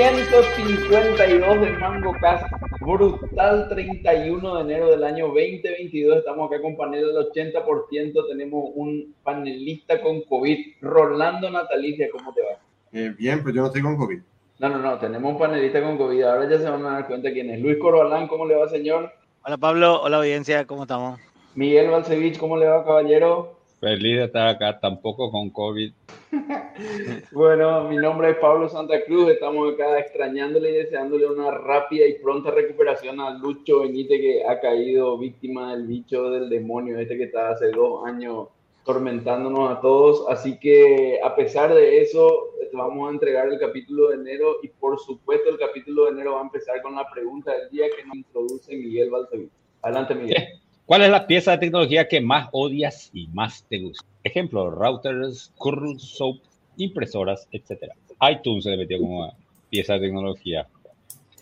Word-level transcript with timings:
152 0.00 1.60
de 1.60 1.72
Mango 1.72 2.14
Cast, 2.22 2.46
brutal 2.80 3.68
31 3.68 4.54
de 4.54 4.60
enero 4.62 4.90
del 4.92 5.04
año 5.04 5.26
2022. 5.26 6.16
Estamos 6.16 6.50
acá 6.50 6.62
con 6.62 6.74
panel 6.74 7.04
del 7.08 7.16
80%. 7.30 8.28
Tenemos 8.30 8.70
un 8.76 9.14
panelista 9.22 10.00
con 10.00 10.22
COVID, 10.22 10.76
Rolando 10.80 11.50
Natalicia. 11.50 12.08
¿Cómo 12.10 12.32
te 12.32 12.40
va? 12.40 12.58
Eh, 12.92 13.14
bien, 13.18 13.42
pues 13.42 13.54
yo 13.54 13.60
no 13.60 13.66
estoy 13.66 13.82
con 13.82 13.98
COVID. 13.98 14.20
No, 14.60 14.68
no, 14.70 14.78
no, 14.78 14.98
tenemos 14.98 15.32
un 15.32 15.38
panelista 15.38 15.82
con 15.82 15.98
COVID. 15.98 16.22
Ahora 16.22 16.48
ya 16.48 16.56
se 16.56 16.70
van 16.70 16.86
a 16.86 16.92
dar 16.92 17.06
cuenta 17.06 17.30
quién 17.30 17.50
es. 17.50 17.60
Luis 17.60 17.76
Corbalán, 17.76 18.26
¿cómo 18.26 18.46
le 18.46 18.54
va, 18.54 18.70
señor? 18.70 19.12
Hola 19.44 19.58
Pablo, 19.58 20.00
hola 20.00 20.16
audiencia, 20.16 20.66
¿cómo 20.66 20.84
estamos? 20.84 21.20
Miguel 21.54 21.90
Balcevich, 21.90 22.38
¿cómo 22.38 22.56
le 22.56 22.68
va, 22.68 22.86
caballero? 22.86 23.59
Feliz 23.80 24.18
de 24.18 24.24
estar 24.24 24.46
acá, 24.46 24.78
tampoco 24.78 25.30
con 25.30 25.48
COVID. 25.48 25.90
bueno, 27.32 27.88
mi 27.88 27.96
nombre 27.96 28.30
es 28.30 28.36
Pablo 28.36 28.68
Santa 28.68 29.02
Cruz, 29.06 29.30
estamos 29.30 29.72
acá 29.72 29.98
extrañándole 29.98 30.70
y 30.70 30.74
deseándole 30.74 31.26
una 31.26 31.50
rápida 31.50 32.06
y 32.06 32.18
pronta 32.18 32.50
recuperación 32.50 33.18
a 33.20 33.38
Lucho 33.38 33.80
Benítez 33.80 34.20
que 34.20 34.44
ha 34.46 34.60
caído 34.60 35.16
víctima 35.16 35.74
del 35.74 35.86
bicho 35.86 36.30
del 36.30 36.50
demonio, 36.50 36.98
este 36.98 37.16
que 37.16 37.24
está 37.24 37.52
hace 37.52 37.70
dos 37.70 38.06
años 38.06 38.48
tormentándonos 38.84 39.70
a 39.70 39.80
todos. 39.80 40.26
Así 40.28 40.58
que 40.58 41.18
a 41.24 41.34
pesar 41.34 41.72
de 41.72 42.02
eso, 42.02 42.50
vamos 42.74 43.08
a 43.08 43.12
entregar 43.12 43.48
el 43.48 43.58
capítulo 43.58 44.08
de 44.08 44.16
enero 44.16 44.56
y 44.62 44.68
por 44.68 44.98
supuesto 45.00 45.48
el 45.48 45.58
capítulo 45.58 46.04
de 46.04 46.10
enero 46.10 46.34
va 46.34 46.40
a 46.40 46.44
empezar 46.44 46.82
con 46.82 46.96
la 46.96 47.10
pregunta 47.10 47.52
del 47.52 47.70
día 47.70 47.86
que 47.96 48.04
nos 48.04 48.16
introduce 48.16 48.76
Miguel 48.76 49.08
Balcevich. 49.08 49.50
Adelante, 49.80 50.14
Miguel. 50.14 50.44
¿Cuál 50.90 51.02
es 51.02 51.10
la 51.10 51.24
pieza 51.24 51.52
de 51.52 51.58
tecnología 51.58 52.08
que 52.08 52.20
más 52.20 52.48
odias 52.50 53.10
y 53.12 53.28
más 53.28 53.64
te 53.68 53.78
gusta? 53.78 54.04
Ejemplo, 54.24 54.72
routers, 54.72 55.52
curl, 55.56 56.00
soap, 56.00 56.38
impresoras, 56.78 57.46
etcétera. 57.52 57.94
iTunes 58.28 58.64
se 58.64 58.70
le 58.70 58.76
metió 58.76 58.98
como 58.98 59.32
pieza 59.68 59.92
de 59.92 60.00
tecnología. 60.00 60.66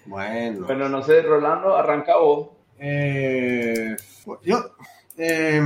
Bueno. 0.04 0.66
Bueno, 0.66 0.90
no 0.90 1.02
sé, 1.02 1.22
Rolando, 1.22 1.74
arranca 1.74 2.18
vos. 2.18 2.48
Eh, 2.78 3.96
yo, 4.44 4.58
eh, 5.16 5.62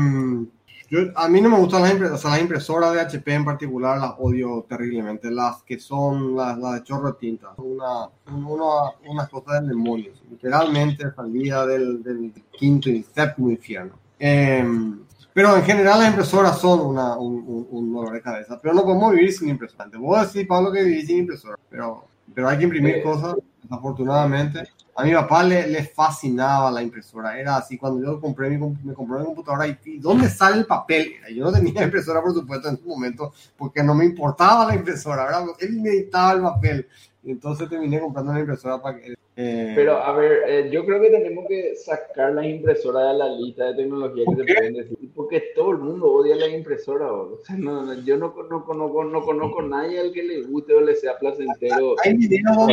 a 1.15 1.29
mí 1.29 1.41
no 1.41 1.48
me 1.48 1.57
gustan 1.57 1.83
las, 1.83 1.93
impresoras, 1.93 2.25
las 2.25 2.41
impresoras 2.41 2.93
de 2.93 3.01
HP 3.01 3.35
en 3.35 3.45
particular, 3.45 3.98
las 3.98 4.15
odio 4.19 4.67
terriblemente. 4.69 5.31
Las 5.31 5.62
que 5.62 5.79
son 5.79 6.37
las, 6.37 6.57
de 6.57 6.83
chorro 6.83 7.12
de 7.12 7.19
tinta. 7.19 7.48
Una, 7.57 8.09
una, 8.27 8.91
unas 9.07 9.29
cosas 9.31 9.61
del 9.61 9.70
demonio. 9.70 10.13
Literalmente 10.31 11.11
salida 11.15 11.67
del, 11.67 12.03
del 12.03 12.33
quinto 12.51 12.91
y 12.91 13.03
séptimo 13.03 13.51
infierno. 13.51 13.95
Em, 14.19 15.01
pero 15.33 15.57
en 15.57 15.63
general 15.63 16.01
las 16.01 16.09
impresoras 16.09 16.59
son 16.59 16.81
una, 16.81 17.17
un, 17.17 17.67
un, 17.70 17.93
dolor 17.93 18.13
de 18.13 18.20
cabeza. 18.20 18.59
Pero 18.61 18.75
no 18.75 18.83
podemos 18.83 19.13
vivir 19.13 19.33
sin 19.33 19.48
impresora. 19.48 19.89
Te 19.89 19.98
puedo 19.98 20.20
decir, 20.20 20.47
Pablo, 20.47 20.70
que 20.70 20.85
vivir 20.85 21.07
sin 21.07 21.19
impresora. 21.20 21.59
Pero, 21.70 22.05
pero 22.35 22.48
hay 22.51 22.59
que 22.59 22.65
imprimir 22.65 23.03
cosas, 23.03 23.37
desafortunadamente. 23.63 24.65
A 24.95 25.05
mi 25.05 25.12
papá 25.15 25.43
le, 25.43 25.67
le, 25.69 25.85
fascinaba 25.85 26.71
la 26.71 26.83
impresora. 26.83 27.39
Era 27.39 27.57
así, 27.57 27.79
cuando 27.79 28.05
yo 28.05 28.21
compré 28.21 28.51
mi, 28.51 28.59
me 28.59 28.93
compré 28.93 29.21
mi 29.21 29.25
computadora 29.25 29.67
y 29.67 29.98
¿dónde 29.98 30.29
sale 30.29 30.59
el 30.59 30.67
papel? 30.67 31.15
Yo 31.35 31.45
no 31.45 31.53
tenía 31.53 31.83
impresora, 31.85 32.21
por 32.21 32.35
supuesto, 32.35 32.69
en 32.69 32.75
ese 32.75 32.85
momento, 32.85 33.33
porque 33.57 33.83
no 33.83 33.95
me 33.95 34.05
importaba 34.05 34.67
la 34.67 34.75
impresora, 34.75 35.25
¿verdad? 35.25 35.47
Él 35.61 35.83
necesitaba 35.83 36.33
el 36.33 36.42
papel. 36.42 36.89
Entonces 37.25 37.69
terminé 37.69 38.01
comprando 38.01 38.33
una 38.33 38.41
impresora 38.41 38.83
para 38.83 38.99
que... 38.99 39.15
Eh... 39.35 39.73
Pero 39.75 39.97
a 39.97 40.13
ver, 40.13 40.43
eh, 40.47 40.69
yo 40.71 40.85
creo 40.85 41.01
que 41.01 41.09
tenemos 41.09 41.47
que 41.49 41.75
sacar 41.75 42.35
las 42.35 42.45
impresoras 42.45 43.13
de 43.13 43.19
la 43.19 43.29
lista 43.31 43.65
de 43.67 43.75
tecnología 43.77 44.25
que 44.29 44.37
se 44.37 44.55
pueden 44.55 44.75
decir, 44.75 44.99
porque 45.15 45.43
todo 45.55 45.71
el 45.71 45.79
mundo 45.79 46.13
odia 46.13 46.37
la 46.37 46.49
impresora. 46.49 47.11
O 47.11 47.39
sea, 47.43 47.57
no, 47.57 47.95
yo 48.03 48.19
no, 48.19 48.35
no, 48.51 48.65
conozco, 48.65 49.05
no 49.05 49.23
conozco 49.23 49.61
a 49.61 49.67
nadie 49.67 50.01
al 50.01 50.13
que 50.13 50.23
le 50.23 50.43
guste 50.43 50.75
o 50.75 50.83
le 50.83 50.95
sea 50.97 51.17
placentero. 51.19 51.95
Hay 52.05 52.13
donde 52.13 52.37
hay 52.37 52.43
no, 52.43 52.67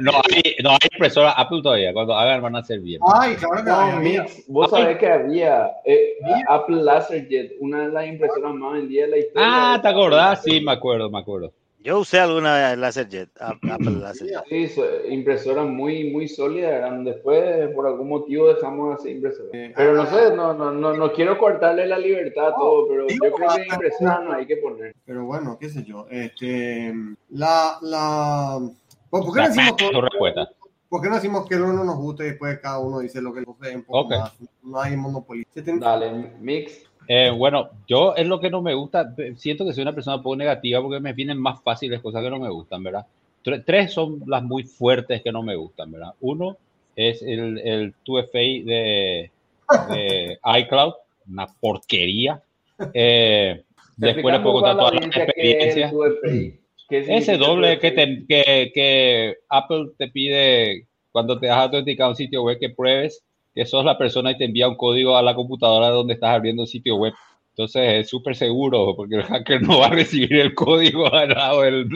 no, 0.00 0.12
hay, 0.12 0.54
no 0.62 0.70
hay 0.70 0.78
impresora 0.92 1.32
Apple 1.32 1.60
todavía, 1.62 1.92
cuando 1.92 2.14
hagan 2.14 2.40
van 2.40 2.56
a 2.56 2.62
ser 2.62 2.80
bien. 2.80 3.02
Ay, 3.12 3.34
claro 3.34 3.62
que 3.62 3.70
no, 3.70 4.00
Mix, 4.00 4.44
vos 4.48 4.70
sabés 4.70 4.96
que 4.96 5.08
había 5.08 5.70
eh, 5.84 6.14
Apple 6.48 6.82
LaserJet, 6.82 7.56
una 7.60 7.82
de 7.82 7.92
las 7.92 8.06
impresoras 8.06 8.54
más 8.54 8.74
vendidas 8.74 9.10
de 9.10 9.16
la 9.16 9.18
historia. 9.18 9.48
Ah, 9.74 9.78
¿te 9.82 9.88
acordás? 9.88 10.42
Sí, 10.42 10.60
me 10.62 10.72
acuerdo, 10.72 11.10
me 11.10 11.18
acuerdo. 11.18 11.52
Yo 11.82 12.00
usé 12.00 12.18
alguna 12.18 12.76
LaserJet, 12.76 13.30
Apple 13.40 13.90
LaserJet. 14.02 14.44
Sí, 14.48 14.80
impresoras 15.08 15.66
muy, 15.66 16.10
muy 16.10 16.28
sólidas 16.28 16.72
eran. 16.72 17.04
Después, 17.04 17.68
por 17.74 17.86
algún 17.86 18.08
motivo, 18.08 18.48
dejamos 18.48 18.98
así 18.98 19.10
impresoras. 19.10 19.50
Pero 19.52 19.94
no 19.94 20.06
sé, 20.06 20.34
no, 20.36 20.52
no, 20.52 20.72
no, 20.72 20.94
no 20.94 21.12
quiero 21.12 21.38
cortarle 21.38 21.86
la 21.86 21.98
libertad 21.98 22.48
a 22.48 22.54
todo, 22.54 22.88
pero 22.88 23.06
yo 23.08 23.16
creo 23.16 23.48
que 23.48 23.66
impresoras 23.72 24.24
no 24.24 24.32
hay 24.32 24.46
que 24.46 24.56
poner. 24.58 24.94
Pero 25.06 25.24
bueno, 25.24 25.56
qué 25.58 25.68
sé 25.70 25.82
yo. 25.84 26.06
Este, 26.10 26.92
la, 27.30 27.78
la... 27.80 28.60
¿Por 29.08 29.32
qué 29.32 29.40
no 29.40 29.48
decimos 29.48 29.76
¿Por 30.90 31.00
qué 31.00 31.08
no 31.08 31.14
decimos 31.14 31.48
que 31.48 31.54
uno 31.54 31.84
nos 31.84 31.96
gusta 31.98 32.24
y 32.24 32.30
después 32.30 32.58
cada 32.58 32.80
uno 32.80 32.98
dice 32.98 33.22
lo 33.22 33.32
que 33.32 33.40
le 33.40 33.46
gusta 33.46 33.68
un 33.72 33.84
poco 33.84 34.08
más? 34.10 34.36
No 34.62 34.80
hay 34.80 34.96
monopolio. 34.96 35.44
Dale, 35.54 36.32
mix. 36.40 36.89
Eh, 37.08 37.30
bueno, 37.30 37.70
yo 37.88 38.14
es 38.14 38.26
lo 38.26 38.40
que 38.40 38.50
no 38.50 38.62
me 38.62 38.74
gusta. 38.74 39.14
Siento 39.36 39.64
que 39.64 39.72
soy 39.72 39.82
una 39.82 39.94
persona 39.94 40.16
un 40.16 40.22
poco 40.22 40.36
negativa 40.36 40.80
porque 40.80 41.00
me 41.00 41.12
vienen 41.12 41.38
más 41.38 41.60
fáciles 41.62 42.00
cosas 42.00 42.22
que 42.22 42.30
no 42.30 42.38
me 42.38 42.50
gustan, 42.50 42.82
¿verdad? 42.82 43.06
Tres 43.64 43.92
son 43.92 44.22
las 44.26 44.42
muy 44.42 44.64
fuertes 44.64 45.22
que 45.22 45.32
no 45.32 45.42
me 45.42 45.56
gustan, 45.56 45.90
¿verdad? 45.90 46.12
Uno 46.20 46.56
es 46.94 47.22
el, 47.22 47.58
el 47.58 47.94
2FA 48.04 48.64
de, 48.64 49.30
de 49.90 50.38
iCloud, 50.60 50.94
una 51.28 51.46
porquería. 51.46 52.42
Eh, 52.92 53.62
después 53.96 54.34
le 54.34 54.40
puedo 54.40 54.54
contar 54.56 54.76
toda 54.76 54.92
la 54.92 55.06
experiencia. 55.06 55.92
Ese 56.90 57.36
doble 57.36 57.78
que, 57.78 57.94
que, 58.28 58.72
que 58.74 59.36
Apple 59.48 59.90
te 59.96 60.08
pide 60.08 60.86
cuando 61.12 61.38
te 61.38 61.46
das 61.46 61.58
autenticado 61.58 62.10
un 62.10 62.16
sitio 62.16 62.42
web 62.42 62.58
que 62.58 62.70
pruebes 62.70 63.22
que 63.54 63.66
sos 63.66 63.84
la 63.84 63.98
persona 63.98 64.30
y 64.30 64.38
te 64.38 64.44
envía 64.44 64.68
un 64.68 64.76
código 64.76 65.16
a 65.16 65.22
la 65.22 65.34
computadora 65.34 65.88
donde 65.88 66.14
estás 66.14 66.30
abriendo 66.30 66.62
un 66.62 66.68
sitio 66.68 66.96
web. 66.96 67.12
Entonces 67.50 68.00
es 68.00 68.08
súper 68.08 68.36
seguro 68.36 68.94
porque 68.96 69.16
el 69.16 69.22
hacker 69.22 69.62
no 69.62 69.80
va 69.80 69.86
a 69.86 69.90
recibir 69.90 70.34
el 70.34 70.54
código 70.54 71.08
lado 71.08 71.62
del, 71.62 71.88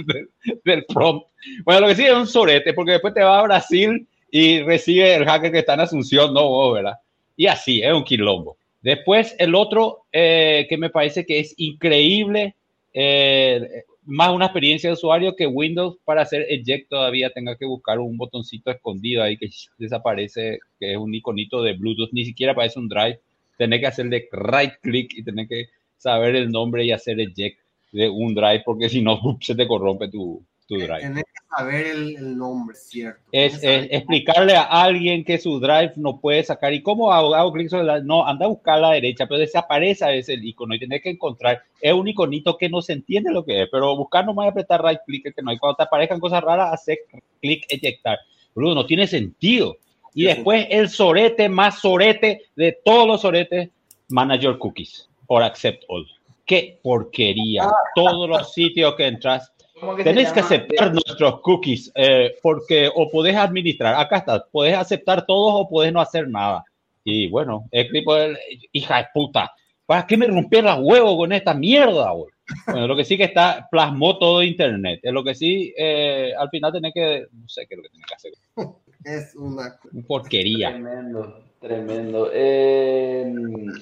del, 0.65 0.85
prompt. 0.87 1.27
Bueno, 1.65 1.83
lo 1.83 1.89
que 1.89 1.95
sí 1.95 2.05
es 2.05 2.13
un 2.13 2.27
sorete 2.27 2.75
porque 2.75 2.93
después 2.93 3.15
te 3.15 3.23
va 3.23 3.39
a 3.39 3.45
Brasil 3.45 4.07
y 4.31 4.63
recibe 4.63 5.15
el 5.15 5.25
hacker 5.25 5.53
que 5.53 5.61
está 5.61 5.75
en 5.75 5.81
Asunción, 5.81 6.35
no 6.35 6.49
vos, 6.49 6.75
¿verdad? 6.75 6.95
Y 7.37 7.47
así, 7.47 7.83
es 7.83 7.93
un 7.93 8.05
quilombo. 8.05 8.57
Después 8.83 9.35
el 9.39 9.55
otro 9.55 10.05
eh, 10.13 10.67
que 10.69 10.77
me 10.77 10.91
parece 10.91 11.25
que 11.25 11.39
es 11.39 11.55
increíble, 11.57 12.57
eh, 12.93 13.85
más 14.07 14.31
una 14.31 14.47
experiencia 14.47 14.91
de 14.91 14.95
usuario 14.95 15.35
que 15.37 15.47
Windows 15.47 15.97
para 16.05 16.23
hacer 16.23 16.47
eject 16.49 16.89
todavía 16.89 17.31
tenga 17.31 17.57
que 17.57 17.67
buscar 17.67 17.99
un 17.99 18.17
botoncito 18.17 18.71
escondido 18.71 19.23
ahí 19.23 19.37
que 19.37 19.49
desaparece, 19.79 20.59
que 20.79 20.93
es 20.93 20.99
un 20.99 21.15
iconito 21.15 21.63
de 21.63 21.75
Bluetooth, 21.75 22.13
ni 22.13 22.25
siquiera 22.25 22.53
aparece 22.53 22.79
un 22.79 22.89
drive, 22.89 23.21
tener 23.59 23.81
que 23.81 23.87
hacerle 23.87 24.29
right 24.33 24.75
click 24.83 25.15
y 25.17 25.25
tener 25.25 25.49
que 25.49 25.67
saber 25.97 26.37
el 26.37 26.51
nombre 26.51 26.85
y 26.85 26.93
hacer 26.93 27.21
eject 27.21 27.59
de 27.93 28.09
un 28.09 28.35
drive 28.35 28.63
porque 28.65 28.89
si 28.89 29.01
no 29.01 29.21
se 29.41 29.55
te 29.55 29.67
corrompe 29.67 30.09
tu, 30.09 30.45
tu 30.67 30.77
drive. 30.77 31.01
Tienes 31.01 31.25
que 31.25 31.57
saber 31.57 31.87
el, 31.87 32.37
nombre, 32.37 32.75
¿cierto? 32.77 33.21
Es, 33.33 33.61
explicarle 33.63 34.57
a 34.57 34.63
alguien 34.63 35.25
que 35.25 35.39
su 35.39 35.61
drive 35.61 35.93
no 35.97 36.21
puede 36.21 36.43
sacar. 36.43 36.73
¿Y 36.73 36.83
cómo 36.83 37.13
hago, 37.13 37.35
hago 37.35 37.53
clic 37.53 37.69
sobre 37.69 37.85
la.? 37.85 38.01
No, 38.01 38.27
anda 38.27 38.47
a 38.47 38.49
buscar 38.49 38.79
a 38.79 38.81
la 38.81 38.91
derecha, 38.93 39.27
pero 39.27 39.39
desaparece 39.39 40.05
a 40.05 40.09
veces 40.09 40.37
el 40.37 40.45
icono 40.45 40.75
y 40.75 40.79
tienes 40.79 41.03
que 41.03 41.11
encontrar. 41.11 41.63
Es 41.81 41.93
un 41.93 42.09
iconito 42.09 42.57
que 42.57 42.69
no 42.69 42.83
se 42.83 42.95
entiende 42.95 43.31
lo 43.31 43.45
que 43.45 43.63
es, 43.63 43.69
pero 43.71 43.97
buscar 43.97 44.25
no 44.25 44.41
a 44.41 44.49
apretar 44.49 44.83
right 44.85 45.01
click, 45.07 45.35
que 45.35 45.43
no 45.43 45.51
hay. 45.51 45.59
Cuando 45.59 45.77
te 45.77 45.83
aparezcan 45.85 46.21
cosas 46.21 46.43
raras, 46.43 46.73
hacer 46.73 46.99
clic, 47.41 47.65
eyectar. 47.69 48.19
Bruno, 48.55 48.75
no 48.75 48.87
tiene 48.87 49.07
sentido. 49.07 49.77
Y 50.15 50.25
después 50.25 50.67
el 50.71 50.89
sorete 50.89 51.49
más 51.49 51.81
sorete 51.81 52.43
de 52.55 52.79
todos 52.85 53.07
los 53.07 53.23
soretes, 53.23 53.71
Manager 54.09 54.59
Cookies 54.59 55.09
or 55.27 55.43
Accept 55.43 55.85
All. 55.89 56.07
Qué 56.47 56.79
porquería. 56.83 57.65
Ah. 57.65 57.73
Todos 57.95 58.29
los 58.29 58.53
sitios 58.53 58.95
que 58.95 59.07
entras 59.07 59.54
Tenéis 60.03 60.33
que 60.33 60.41
aceptar 60.41 60.93
nuestros 60.93 61.41
cookies, 61.41 61.93
eh, 61.95 62.35
porque 62.43 62.91
o 62.95 63.11
podés 63.11 63.37
administrar, 63.37 63.95
acá 63.95 64.19
está, 64.19 64.45
podés 64.51 64.77
aceptar 64.77 65.27
todos 65.27 65.53
o 65.55 65.69
podés 65.69 65.93
no 65.93 66.01
hacer 66.01 66.29
nada. 66.29 66.65
Y 67.05 67.29
bueno, 67.29 67.69
el 67.71 67.91
tipo, 67.91 68.15
hija 68.73 68.99
de 68.99 69.07
puta, 69.13 69.53
¿para 69.87 70.07
qué 70.07 70.17
me 70.17 70.27
rompieron 70.27 70.77
los 70.77 70.87
huevos 70.87 71.17
con 71.17 71.33
esta 71.33 71.55
mierda? 71.55 72.13
Bueno, 72.67 72.87
lo 72.87 72.97
que 72.97 73.05
sí 73.05 73.17
que 73.17 73.25
está, 73.25 73.69
plasmó 73.71 74.19
todo 74.19 74.43
Internet. 74.43 75.01
Es 75.03 75.13
lo 75.13 75.23
que 75.23 75.35
sí, 75.35 75.73
eh, 75.77 76.33
al 76.39 76.49
final 76.51 76.73
tenés 76.73 76.93
que, 76.95 77.27
no 77.33 77.49
sé 77.49 77.67
qué 77.67 77.75
es 77.75 77.79
lo 77.79 77.83
que 77.83 77.91
tenés 77.91 78.07
que 78.07 78.15
hacer. 78.15 78.33
Es 79.05 79.35
una, 79.35 79.79
porquería. 80.07 80.71
Tremendo, 80.71 81.45
Tremendo. 81.61 82.31
Eh, 82.33 83.31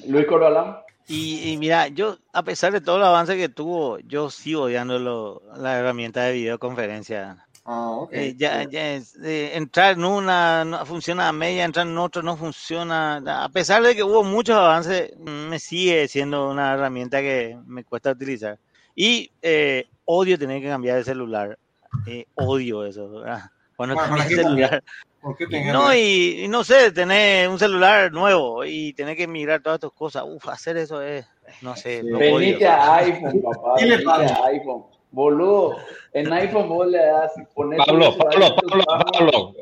Luis 0.09 0.27
Corbalán. 0.27 0.79
Y, 1.09 1.51
y, 1.51 1.57
mira, 1.57 1.89
yo, 1.89 2.19
a 2.33 2.43
pesar 2.43 2.73
de 2.73 2.81
todo 2.81 2.97
el 2.97 3.05
avance 3.05 3.37
que 3.37 3.49
tuvo, 3.49 3.99
yo 4.01 4.31
sigo 4.31 4.63
odiando 4.63 4.99
lo, 4.99 5.43
la 5.57 5.79
herramienta 5.79 6.23
de 6.23 6.33
videoconferencia. 6.33 7.47
Ah, 7.65 7.91
ok. 7.91 8.13
Eh, 8.13 8.35
ya, 8.37 8.65
ya 8.65 8.95
es, 8.95 9.17
eh, 9.23 9.53
entrar 9.55 9.93
en 9.93 10.05
una 10.05 10.65
no 10.65 10.85
funciona 10.85 11.29
a 11.29 11.33
media, 11.33 11.65
entrar 11.65 11.87
en 11.87 11.97
otra 11.99 12.23
no 12.23 12.37
funciona. 12.37 13.23
A 13.45 13.49
pesar 13.51 13.83
de 13.83 13.95
que 13.95 14.03
hubo 14.03 14.25
muchos 14.25 14.57
avances, 14.57 15.17
me 15.19 15.59
sigue 15.59 16.09
siendo 16.09 16.51
una 16.51 16.75
herramienta 16.75 17.21
que 17.21 17.57
me 17.67 17.85
cuesta 17.85 18.11
utilizar. 18.11 18.59
Y 18.95 19.31
eh, 19.43 19.87
odio 20.05 20.39
tener 20.39 20.61
que 20.61 20.69
cambiar 20.69 20.97
de 20.99 21.05
celular. 21.05 21.59
Eh, 22.07 22.27
odio 22.35 22.85
eso. 22.85 23.09
¿verdad? 23.11 23.51
Cuando 23.77 23.95
Bueno, 23.95 24.09
cambié 24.09 24.25
¿para 24.25 24.29
de 24.29 24.37
qué 24.37 24.43
celular. 24.43 24.85
¿Por 25.23 25.37
qué 25.37 25.47
tenés 25.47 25.73
No, 25.73 25.95
y, 25.95 26.43
y 26.45 26.49
no 26.49 26.65
sé, 26.65 26.91
tener 26.93 27.49
un 27.49 27.59
celular 27.59 28.11
nuevo 28.13 28.65
y 28.65 28.93
tener 28.95 29.17
que 29.17 29.27
migrar 29.29 29.61
todas 29.63 29.77
estas 29.77 29.93
cosas. 29.93 30.25
Uf, 30.27 30.49
hacer 30.49 30.77
eso 30.77 31.01
es, 31.01 31.25
no 31.63 31.77
sé, 31.77 32.01
odio. 32.03 32.19
Venite 32.19 32.67
a 32.67 32.97
iPhone, 32.97 33.41
papá. 33.45 33.75
¿Qué 33.79 33.85
le 33.87 33.91
Venite 33.99 34.05
pasa? 34.05 34.45
a 34.45 34.47
iPhone. 34.49 34.85
Boludo, 35.13 35.77
en 36.15 36.33
iPhone 36.33 36.69
vos 36.69 36.87
le 36.89 36.99
das, 36.99 37.33
pones 37.55 37.79
tu 37.79 37.85
Pablo, 37.85 38.17
Pablo, 38.17 38.55
Pablo. 38.57 39.13
Pablo. 39.13 39.55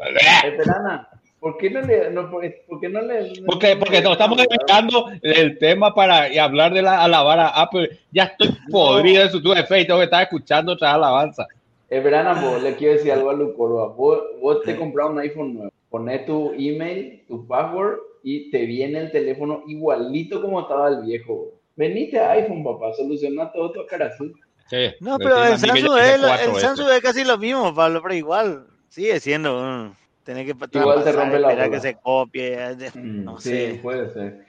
Veterana, 0.44 1.08
¿por 1.40 1.58
qué 1.58 1.70
no 1.70 1.80
le, 1.80 2.10
no, 2.12 2.30
por, 2.30 2.42
por 2.68 2.80
qué 2.80 2.88
no 2.88 3.00
le? 3.02 3.22
no- 3.40 3.46
Porque, 3.46 3.74
porque 3.76 4.00
nos 4.00 4.12
estamos 4.12 4.38
dedicando 4.38 5.10
el 5.22 5.58
tema 5.58 5.92
para 5.92 6.32
y 6.32 6.38
hablar 6.38 6.72
de 6.72 6.82
la 6.82 7.02
alabar 7.02 7.40
a 7.40 7.48
Apple. 7.48 7.98
Ya 8.12 8.24
estoy 8.24 8.56
podrido 8.70 9.24
de 9.24 9.30
su 9.30 9.42
tuve 9.42 9.64
fe 9.66 9.80
y 9.80 9.86
tengo 9.86 9.98
que 9.98 10.04
estar 10.04 10.22
escuchando 10.22 10.72
otra 10.74 10.94
alabanza. 10.94 11.46
Eh, 11.90 12.00
verán, 12.00 12.40
vos, 12.42 12.62
le 12.62 12.76
quiero 12.76 12.94
decir 12.94 13.10
algo 13.12 13.30
a 13.30 13.34
Lucorba. 13.34 13.88
Vos, 13.88 14.20
vos 14.40 14.62
te 14.62 14.76
compras 14.76 15.10
un 15.10 15.18
iPhone 15.18 15.54
nuevo, 15.54 15.72
pones 15.90 16.24
tu 16.24 16.52
email, 16.56 17.24
tu 17.26 17.46
password 17.46 17.98
y 18.22 18.50
te 18.50 18.64
viene 18.64 19.00
el 19.00 19.10
teléfono 19.10 19.64
igualito 19.66 20.40
como 20.40 20.60
estaba 20.60 20.88
el 20.88 21.02
viejo. 21.02 21.48
Venite 21.74 22.18
a 22.20 22.32
iPhone, 22.32 22.62
papá, 22.62 22.92
soluciona 22.94 23.50
todo 23.52 23.72
tu 23.72 23.86
cara 23.86 24.06
azul. 24.06 24.32
Sí, 24.68 24.76
No, 25.00 25.18
me 25.18 25.24
pero 25.24 25.44
el 25.46 25.58
Samsung, 25.58 25.98
es, 25.98 26.22
el. 26.46 26.54
Samsung 26.60 26.88
es 26.90 27.00
casi 27.00 27.24
lo 27.24 27.38
mismo, 27.38 27.74
Pablo, 27.74 28.00
pero 28.02 28.14
igual 28.14 28.66
sigue 28.88 29.18
siendo 29.18 29.58
un... 29.58 29.98
Tener 30.22 30.44
que 30.46 30.52
Igual 30.78 31.02
te 31.02 31.10
rompe 31.12 31.40
la 31.40 31.48
esperar 31.48 31.68
bola. 31.68 31.70
que 31.70 31.80
se 31.80 31.94
copie. 31.96 32.56
de- 32.76 32.90
Mm, 32.94 33.24
No 33.24 33.40
sí, 33.40 33.48
sé. 33.50 33.80
puede 33.82 34.12
ser. 34.12 34.46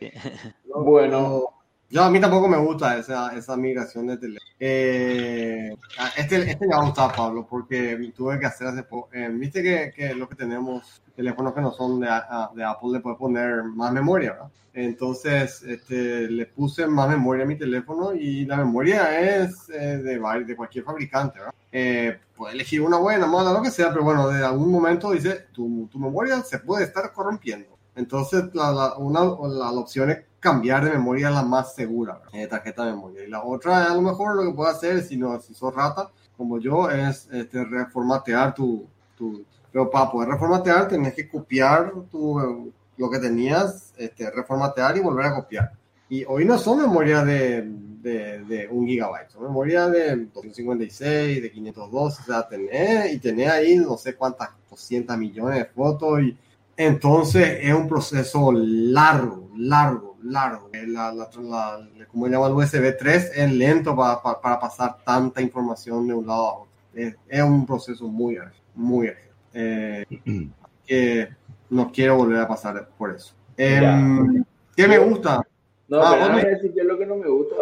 Bueno, 0.66 1.46
Yo, 1.92 2.04
a 2.04 2.10
mí 2.10 2.22
tampoco 2.22 2.48
me 2.48 2.58
gusta 2.58 2.98
esa, 2.98 3.36
esa 3.36 3.58
migración 3.58 4.08
de 4.08 4.18
teléfono. 4.18 4.50
Eh, 4.60 5.76
este, 6.16 6.50
este 6.50 6.66
me 6.68 6.76
gustado, 6.78 7.12
Pablo, 7.16 7.46
porque 7.50 8.12
tuve 8.16 8.40
que 8.40 8.46
hacer 8.46 8.68
hace 8.68 8.84
poco. 8.84 9.10
eh, 9.12 9.28
Viste 9.30 9.62
que, 9.62 9.92
que 9.94 10.14
los 10.16 10.30
que 10.30 10.36
tenemos 10.36 11.02
teléfonos 11.16 11.54
que 11.54 11.60
no 11.62 11.72
son 11.74 12.00
de, 12.00 12.08
de 12.56 12.64
Apple 12.64 12.92
le 12.94 13.00
puedes 13.02 13.20
poner 13.20 13.64
más 13.64 13.92
memoria. 13.92 14.38
Entonces 14.74 15.64
este, 15.64 16.30
le 16.30 16.46
puse 16.46 16.88
más 16.88 17.10
memoria 17.10 17.44
a 17.44 17.48
mi 17.48 17.58
teléfono 17.58 18.14
y 18.14 18.46
la 18.46 18.56
memoria 18.56 19.20
es 19.20 19.70
eh, 19.70 19.98
de, 19.98 20.20
de 20.46 20.56
cualquier 20.56 20.86
fabricante. 20.86 21.40
Eh, 21.74 22.18
puedes 22.38 22.56
elegir 22.56 22.82
una 22.82 22.98
buena, 22.98 23.28
mala, 23.28 23.52
lo 23.52 23.62
que 23.62 23.70
sea, 23.70 23.90
pero 23.92 24.04
bueno, 24.06 24.30
de 24.30 24.46
algún 24.46 24.72
momento 24.72 25.12
dice 25.12 25.48
tu, 25.52 25.90
tu 25.92 26.00
memoria 26.00 26.42
se 26.42 26.60
puede 26.60 26.86
estar 26.86 27.12
corrompiendo. 27.12 27.68
Entonces, 27.96 28.46
la, 28.54 28.72
la- 28.72 28.96
una, 28.98 29.20
la, 29.24 29.72
la 29.74 29.80
opción 29.80 30.10
es 30.10 30.20
cambiar 30.42 30.84
de 30.84 30.92
memoria 30.92 31.30
la 31.30 31.44
más 31.44 31.74
segura. 31.74 32.20
Eh, 32.34 32.48
tarjeta 32.48 32.84
de 32.84 32.92
memoria. 32.92 33.24
Y 33.24 33.30
la 33.30 33.44
otra, 33.44 33.86
a 33.86 33.96
lo 33.96 34.02
mejor 34.02 34.36
lo 34.36 34.44
que 34.44 34.56
puedo 34.56 34.70
hacer, 34.70 35.02
si 35.04 35.16
no, 35.16 35.40
si 35.40 35.54
sos 35.54 35.74
rata, 35.74 36.10
como 36.36 36.60
yo, 36.60 36.90
es 36.90 37.30
este, 37.32 37.64
reformatear 37.64 38.54
tu, 38.54 38.86
tu... 39.16 39.46
Pero 39.72 39.90
para 39.90 40.12
poder 40.12 40.30
reformatear, 40.30 40.90
tenés 40.90 41.14
que 41.14 41.30
copiar 41.30 41.94
tu, 42.12 42.74
lo 42.98 43.10
que 43.10 43.20
tenías, 43.20 43.94
este, 43.96 44.30
reformatear 44.30 44.98
y 44.98 45.00
volver 45.00 45.28
a 45.28 45.36
copiar. 45.36 45.72
Y 46.10 46.26
hoy 46.26 46.44
no 46.44 46.58
son 46.58 46.82
memorias 46.82 47.26
de, 47.26 47.62
de, 48.02 48.44
de 48.44 48.68
un 48.70 48.86
gigabyte, 48.86 49.30
son 49.30 49.44
memorias 49.44 49.92
de 49.92 50.16
256, 50.26 51.42
de 51.42 51.52
512, 51.52 52.22
o 52.22 52.26
sea, 52.26 52.48
tenés, 52.48 53.14
y 53.14 53.20
tenés 53.20 53.50
ahí 53.50 53.78
no 53.78 53.96
sé 53.96 54.16
cuántas, 54.16 54.50
200 54.70 55.18
millones 55.18 55.60
de 55.60 55.66
fotos 55.66 56.22
y 56.22 56.38
entonces 56.78 57.60
es 57.62 57.74
un 57.74 57.88
proceso 57.88 58.52
largo, 58.52 59.50
largo, 59.56 60.11
largo. 60.24 60.70
Eh, 60.74 60.86
La, 60.88 61.12
la, 61.14 61.30
la, 61.42 61.88
como 62.10 62.28
llama 62.28 62.48
el 62.48 62.54
USB 62.54 62.96
3, 62.98 63.32
es 63.36 63.52
lento 63.52 63.96
para, 63.96 64.22
para, 64.22 64.40
para 64.42 64.60
pasar 64.60 64.98
tanta 65.04 65.42
información 65.42 66.08
de 66.08 66.14
un 66.14 66.28
lado 66.28 66.42
a 66.48 66.54
otro. 66.62 66.72
Es, 66.94 67.16
es 67.28 67.42
un 67.42 67.66
proceso 67.66 68.08
muy 68.08 68.38
ágil, 68.38 68.62
muy 68.76 69.08
ágil. 69.08 69.30
Eh, 69.54 70.06
que 70.86 71.30
no 71.70 71.92
quiero 71.92 72.16
volver 72.18 72.40
a 72.40 72.48
pasar 72.48 72.88
por 72.98 73.12
eso. 73.16 73.34
Em, 73.58 74.44
¿Qué 74.76 74.88
me 74.88 74.98
gusta? 74.98 75.42
no, 75.88 76.02
Ah, 76.02 76.30
me- 76.30 76.34
voy 76.34 76.42
a 76.42 76.56
decir 76.56 76.74
yo 76.76 76.84
lo 76.84 76.98
que 76.98 77.06
no 77.06 77.16
me 77.16 77.28
gusta. 77.28 77.56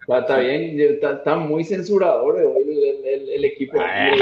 Está, 0.00 0.18
está 0.18 0.36
bien, 0.38 0.78
está, 0.80 1.12
está 1.12 1.36
muy 1.36 1.64
censurador 1.64 2.34
hoy 2.36 2.62
el, 2.68 3.06
el, 3.06 3.28
el 3.30 3.44
equipo. 3.46 3.78
Ay, 3.80 4.18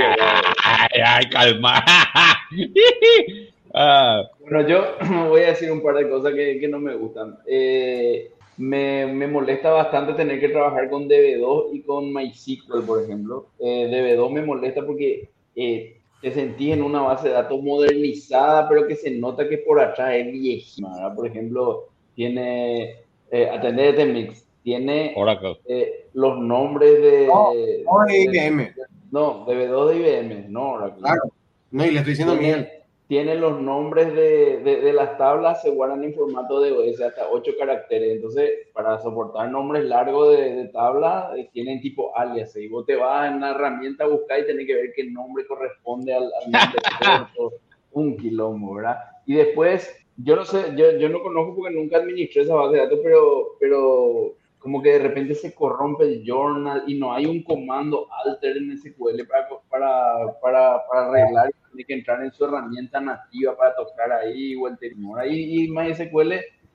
ay, 0.65 1.01
ay, 1.05 1.31
calma. 1.31 1.85
Ah, 3.75 4.23
Bueno, 4.41 4.67
yo 4.69 4.85
voy 5.29 5.43
a 5.43 5.49
decir 5.49 5.71
un 5.71 5.83
par 5.83 5.97
de 5.97 6.09
cosas 6.09 6.35
que, 6.35 6.59
que 6.61 6.69
no 6.69 6.79
me 6.79 6.95
gustan. 6.97 7.39
Eh, 7.47 8.31
me, 8.59 9.07
me 9.07 9.27
molesta 9.27 9.71
bastante 9.71 10.13
tener 10.15 10.39
que 10.41 10.51
trabajar 10.51 10.91
con 10.91 11.09
DB2 11.09 11.71
y 11.73 11.83
con 11.83 12.13
MySQL, 12.13 12.83
por 12.87 13.03
ejemplo. 13.03 13.47
Eh, 13.59 13.89
DB2 13.91 14.31
me 14.31 14.43
molesta 14.43 14.85
porque 14.85 15.31
eh, 15.57 15.97
te 16.21 16.33
sentís 16.33 16.75
en 16.75 16.83
una 16.83 17.01
base 17.01 17.29
de 17.29 17.35
datos 17.35 17.63
modernizada, 17.63 18.69
pero 18.69 18.87
que 18.87 18.95
se 18.97 19.11
nota 19.11 19.49
que 19.49 19.59
por 19.59 19.81
atrás 19.81 20.15
es 20.17 20.31
viejísima. 20.33 20.93
¿verdad? 20.95 21.15
Por 21.17 21.27
ejemplo, 21.27 21.89
tiene, 22.15 22.97
eh, 23.31 23.49
atendete 23.51 24.05
Mix, 24.05 24.47
tiene 24.63 25.15
Oracle. 25.17 25.57
eh, 25.67 26.07
los 26.13 26.39
nombres 26.39 27.01
de... 27.01 27.27
No, 27.27 27.53
No 27.55 28.07
de- 28.07 28.13
de 28.13 28.23
IBM, 28.25 28.73
no, 29.11 29.47
DB2 29.47 29.89
de 29.89 29.97
IBM, 29.97 30.49
no 30.51 30.73
Oracle. 30.73 31.01
claro. 31.01 31.23
No, 31.71 31.87
y 31.87 31.91
le 31.91 31.99
estoy 31.99 32.11
diciendo 32.13 32.35
a 32.35 32.37
Miguel. 32.37 32.69
Tiene, 33.13 33.33
tiene 33.33 33.35
los 33.43 33.61
nombres 33.61 34.15
de, 34.15 34.63
de, 34.65 34.81
de 34.81 34.93
las 34.95 35.19
tablas, 35.19 35.61
se 35.61 35.69
guardan 35.69 36.03
en 36.03 36.15
formato 36.15 36.63
de 36.63 36.73
OS 36.73 36.99
hasta 36.99 37.29
8 37.29 37.53
caracteres. 37.59 38.17
Entonces, 38.17 38.51
para 38.73 38.99
soportar 39.01 39.51
nombres 39.51 39.85
largos 39.85 40.35
de, 40.35 40.55
de 40.55 40.69
tabla, 40.69 41.31
eh, 41.37 41.51
tienen 41.53 41.83
tipo 41.83 42.17
alias. 42.17 42.57
Y 42.57 42.69
vos 42.69 42.87
te 42.87 42.97
vas 42.97 43.31
en 43.31 43.43
la 43.43 43.51
herramienta 43.51 44.05
a 44.05 44.07
buscar 44.07 44.41
y 44.41 44.47
tenés 44.47 44.67
que 44.67 44.75
ver 44.77 44.93
qué 44.97 45.05
nombre 45.11 45.47
corresponde 45.47 46.15
al, 46.15 46.23
al 46.25 46.51
nombre 46.51 46.81
corto. 47.35 47.57
Un 47.93 48.17
quilombo, 48.17 48.77
¿verdad? 48.77 48.97
Y 49.27 49.35
después, 49.35 49.95
yo 50.17 50.35
no 50.35 50.47
sé, 50.47 50.73
yo, 50.75 50.93
yo 50.93 51.11
no 51.11 51.23
conozco 51.23 51.57
porque 51.57 51.75
nunca 51.75 51.99
administré 51.99 52.45
esa 52.45 52.55
base 52.55 52.77
de 52.77 52.83
datos, 52.83 53.01
pero, 53.03 53.57
pero 53.61 54.37
como 54.63 54.81
que 54.81 54.93
de 54.93 54.99
repente 55.01 55.35
se 55.35 55.55
corrompe 55.55 56.05
el 56.05 56.25
journal 56.25 56.85
y 56.87 56.95
no 56.95 57.13
hay 57.13 57.27
un 57.27 57.43
comando 57.43 58.07
alter 58.25 58.57
en 58.57 58.79
SQL 58.79 59.27
para, 59.29 59.49
para, 59.69 60.41
para, 60.41 60.87
para 60.89 61.07
arreglar 61.09 61.51
tiene 61.73 61.85
que 61.85 61.95
entrar 61.95 62.23
en 62.23 62.33
su 62.33 62.45
herramienta 62.45 63.01
nativa 63.01 63.57
para 63.57 63.75
tocar 63.75 64.13
ahí 64.13 64.55
o 64.55 64.69
el 64.69 64.79
terminal. 64.79 65.19
Ahí 65.19 65.65
y 65.65 65.69
MySQL 65.69 66.33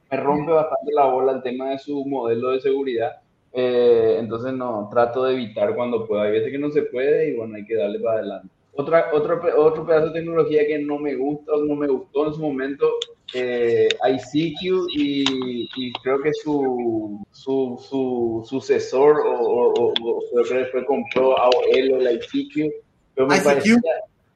me 0.10 0.18
rompe 0.18 0.52
bastante 0.52 0.92
la 0.94 1.06
bola 1.06 1.34
el 1.34 1.44
tema 1.44 1.70
de 1.70 1.78
su 1.78 2.06
modelo 2.06 2.52
de 2.52 2.60
seguridad. 2.60 3.22
Eh, 3.54 4.18
entonces 4.20 4.54
no, 4.54 4.88
trato 4.92 5.24
de 5.24 5.34
evitar 5.34 5.76
cuando 5.76 6.06
pueda. 6.06 6.24
Hay 6.24 6.32
veces 6.32 6.52
que 6.52 6.58
no 6.58 6.70
se 6.70 6.84
puede 6.84 7.30
y 7.30 7.36
bueno, 7.36 7.56
hay 7.56 7.66
que 7.66 7.76
darle 7.76 8.00
para 8.00 8.20
adelante. 8.20 8.48
Otra, 8.76 9.10
otro, 9.14 9.42
otro 9.58 9.86
pedazo 9.86 10.08
de 10.08 10.20
tecnología 10.20 10.68
que 10.68 10.78
no 10.80 11.00
me 11.00 11.16
gusta, 11.16 11.54
no 11.66 11.76
me 11.76 11.88
gustó 11.88 12.28
en 12.28 12.34
su 12.34 12.42
momento, 12.42 12.88
eh, 13.34 13.90
ICQ 14.04 14.88
y, 14.96 15.70
y 15.76 15.94
creo 16.04 16.22
que 16.22 16.32
su, 16.34 17.26
su, 17.32 17.78
su 17.90 18.44
sucesor 18.48 19.18
o, 19.26 19.74
o, 19.74 19.94
o, 19.94 20.24
creo 20.34 20.44
que 20.46 20.54
después 20.56 20.86
compró 20.86 21.38
AOL 21.38 21.94
o 21.94 21.98
la 22.02 22.14
ICQ, 22.14 22.72
pero 23.16 23.28
me 23.28 23.36
ICQ. 23.38 23.44
parecía 23.44 23.76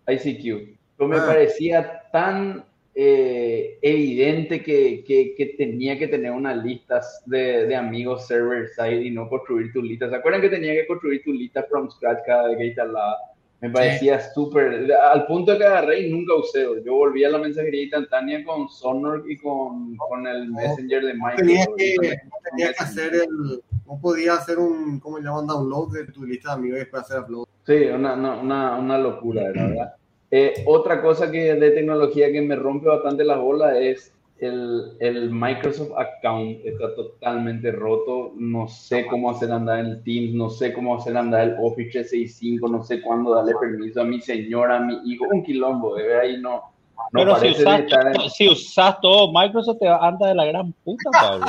ICQ, 0.07 0.77
pero 0.98 1.07
me 1.07 1.17
Ah. 1.17 1.25
parecía 1.25 2.01
tan 2.12 2.65
eh, 2.93 3.77
evidente 3.81 4.62
que, 4.62 5.03
que, 5.05 5.33
que 5.36 5.45
tenía 5.57 5.98
que 5.98 6.10
tener 6.10 6.31
unas 6.31 6.63
listas 6.63 7.24
de, 7.25 7.65
de 7.67 7.75
amigos 7.75 8.27
server 8.27 8.67
side 8.75 9.03
y 9.05 9.10
no 9.12 9.29
construir 9.29 9.71
tu 9.71 9.81
lista. 9.81 10.10
¿Se 10.10 10.15
acuerdan 10.15 10.41
que 10.41 10.50
tenía 10.50 10.74
que 10.74 10.88
construir 10.88 11.24
tu 11.24 11.31
lista 11.31 11.63
from 11.69 11.89
scratch 11.89 12.19
cada 12.25 12.50
vez 12.50 12.57
que 12.57 12.65
instalaba? 12.67 13.15
Me 13.62 13.70
parecía 13.70 14.20
súper, 14.34 14.91
al 14.91 15.27
punto 15.27 15.56
que 15.56 15.63
agarré 15.63 16.08
y 16.08 16.12
nunca 16.12 16.34
usé. 16.34 16.65
Yo 16.84 16.96
volví 16.96 17.24
a 17.24 17.30
la 17.30 17.38
mensajería 17.38 17.84
instantánea 17.84 18.44
con 18.44 18.68
Sonor 18.68 19.24
y 19.30 19.38
con, 19.38 19.96
con 19.98 20.25
el 20.25 20.50
Messenger 20.50 21.06
de 21.06 21.12
Tenías 21.12 21.68
Microsoft. 21.68 21.77
que, 21.77 22.20
tenías 22.50 22.75
que 22.75 22.84
hacer 22.84 23.13
el. 23.13 23.62
No 23.86 24.00
podías 24.01 24.39
hacer 24.39 24.58
un. 24.58 25.00
¿Cómo 25.00 25.20
le 25.20 25.25
llaman? 25.25 25.46
Download 25.46 25.91
de 25.94 26.12
tu 26.12 26.25
lista 26.25 26.50
de 26.50 26.56
amigos 26.56 26.77
y 26.77 26.80
después 26.80 27.03
hacer 27.03 27.20
upload. 27.20 27.46
Sí, 27.68 27.86
una, 27.86 28.15
una, 28.15 28.41
una, 28.41 28.77
una 28.77 28.98
locura, 28.98 29.44
era, 29.44 29.68
¿verdad? 29.68 29.96
Eh, 30.32 30.63
otra 30.65 31.00
cosa 31.00 31.30
que 31.30 31.53
de 31.53 31.72
tecnología 31.72 32.32
que 32.32 32.41
me 32.41 32.56
rompe 32.56 32.88
bastante 32.88 33.24
las 33.24 33.38
bolas 33.38 33.75
es 33.77 34.12
el, 34.41 34.98
el 35.00 35.29
Microsoft 35.29 35.91
Account. 35.98 36.60
Está 36.65 36.93
totalmente 36.95 37.71
roto. 37.71 38.33
No 38.36 38.67
sé 38.67 39.05
cómo 39.07 39.29
hacer 39.29 39.51
andar 39.51 39.79
el 39.79 40.03
Teams, 40.03 40.33
no 40.33 40.50
sé 40.50 40.74
cómo 40.74 40.98
hacer 40.98 41.15
andar 41.15 41.48
el 41.48 41.55
Office 41.62 41.91
365, 41.91 42.67
no 42.67 42.83
sé 42.83 43.01
cuándo 43.01 43.33
darle 43.33 43.53
permiso 43.60 44.01
a 44.01 44.05
mi 44.05 44.19
señora, 44.19 44.77
a 44.77 44.79
mi 44.81 45.00
hijo. 45.05 45.25
Un 45.31 45.43
quilombo, 45.43 45.95
de 45.95 46.07
ver 46.07 46.19
ahí 46.19 46.41
no. 46.41 46.63
Pero 47.12 47.36
si 47.38 47.50
usas, 47.50 47.81
si 48.36 48.50
usas, 48.50 49.00
todo 49.01 49.31
Microsoft, 49.31 49.79
te 49.79 49.88
anda 49.88 50.27
de 50.27 50.36
la 50.36 50.45
gran 50.45 50.74
puta, 50.83 51.10
Pablo. 51.12 51.45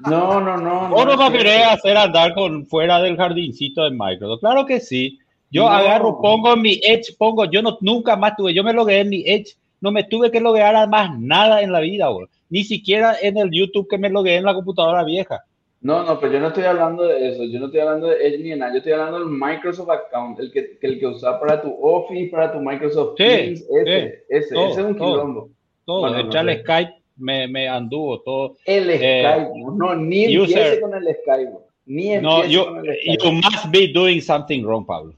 No, 0.00 0.40
no, 0.40 0.56
no. 0.56 0.94
¿O 0.94 1.04
no, 1.04 1.16
no 1.16 1.30
querés 1.30 1.64
hacer 1.66 1.96
andar 1.96 2.34
con 2.34 2.66
fuera 2.66 3.00
del 3.00 3.16
jardincito 3.16 3.84
de 3.84 3.90
Microsoft? 3.90 4.40
Claro 4.40 4.66
que 4.66 4.80
sí. 4.80 5.18
Yo 5.50 5.68
agarro, 5.68 6.20
pongo 6.20 6.56
mi 6.56 6.80
Edge, 6.82 7.14
pongo, 7.16 7.44
yo 7.44 7.62
no, 7.62 7.78
nunca 7.80 8.16
más 8.16 8.34
tuve, 8.36 8.52
yo 8.52 8.64
me 8.64 8.72
logué 8.72 8.98
en 8.98 9.08
mi 9.08 9.22
Edge, 9.24 9.54
no 9.84 9.92
me 9.92 10.04
tuve 10.04 10.30
que 10.30 10.40
loguear 10.40 10.74
a 10.76 10.86
más 10.86 11.10
nada 11.20 11.60
en 11.60 11.70
la 11.70 11.80
vida, 11.80 12.08
bro. 12.08 12.26
ni 12.48 12.64
siquiera 12.64 13.16
en 13.20 13.36
el 13.36 13.50
YouTube 13.50 13.86
que 13.86 13.98
me 13.98 14.08
logué 14.08 14.36
en 14.36 14.44
la 14.44 14.54
computadora 14.54 15.04
vieja. 15.04 15.44
No, 15.82 16.02
no, 16.04 16.18
pero 16.18 16.32
yo 16.32 16.40
no 16.40 16.48
estoy 16.48 16.64
hablando 16.64 17.02
de 17.04 17.28
eso, 17.28 17.44
yo 17.44 17.60
no 17.60 17.66
estoy 17.66 17.80
hablando 17.80 18.06
de 18.06 18.26
Edge 18.26 18.38
ni 18.38 18.48
de 18.48 18.56
nada, 18.56 18.72
yo 18.72 18.78
estoy 18.78 18.94
hablando 18.94 19.18
del 19.18 19.28
Microsoft 19.28 19.90
Account, 19.90 20.40
el 20.40 20.50
que, 20.50 20.78
el 20.80 20.98
que 20.98 21.06
usas 21.06 21.38
para 21.38 21.60
tu 21.60 21.76
Office, 21.82 22.30
para 22.30 22.50
tu 22.50 22.60
Microsoft 22.60 23.16
Teams, 23.16 23.60
ese, 23.60 24.24
ese, 24.30 24.54
ese 24.54 24.70
es 24.70 24.78
un 24.78 24.94
quilombo. 24.94 25.50
Todo, 25.84 26.00
bueno, 26.00 26.16
el 26.16 26.60
Skype 26.62 26.94
me, 27.18 27.46
me, 27.46 27.68
anduvo, 27.68 28.22
todo. 28.22 28.56
El 28.64 28.88
eh, 28.88 29.22
Skype, 29.22 29.50
no, 29.76 29.94
ni 29.96 30.24
empiece 30.24 30.80
con 30.80 30.94
el 30.94 31.14
Skype, 31.14 31.52
ni 31.84 32.12
empiece 32.14 32.56
no, 32.56 32.64
con 32.64 32.88
el 32.88 32.96
Skype. 32.96 33.22
You 33.22 33.32
must 33.32 33.70
be 33.70 33.92
doing 33.92 34.22
something 34.22 34.62
wrong, 34.62 34.86
Pablo. 34.86 35.12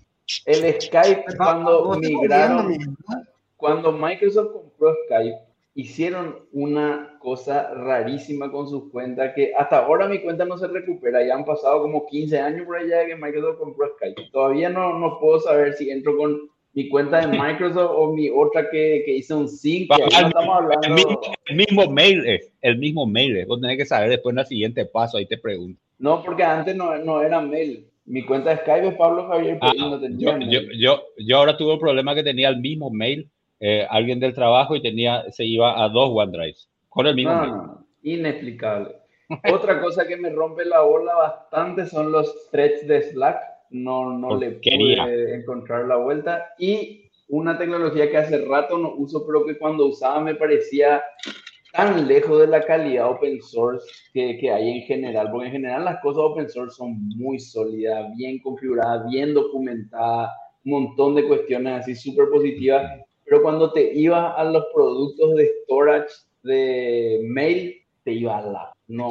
El 0.45 0.81
Skype, 0.81 1.25
cuando 1.37 1.97
migraron, 2.01 2.77
cuando 3.57 3.93
Microsoft 3.93 4.53
compró 4.53 4.95
Skype, 5.05 5.39
hicieron 5.75 6.37
una 6.53 7.19
cosa 7.21 7.75
rarísima 7.75 8.51
con 8.51 8.69
sus 8.69 8.91
cuentas 8.91 9.33
que 9.35 9.53
hasta 9.55 9.85
ahora 9.85 10.09
mi 10.09 10.21
cuenta 10.21 10.45
no 10.45 10.57
se 10.57 10.69
recupera. 10.69 11.25
Ya 11.25 11.35
han 11.35 11.45
pasado 11.45 11.83
como 11.83 12.07
15 12.07 12.39
años 12.39 12.67
por 12.67 12.79
allá 12.79 13.01
de 13.01 13.09
que 13.09 13.17
Microsoft 13.17 13.59
compró 13.59 13.89
Skype. 13.97 14.31
Todavía 14.33 14.71
no, 14.71 14.99
no 14.99 15.19
puedo 15.21 15.41
saber 15.41 15.75
si 15.75 15.91
entro 15.91 16.17
con 16.17 16.51
mi 16.73 16.89
cuenta 16.89 17.21
de 17.21 17.39
Microsoft 17.39 17.93
o 17.95 18.13
mi 18.13 18.31
otra 18.31 18.71
que, 18.71 19.03
que 19.05 19.17
hice 19.17 19.35
un 19.35 19.49
sync. 19.49 19.91
el, 19.99 20.27
mismo, 20.95 21.21
el, 21.47 21.57
mismo, 21.57 21.91
mail 21.91 22.27
es, 22.27 22.53
el 22.63 22.79
mismo 22.79 23.07
mail 23.07 23.37
es. 23.37 23.47
Vos 23.47 23.61
tenés 23.61 23.77
que 23.77 23.87
saber 23.87 24.11
después 24.11 24.35
en 24.35 24.41
el 24.41 24.47
siguiente 24.47 24.87
paso, 24.87 25.19
ahí 25.19 25.27
te 25.27 25.39
pregunto. 25.39 25.81
No, 25.99 26.23
porque 26.23 26.43
antes 26.43 26.75
no, 26.75 26.97
no 26.99 27.23
era 27.23 27.41
mail. 27.41 27.87
Mi 28.07 28.25
cuenta 28.25 28.51
de 28.51 28.59
Skype 28.59 28.89
es 28.89 28.95
Pablo 28.95 29.27
Javier, 29.27 29.59
ah, 29.61 29.73
no 29.77 30.01
tenía 30.01 30.39
yo, 30.39 30.47
yo, 30.49 30.61
yo, 30.79 31.03
yo, 31.19 31.37
ahora 31.37 31.57
tuve 31.57 31.73
un 31.73 31.81
problema 31.81 32.15
que 32.15 32.23
tenía 32.23 32.49
el 32.49 32.61
mismo 32.61 32.89
mail 32.89 33.29
eh, 33.61 33.87
alguien 33.89 34.21
del 34.21 34.35
trabajo 34.35 34.77
y 34.77 34.83
tenía, 34.83 35.25
se 35.31 35.45
iba 35.45 35.83
a 35.83 35.89
dos 35.89 36.11
OneDrives 36.13 36.69
con 36.89 37.07
el 37.07 37.15
mismo. 37.15 37.33
No, 37.33 37.87
inexplicable. 38.03 38.97
Otra 39.53 39.81
cosa 39.81 40.07
que 40.07 40.17
me 40.17 40.31
rompe 40.31 40.65
la 40.65 40.83
bola 40.83 41.15
bastante 41.15 41.87
son 41.87 42.13
los 42.13 42.51
threads 42.51 42.87
de 42.87 43.03
Slack. 43.03 43.41
No, 43.71 44.17
no 44.17 44.37
le 44.37 44.53
pude 44.53 45.35
encontrar 45.35 45.87
la 45.87 45.97
vuelta. 45.97 46.55
Y 46.59 47.11
una 47.29 47.59
tecnología 47.59 48.09
que 48.11 48.17
hace 48.17 48.45
rato 48.45 48.79
no 48.79 48.95
uso, 48.95 49.27
pero 49.27 49.45
que 49.45 49.59
cuando 49.59 49.87
usaba 49.87 50.21
me 50.21 50.35
parecía 50.37 51.03
tan 51.73 52.07
lejos 52.07 52.41
de 52.41 52.47
la 52.47 52.63
calidad 52.63 53.11
open 53.11 53.43
source 53.43 53.85
que, 54.13 54.39
que, 54.39 54.51
hay 54.51 54.79
en 54.79 54.83
general, 54.83 55.31
porque 55.31 55.47
en 55.47 55.53
general 55.53 55.85
las 55.85 56.01
cosas 56.01 56.23
open 56.23 56.49
source 56.49 56.77
son 56.77 56.97
muy 57.17 57.39
sólidas, 57.39 58.17
bien 58.17 58.39
configuradas, 58.39 59.07
bien 59.11 59.35
documentadas, 59.35 60.31
un 60.65 60.73
montón 60.73 61.15
de 61.17 61.27
cuestiones 61.27 61.81
así 61.81 61.95
súper 61.95 62.31
positivas, 62.31 63.01
pero 63.27 63.43
cuando 63.43 63.73
te 63.73 63.93
ibas 63.95 64.33
a 64.37 64.45
los 64.45 64.65
productos 64.73 65.35
de 65.35 65.51
storage 65.65 66.15
de 66.43 67.21
mail, 67.25 67.77
te 68.05 68.13
iba 68.13 68.39
a 68.39 68.43
la 68.43 68.77
no, 68.89 69.11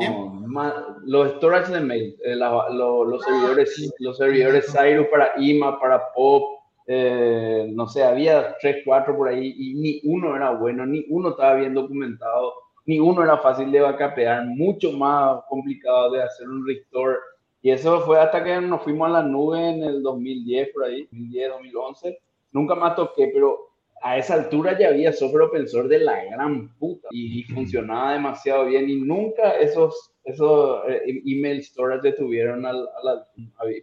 los 1.03 1.33
storage 1.33 1.71
de 1.71 1.81
mail, 1.81 2.15
eh, 2.23 2.35
los 2.35 3.21
ah, 3.21 3.25
servidores, 3.25 3.93
los 3.99 4.17
servidores 4.17 4.71
Cyrus 4.71 5.07
para 5.07 5.33
IMA, 5.37 5.77
para 5.79 6.13
POP, 6.13 6.59
eh, 6.87 7.67
no 7.73 7.87
sé, 7.87 8.03
había 8.03 8.55
tres, 8.61 8.83
cuatro 8.85 9.17
por 9.17 9.27
ahí 9.27 9.53
y 9.57 9.73
ni 9.73 10.01
uno 10.05 10.35
era 10.35 10.51
bueno, 10.51 10.85
ni 10.85 11.05
uno 11.09 11.29
estaba 11.29 11.55
bien 11.55 11.73
documentado, 11.73 12.53
ni 12.85 12.99
uno 12.99 13.21
era 13.21 13.37
fácil 13.37 13.69
de 13.69 13.81
backupear, 13.81 14.45
mucho 14.45 14.93
más 14.93 15.41
complicado 15.49 16.11
de 16.11 16.23
hacer 16.23 16.47
un 16.47 16.65
restore. 16.65 17.17
Y 17.61 17.71
eso 17.71 17.99
fue 18.01 18.19
hasta 18.19 18.43
que 18.43 18.61
nos 18.61 18.81
fuimos 18.83 19.07
a 19.09 19.13
la 19.13 19.23
nube 19.23 19.69
en 19.71 19.83
el 19.83 20.03
2010, 20.03 20.69
por 20.69 20.85
ahí, 20.85 21.01
2010, 21.11 21.49
2011. 21.49 22.19
Nunca 22.51 22.75
más 22.75 22.95
toqué, 22.95 23.31
pero 23.33 23.64
a 24.05 24.19
esa 24.19 24.35
altura 24.35 24.77
ya 24.77 24.89
había 24.89 25.11
software 25.11 25.45
open 25.45 25.67
source 25.67 25.89
de 25.89 25.97
la 25.97 26.23
gran 26.25 26.69
puta 26.77 27.07
y, 27.09 27.41
funcionaba 27.45 28.13
demasiado 28.13 28.67
bien 28.67 28.87
y 28.87 28.97
nunca 28.97 29.53
esos, 29.53 30.13
esos 30.23 30.83
eh, 30.87 31.23
email 31.25 31.63
storage 31.63 32.03
detuvieron 32.03 32.67
a 32.67 32.73
la, 32.73 33.27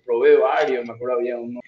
probé 0.06 0.36
varios, 0.36 0.86
me 0.86 0.94
acuerdo 0.94 1.16
había 1.16 1.36
uno 1.36 1.58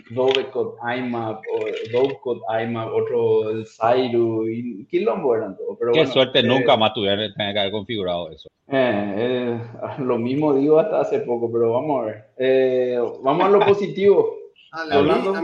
Code 0.53 0.77
IMAP 0.99 1.43
o 1.53 2.21
Code 2.21 2.41
IMAP, 2.63 2.93
otro 2.93 3.51
el 3.51 3.67
Zairu 3.67 4.49
y 4.49 4.87
Quilombo 4.87 5.35
eran 5.35 5.57
todos. 5.57 5.77
Pero 5.77 5.91
Qué 5.91 6.07
suerte, 6.07 6.39
eh, 6.39 6.45
nunca 6.45 6.77
más 6.77 6.95
tuvieron 6.95 7.33
que 7.37 7.43
haber 7.43 7.73
configurado 7.73 8.31
eso. 8.31 8.49
Eh, 8.69 9.59
lo 9.99 10.17
mismo 10.17 10.55
digo 10.55 10.79
hasta 10.79 11.01
hace 11.01 11.19
poco, 11.21 11.51
pero 11.51 11.73
vamos 11.73 12.03
a 12.03 12.07
ver. 12.07 13.11
vamos 13.21 13.47
a 13.47 13.49
lo 13.49 13.59
positivo. 13.67 14.33
Hablando, 14.71 15.35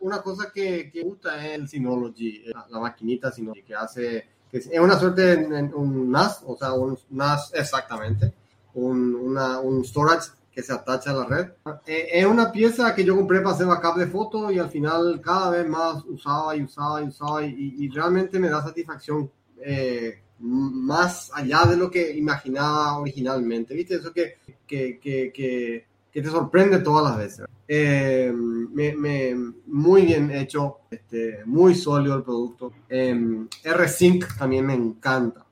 una 0.00 0.22
cosa 0.22 0.50
que, 0.52 0.90
que 0.90 1.02
gusta 1.02 1.44
es 1.44 1.54
el 1.54 1.68
Synology, 1.68 2.44
eh, 2.46 2.52
la, 2.70 2.78
maquinita 2.80 3.32
Synology, 3.32 3.62
que 3.62 3.74
hace, 3.74 4.28
que 4.50 4.58
es 4.58 4.78
una 4.78 4.98
suerte 4.98 5.36
de 5.36 5.74
un 5.74 6.10
NAS, 6.10 6.42
o 6.46 6.56
sea, 6.56 6.72
un 6.72 6.98
NAS 7.10 7.52
exactamente, 7.54 8.32
un, 8.74 9.14
una, 9.14 9.60
un 9.60 9.84
storage 9.84 10.30
que 10.58 10.62
se 10.62 10.72
atacha 10.72 11.10
a 11.10 11.14
la 11.14 11.24
red. 11.24 11.50
Eh, 11.86 12.08
es 12.14 12.26
una 12.26 12.50
pieza 12.50 12.94
que 12.94 13.04
yo 13.04 13.14
compré 13.14 13.40
para 13.40 13.54
hacer 13.54 13.66
backup 13.66 13.96
de 13.96 14.08
fotos 14.08 14.52
y 14.52 14.58
al 14.58 14.70
final 14.70 15.20
cada 15.20 15.50
vez 15.50 15.68
más 15.68 16.04
usaba 16.04 16.56
y 16.56 16.62
usaba 16.62 17.00
y 17.00 17.06
usaba 17.06 17.44
y, 17.44 17.88
realmente 17.90 18.38
me 18.38 18.48
da 18.48 18.62
satisfacción 18.62 19.30
eh, 19.60 20.20
más 20.40 21.30
allá 21.34 21.64
de 21.64 21.76
lo 21.76 21.90
que 21.90 22.16
imaginaba 22.16 22.98
originalmente. 22.98 23.74
¿Viste? 23.74 23.96
Eso 23.96 24.12
que, 24.12 24.38
que, 24.66 24.98
que, 24.98 25.32
que 25.32 25.86
que 26.18 26.22
te 26.22 26.30
sorprende 26.30 26.80
todas 26.80 27.04
las 27.04 27.16
veces. 27.16 27.46
Eh, 27.68 28.32
me, 28.34 29.36
muy 29.66 30.02
bien 30.02 30.32
hecho, 30.32 30.78
este, 30.90 31.44
muy 31.44 31.76
sólido 31.76 32.16
el 32.16 32.24
producto. 32.24 32.72
Eh, 32.88 33.46
R-Sync 33.62 34.36
también 34.36 34.66
me 34.66 34.74
encanta. 34.74 35.46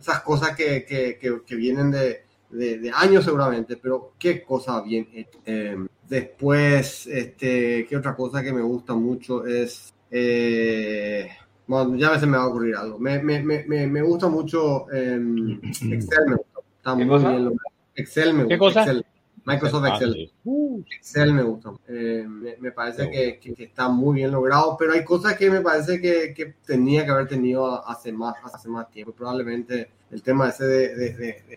esas 0.00 0.20
cosas 0.22 0.56
que, 0.56 0.84
que, 0.84 1.40
que, 1.46 1.54
vienen 1.54 1.92
de, 1.92 2.24
de, 2.50 2.90
años 2.92 3.24
seguramente, 3.24 3.76
pero 3.76 4.14
qué 4.18 4.42
cosa 4.42 4.80
bien 4.80 5.06
hecha. 5.14 5.38
Eh, 5.46 5.76
después, 6.08 7.06
este, 7.06 7.86
qué 7.88 7.96
otra 7.96 8.16
cosa 8.16 8.42
que 8.42 8.52
me 8.52 8.62
gusta 8.62 8.94
mucho 8.94 9.46
es... 9.46 9.94
bueno, 11.68 11.94
ya 11.94 12.08
a 12.08 12.12
veces 12.14 12.28
me 12.28 12.38
va 12.38 12.42
a 12.42 12.48
ocurrir 12.48 12.74
algo. 12.74 12.98
Me, 12.98 13.22
me, 13.22 13.40
me, 13.40 13.86
me 13.86 14.02
gusta 14.02 14.26
mucho 14.26 14.86
Excel, 14.90 16.24
me 16.26 16.34
gusta. 16.34 16.60
Está 16.76 16.94
muy 16.96 17.04
bien 17.04 17.56
Excel 17.94 18.34
me 18.34 18.44
gusta. 18.44 18.54
¿Qué 18.54 18.58
cosa? 18.58 18.80
Excel. 18.80 19.06
Microsoft 19.46 19.84
ah, 19.84 19.88
Excel. 19.88 20.32
Excel 20.90 21.32
me 21.34 21.42
gusta. 21.42 21.72
Eh, 21.88 22.26
me, 22.26 22.72
parece 22.72 23.10
que, 23.10 23.38
que, 23.38 23.64
está 23.64 23.88
muy 23.88 24.16
bien 24.16 24.32
logrado, 24.32 24.76
pero 24.78 24.94
hay 24.94 25.04
cosas 25.04 25.36
que 25.36 25.50
me 25.50 25.60
parece 25.60 26.00
que, 26.00 26.32
que, 26.32 26.54
tenía 26.64 27.04
que 27.04 27.10
haber 27.10 27.28
tenido 27.28 27.86
hace 27.86 28.10
más, 28.10 28.34
hace 28.42 28.68
más 28.68 28.90
tiempo. 28.90 29.12
Probablemente 29.12 29.90
el 30.10 30.22
tema 30.22 30.48
ese 30.48 30.64
de, 30.64 30.94
de, 30.94 31.12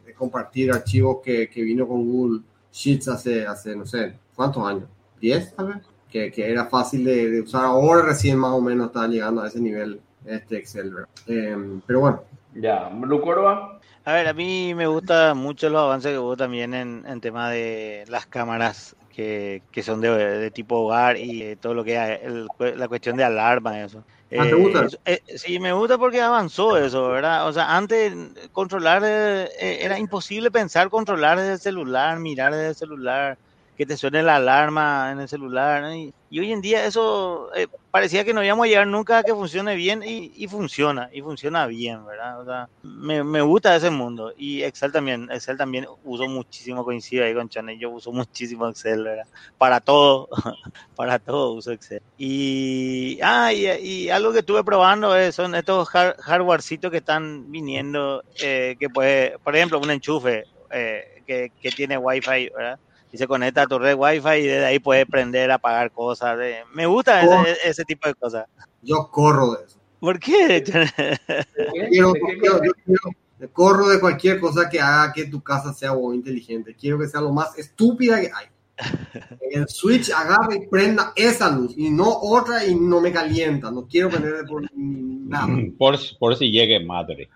de, 0.05 0.13
compartir 0.13 0.71
archivos 0.71 1.19
que, 1.23 1.49
vino 1.55 1.87
con 1.87 2.05
Google 2.05 2.41
Sheets 2.73 3.07
hace, 3.07 3.45
hace, 3.45 3.75
no 3.75 3.85
sé, 3.85 4.15
¿cuántos 4.35 4.67
años? 4.67 4.89
¿10 5.21 5.55
tal 5.55 5.67
vez? 5.67 5.77
Que, 6.09 6.31
era 6.35 6.65
fácil 6.65 7.05
de, 7.05 7.41
usar. 7.41 7.65
Ahora 7.65 8.01
recién 8.01 8.37
más 8.37 8.51
o 8.51 8.61
menos 8.61 8.87
está 8.87 9.07
llegando 9.07 9.41
a 9.41 9.47
ese 9.47 9.61
nivel 9.61 10.01
este 10.25 10.57
Excel. 10.57 10.93
Eh, 11.27 11.79
pero 11.85 12.01
bueno. 12.01 12.23
Ya, 12.53 12.91
Corva. 13.23 13.76
A 14.07 14.13
ver, 14.13 14.25
a 14.29 14.33
mí 14.33 14.73
me 14.73 14.87
gusta 14.87 15.33
mucho 15.33 15.69
los 15.69 15.81
avances 15.81 16.13
que 16.13 16.17
hubo 16.17 16.37
también 16.37 16.73
en, 16.73 17.03
en 17.05 17.19
tema 17.19 17.49
de 17.49 18.05
las 18.07 18.25
cámaras 18.25 18.95
que, 19.13 19.61
que 19.69 19.83
son 19.83 19.99
de, 19.99 20.49
tipo 20.51 20.77
hogar 20.77 21.17
y 21.17 21.57
todo 21.57 21.73
lo 21.73 21.83
que 21.83 22.21
es 22.23 22.77
la 22.77 22.87
cuestión 22.87 23.17
de 23.17 23.25
alarma 23.25 23.77
y 23.77 23.81
eso. 23.81 24.05
¿Ah, 24.39 24.45
¿Te 24.45 24.53
gusta? 24.53 24.87
Eh, 25.03 25.21
sí, 25.35 25.59
me 25.59 25.73
gusta 25.73 25.97
porque 25.97 26.21
avanzó 26.21 26.77
eso, 26.77 27.09
¿verdad? 27.09 27.49
O 27.49 27.51
sea, 27.51 27.75
antes 27.75 28.13
controlar 28.53 29.03
eh, 29.03 29.49
era 29.59 29.99
imposible 29.99 30.51
pensar 30.51 30.89
controlar 30.89 31.37
desde 31.37 31.53
el 31.55 31.59
celular, 31.59 32.17
mirar 32.17 32.53
desde 32.53 32.69
el 32.69 32.75
celular 32.75 33.37
que 33.77 33.85
te 33.85 33.95
suene 33.95 34.23
la 34.23 34.37
alarma 34.37 35.11
en 35.11 35.19
el 35.19 35.29
celular. 35.29 35.93
Y, 35.95 36.13
hoy 36.39 36.51
en 36.51 36.61
día 36.61 36.83
eso 36.85 37.53
eh, 37.55 37.67
parecía 37.91 38.25
que 38.25 38.33
no 38.33 38.43
íbamos 38.43 38.65
a 38.65 38.67
llegar 38.67 38.87
nunca 38.87 39.19
a 39.19 39.23
que 39.23 39.33
funcione 39.33 39.75
bien 39.75 40.01
y, 40.03 40.47
funciona, 40.47 41.09
y 41.13 41.21
funciona 41.21 41.67
bien, 41.67 42.03
¿verdad? 42.05 42.41
O 42.41 42.45
sea, 42.45 42.69
me, 42.81 43.23
me, 43.23 43.41
gusta 43.41 43.75
ese 43.75 43.91
mundo. 43.91 44.33
Y 44.35 44.63
Excel 44.63 44.91
también, 44.91 45.29
Excel 45.31 45.57
también 45.57 45.85
uso 46.03 46.27
muchísimo, 46.27 46.83
coincido 46.83 47.23
ahí 47.23 47.35
con 47.35 47.49
Chanel, 47.49 47.77
yo 47.77 47.91
uso 47.91 48.11
muchísimo 48.11 48.67
Excel, 48.67 49.03
¿verdad? 49.03 49.27
Para 49.59 49.79
todo, 49.79 50.27
para 50.95 51.19
todo 51.19 51.53
uso 51.53 51.71
Excel. 51.71 52.01
Y, 52.17 53.19
ah, 53.21 53.53
y, 53.53 54.09
algo 54.09 54.33
que 54.33 54.39
estuve 54.39 54.63
probando 54.63 55.15
es, 55.15 55.35
son 55.35 55.53
estos 55.53 55.87
hardwarecitos 55.87 56.89
que 56.89 56.97
están 56.97 57.51
viniendo, 57.51 58.23
eh, 58.41 58.75
que 58.79 58.89
puede, 58.89 59.37
por 59.39 59.55
ejemplo, 59.55 59.79
un 59.79 59.91
enchufe 59.91 60.45
eh, 60.71 61.21
que, 61.27 61.51
que 61.61 61.69
tiene 61.69 61.97
Wi-Fi, 61.97 62.49
¿verdad? 62.55 62.79
Y 63.11 63.17
se 63.17 63.27
conecta 63.27 63.63
a 63.63 63.67
tu 63.67 63.79
red 63.79 63.95
wifi 63.95 64.29
y 64.29 64.47
desde 64.47 64.65
ahí 64.65 64.79
puedes 64.79 65.05
prender, 65.05 65.51
apagar 65.51 65.91
cosas. 65.91 66.37
me 66.73 66.85
gusta 66.85 67.21
ese, 67.63 67.83
tipo 67.85 68.07
de 68.07 68.15
cosas. 68.15 68.45
Yo 68.81 69.09
corro 69.11 69.53
de 69.55 69.65
eso. 69.65 69.79
¿Por 69.99 70.19
qué? 70.19 70.63
Quiero, 71.89 72.13
quiero, 72.13 72.63
yo 72.63 72.71
quiero- 72.85 73.51
corro 73.53 73.89
de 73.89 73.99
cualquier 73.99 74.39
cosa 74.39 74.69
que 74.69 74.79
haga 74.79 75.13
que 75.13 75.25
tu 75.25 75.41
casa 75.41 75.73
sea 75.73 75.93
o 75.93 76.13
inteligente. 76.13 76.75
Quiero 76.75 76.97
que 76.99 77.07
sea 77.07 77.21
lo 77.21 77.31
más 77.31 77.57
estúpida 77.57 78.19
que 78.19 78.31
hay. 78.33 78.47
El 79.51 79.67
switch 79.67 80.11
agarra 80.11 80.55
y 80.55 80.67
prenda 80.67 81.13
esa 81.15 81.49
luz 81.49 81.73
y 81.77 81.89
no 81.89 82.07
otra 82.07 82.65
y 82.65 82.75
no 82.75 83.01
me 83.01 83.11
calienta. 83.11 83.71
No 83.71 83.87
quiero 83.87 84.09
prender 84.09 84.45
por 84.45 84.63
nada. 84.75 85.47
Por, 85.77 85.97
por 86.19 86.35
si 86.35 86.51
llegue 86.51 86.79
madre. 86.79 87.29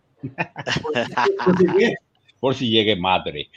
Por 2.40 2.56
si 2.56 2.70
llegue 2.70 2.96
madre. 2.96 3.50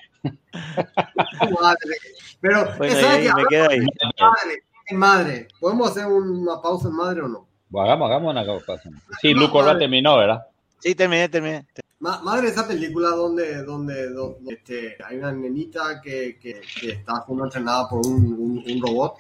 Madre. 1.61 1.97
Pero, 2.41 2.69
Bueno, 2.79 2.95
¿sabes 2.95 3.05
ahí 3.07 3.25
qué? 3.27 3.33
me 3.35 3.45
quedo 3.49 3.71
ahí. 3.71 3.81
Madre, 4.21 4.63
madre. 4.93 5.49
¿Podemos 5.61 5.91
hacer 5.91 6.07
una 6.07 6.61
pausa 6.61 6.89
en 6.89 6.95
madre 6.95 7.23
o 7.23 7.29
no? 7.29 7.47
Hagamos, 7.81 8.09
hagamos 8.11 8.31
una 8.33 8.45
cosa. 8.47 8.81
Sí, 9.21 9.35
Lu 9.35 9.51
Corba 9.51 9.77
terminó, 9.79 10.17
¿verdad? 10.19 10.45
Sí, 10.79 10.95
terminé, 10.95 11.29
terminé. 11.29 11.67
Ma- 12.01 12.21
Madre, 12.23 12.49
esa 12.49 12.69
película 12.69 13.09
donde, 13.11 13.63
donde, 13.65 14.11
donde, 14.11 14.55
este, 14.55 14.97
hay 15.05 15.17
una 15.17 15.33
nenita 15.33 16.01
que, 16.03 16.39
que, 16.39 16.61
que 16.81 16.91
está 16.91 17.25
siendo 17.25 17.45
entrenada 17.45 17.89
por 17.89 18.07
un, 18.07 18.15
un- 18.35 18.65
un 18.71 18.83
robot 18.83 19.15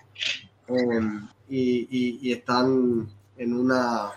y, 1.48 1.58
y- 1.90 2.18
y 2.22 2.32
están 2.32 3.08
en 3.36 3.54
una, 3.54 4.10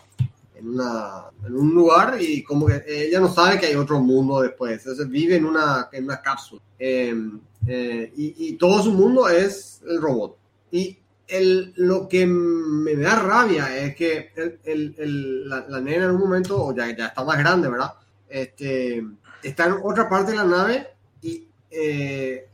en 0.57 0.67
una 0.69 1.25
en 1.45 1.55
un 1.55 1.73
lugar 1.73 2.17
y 2.19 2.43
como 2.43 2.65
que 2.67 2.83
ella 2.87 3.19
no 3.19 3.31
sabe 3.33 3.59
que 3.59 3.67
hay 3.67 3.75
otro 3.75 3.99
mundo 3.99 4.41
después. 4.41 4.79
Entonces 4.79 5.09
vive 5.09 5.35
en 5.35 5.45
una, 5.45 5.89
en 5.91 6.03
una 6.05 6.21
cápsula 6.21 6.61
Em, 6.79 7.39
eh, 7.67 8.11
y, 8.15 8.49
y 8.49 8.53
todo 8.53 8.83
su 8.83 8.91
mundo 8.93 9.27
es 9.29 9.81
el 9.87 9.99
robot. 10.01 10.37
Y 10.71 10.97
el, 11.27 11.73
lo 11.77 12.07
que 12.07 12.25
me 12.27 12.95
da 12.95 13.15
rabia 13.19 13.77
es 13.77 13.95
que 13.95 14.31
el- 14.63 14.95
el- 14.97 15.49
la, 15.49 15.65
la 15.67 15.81
nena 15.81 16.05
en 16.05 16.11
un 16.11 16.19
momento, 16.19 16.63
o 16.63 16.75
ya, 16.75 16.95
ya 16.95 17.07
está 17.07 17.23
más 17.23 17.37
grande, 17.37 17.67
¿verdad? 17.67 17.93
Este, 18.29 19.03
está 19.43 19.65
en 19.65 19.75
otra 19.83 20.07
parte 20.07 20.31
de 20.31 20.37
la 20.37 20.43
nave 20.45 20.87
y 21.21 21.46
eh, 21.69 22.47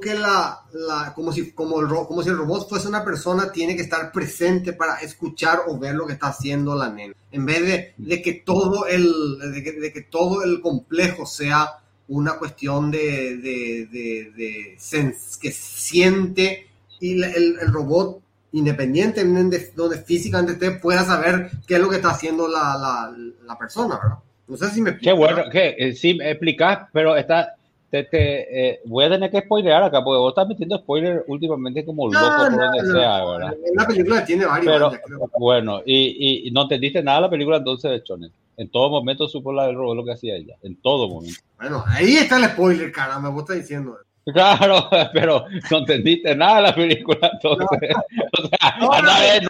que 0.00 0.14
la, 0.14 0.60
la, 0.72 1.12
como, 1.14 1.32
si, 1.32 1.52
como, 1.52 1.80
el, 1.80 1.88
como 1.88 2.22
si 2.22 2.28
el 2.28 2.36
robot 2.36 2.68
fuese 2.68 2.88
una 2.88 3.04
persona, 3.04 3.50
tiene 3.52 3.74
que 3.76 3.82
estar 3.82 4.12
presente 4.12 4.72
para 4.72 4.96
escuchar 5.00 5.60
o 5.66 5.78
ver 5.78 5.94
lo 5.94 6.06
que 6.06 6.12
está 6.14 6.28
haciendo 6.28 6.74
la 6.74 6.88
nena. 6.90 7.14
En 7.32 7.44
vez 7.46 7.60
de, 7.66 7.94
de 7.96 8.22
que, 8.22 8.34
todo 8.34 8.86
el, 8.86 9.52
de, 9.52 9.62
que, 9.62 9.72
de 9.72 9.92
que 9.92 10.02
todo 10.02 10.42
el 10.44 10.60
complejo 10.60 11.26
sea 11.26 11.78
una 12.08 12.34
cuestión 12.38 12.90
de, 12.90 13.36
de, 13.38 13.86
de, 13.90 14.32
de 14.36 14.76
sens- 14.78 15.38
que 15.40 15.50
siente 15.50 16.68
y 17.00 17.16
la- 17.16 17.30
el, 17.30 17.58
el 17.60 17.72
robot 17.72 18.20
independientemente 18.52 19.58
de 19.58 19.72
donde 19.74 19.98
físicamente 19.98 20.52
esté 20.52 20.70
pueda 20.80 21.04
saber 21.04 21.50
qué 21.66 21.74
es 21.74 21.80
lo 21.80 21.90
que 21.90 21.96
está 21.96 22.10
haciendo 22.10 22.48
la, 22.48 22.76
la, 22.78 23.14
la 23.44 23.58
persona, 23.58 23.98
¿verdad? 24.02 24.18
No 24.48 24.56
sé 24.56 24.70
si 24.70 24.80
me 24.80 24.90
Qué 25.00 25.10
explico, 25.10 25.16
bueno, 25.16 25.36
¿verdad? 25.36 25.50
que 25.50 25.74
eh, 25.78 25.92
sí 25.94 26.14
me 26.14 26.30
explicás, 26.30 26.88
pero 26.92 27.16
está. 27.16 27.54
Te, 27.96 28.04
te, 28.04 28.68
eh, 28.68 28.80
voy 28.84 29.04
a 29.04 29.08
tener 29.10 29.30
que 29.30 29.40
spoilear 29.40 29.82
acá, 29.82 30.04
porque 30.04 30.18
vos 30.18 30.30
estás 30.30 30.48
metiendo 30.48 30.76
spoiler 30.78 31.24
últimamente 31.28 31.84
como 31.84 32.08
loco 32.08 32.18
No, 32.18 32.36
por 32.36 32.50
donde 32.50 32.82
no. 32.82 32.92
sea, 32.92 33.24
¿verdad? 33.24 33.54
La 33.74 33.86
película 33.86 34.24
tiene 34.24 34.44
varios 34.44 34.72
Pero, 34.72 34.90
creo. 34.90 35.30
bueno, 35.38 35.80
y, 35.86 36.50
no 36.52 36.62
entendiste 36.62 37.02
nada 37.02 37.18
de 37.18 37.22
la 37.22 37.30
película 37.30 37.56
entonces 37.58 37.90
de. 37.90 38.30
En 38.58 38.70
todo 38.70 38.90
momento 38.90 39.28
supo 39.28 39.52
la 39.52 39.66
del 39.66 39.76
robot 39.76 39.96
lo 39.96 40.04
que 40.04 40.12
hacía 40.12 40.34
ella. 40.36 40.56
En 40.62 40.76
todo 40.80 41.08
momento. 41.08 41.40
Bueno, 41.58 41.84
ahí 41.86 42.16
está 42.16 42.36
el 42.38 42.44
spoiler, 42.50 42.92
caramba, 42.92 43.28
vos 43.30 43.42
estás 43.42 43.56
diciendo. 43.56 43.96
Claro, 44.32 44.88
pero 45.12 45.44
no 45.70 45.78
entendiste 45.78 46.34
nada 46.34 46.56
de 46.56 46.62
la 46.62 46.74
película 46.74 47.30
entonces. 47.32 47.90
O 48.38 48.46
sea, 48.48 48.76
No, 48.80 48.92
anda 48.92 49.12
no. 49.12 49.16
a 49.16 49.20
ver, 49.20 49.42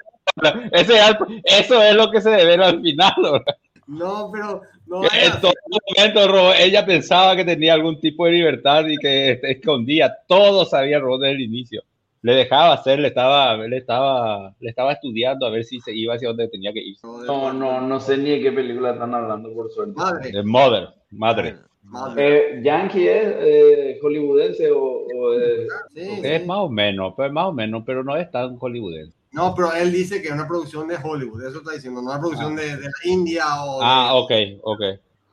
no, 0.42 0.48
ese 0.72 0.98
es 0.98 1.16
eso 1.44 1.82
es 1.82 1.94
lo 1.94 2.10
que 2.10 2.20
se 2.20 2.28
debe 2.30 2.62
al 2.62 2.82
final. 2.82 3.14
¿verdad? 3.22 3.56
No, 3.86 4.30
pero 4.32 4.60
no 4.86 5.02
en 5.04 5.40
todo 5.40 5.52
momento 5.96 6.52
ella 6.54 6.84
pensaba 6.86 7.34
que 7.36 7.44
tenía 7.44 7.74
algún 7.74 7.98
tipo 8.00 8.24
de 8.26 8.32
libertad 8.32 8.86
y 8.86 8.96
que 8.96 9.32
este, 9.32 9.52
escondía. 9.52 10.14
Todo 10.26 10.64
sabía 10.64 10.98
robot 10.98 11.20
desde 11.22 11.34
el 11.34 11.40
inicio. 11.42 11.82
Le 12.22 12.34
dejaba 12.34 12.72
hacer, 12.74 12.98
le 12.98 13.08
estaba, 13.08 13.56
le 13.56 13.76
estaba, 13.76 14.52
le 14.58 14.70
estaba 14.70 14.92
estudiando 14.92 15.46
a 15.46 15.50
ver 15.50 15.64
si 15.64 15.80
se 15.80 15.94
iba 15.94 16.14
hacia 16.14 16.28
donde 16.28 16.48
tenía 16.48 16.72
que 16.72 16.80
ir. 16.80 16.96
No, 17.02 17.52
no, 17.52 17.80
no 17.80 18.00
sé 18.00 18.16
ni 18.16 18.30
de 18.30 18.40
qué 18.40 18.52
película 18.52 18.92
están 18.92 19.14
hablando, 19.14 19.52
por 19.52 19.70
suerte. 19.70 19.94
Madre, 19.96 20.32
De 20.32 20.42
Mother, 20.42 20.88
madre. 21.10 21.54
madre. 21.84 22.38
Eh, 22.58 22.60
¿Yankee 22.64 23.06
es 23.06 23.34
eh, 23.38 23.98
hollywoodense 24.02 24.70
o, 24.72 25.06
o 25.06 25.32
es- 25.34 25.68
Sí, 25.94 26.20
Es 26.24 26.42
sí. 26.42 26.46
más 26.48 26.58
o 26.58 26.68
menos, 26.68 27.12
pues 27.14 27.30
más 27.30 27.46
o 27.46 27.52
menos, 27.52 27.84
pero 27.86 28.02
no 28.02 28.16
es 28.16 28.28
tan 28.30 28.56
hollywoodense. 28.56 29.14
No, 29.36 29.54
pero 29.54 29.72
él 29.74 29.92
dice 29.92 30.20
que 30.22 30.28
es 30.28 30.34
una 30.34 30.48
producción 30.48 30.88
de 30.88 30.96
Hollywood, 30.96 31.42
eso 31.46 31.58
está 31.58 31.72
diciendo, 31.72 32.00
no 32.00 32.10
una 32.10 32.18
producción 32.20 32.56
de, 32.56 32.74
de 32.76 32.82
la 32.84 32.90
India 33.04 33.44
o 33.64 33.80
de- 33.80 33.84
Ah, 33.86 34.14
ok, 34.14 34.32
ok. 34.62 34.80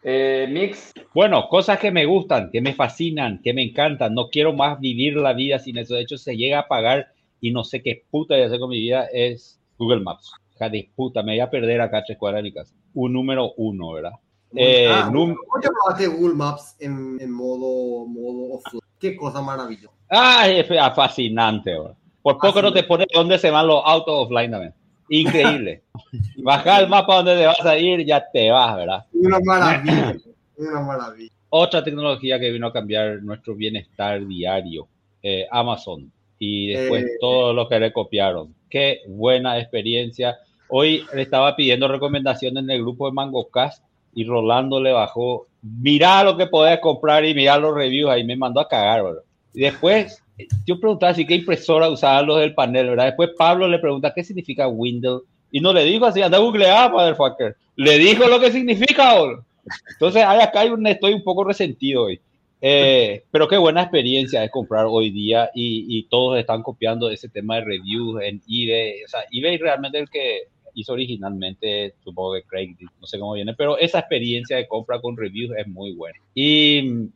eh, 0.04 0.46
Mix? 0.52 0.92
Bueno, 1.14 1.48
cosas 1.48 1.80
que 1.80 1.90
me 1.90 2.06
gustan, 2.06 2.52
que 2.52 2.60
me 2.60 2.74
fascinan, 2.74 3.40
que 3.42 3.54
me 3.54 3.64
encantan. 3.64 4.14
No 4.14 4.28
quiero 4.30 4.52
más 4.52 4.78
vivir 4.82 5.16
la 5.16 5.32
vida 5.32 5.58
sin 5.58 5.78
eso. 5.78 5.96
De 5.96 6.02
hecho, 6.02 6.18
se 6.18 6.36
llega 6.36 6.60
a 6.60 6.68
pagar 6.68 7.14
y 7.40 7.52
no 7.52 7.64
sé 7.64 7.82
qué 7.82 8.04
puta 8.12 8.34
voy 8.36 8.44
a 8.44 8.48
hacer 8.48 8.60
con 8.60 8.70
mi 8.72 8.80
vida 8.82 9.06
es 9.14 9.58
Google 9.78 10.02
Maps. 10.02 10.34
Hija 10.56 10.68
de 10.70 10.90
puta, 10.96 11.24
me 11.24 11.32
voy 11.32 11.40
a 11.40 11.50
perder 11.50 11.80
acá 11.80 12.00
a 12.00 12.04
tres 12.04 12.18
cuadras 12.18 12.40
de 12.40 12.44
mi 12.44 12.54
casa. 12.54 12.74
Un 12.94 13.14
número 13.14 13.54
uno, 13.56 13.94
¿verdad? 13.94 14.12
Eh, 14.56 14.86
Ah, 14.92 15.10
num- 15.12 15.34
¿Cómo 15.36 15.62
te 15.62 15.70
probaste 15.70 16.08
Google 16.08 16.36
Maps 16.36 16.76
en, 16.80 17.18
en 17.22 17.32
modo, 17.32 18.06
modo 18.06 18.56
offline? 18.56 18.82
Qué 19.00 19.16
cosa 19.16 19.42
maravillosa. 19.42 19.96
Ay, 20.10 20.60
es 20.60 20.68
fa- 20.68 20.92
fascinante, 20.92 21.72
¿verdad? 21.72 21.96
Por 22.24 22.40
poco 22.40 22.62
no 22.62 22.74
te 22.74 22.84
pone 22.84 23.06
dónde 23.14 23.38
se 23.38 23.52
van 23.52 23.68
los 23.68 23.82
autos 23.86 24.26
offline 24.26 24.50
también. 24.50 24.74
Increíble. 25.10 25.84
Baja 26.38 26.80
el 26.80 26.88
mapa 26.88 27.18
donde 27.18 27.36
te 27.36 27.46
vas 27.46 27.66
a 27.66 27.78
ir, 27.78 28.06
ya 28.06 28.24
te 28.32 28.50
vas, 28.50 28.76
¿verdad? 28.78 29.06
Una 29.14 29.40
maravilla, 29.44 30.16
una 30.58 30.80
maravilla. 30.82 31.32
Otra 31.50 31.84
tecnología 31.84 32.40
que 32.40 32.50
vino 32.50 32.68
a 32.68 32.74
cambiar 32.74 33.22
nuestro 33.22 33.54
bienestar 33.54 34.26
diario, 34.26 34.88
eh, 35.22 35.46
Amazon. 35.52 36.12
Y 36.40 36.70
después 36.70 37.04
Eh. 37.04 37.18
todo 37.20 37.54
lo 37.54 37.68
que 37.68 37.80
le 37.80 37.94
copiaron. 37.94 38.56
Qué 38.70 39.02
buena 39.08 39.60
experiencia. 39.60 40.38
Hoy 40.70 41.06
le 41.14 41.22
estaba 41.22 41.56
pidiendo 41.56 41.88
recomendaciones 41.88 42.64
en 42.64 42.70
el 42.70 42.82
grupo 42.82 43.06
de 43.06 43.14
MangoCast 43.14 43.84
y 44.16 44.24
Rolando 44.26 44.82
le 44.82 44.94
bajó, 44.94 45.48
mirá 45.62 46.24
lo 46.24 46.38
que 46.38 46.48
podés 46.48 46.80
comprar 46.80 47.26
y 47.26 47.36
mirá 47.36 47.58
los 47.58 47.76
reviews 47.76 48.10
ahí, 48.10 48.24
me 48.24 48.36
mandó 48.36 48.62
a 48.62 48.68
cagar, 48.68 49.04
¿verdad? 49.04 49.22
Y 49.54 49.62
después 49.62 50.23
yo 50.66 50.80
preguntaba 50.80 51.14
si 51.14 51.26
qué 51.26 51.36
impresora 51.36 51.90
usaban 51.90 52.26
los 52.26 52.40
del 52.40 52.54
panel, 52.54 52.90
¿verdad? 52.90 53.06
Después 53.06 53.32
Pablo 53.38 53.68
le 53.68 53.80
pregunta 53.80 54.14
qué 54.14 54.24
significa 54.24 54.68
Windows 54.68 55.24
y 55.52 55.60
no 55.60 55.72
le 55.72 55.84
dijo 55.84 56.06
así, 56.06 56.22
anda 56.22 56.38
a 56.38 56.42
googlear, 56.42 56.92
motherfucker. 56.92 57.56
Le 57.76 57.98
dijo 58.00 58.28
lo 58.28 58.40
que 58.40 58.52
significa, 58.52 59.20
boludo. 59.20 59.46
Entonces, 59.92 60.24
ahí 60.24 60.42
acá 60.42 60.62
hay 60.62 60.70
un, 60.70 60.86
estoy 60.88 61.14
un 61.14 61.24
poco 61.24 61.44
resentido 61.44 62.04
hoy. 62.04 62.20
Eh, 62.60 63.24
pero 63.30 63.48
qué 63.48 63.58
buena 63.58 63.82
experiencia 63.82 64.44
es 64.44 64.50
comprar 64.50 64.86
hoy 64.88 65.12
día 65.12 65.50
y, 65.54 65.86
y 65.98 66.04
todos 66.04 66.40
están 66.40 66.64
copiando 66.64 67.10
ese 67.10 67.28
tema 67.30 67.56
de 67.56 67.66
reviews 67.66 68.22
en 68.24 68.42
eBay. 68.48 69.04
O 69.04 69.08
sea, 69.08 69.22
eBay 69.32 69.58
realmente 69.58 70.00
el 70.00 70.10
que 70.10 70.44
hizo 70.74 70.94
originalmente, 70.94 71.94
supongo 72.04 72.34
que 72.34 72.44
Craig, 72.44 72.76
no 73.00 73.06
sé 73.06 73.20
cómo 73.20 73.34
viene, 73.34 73.54
pero 73.54 73.78
esa 73.78 74.00
experiencia 74.00 74.58
de 74.58 74.68
compra 74.68 75.00
con 75.00 75.18
reviews 75.18 75.56
es 75.58 75.68
muy 75.68 75.94
buena. 75.94 76.18
Y 76.34 76.82
mm, 76.82 77.08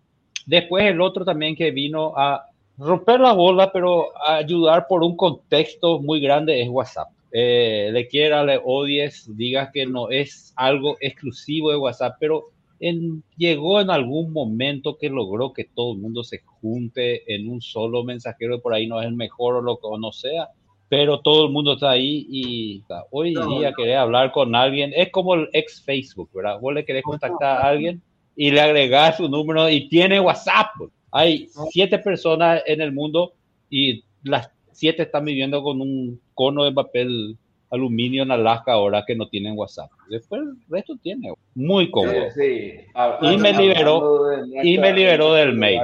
después 0.45 0.85
el 0.85 1.01
otro 1.01 1.25
también 1.25 1.55
que 1.55 1.71
vino 1.71 2.13
a 2.15 2.45
romper 2.77 3.19
la 3.19 3.33
bola, 3.33 3.71
pero 3.71 4.09
ayudar 4.27 4.87
por 4.87 5.03
un 5.03 5.15
contexto 5.15 5.99
muy 5.99 6.19
grande 6.19 6.61
es 6.61 6.69
WhatsApp. 6.69 7.09
Eh, 7.31 7.89
le 7.91 8.07
quiera, 8.07 8.43
le 8.43 8.59
odies, 8.63 9.29
digas 9.35 9.69
que 9.73 9.85
no 9.85 10.09
es 10.09 10.53
algo 10.55 10.95
exclusivo 11.01 11.71
de 11.71 11.77
WhatsApp, 11.77 12.15
pero 12.19 12.45
en, 12.79 13.23
llegó 13.35 13.81
en 13.81 13.89
algún 13.89 14.31
momento 14.31 14.97
que 14.97 15.09
logró 15.09 15.51
que 15.51 15.65
todo 15.65 15.93
el 15.93 15.99
mundo 15.99 16.23
se 16.23 16.39
junte 16.39 17.33
en 17.33 17.49
un 17.49 17.61
solo 17.61 18.03
mensajero, 18.03 18.61
por 18.61 18.73
ahí 18.73 18.87
no 18.87 19.01
es 19.01 19.07
el 19.07 19.13
mejor 19.15 19.55
o 19.55 19.61
lo 19.61 19.77
que 19.77 19.87
o 19.87 19.97
no 19.97 20.11
sea, 20.11 20.49
pero 20.87 21.19
todo 21.19 21.47
el 21.47 21.51
mundo 21.51 21.73
está 21.73 21.91
ahí 21.91 22.25
y 22.29 22.81
o 22.83 22.87
sea, 22.87 23.03
hoy 23.11 23.33
No, 23.33 23.47
día 23.59 23.71
no. 23.71 23.75
querer 23.75 23.97
hablar 23.97 24.31
con 24.31 24.55
alguien 24.55 24.93
es 24.95 25.11
como 25.11 25.33
el 25.33 25.49
ex 25.53 25.81
Facebook, 25.83 26.29
¿verdad? 26.33 26.59
Vos 26.61 26.73
le 26.73 26.85
querés 26.85 27.03
contactar 27.03 27.57
a 27.57 27.67
alguien 27.67 28.01
y 28.35 28.51
le 28.51 28.61
agregás 28.61 29.17
su 29.17 29.27
número 29.27 29.69
y 29.69 29.89
tiene 29.89 30.19
WhatsApp. 30.19 30.67
Hay 31.11 31.49
siete 31.71 31.99
personas 31.99 32.61
en 32.65 32.81
el 32.81 32.91
mundo 32.91 33.33
y 33.69 34.03
las 34.23 34.49
siete 34.71 35.03
están 35.03 35.25
viviendo 35.25 35.63
con 35.63 35.81
un 35.81 36.19
cono 36.33 36.63
de 36.65 36.71
papel 36.71 37.37
aluminio 37.69 38.23
en 38.23 38.31
Alaska 38.31 38.73
ahora 38.73 39.03
que 39.05 39.15
no 39.15 39.27
tienen 39.27 39.57
WhatsApp. 39.57 39.89
Después 40.09 40.41
el 40.41 40.55
resto 40.69 40.95
tiene. 41.01 41.33
Muy 41.55 41.91
cómodo. 41.91 42.13
Sí, 42.35 42.73
hab- 42.93 43.17
Y 43.33 43.37
me 43.37 43.51
liberó- 43.53 44.31
y 44.63 44.77
me 44.77 44.93
liberó 44.93 45.33
del 45.33 45.53
mail. 45.53 45.81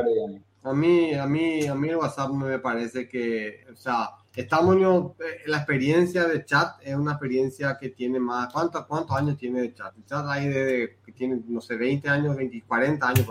A 0.66 0.74
mí, 0.74 1.14
a 1.14 1.26
mí, 1.28 1.66
a 1.66 1.76
mí 1.76 1.90
el 1.90 1.98
WhatsApp 1.98 2.30
no 2.30 2.46
me 2.46 2.58
parece 2.60 3.10
que, 3.10 3.66
o 3.70 3.76
sea, 3.76 4.12
estamos 4.34 4.78
en 4.78 4.84
eh, 4.84 5.42
la 5.48 5.58
experiencia 5.58 6.24
de 6.26 6.46
chat 6.46 6.76
es 6.82 6.96
una 6.96 7.12
experiencia 7.12 7.78
que 7.78 7.90
tiene 7.90 8.18
más, 8.18 8.52
¿cuántos, 8.54 8.86
cuántos 8.86 9.14
años 9.18 9.38
tiene 9.38 9.60
de 9.62 9.74
chat? 9.74 9.94
El 9.98 10.06
chat 10.06 10.26
hay 10.26 10.48
desde 10.48 10.98
que 11.06 11.12
tiene, 11.12 11.42
no 11.50 11.60
sé, 11.60 11.76
20 11.76 12.08
años, 12.08 12.38
20, 12.38 12.64
40 12.66 13.10
años 13.10 13.28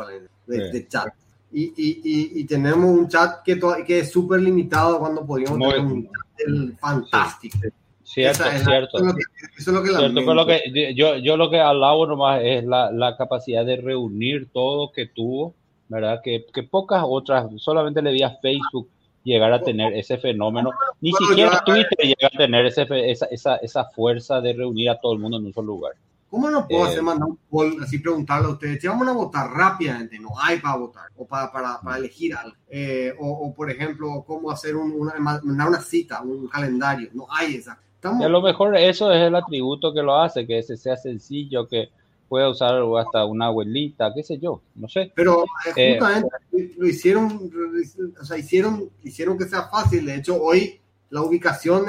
de, 0.46 0.56
Sí. 0.66 0.72
de 0.72 0.88
chat. 0.88 1.08
Y, 1.52 1.64
y, 1.76 2.00
y, 2.04 2.40
y 2.40 2.44
tenemos 2.44 2.88
un 2.90 3.08
chat 3.08 3.42
que, 3.42 3.60
que 3.86 4.00
es 4.00 4.10
súper 4.10 4.40
limitado 4.40 4.98
cuando 4.98 5.24
podríamos 5.24 5.58
Muy- 5.58 5.72
tener 5.72 5.86
un 5.86 6.02
chat 6.04 6.80
fantástico. 6.80 7.58
Cierto, 8.04 8.44
cierto. 8.44 8.98
Eso 8.98 9.10
es 9.56 9.66
lo 9.68 9.82
que, 9.82 9.90
cierto, 9.90 10.34
lo 10.34 10.46
que 10.46 10.94
yo, 10.94 11.16
yo 11.16 11.36
lo 11.38 11.48
que 11.48 11.58
alabo 11.60 12.06
nomás 12.06 12.42
es 12.42 12.62
la, 12.64 12.90
la, 12.92 13.16
capacidad 13.16 13.64
de 13.64 13.76
reunir 13.76 14.50
todo 14.52 14.92
que 14.92 15.06
tuvo, 15.06 15.54
¿verdad? 15.88 16.20
Que, 16.22 16.44
que 16.52 16.62
pocas 16.62 17.02
otras, 17.06 17.46
solamente 17.56 18.02
le 18.02 18.12
vi 18.12 18.22
a 18.22 18.36
Facebook 18.36 18.90
llegar 19.24 19.52
a 19.52 19.62
tener 19.62 19.94
ese 19.94 20.18
fenómeno, 20.18 20.72
ni 21.00 21.12
siquiera 21.12 21.62
Twitter 21.64 21.96
llega 21.98 22.26
a 22.26 22.36
tener 22.36 22.66
ese, 22.66 22.86
esa, 23.10 23.26
esa, 23.26 23.56
esa 23.56 23.84
fuerza 23.86 24.40
de 24.42 24.52
reunir 24.52 24.90
a 24.90 25.00
todo 25.00 25.14
el 25.14 25.18
mundo 25.18 25.38
en 25.38 25.46
un 25.46 25.54
solo 25.54 25.68
lugar. 25.68 25.92
¿Cómo 26.32 26.48
no 26.48 26.66
puedo 26.66 26.84
hacer 26.84 27.00
eh, 27.00 27.02
mandar 27.02 27.28
un 27.28 27.36
poll 27.50 27.76
así 27.82 27.98
preguntarle 27.98 28.46
a 28.46 28.52
ustedes? 28.52 28.80
Si 28.80 28.88
vamos 28.88 29.06
a 29.06 29.12
votar 29.12 29.50
rápidamente, 29.50 30.18
no 30.18 30.30
hay 30.42 30.60
para 30.60 30.76
votar 30.76 31.04
o 31.14 31.26
para, 31.26 31.52
para, 31.52 31.78
para 31.78 31.98
elegir 31.98 32.34
algo. 32.34 32.56
Eh, 32.70 33.12
o, 33.20 33.28
o, 33.28 33.54
por 33.54 33.70
ejemplo, 33.70 34.24
cómo 34.26 34.50
hacer 34.50 34.74
un, 34.74 34.92
una, 34.92 35.12
mandar 35.18 35.68
una 35.68 35.82
cita, 35.82 36.22
un 36.22 36.48
calendario. 36.48 37.10
No 37.12 37.26
hay 37.28 37.56
esa. 37.56 37.78
Estamos... 37.96 38.24
a 38.24 38.30
lo 38.30 38.40
mejor 38.40 38.74
eso 38.78 39.12
es 39.12 39.20
el 39.20 39.34
atributo 39.34 39.92
que 39.92 40.00
lo 40.00 40.18
hace, 40.18 40.46
que 40.46 40.60
ese 40.60 40.78
sea 40.78 40.96
sencillo, 40.96 41.68
que 41.68 41.90
pueda 42.30 42.48
usar 42.48 42.76
hasta 42.98 43.26
una 43.26 43.48
abuelita, 43.48 44.10
qué 44.14 44.22
sé 44.22 44.38
yo, 44.38 44.62
no 44.76 44.88
sé. 44.88 45.12
Pero 45.14 45.44
eh, 45.76 45.98
justamente 45.98 46.30
lo 46.78 46.88
hicieron, 46.88 47.50
o 48.18 48.24
sea, 48.24 48.38
hicieron, 48.38 48.88
hicieron 49.04 49.36
que 49.36 49.44
sea 49.44 49.64
fácil. 49.64 50.06
De 50.06 50.14
hecho, 50.14 50.42
hoy 50.42 50.80
la 51.10 51.20
ubicación, 51.20 51.84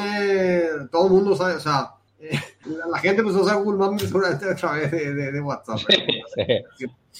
todo 0.91 1.07
el 1.07 1.13
mundo 1.13 1.33
sabe, 1.33 1.55
o 1.55 1.61
sea, 1.61 1.91
la 2.91 2.99
gente 2.99 3.21
empezó 3.21 3.39
a 3.39 3.41
usar 3.43 3.63
Google 3.63 3.77
Maps 3.79 4.03
seguramente 4.03 4.45
a 4.49 4.55
través 4.55 4.91
de, 4.91 5.31
de, 5.31 5.41
WhatsApp. 5.41 5.79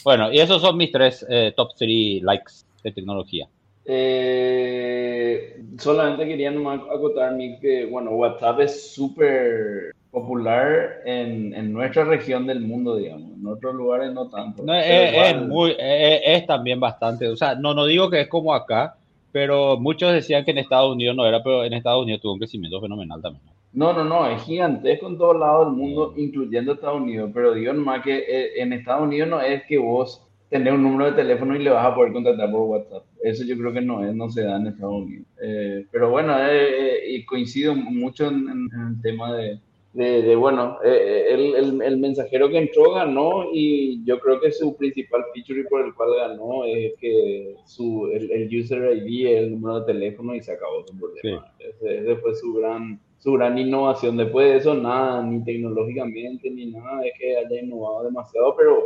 Bueno, 0.03 0.31
y 0.31 0.39
esos 0.39 0.61
son 0.61 0.77
mis 0.77 0.91
tres 0.91 1.25
eh, 1.29 1.53
top 1.55 1.71
3 1.77 2.23
likes 2.23 2.53
de 2.83 2.91
tecnología. 2.91 3.47
Eh, 3.85 5.61
solamente 5.77 6.25
quería 6.25 6.51
nomás 6.51 6.81
acotar 6.89 7.35
que, 7.61 7.85
bueno, 7.85 8.11
WhatsApp 8.11 8.61
es 8.61 8.93
súper 8.93 9.93
popular 10.09 11.01
en, 11.05 11.53
en, 11.53 11.73
nuestra 11.73 12.05
región 12.05 12.47
del 12.47 12.61
mundo, 12.61 12.95
digamos. 12.95 13.31
En 13.35 13.45
otros 13.47 13.75
lugares 13.75 14.13
no 14.13 14.29
tanto. 14.29 14.63
es, 14.71 15.41
muy, 15.41 15.75
es, 15.77 16.45
también 16.45 16.79
bastante. 16.79 17.27
O 17.27 17.35
sea, 17.35 17.55
no, 17.55 17.73
no 17.73 17.85
digo 17.85 18.09
que 18.09 18.21
es 18.21 18.27
como 18.27 18.53
acá, 18.53 18.95
pero 19.31 19.77
muchos 19.79 20.13
decían 20.13 20.45
que 20.45 20.51
en 20.51 20.59
Estados 20.59 20.93
Unidos 20.93 21.15
no 21.15 21.25
era, 21.25 21.43
pero 21.43 21.65
en 21.65 21.73
Estados 21.73 22.03
Unidos 22.03 22.21
tuvo 22.21 22.33
un 22.33 22.39
crecimiento 22.39 22.79
fenomenal 22.79 23.21
también. 23.21 23.52
No, 23.73 23.91
no, 23.91 24.03
no, 24.03 24.27
es 24.27 24.43
gigantesco 24.43 25.07
en 25.07 25.17
todos 25.17 25.39
lados 25.39 25.67
del 25.67 25.75
mundo, 25.75 26.13
incluyendo 26.15 26.73
Estados 26.73 27.01
Unidos. 27.01 27.31
Pero 27.33 27.55
digo 27.55 27.73
nomás 27.73 28.03
que 28.03 28.17
eh, 28.19 28.61
en 28.61 28.71
Estados 28.71 29.03
Unidos 29.03 29.29
no 29.29 29.41
es 29.41 29.63
que 29.63 29.79
vos 29.79 30.23
tenés 30.47 30.73
un 30.73 30.83
número 30.83 31.09
de 31.09 31.17
teléfono 31.17 31.55
y 31.55 31.63
le 31.63 31.71
vas 31.71 31.87
a 31.87 31.95
poder 31.95 32.13
contratar 32.13 32.51
por 32.51 32.61
WhatsApp. 32.61 33.03
Eso 33.23 33.43
yo 33.43 33.57
creo 33.57 33.73
que 33.73 33.81
no 33.81 34.05
es, 34.05 34.13
no 34.13 34.29
se 34.29 34.43
da 34.43 34.57
en 34.57 34.67
Estados 34.67 34.93
Unidos. 34.93 35.25
Eh, 35.41 35.85
pero 35.91 36.11
bueno, 36.11 36.35
eh, 36.47 36.99
y 37.09 37.25
coincido 37.25 37.73
mucho 37.73 38.27
en, 38.27 38.47
el 38.47 39.01
tema 39.01 39.35
de, 39.35 39.59
de, 39.93 40.35
bueno, 40.35 40.77
el, 40.83 41.55
el, 41.55 41.81
el, 41.81 41.97
mensajero 41.97 42.49
que 42.49 42.59
entró 42.59 42.93
ganó 42.93 43.45
y 43.51 44.05
yo 44.05 44.19
creo 44.19 44.39
que 44.39 44.51
su 44.51 44.77
principal 44.77 45.23
feature 45.33 45.61
y 45.61 45.63
por 45.63 45.83
el 45.83 45.95
cual 45.95 46.09
ganó 46.15 46.65
es 46.65 46.95
que 46.99 47.55
su, 47.65 48.07
el, 48.13 48.47
user 48.55 48.95
ID 48.95 49.27
es 49.27 49.43
el 49.45 49.51
número 49.53 49.79
de 49.79 49.91
teléfono 49.91 50.35
y 50.35 50.41
se 50.41 50.51
acabó 50.51 50.85
su 50.85 50.95
problema. 50.95 51.51
ese 51.57 52.15
fue 52.17 52.35
su 52.35 52.53
gran 52.53 52.99
su 53.23 53.31
gran 53.33 53.57
innovación. 53.57 54.17
Después 54.17 54.51
de 54.51 54.57
eso, 54.57 54.73
nada, 54.73 55.23
ni 55.23 55.41
tecnológicamente, 55.45 56.49
ni 56.51 56.71
nada, 56.71 57.05
es 57.05 57.13
que 57.17 57.37
haya 57.37 57.61
innovado 57.61 58.03
demasiado, 58.03 58.53
pero 58.57 58.83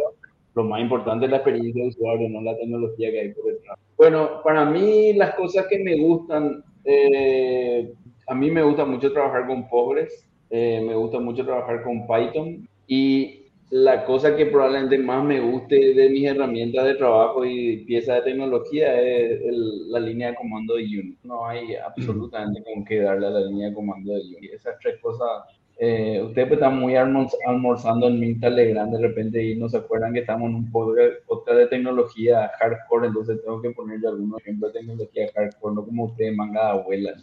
lo 0.54 0.63
más 0.63 0.80
importante 0.80 1.26
es 1.26 1.32
la 1.32 1.38
experiencia 1.38 1.82
de 1.82 1.89
usuario, 1.89 2.30
no 2.30 2.41
la 2.41 2.56
tecnología 2.56 3.10
que 3.10 3.19
hay 3.19 3.34
por 3.34 3.45
detrás. 3.45 3.80
Bueno, 3.97 4.41
para 4.43 4.63
mí 4.65 5.13
las 5.13 5.34
cosas 5.34 5.65
que 5.67 5.80
me 5.80 5.97
gustan, 6.00 6.63
eh, 6.86 7.91
a 8.28 8.36
mí 8.36 8.52
me 8.52 8.62
gusta 8.62 8.86
mucho 8.86 9.12
trabajar 9.12 9.47
con 9.47 9.67
Pobres, 9.67 10.30
eh, 10.52 10.84
me 10.88 10.93
gusta 10.93 11.19
mucho 11.19 11.43
trabajar 11.43 11.82
con 11.82 12.06
Python 12.06 12.69
y 12.86 13.46
la 13.69 14.06
cosa 14.06 14.36
que 14.36 14.45
probablemente 14.45 14.97
más 14.97 15.23
me 15.23 15.41
guste 15.41 15.93
de 15.93 16.10
mis 16.10 16.25
herramientas 16.25 16.86
de 16.86 16.95
trabajo 16.95 17.43
y 17.43 17.84
piezas 17.86 18.17
de 18.17 18.32
tecnología 18.32 18.99
es 19.01 19.41
la 19.88 19.99
línea 19.99 20.30
de 20.30 20.36
comando 20.36 20.75
de 20.75 20.84
Unity. 20.84 21.17
No 21.23 21.45
hay 21.45 21.75
absolutamente 21.75 22.63
con 22.63 22.86
qué 22.86 23.01
darle 23.01 23.27
a 23.27 23.32
la 23.32 23.41
línea 23.41 23.69
de 23.69 23.75
comando 23.75 24.13
de 24.13 24.21
Unity. 24.21 24.47
Esas 24.53 24.80
tres 24.80 24.97
cosas, 25.01 25.43
eh, 25.80 26.21
ustedes 26.25 26.47
pues 26.47 26.60
están 26.60 26.80
muy 26.80 26.95
almorzando 26.95 28.08
en 28.08 28.19
mi 28.21 28.39
Telegram 28.39 28.89
de 28.89 29.01
repente 29.01 29.43
y 29.43 29.58
no 29.58 29.67
se 29.67 29.77
acuerdan 29.77 30.13
que 30.13 30.21
estamos 30.21 30.49
en 30.49 30.56
un 30.56 30.71
podcast 30.71 31.47
de 31.47 31.67
tecnología 31.67 32.49
hardcore, 32.60 33.08
entonces 33.08 33.41
tengo 33.43 33.62
que 33.62 33.71
ponerle 33.71 34.08
algunos 34.08 34.39
ejemplos 34.39 34.71
de 34.71 34.80
tecnología 34.80 35.27
hardcore, 35.36 35.75
no 35.75 35.86
como 35.86 36.06
ustedes 36.06 36.34
manga 36.34 36.63
de 36.63 36.80
abuela. 36.80 37.13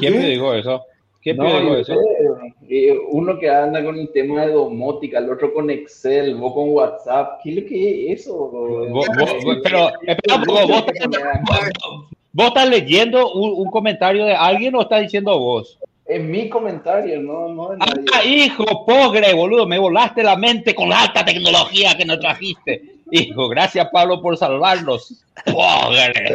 ¿Quién 0.00 0.18
me 0.18 0.28
dijo 0.28 0.52
eso? 0.54 0.82
¿Qué 1.28 1.34
no, 1.34 1.76
eso? 1.76 1.94
uno 3.10 3.38
que 3.38 3.50
anda 3.50 3.84
con 3.84 3.98
el 3.98 4.10
tema 4.12 4.46
de 4.46 4.52
domótica, 4.52 5.18
el 5.18 5.30
otro 5.30 5.52
con 5.52 5.68
Excel, 5.68 6.34
vos 6.36 6.54
con 6.54 6.70
WhatsApp. 6.70 7.40
¿Qué 7.42 7.50
es 7.50 7.56
lo 7.56 7.68
que 7.68 8.12
es 8.12 8.20
eso? 8.20 8.50
pero, 9.62 9.90
vos, 12.32 12.46
estás 12.46 12.68
leyendo 12.70 13.30
un, 13.34 13.70
comentario 13.70 14.24
de 14.24 14.34
alguien 14.34 14.74
o 14.74 14.80
estás 14.80 15.02
diciendo 15.02 15.38
vos? 15.38 15.78
Es 16.06 16.22
mi 16.22 16.48
comentario, 16.48 17.20
no, 17.20 17.48
no 17.48 17.76
nadie. 17.76 18.04
Ah, 18.14 18.24
hijo, 18.24 18.64
pogre, 18.86 19.34
boludo, 19.34 19.66
me 19.66 19.78
volaste 19.78 20.22
la 20.22 20.36
mente 20.36 20.74
con 20.74 20.88
la 20.88 21.02
alta 21.02 21.26
tecnología 21.26 21.94
que 21.98 22.06
nos 22.06 22.20
trajiste. 22.20 23.00
Hijo, 23.10 23.50
gracias 23.50 23.86
Pablo 23.92 24.22
por 24.22 24.38
salvarnos. 24.38 25.22
Pogre. 25.44 26.34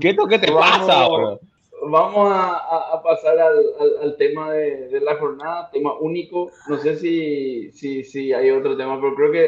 ¿Qué 0.00 0.08
es 0.08 0.16
lo 0.16 0.26
que 0.26 0.38
te 0.38 0.50
pasa, 0.50 1.06
boludo? 1.06 1.40
Vamos 1.88 2.30
a, 2.32 3.00
pasar 3.02 3.38
al, 3.38 4.16
tema 4.16 4.52
de, 4.52 5.00
la 5.00 5.16
jornada, 5.16 5.70
tema 5.72 5.94
único. 5.98 6.50
No 6.68 6.78
sé 6.78 6.96
si, 6.96 7.70
si, 7.72 8.04
si 8.04 8.32
hay 8.32 8.50
otro 8.50 8.76
tema, 8.76 9.00
pero 9.00 9.14
creo 9.14 9.32
que 9.32 9.44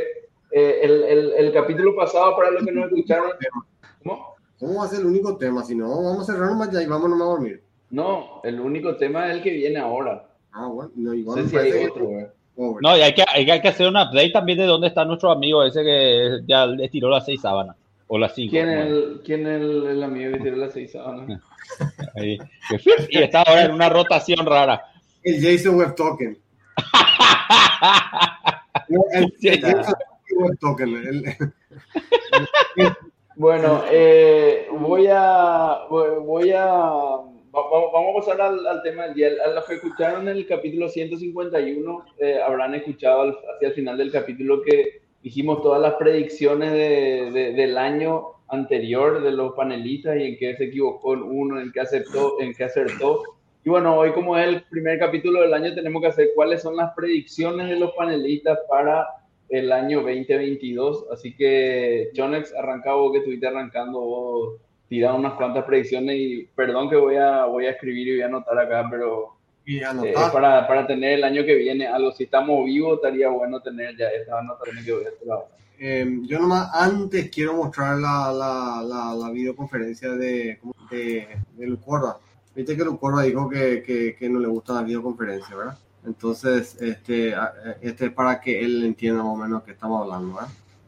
eh, 0.51 0.81
el, 0.83 1.33
el, 1.33 1.53
capítulo 1.53 1.95
pasado, 1.95 2.37
para 2.37 2.51
los 2.51 2.65
que 2.65 2.73
no 2.73 2.85
escucharon, 2.85 3.33
¿cómo? 4.03 4.35
¿Cómo 4.59 4.79
va 4.79 4.85
a 4.85 4.89
ser 4.89 5.01
el 5.01 5.07
único 5.07 5.37
tema? 5.37 5.63
Si 5.65 5.75
no, 5.75 5.89
vamos 5.89 6.29
a 6.29 6.33
cerrar 6.33 6.55
más 6.55 6.71
ya 6.71 6.83
y 6.83 6.87
vámonos 6.87 7.21
a 7.21 7.25
dormir. 7.25 7.63
No, 7.91 8.41
el 8.45 8.61
único 8.61 8.97
tema 8.97 9.29
es 9.29 9.37
el 9.37 9.43
que 9.43 9.51
viene 9.51 9.79
ahora. 9.79 10.27
Ah, 10.53 10.69
bueno, 10.69 10.91
no, 10.95 11.15
igual. 11.15 11.39
No 11.39 11.49
sé 11.49 11.51
si 11.51 11.57
hay 11.57 11.87
otro, 11.87 12.09
No, 12.57 12.97
y 12.97 13.01
hay 13.01 13.15
que, 13.15 13.25
hay, 13.29 13.61
que 13.61 13.69
hacer 13.69 13.89
un 13.89 13.97
update 13.97 14.31
también 14.31 14.59
de 14.59 14.67
dónde 14.67 14.89
está 14.89 15.05
nuestro 15.05 15.31
amigo 15.31 15.65
ese 15.65 15.83
que 15.83 16.41
ya 16.47 16.67
le 16.67 16.89
tiró 16.89 17.09
las 17.09 17.25
seis 17.25 17.41
sábanas. 17.41 17.77
O 18.07 18.19
las 18.19 18.35
cinco. 18.35 18.53
¿Quién 18.53 18.69
es 18.69 18.87
el, 18.87 19.21
quién 19.25 19.47
el, 19.47 19.87
el 19.87 20.03
amigo 20.03 20.33
que 20.33 20.41
tiró 20.41 20.57
las 20.57 20.73
seis 20.73 20.93
sábanas? 20.93 21.41
Ahí. 22.17 22.39
Y 23.09 23.19
está 23.19 23.43
ahora 23.43 23.65
en 23.65 23.73
una 23.73 23.89
rotación 23.89 24.45
rara. 24.47 24.83
El 25.23 25.43
Jason 25.43 25.77
Web 25.77 25.95
Token. 25.97 26.39
el, 29.13 29.35
Jason 29.41 29.95
Web 30.37 30.59
Token. 30.61 31.35
bueno, 33.37 33.85
eh, 33.91 34.67
voy 34.71 35.07
a. 35.11 35.79
Voy 35.89 36.51
a 36.53 37.21
vamos 37.55 38.17
a 38.17 38.21
pasar 38.21 38.41
al, 38.41 38.83
tema 38.83 39.05
del 39.05 39.15
día. 39.15 39.29
A 39.45 39.49
los 39.49 39.65
que 39.65 39.75
escucharon 39.75 40.29
el 40.29 40.47
capítulo 40.47 40.89
151, 40.89 42.05
eh, 42.19 42.41
habrán 42.45 42.75
escuchado 42.75 43.39
hacia 43.55 43.69
el 43.69 43.75
final 43.75 43.97
del 43.97 44.11
capítulo 44.11 44.63
que 44.63 45.04
hicimos 45.25 45.63
todas 45.63 45.81
las 45.81 45.95
predicciones 45.95 46.73
de, 46.73 47.53
del 47.57 47.79
año 47.79 48.27
anterior 48.49 49.23
de 49.23 49.33
los 49.33 49.55
panelistas 49.55 50.19
y 50.19 50.25
en 50.25 50.37
qué 50.37 50.55
se 50.55 50.65
equivocó 50.65 51.15
en 51.15 51.23
uno, 51.23 51.61
en 51.61 51.73
qué 51.73 51.81
aceptó, 51.81 52.41
en 52.41 52.55
qué 52.55 52.65
acertó. 52.65 53.23
Y 53.65 53.71
bueno, 53.71 53.97
hoy 53.97 54.13
como 54.13 54.37
es 54.37 54.47
el 54.47 54.63
primer 54.65 54.99
capítulo 54.99 55.41
del 55.41 55.55
año, 55.55 55.75
tenemos 55.75 56.03
que 56.03 56.09
hacer 56.09 56.29
cuáles 56.35 56.61
son 56.61 56.77
las 56.77 56.93
predicciones 56.95 57.71
de 57.71 57.77
los 57.77 57.93
panelistas 57.93 58.59
para 58.69 59.07
el 59.49 59.73
año 59.73 60.03
2022. 60.03 61.07
Así 61.11 61.35
que, 61.35 62.11
Chonex, 62.13 62.55
arranca 62.55 62.93
vos 62.93 63.13
que 63.13 63.19
estuviste 63.19 63.47
arrancando, 63.47 64.01
vos 64.01 64.61
tirado 64.91 65.17
unas 65.17 65.33
cuantas 65.35 65.65
predicciones 65.65 66.17
y 66.19 66.49
perdón 66.55 66.91
que 66.91 66.97
voy 66.97 67.17
a, 67.17 67.47
voy 67.47 67.65
a 67.65 67.71
escribir 67.71 68.09
y 68.09 68.13
voy 68.13 68.23
a 68.23 68.27
anotar 68.27 68.59
acá, 68.59 68.87
pero 68.91 69.34
y 69.67 69.79
eh, 69.79 70.15
para, 70.33 70.67
para, 70.67 70.87
tener 70.87 71.15
el 71.15 71.25
año 71.25 71.45
que 71.45 71.55
viene 71.55 71.87
algo. 71.87 72.13
Si 72.13 72.25
estamos 72.25 72.65
vivos, 72.67 72.97
estaría 72.97 73.29
bueno 73.29 73.61
tener 73.61 73.97
ya 73.97 74.09
esta 74.09 74.43
nota 74.43 74.65
que 74.85 74.93
voy 74.93 75.05
a 75.05 75.09
hacer 75.09 75.55
eh, 75.77 76.07
yo 76.23 76.39
nomás 76.39 76.71
antes 76.73 77.31
quiero 77.31 77.55
mostrar 77.55 77.99
la, 77.99 78.33
la, 78.33 79.15
la, 79.15 79.31
videoconferencia 79.31 80.11
de, 80.11 80.61
de, 80.91 81.29
de 81.57 81.67
Lucorda. 81.67 82.17
Viste 82.55 82.77
que 82.77 82.85
Lucorda 82.85 83.23
dijo 83.23 83.49
que, 83.49 83.83
que, 83.83 84.15
que, 84.15 84.29
no 84.29 84.39
le 84.39 84.47
gusta 84.47 84.75
la 84.75 84.83
videoconferencia, 84.83 85.57
¿verdad? 85.57 85.77
Entonces, 86.07 86.81
este, 86.81 87.35
este 87.83 88.07
es 88.07 88.13
para 88.13 88.41
que 88.41 88.65
él 88.65 88.85
entienda 88.85 89.25
más 89.25 89.33
o 89.33 89.37
menos 89.37 89.65
qué 89.65 89.73
estamos 89.73 90.03
hablando, 90.03 90.39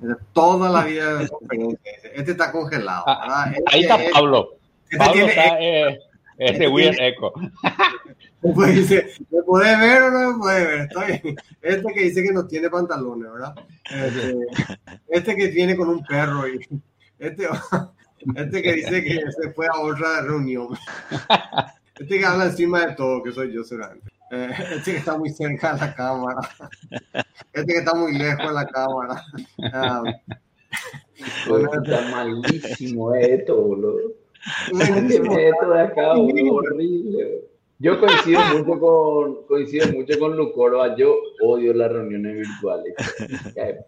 ¿verdad? 0.00 0.18
Toda 0.32 0.70
la 0.70 0.84
videoconferencia. 0.84 1.92
Este 2.14 2.30
está 2.30 2.52
congelado. 2.52 3.04
Ah, 3.08 3.52
ahí 3.66 3.80
está 3.80 3.98
Pablo. 4.12 4.56
Este 4.88 4.98
Pablo 4.98 5.26
está, 5.26 5.60
eh, 5.60 5.98
este 6.38 6.68
weird 6.68 6.96
echo. 6.98 7.32
Pues 8.54 8.76
dice, 8.76 9.10
¿me 9.30 9.42
puede 9.42 9.76
ver 9.76 10.02
o 10.02 10.10
no 10.10 10.32
me 10.32 10.38
puede 10.38 10.66
ver? 10.66 10.80
Está 10.82 11.04
bien. 11.04 11.36
Este 11.62 11.92
que 11.92 12.00
dice 12.02 12.22
que 12.22 12.32
no 12.32 12.46
tiene 12.46 12.70
pantalones, 12.70 13.32
¿verdad? 13.32 13.54
Este, 13.90 14.36
este 15.08 15.34
que 15.34 15.48
viene 15.48 15.76
con 15.76 15.88
un 15.88 16.04
perro 16.04 16.46
y 16.46 16.60
este, 17.18 17.48
este 18.36 18.62
que 18.62 18.72
dice 18.74 19.02
que 19.02 19.20
se 19.32 19.50
fue 19.52 19.66
a 19.66 19.80
otra 19.80 20.22
reunión. 20.22 20.68
Este 21.98 22.18
que 22.18 22.26
habla 22.26 22.44
encima 22.44 22.84
de 22.84 22.94
todo, 22.94 23.22
que 23.22 23.32
soy 23.32 23.54
yo 23.54 23.64
seguramente. 23.64 24.12
Eh, 24.30 24.50
este 24.74 24.92
que 24.92 24.98
está 24.98 25.16
muy 25.16 25.30
cerca 25.30 25.72
de 25.72 25.80
la 25.80 25.94
cámara. 25.94 26.40
Este 27.54 27.72
que 27.72 27.78
está 27.78 27.94
muy 27.94 28.12
lejos 28.18 28.46
de 28.46 28.52
la 28.52 28.66
cámara. 28.66 29.22
Ah, 29.72 30.02
Bueno, 31.48 31.70
está 31.72 32.02
malísimo 32.10 33.14
esto, 33.14 33.62
boludo. 33.62 34.25
Esto 34.72 35.70
de 35.70 35.80
acá, 35.80 36.12
horrible. 36.12 37.42
Yo 37.78 38.00
coincido 38.00 38.40
mucho 38.56 38.80
con 38.80 39.46
coincido 39.46 39.92
mucho 39.92 40.18
con 40.18 40.36
Lucoro. 40.36 40.96
Yo 40.96 41.14
odio 41.42 41.74
las 41.74 41.92
reuniones 41.92 42.48
virtuales. 42.48 42.94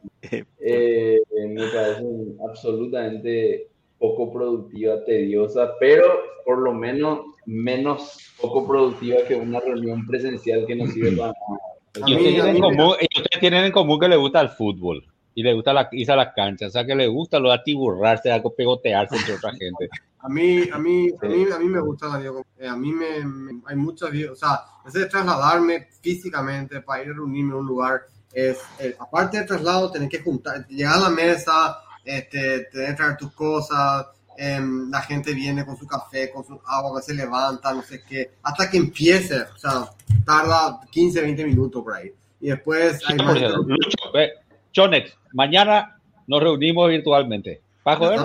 Eh, 0.60 1.20
me 1.30 1.68
parecen 1.68 2.36
absolutamente 2.46 3.68
poco 3.98 4.30
productivas, 4.32 5.04
tediosas, 5.06 5.70
pero 5.80 6.04
por 6.44 6.58
lo 6.58 6.74
menos 6.74 7.20
menos 7.46 8.18
poco 8.38 8.66
productiva 8.66 9.18
que 9.26 9.36
una 9.36 9.60
reunión 9.60 10.06
presencial 10.06 10.66
que 10.66 10.76
no 10.76 10.86
sirve 10.88 11.12
para 11.12 11.28
nada. 11.28 11.60
Y 12.06 12.14
ustedes, 12.14 12.34
tienen 12.34 12.56
en 12.56 12.60
común, 12.60 12.94
y 13.00 13.18
ustedes 13.18 13.40
tienen 13.40 13.64
en 13.64 13.72
común 13.72 13.98
que 13.98 14.08
le 14.08 14.16
gusta 14.16 14.40
el 14.40 14.50
fútbol 14.50 15.04
y 15.34 15.42
le 15.42 15.54
gusta 15.54 15.72
la, 15.72 15.88
irse 15.92 16.12
a 16.12 16.16
las 16.16 16.34
canchas, 16.34 16.68
o 16.68 16.72
sea 16.72 16.84
que 16.84 16.94
le 16.94 17.06
gusta 17.06 17.38
lo 17.38 17.48
de 17.48 17.54
atiburrarse, 17.54 18.30
a 18.30 18.42
pegotearse 18.42 19.16
entre 19.16 19.34
otra 19.34 19.52
gente. 19.52 19.88
A 20.20 20.28
mí, 20.28 20.68
a 20.72 20.78
mí, 20.78 21.10
a 21.22 21.26
mí, 21.26 21.46
a 21.54 21.58
mí 21.58 21.66
me 21.66 21.80
gusta 21.80 22.08
la 22.08 22.18
videoconferencia. 22.18 22.72
A 22.72 22.76
mí 22.76 22.92
me, 22.92 23.24
me- 23.24 23.62
hay 23.66 23.76
muchas 23.76 24.10
o 24.10 24.34
sea, 24.34 24.62
ese 24.86 25.00
de 25.00 25.06
trasladarme 25.06 25.88
físicamente 26.00 26.80
para 26.80 27.02
ir 27.04 27.10
a 27.10 27.14
reunirme 27.14 27.52
en 27.52 27.58
un 27.60 27.66
lugar 27.66 28.02
es, 28.32 28.58
eh, 28.78 28.96
aparte 28.98 29.38
del 29.38 29.46
traslado, 29.46 29.90
tener 29.90 30.08
que 30.08 30.20
juntar, 30.20 30.66
llegar 30.68 30.94
a 30.94 31.00
la 31.00 31.10
mesa, 31.10 31.78
este, 32.04 32.64
tener 32.64 32.88
que 32.90 32.94
traer 32.94 33.16
tus 33.16 33.32
cosas, 33.32 34.06
em, 34.36 34.90
la 34.90 35.00
gente 35.02 35.32
viene 35.34 35.64
con 35.64 35.76
su 35.76 35.86
café, 35.86 36.30
con 36.30 36.44
su 36.44 36.60
agua, 36.66 37.00
que 37.00 37.06
se 37.06 37.14
levanta, 37.14 37.72
no 37.72 37.82
sé 37.82 38.02
qué, 38.06 38.32
hasta 38.42 38.70
que 38.70 38.76
empiece, 38.76 39.40
o 39.42 39.56
sea, 39.58 39.84
tarda 40.24 40.80
15, 40.90 41.22
20 41.22 41.44
minutos 41.44 41.82
por 41.82 41.94
ahí. 41.94 42.12
Y 42.40 42.48
después 42.50 43.00
hay 43.08 43.16
más... 43.16 43.34
Lucho, 43.40 44.14
eh, 44.14 44.32
Chonex, 44.72 45.12
mañana 45.32 45.98
nos 46.26 46.42
reunimos 46.42 46.88
virtualmente. 46.88 47.60
Para 47.82 47.96
joder. 47.96 48.20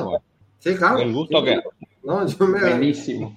Sí, 0.64 0.76
claro. 0.78 1.00
el 1.00 1.12
gusto 1.14 1.40
Sí, 1.40 1.46
que... 1.46 1.60
No, 2.04 2.26
yo 2.28 2.46
me... 2.48 2.60
Buenísimo. 2.60 3.36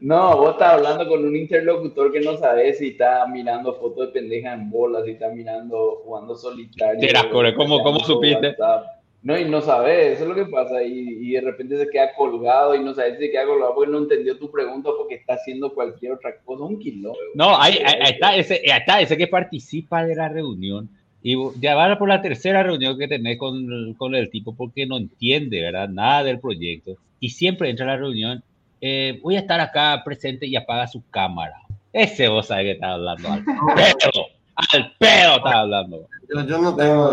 No, 0.00 0.36
vos 0.36 0.50
estás 0.52 0.74
hablando 0.74 1.08
con 1.08 1.24
un 1.24 1.34
interlocutor 1.36 2.12
que 2.12 2.20
no 2.20 2.36
sabes 2.36 2.78
si 2.78 2.88
está 2.88 3.26
mirando 3.26 3.74
fotos 3.74 4.06
de 4.08 4.12
pendeja 4.12 4.52
en 4.52 4.70
bolas, 4.70 5.04
si 5.04 5.12
está 5.12 5.28
mirando 5.30 6.02
jugando 6.04 6.34
solitario. 6.36 7.00
Será, 7.00 7.28
core, 7.30 7.54
¿cómo- 7.54 7.82
cómo 7.82 8.00
supiste? 8.00 8.48
WhatsApp. 8.48 8.86
No, 9.22 9.38
y 9.38 9.46
no 9.46 9.62
sabes, 9.62 10.12
eso 10.14 10.24
es 10.24 10.28
lo 10.28 10.34
que 10.34 10.44
pasa, 10.44 10.82
y, 10.82 10.90
y 10.98 11.30
de 11.32 11.40
repente 11.40 11.78
se 11.78 11.88
queda 11.88 12.14
colgado 12.14 12.74
y 12.74 12.84
no 12.84 12.92
sabes 12.92 13.14
si 13.16 13.24
se 13.26 13.30
queda 13.30 13.46
colgado 13.46 13.74
porque 13.74 13.90
no 13.90 13.96
entendió 13.98 14.38
tu 14.38 14.50
pregunta 14.50 14.90
porque 14.98 15.14
está 15.14 15.34
haciendo 15.34 15.72
cualquier 15.72 16.12
otra 16.12 16.36
cosa, 16.44 16.64
un 16.64 16.78
kilo. 16.78 17.14
No, 17.34 17.58
ahí, 17.58 17.78
ahí- 17.82 18.00
ahí 18.02 18.12
está, 18.12 18.36
ese, 18.36 18.54
ahí 18.70 18.78
está 18.80 19.00
ese 19.00 19.16
que 19.16 19.26
participa 19.26 20.04
de 20.04 20.14
la 20.14 20.28
reunión. 20.28 20.90
Y 21.26 21.36
ya 21.58 21.74
va 21.74 21.98
por 21.98 22.10
la 22.10 22.20
tercera 22.20 22.62
reunión 22.62 22.98
que 22.98 23.08
tenés 23.08 23.38
con, 23.38 23.94
con 23.94 24.14
el 24.14 24.28
tipo 24.28 24.54
porque 24.54 24.84
no 24.84 24.98
entiende, 24.98 25.62
¿verdad? 25.62 25.88
Nada 25.88 26.22
del 26.22 26.38
proyecto. 26.38 26.98
Y 27.18 27.30
siempre 27.30 27.70
entra 27.70 27.86
a 27.86 27.88
la 27.88 27.96
reunión, 27.96 28.42
eh, 28.82 29.18
voy 29.22 29.36
a 29.36 29.38
estar 29.38 29.58
acá 29.58 30.02
presente 30.04 30.46
y 30.46 30.54
apaga 30.54 30.86
su 30.86 31.02
cámara. 31.08 31.54
Ese 31.94 32.28
vos 32.28 32.48
sabés 32.48 32.64
que 32.64 32.70
está 32.72 32.92
hablando 32.92 33.26
al 33.26 33.42
pedo. 33.74 34.26
Al 34.54 34.92
pedo 34.98 35.36
está 35.36 35.60
hablando. 35.60 36.08
Yo, 36.28 36.46
yo 36.46 36.58
no 36.58 36.76
tengo... 36.76 37.12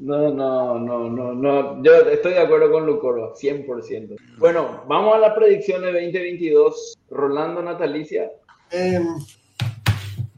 No, 0.00 0.30
no, 0.30 0.30
no, 0.32 0.78
no, 0.78 0.78
no, 0.80 1.08
no, 1.08 1.08
no, 1.08 1.34
no, 1.34 1.84
yo 1.84 1.92
estoy 2.10 2.32
de 2.32 2.40
acuerdo 2.40 2.72
con 2.72 2.86
Lucoro, 2.86 3.34
100%. 3.36 4.16
Bueno, 4.38 4.82
vamos 4.88 5.14
a 5.14 5.18
la 5.18 5.32
predicción 5.32 5.82
de 5.82 5.92
2022. 5.92 6.98
Rolando 7.10 7.62
Natalicia. 7.62 8.32
Eh, 8.72 9.00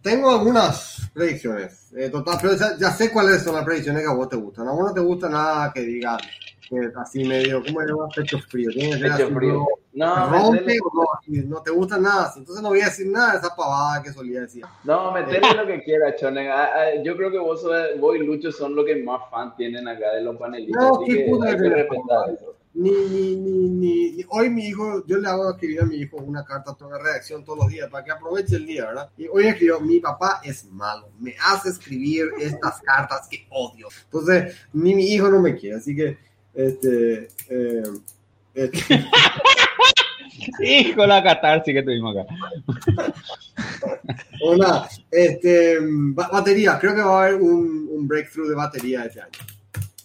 tengo 0.08 0.30
algunas 0.30 1.10
predicciones. 1.12 1.92
Eh, 1.96 2.08
total, 2.08 2.38
pero 2.40 2.54
ya, 2.54 2.76
ya 2.78 2.90
sé 2.90 3.12
cuáles 3.12 3.42
son 3.42 3.54
las 3.54 3.64
predicciones 3.64 4.02
que 4.02 4.08
a 4.08 4.14
vos 4.14 4.28
te 4.28 4.36
gustan. 4.36 4.68
A 4.68 4.72
vos 4.72 4.86
no 4.86 4.94
te 4.94 5.00
gusta 5.00 5.28
nada 5.28 5.72
que 5.72 5.80
diga 5.80 6.16
que 6.68 6.90
así 6.96 7.24
medio, 7.24 7.62
¿cómo 7.62 7.80
se 7.80 7.86
llama? 7.86 8.08
Pecho 8.14 8.38
frío. 8.38 8.70
Tiene 8.70 8.96
que 9.00 9.08
Pecho 9.08 9.30
frío. 9.34 9.66
No, 9.94 10.30
rompe 10.30 10.76
o 10.84 10.90
no, 10.94 11.48
no 11.48 11.62
te 11.62 11.70
gusta 11.70 11.98
nada. 11.98 12.24
así. 12.24 12.38
Entonces 12.38 12.62
no 12.62 12.68
voy 12.68 12.80
a 12.80 12.86
decir 12.86 13.06
nada 13.08 13.32
de 13.32 13.38
esa 13.38 13.56
pavada 13.56 14.02
que 14.02 14.12
solía 14.12 14.42
decir. 14.42 14.64
no, 14.84 15.12
metele 15.12 15.54
lo 15.54 15.66
que 15.66 15.82
quiera, 15.82 16.14
Chone. 16.14 16.48
Ah, 16.50 16.70
ah, 16.74 17.02
Yo 17.02 17.16
creo 17.16 17.30
que 17.30 17.38
vos, 17.38 17.66
vos 17.98 18.16
y 18.16 18.20
Lucho 18.20 18.52
son 18.52 18.74
los 18.76 18.84
que 18.84 18.96
más 19.02 19.22
fan 19.30 19.54
tienen 19.56 19.88
acá 19.88 20.14
de 20.14 20.22
los 20.22 20.36
panelistas. 20.36 20.82
No, 20.82 21.00
qué 21.04 21.26
puta 21.28 21.48
hay 21.48 21.56
que 21.56 21.62
que 21.62 21.68
le 21.68 21.74
respetar 21.74 22.30
eso. 22.30 22.54
Ni, 22.74 22.90
ni, 22.90 23.34
ni, 23.36 23.68
ni, 24.12 24.24
Hoy 24.28 24.50
mi 24.50 24.66
hijo, 24.66 25.04
yo 25.06 25.16
le 25.18 25.28
hago 25.28 25.50
escribir 25.50 25.80
a 25.80 25.84
mi 25.86 25.96
hijo 25.96 26.16
una 26.18 26.44
carta, 26.44 26.76
una 26.84 26.98
redacción 26.98 27.44
todos 27.44 27.58
los 27.60 27.68
días 27.68 27.88
para 27.90 28.04
que 28.04 28.12
aproveche 28.12 28.56
el 28.56 28.66
día, 28.66 28.86
¿verdad? 28.86 29.10
Y 29.16 29.26
hoy 29.26 29.46
escribió, 29.46 29.80
mi 29.80 29.98
papá 30.00 30.40
es 30.44 30.64
malo, 30.66 31.08
me 31.18 31.34
hace 31.44 31.70
escribir 31.70 32.26
estas 32.38 32.80
cartas 32.84 33.26
que 33.28 33.46
odio. 33.50 33.88
Entonces, 34.04 34.56
ni 34.72 34.94
mi 34.94 35.06
hijo 35.12 35.28
no 35.28 35.40
me 35.40 35.56
quiere, 35.56 35.76
así 35.76 35.96
que, 35.96 36.18
este, 36.54 37.28
eh, 37.48 37.82
este, 38.54 39.04
Hijo 40.60 41.04
la 41.06 41.22
catarsis 41.22 41.74
que 41.74 41.82
tuvimos 41.82 42.16
acá. 42.16 42.34
una, 44.44 44.88
este, 45.10 45.78
ba- 45.80 46.28
batería, 46.32 46.78
creo 46.78 46.94
que 46.94 47.02
va 47.02 47.22
a 47.22 47.26
haber 47.26 47.40
un, 47.40 47.88
un 47.90 48.06
breakthrough 48.08 48.48
de 48.48 48.54
batería 48.54 49.04
este 49.04 49.20
año. 49.20 49.32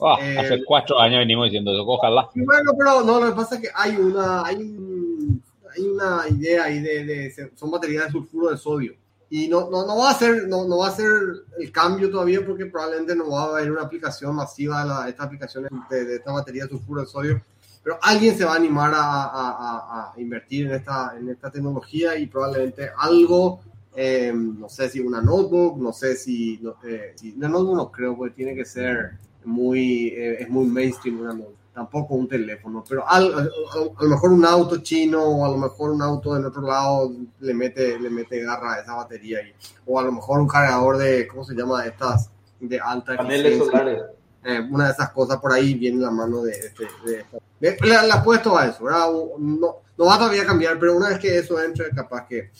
Oh, 0.06 0.18
Eh, 0.20 0.38
hace 0.38 0.64
cuatro 0.66 1.00
años 1.00 1.20
venimos 1.20 1.46
diciendo 1.46 1.72
eso. 1.72 1.86
Ojalá. 1.88 2.30
Bueno, 2.36 2.72
pero 2.78 3.02
no, 3.04 3.20
lo 3.22 3.28
que 3.28 3.36
pasa 3.36 3.56
es 3.56 3.62
que 3.62 3.70
hay 3.74 3.96
una, 3.96 4.44
hay 4.46 4.56
un- 4.58 5.42
hay 5.76 5.84
una 5.88 6.24
idea 6.30 6.66
ahí 6.66 6.80
de, 6.82 7.06
de- 7.06 7.52
son 7.56 7.72
baterías 7.72 8.06
de 8.06 8.12
sulfuro 8.12 8.52
de 8.52 8.58
sodio. 8.58 8.94
Y 9.30 9.48
no, 9.48 9.70
no, 9.72 9.88
no 9.88 9.98
va 9.98 10.12
a 10.12 10.14
ser, 10.14 10.48
no, 10.48 10.68
no 10.68 10.80
va 10.80 10.90
a 10.90 10.92
ser 10.92 11.10
el 11.58 11.72
cambio 11.72 12.12
todavía 12.12 12.46
porque 12.46 12.66
probablemente 12.68 13.16
no 13.16 13.30
va 13.32 13.44
a 13.44 13.58
haber 13.58 13.72
una 13.72 13.82
aplicación 13.84 14.36
masiva 14.36 14.84
de 14.84 14.90
la- 14.90 15.10
estas 15.10 15.26
aplicaciones 15.28 15.72
de, 15.90 16.06
de 16.06 16.16
esta 16.18 16.32
batería 16.34 16.64
de 16.66 16.70
sulfuro 16.70 17.02
de 17.02 17.08
sodio. 17.08 17.42
Pero 17.82 17.98
alguien 18.02 18.38
se 18.38 18.46
va 18.46 18.54
a 18.54 18.56
animar 18.58 18.94
a, 18.94 18.98
a- 19.00 19.58
a- 19.58 20.14
a 20.16 20.22
invertir 20.22 20.68
en 20.68 20.74
esta, 20.74 21.16
en 21.18 21.30
esta 21.30 21.50
tecnología 21.50 22.18
y 22.18 22.28
probablemente 22.28 22.90
algo, 22.98 23.62
eh, 23.96 24.32
no 24.36 24.70
sé 24.70 24.90
si 24.90 25.00
una 25.00 25.22
notebook, 25.22 25.78
no 25.80 25.92
sé 25.94 26.16
si, 26.16 26.60
no, 26.62 26.76
eh, 26.86 27.14
si- 27.16 27.34
una 27.36 27.48
notebook 27.50 27.76
no 27.78 27.92
creo, 27.92 28.16
porque 28.16 28.36
tiene 28.36 28.54
que 28.56 28.66
ser 28.66 29.14
muy, 29.46 30.08
eh, 30.10 30.42
es 30.42 30.50
muy 30.50 30.66
mainstream 30.66 31.20
una 31.22 31.34
notebook. 31.34 31.56
Tampoco 31.74 32.14
un 32.14 32.28
teléfono, 32.28 32.84
pero 32.88 33.08
al- 33.10 33.34
a, 33.34 33.38
a- 33.40 34.04
lo 34.04 34.10
mejor 34.10 34.32
un 34.32 34.46
auto 34.46 34.78
chino 34.78 35.24
o 35.24 35.44
a 35.46 35.50
lo 35.50 35.58
mejor 35.58 35.90
un 35.92 36.02
auto 36.04 36.36
del 36.36 36.46
otro 36.46 36.62
lado 36.62 37.12
le 37.40 37.54
mete, 37.56 38.00
le 38.00 38.10
mete 38.12 38.44
garra 38.44 38.74
a 38.76 38.80
esa 38.82 38.94
batería 38.94 39.40
ahí. 39.40 39.54
O 39.88 40.00
a 40.00 40.04
lo 40.04 40.12
mejor 40.12 40.40
un 40.40 40.48
cargador 40.48 40.98
de, 40.98 41.26
¿cómo 41.28 41.44
se 41.44 41.56
llama? 41.56 41.84
Estas 41.86 42.30
de 42.60 42.80
alta 42.80 43.18
Paneles 43.18 43.58
solares. 43.58 44.02
Eh, 44.46 44.60
una 44.70 44.86
de 44.88 44.92
esas 44.92 45.10
cosas 45.12 45.38
por 45.38 45.52
ahí 45.52 45.74
viene 45.74 46.00
la 46.02 46.12
mano 46.12 46.44
de, 46.44 46.52
este- 46.52 46.88
de, 47.06 47.26
de- 47.60 47.78
le 47.82 48.12
apuesto 48.12 48.56
a 48.58 48.68
eso, 48.68 48.84
¿verdad? 48.84 49.08
No, 49.40 49.78
no 49.98 50.06
va 50.06 50.18
todavía 50.18 50.44
a 50.44 50.46
cambiar, 50.46 50.78
pero 50.78 50.96
una 50.96 51.10
vez 51.10 51.18
que 51.18 51.38
eso 51.40 51.60
entre, 51.64 51.90
capaz 51.90 52.28
que 52.28 52.52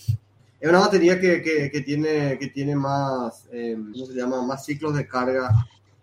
es 0.60 0.70
una 0.70 0.80
batería 0.80 1.20
que, 1.20 1.42
que, 1.42 1.70
que 1.70 1.82
tiene, 1.82 2.38
que 2.40 2.48
tiene 2.48 2.76
más, 2.76 3.48
eh, 3.52 3.78
¿cómo 3.92 4.06
se 4.08 4.14
llama? 4.14 4.42
Más 4.42 4.66
ciclos 4.66 4.96
de 4.96 5.06
carga 5.08 5.50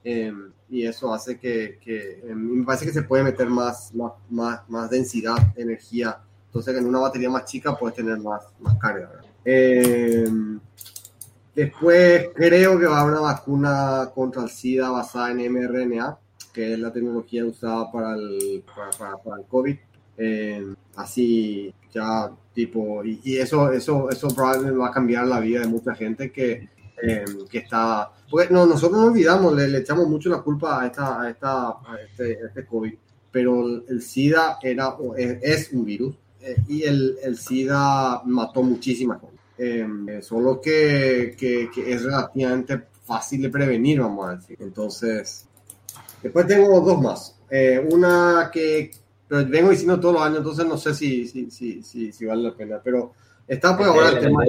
eh, 0.04 0.32
y 0.70 0.86
eso 0.86 1.12
hace 1.12 1.38
que, 1.38 1.78
que 1.82 2.20
eh, 2.24 2.34
me 2.34 2.64
parece 2.64 2.86
que 2.86 2.92
se 2.92 3.02
puede 3.02 3.24
meter 3.24 3.48
más, 3.48 3.92
más, 3.94 4.60
más, 4.68 4.90
densidad 4.90 5.36
de 5.54 5.62
energía. 5.62 6.18
Entonces 6.46 6.76
en 6.76 6.86
una 6.86 7.00
batería 7.00 7.28
más 7.28 7.44
chica 7.44 7.76
puedes 7.76 7.96
tener 7.96 8.18
más, 8.18 8.44
más 8.60 8.76
carga. 8.78 9.10
Eh, 9.44 10.26
Después 11.54 12.28
creo 12.34 12.78
que 12.78 12.86
va 12.86 12.98
a 12.98 13.00
haber 13.02 13.14
una 13.14 13.20
vacuna 13.22 14.10
contra 14.14 14.42
el 14.42 14.50
SIDA 14.50 14.88
basada 14.90 15.32
en 15.32 15.52
mRNA, 15.52 16.16
que 16.52 16.72
es 16.72 16.78
la 16.78 16.92
tecnología 16.92 17.44
usada 17.44 17.90
para 17.90 18.14
el, 18.14 18.64
para, 18.98 19.36
el 19.38 19.46
COVID. 19.46 19.76
Eh, 20.16 20.74
así 20.96 21.74
ya 21.92 22.30
tipo, 22.54 23.04
y, 23.04 23.20
y 23.24 23.36
eso, 23.38 23.70
eso, 23.72 24.10
eso 24.10 24.28
probablemente 24.28 24.78
va 24.78 24.88
a 24.88 24.92
cambiar 24.92 25.26
la 25.26 25.40
vida 25.40 25.60
de 25.60 25.66
mucha 25.66 25.94
gente 25.94 26.30
que, 26.30 26.68
eh, 27.02 27.24
que 27.50 27.58
está... 27.58 28.10
Porque 28.30 28.52
no, 28.52 28.66
nosotros 28.66 29.00
no 29.00 29.06
olvidamos, 29.06 29.54
le, 29.54 29.68
le 29.68 29.78
echamos 29.78 30.08
mucho 30.08 30.28
la 30.28 30.40
culpa 30.40 30.82
a, 30.82 30.86
esta, 30.86 31.20
a, 31.20 31.30
esta, 31.30 31.68
a, 31.68 31.98
este, 32.04 32.38
a 32.42 32.46
este 32.46 32.64
COVID, 32.64 32.94
pero 33.30 33.66
el, 33.66 33.84
el 33.88 34.02
SIDA 34.02 34.58
era, 34.62 34.90
o 34.90 35.16
es, 35.16 35.38
es 35.42 35.72
un 35.72 35.84
virus 35.84 36.14
eh, 36.40 36.56
y 36.68 36.82
el, 36.84 37.18
el 37.22 37.36
SIDA 37.36 38.22
mató 38.24 38.62
muchísimas 38.62 39.20
gente. 39.20 39.40
Eh, 39.62 40.22
solo 40.22 40.60
que, 40.60 41.34
que, 41.36 41.68
que 41.74 41.92
es 41.92 42.02
relativamente 42.02 42.82
fácil 43.04 43.42
de 43.42 43.50
prevenir, 43.50 44.00
vamos 44.00 44.28
a 44.28 44.36
decir. 44.36 44.56
Entonces, 44.60 45.46
después 46.22 46.46
tengo 46.46 46.80
dos 46.80 47.00
más. 47.02 47.36
Eh, 47.50 47.86
una 47.90 48.48
que 48.52 48.90
pero 49.28 49.46
vengo 49.46 49.70
diciendo 49.70 50.00
todos 50.00 50.14
los 50.14 50.22
años, 50.22 50.38
entonces 50.38 50.66
no 50.66 50.76
sé 50.76 50.92
si, 50.92 51.28
si, 51.28 51.50
si, 51.52 51.82
si, 51.84 52.10
si 52.10 52.24
vale 52.24 52.42
la 52.42 52.54
pena, 52.54 52.80
pero 52.82 53.12
está 53.46 53.76
pues 53.76 53.88
ahora 53.88 54.08
el 54.08 54.18
tema 54.18 54.42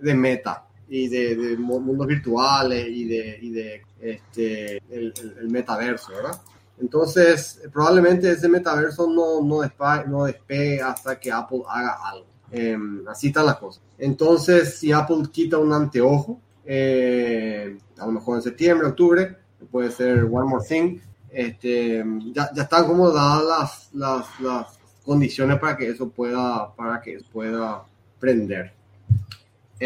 de 0.00 0.14
meta 0.14 0.66
y 0.88 1.08
de, 1.08 1.34
de 1.36 1.56
mu- 1.56 1.80
mundos 1.80 2.06
virtuales 2.06 2.86
y 2.88 3.04
de, 3.06 3.38
y 3.40 3.50
de 3.50 3.82
este, 4.00 4.76
el, 4.90 5.12
el- 5.20 5.36
el 5.40 5.48
metaverso, 5.50 6.12
¿verdad? 6.12 6.40
Entonces, 6.80 7.62
probablemente 7.72 8.30
ese 8.30 8.48
metaverso 8.48 9.06
no, 9.08 9.40
no, 9.42 9.58
despa- 9.62 10.04
no 10.06 10.24
despegue 10.24 10.82
hasta 10.82 11.18
que 11.18 11.30
Apple 11.32 11.62
haga 11.68 11.96
algo. 12.10 12.26
Em, 12.50 13.06
así 13.08 13.28
están 13.28 13.46
las 13.46 13.56
cosas. 13.56 13.82
Entonces, 13.98 14.78
si 14.78 14.92
Apple 14.92 15.22
quita 15.32 15.58
un 15.58 15.72
anteojo, 15.72 16.40
eh, 16.64 17.76
a 17.98 18.06
lo 18.06 18.12
mejor 18.12 18.36
en 18.36 18.42
septiembre, 18.42 18.88
octubre, 18.88 19.36
puede 19.70 19.90
ser 19.90 20.24
One 20.24 20.46
More 20.48 20.64
Thing, 20.66 20.98
este, 21.30 22.04
ya, 22.32 22.50
ya 22.54 22.62
están 22.62 22.86
como 22.86 23.10
dadas 23.10 23.44
las, 23.44 23.88
las, 23.94 24.40
las, 24.40 24.78
condiciones 25.04 25.58
para 25.58 25.76
que 25.76 25.90
eso 25.90 26.08
pueda, 26.08 26.74
para 26.74 26.98
que 27.02 27.18
pueda 27.30 27.82
prender. 28.18 28.72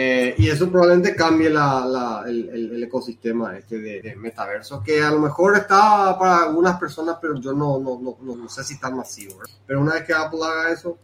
Eh, 0.00 0.37
y 0.38 0.48
eso 0.48 0.70
probablemente 0.70 1.16
cambie 1.16 1.50
la, 1.50 1.84
la, 1.84 2.22
el, 2.24 2.48
el, 2.50 2.84
ecosistema 2.84 3.58
este 3.58 3.80
de, 3.80 4.00
de, 4.00 4.14
metaverso, 4.14 4.80
que 4.80 5.02
a 5.02 5.11
lo 5.11 5.18
mejor 5.18 5.56
está 5.56 6.16
para 6.16 6.44
algunas 6.44 6.78
personas, 6.78 7.16
pero 7.20 7.40
yo 7.40 7.52
no, 7.52 7.80
no, 7.80 7.98
no, 8.00 8.37
no 8.37 8.48
sé 8.48 8.62
si 8.62 8.74
está 8.74 8.90
masivo. 8.90 9.38
¿verdad? 9.38 9.54
Pero 9.66 9.80
una 9.80 9.94
vez 9.94 10.04
que 10.04 10.12
Apple 10.12 10.38
haga 10.44 10.72
eso, 10.72 10.98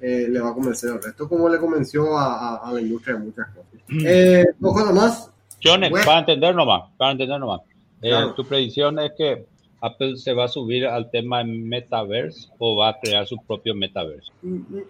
eh, 0.00 0.28
le 0.30 0.38
va 0.38 0.50
a 0.50 0.54
convencer 0.54 0.92
al 0.92 1.02
resto, 1.02 1.28
como 1.28 1.48
le 1.48 1.58
convenció 1.58 2.16
a, 2.16 2.54
a, 2.54 2.56
a 2.68 2.72
la 2.72 2.80
industria 2.80 3.16
de 3.16 3.20
muchas 3.24 3.48
cosas. 3.48 3.66
Eh, 4.06 4.44
ojo 4.62 4.84
nomás. 4.84 5.28
Jones, 5.60 5.90
para 5.90 6.20
entender 6.20 6.54
nomás, 6.54 6.82
para 6.96 7.10
entender 7.10 7.40
nomás. 7.40 7.62
Eh, 8.00 8.10
claro. 8.10 8.34
Tu 8.34 8.44
predicción 8.44 8.96
es 9.00 9.10
que 9.18 9.46
Apple 9.80 10.16
se 10.16 10.32
va 10.32 10.44
a 10.44 10.48
subir 10.48 10.86
al 10.86 11.10
tema 11.10 11.42
metaverse 11.44 12.48
o 12.58 12.76
va 12.76 12.90
a 12.90 13.00
crear 13.00 13.26
su 13.26 13.36
propio 13.46 13.74
metaverso. 13.74 14.32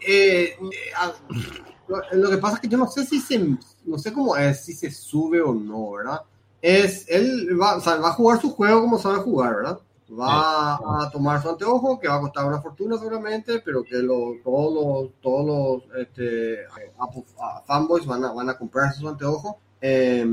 Eh, 0.07 0.55
lo 2.12 2.31
que 2.31 2.38
pasa 2.38 2.57
es 2.57 2.61
que 2.61 2.68
yo 2.68 2.79
no 2.79 2.88
sé 2.88 3.05
si 3.05 3.20
se, 3.20 3.38
no 3.85 3.98
sé 3.98 4.12
cómo 4.12 4.37
es, 4.37 4.64
si 4.64 4.72
se 4.72 4.90
sube 4.90 5.40
o 5.40 5.55
no, 5.55 5.92
¿verdad? 5.92 6.20
Es, 6.62 7.09
él 7.09 7.59
va, 7.61 7.76
o 7.76 7.81
sea, 7.81 7.96
va 7.96 8.11
a 8.11 8.14
jugar 8.14 8.40
su 8.40 8.50
juego 8.50 8.83
como 8.83 8.98
sabe 8.98 9.18
jugar, 9.18 9.57
¿verdad? 9.57 9.81
Va 10.12 10.76
sí. 10.76 10.85
a 11.07 11.11
tomar 11.11 11.40
su 11.40 11.48
anteojo, 11.48 11.98
que 12.00 12.09
va 12.09 12.16
a 12.16 12.20
costar 12.20 12.46
una 12.46 12.61
fortuna 12.61 12.98
seguramente, 12.98 13.61
pero 13.64 13.85
que 13.85 13.96
lo, 13.98 14.35
todos 14.42 14.74
los, 14.74 15.11
todos 15.20 15.46
los 15.46 16.00
este, 16.00 16.64
Apple, 16.98 17.24
fanboys 17.64 18.07
van 18.07 18.24
a, 18.24 18.33
van 18.33 18.50
a 18.50 18.59
comprar 18.59 18.92
sus 18.92 19.09
anteojos. 19.09 19.55
Eh, 19.81 20.26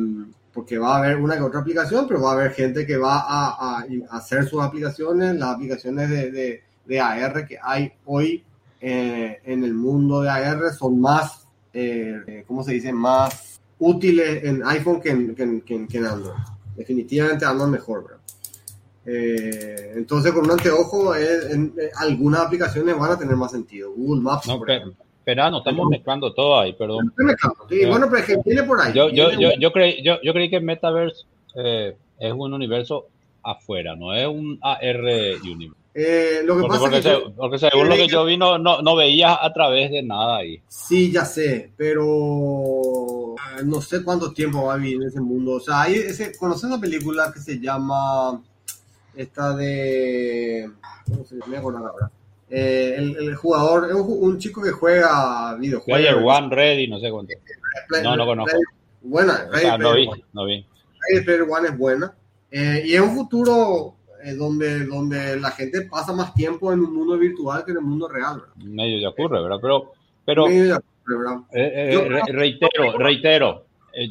porque 0.58 0.80
va 0.80 0.96
a 0.96 0.98
haber 0.98 1.18
una 1.18 1.36
que 1.36 1.44
otra 1.44 1.60
aplicación, 1.60 2.08
pero 2.08 2.20
va 2.20 2.32
a 2.32 2.34
haber 2.34 2.52
gente 2.52 2.84
que 2.84 2.98
va 2.98 3.24
a, 3.28 3.86
hacer 4.10 4.50
sus 4.50 4.60
aplicaciones, 4.60 5.36
las 5.36 5.54
aplicaciones 5.54 6.10
de, 6.10 6.32
de, 6.32 6.64
de 6.84 7.00
AR 7.00 7.46
que 7.46 7.60
hay 7.62 7.94
hoy 8.06 8.44
eh, 8.82 9.40
en 9.44 9.64
el 9.64 9.76
mundo 9.76 10.24
de 10.24 10.32
AR 10.32 10.74
son 10.74 11.00
más, 11.00 11.46
eh, 11.72 12.44
¿cómo 12.48 12.64
se 12.64 12.74
dice? 12.74 12.92
Más 12.92 13.60
útiles 13.78 14.44
en 14.46 14.64
iPhone 14.66 15.00
que 15.00 15.12
en, 15.12 15.36
que, 15.36 15.62
que, 15.64 15.88
que 15.88 15.98
en 16.00 16.06
Android. 16.08 16.34
Definitivamente 16.76 17.46
Android 17.46 17.70
mejor, 17.70 18.04
¿verdad? 18.06 18.22
Eh, 19.06 19.94
entonces, 19.96 20.32
con 20.32 20.46
un 20.46 20.52
anteojo, 20.54 21.14
eh, 21.14 21.52
en, 21.52 21.76
algunas 21.98 22.42
aplicaciones 22.42 22.98
van 22.98 23.12
a 23.12 23.20
tener 23.20 23.36
más 23.36 23.52
sentido. 23.52 23.92
Google 23.92 24.24
Maps, 24.24 24.48
no, 24.48 24.58
por 24.58 24.72
ejemplo. 24.72 25.06
Pero 25.28 25.52
no, 25.52 25.58
estamos 25.58 25.90
mezclando 25.90 26.34
todo 26.34 26.58
ahí, 26.58 26.72
perdón. 26.72 27.14
Sí, 27.68 27.86
bueno, 27.86 28.08
pero 28.10 28.20
es 28.20 28.26
que 28.28 28.38
viene 28.46 28.64
por 28.64 28.80
ahí. 28.80 28.94
Yo, 28.94 29.10
yo, 29.10 29.30
yo, 29.32 29.50
yo, 29.60 29.74
creí, 29.74 30.02
yo, 30.02 30.22
yo 30.24 30.32
creí 30.32 30.50
que 30.50 30.62
Metaverse 30.62 31.26
eh, 31.54 31.98
es 32.18 32.32
un 32.32 32.54
universo 32.54 33.08
afuera, 33.44 33.94
no 33.98 34.14
es 34.14 34.26
un 34.26 34.58
AR 34.62 35.02
universe. 35.44 35.82
Eh, 35.94 36.44
lo 36.46 36.56
que 36.56 36.62
porque, 36.62 36.68
pasa 36.70 36.80
porque, 36.80 36.98
es 37.00 37.04
se, 37.04 37.10
que 37.10 37.30
porque 37.36 37.60
según 37.60 37.90
lo 37.90 37.96
que 37.96 38.08
yo 38.08 38.24
vi, 38.24 38.38
no, 38.38 38.58
no, 38.58 38.82
no 38.82 38.96
veías 38.96 39.38
a 39.42 39.52
través 39.52 39.92
de 39.92 40.02
nada 40.02 40.38
ahí. 40.38 40.62
Sí, 40.70 41.12
ya 41.12 41.26
sé, 41.26 41.72
pero 41.76 43.36
no 43.66 43.82
sé 43.82 44.06
cuánto 44.06 44.32
tiempo 44.32 44.68
va 44.68 44.76
a 44.76 44.78
vivir 44.78 45.02
en 45.02 45.10
ese 45.10 45.20
mundo. 45.20 45.56
O 45.56 45.60
sea, 45.60 45.82
hay 45.82 45.96
ese, 45.96 46.38
¿conoces 46.38 46.64
una 46.64 46.80
película 46.80 47.34
que 47.34 47.42
se 47.42 47.60
llama 47.60 48.42
esta 49.14 49.54
de... 49.58 50.72
¿Cómo 51.06 51.26
se 51.26 51.36
llama? 51.36 51.48
Me 51.48 51.58
acuerdo 51.58 51.80
ahora. 51.80 52.12
Eh, 52.50 52.96
el, 52.98 53.18
el, 53.18 53.36
jugador 53.36 53.90
es 53.90 53.96
un, 53.96 54.24
un, 54.24 54.38
chico 54.38 54.62
que 54.62 54.72
juega 54.72 55.56
videojuegos. 55.56 56.02
Player 56.02 56.16
One 56.24 56.56
Ready, 56.56 56.88
no 56.88 56.98
sé 57.00 57.12
cuánto. 57.12 57.34
Play, 57.90 58.04
no, 58.04 58.16
no 58.16 58.26
conozco. 58.26 58.52
Play, 58.52 58.64
buena, 59.02 59.48
o 59.52 59.58
sea, 59.58 59.78
no 59.78 59.94
vi, 59.94 60.10
no 60.32 60.46
vi. 60.46 60.66
Player 61.26 61.42
One 61.42 61.68
es 61.68 61.78
buena. 61.78 62.16
Eh, 62.50 62.84
y 62.86 62.94
es 62.94 63.02
un 63.02 63.14
futuro 63.14 63.96
eh, 64.24 64.34
donde, 64.34 64.86
donde 64.86 65.38
la 65.38 65.52
gente 65.52 65.82
pasa 65.82 66.14
más 66.14 66.34
tiempo 66.34 66.72
en 66.72 66.80
un 66.80 66.94
mundo 66.94 67.18
virtual 67.18 67.66
que 67.66 67.72
en 67.72 67.78
el 67.78 67.84
mundo 67.84 68.08
real. 68.08 68.40
¿verdad? 68.40 68.56
Medio 68.66 69.00
ya 69.00 69.10
ocurre, 69.10 69.42
¿verdad? 69.42 69.58
Pero, 69.62 69.92
pero 70.26 70.44
ocurre, 70.46 70.80
¿verdad? 71.06 71.38
Eh, 71.52 71.90
yo, 71.92 72.06
re, 72.08 72.22
reitero, 72.30 72.98
reitero. 72.98 73.66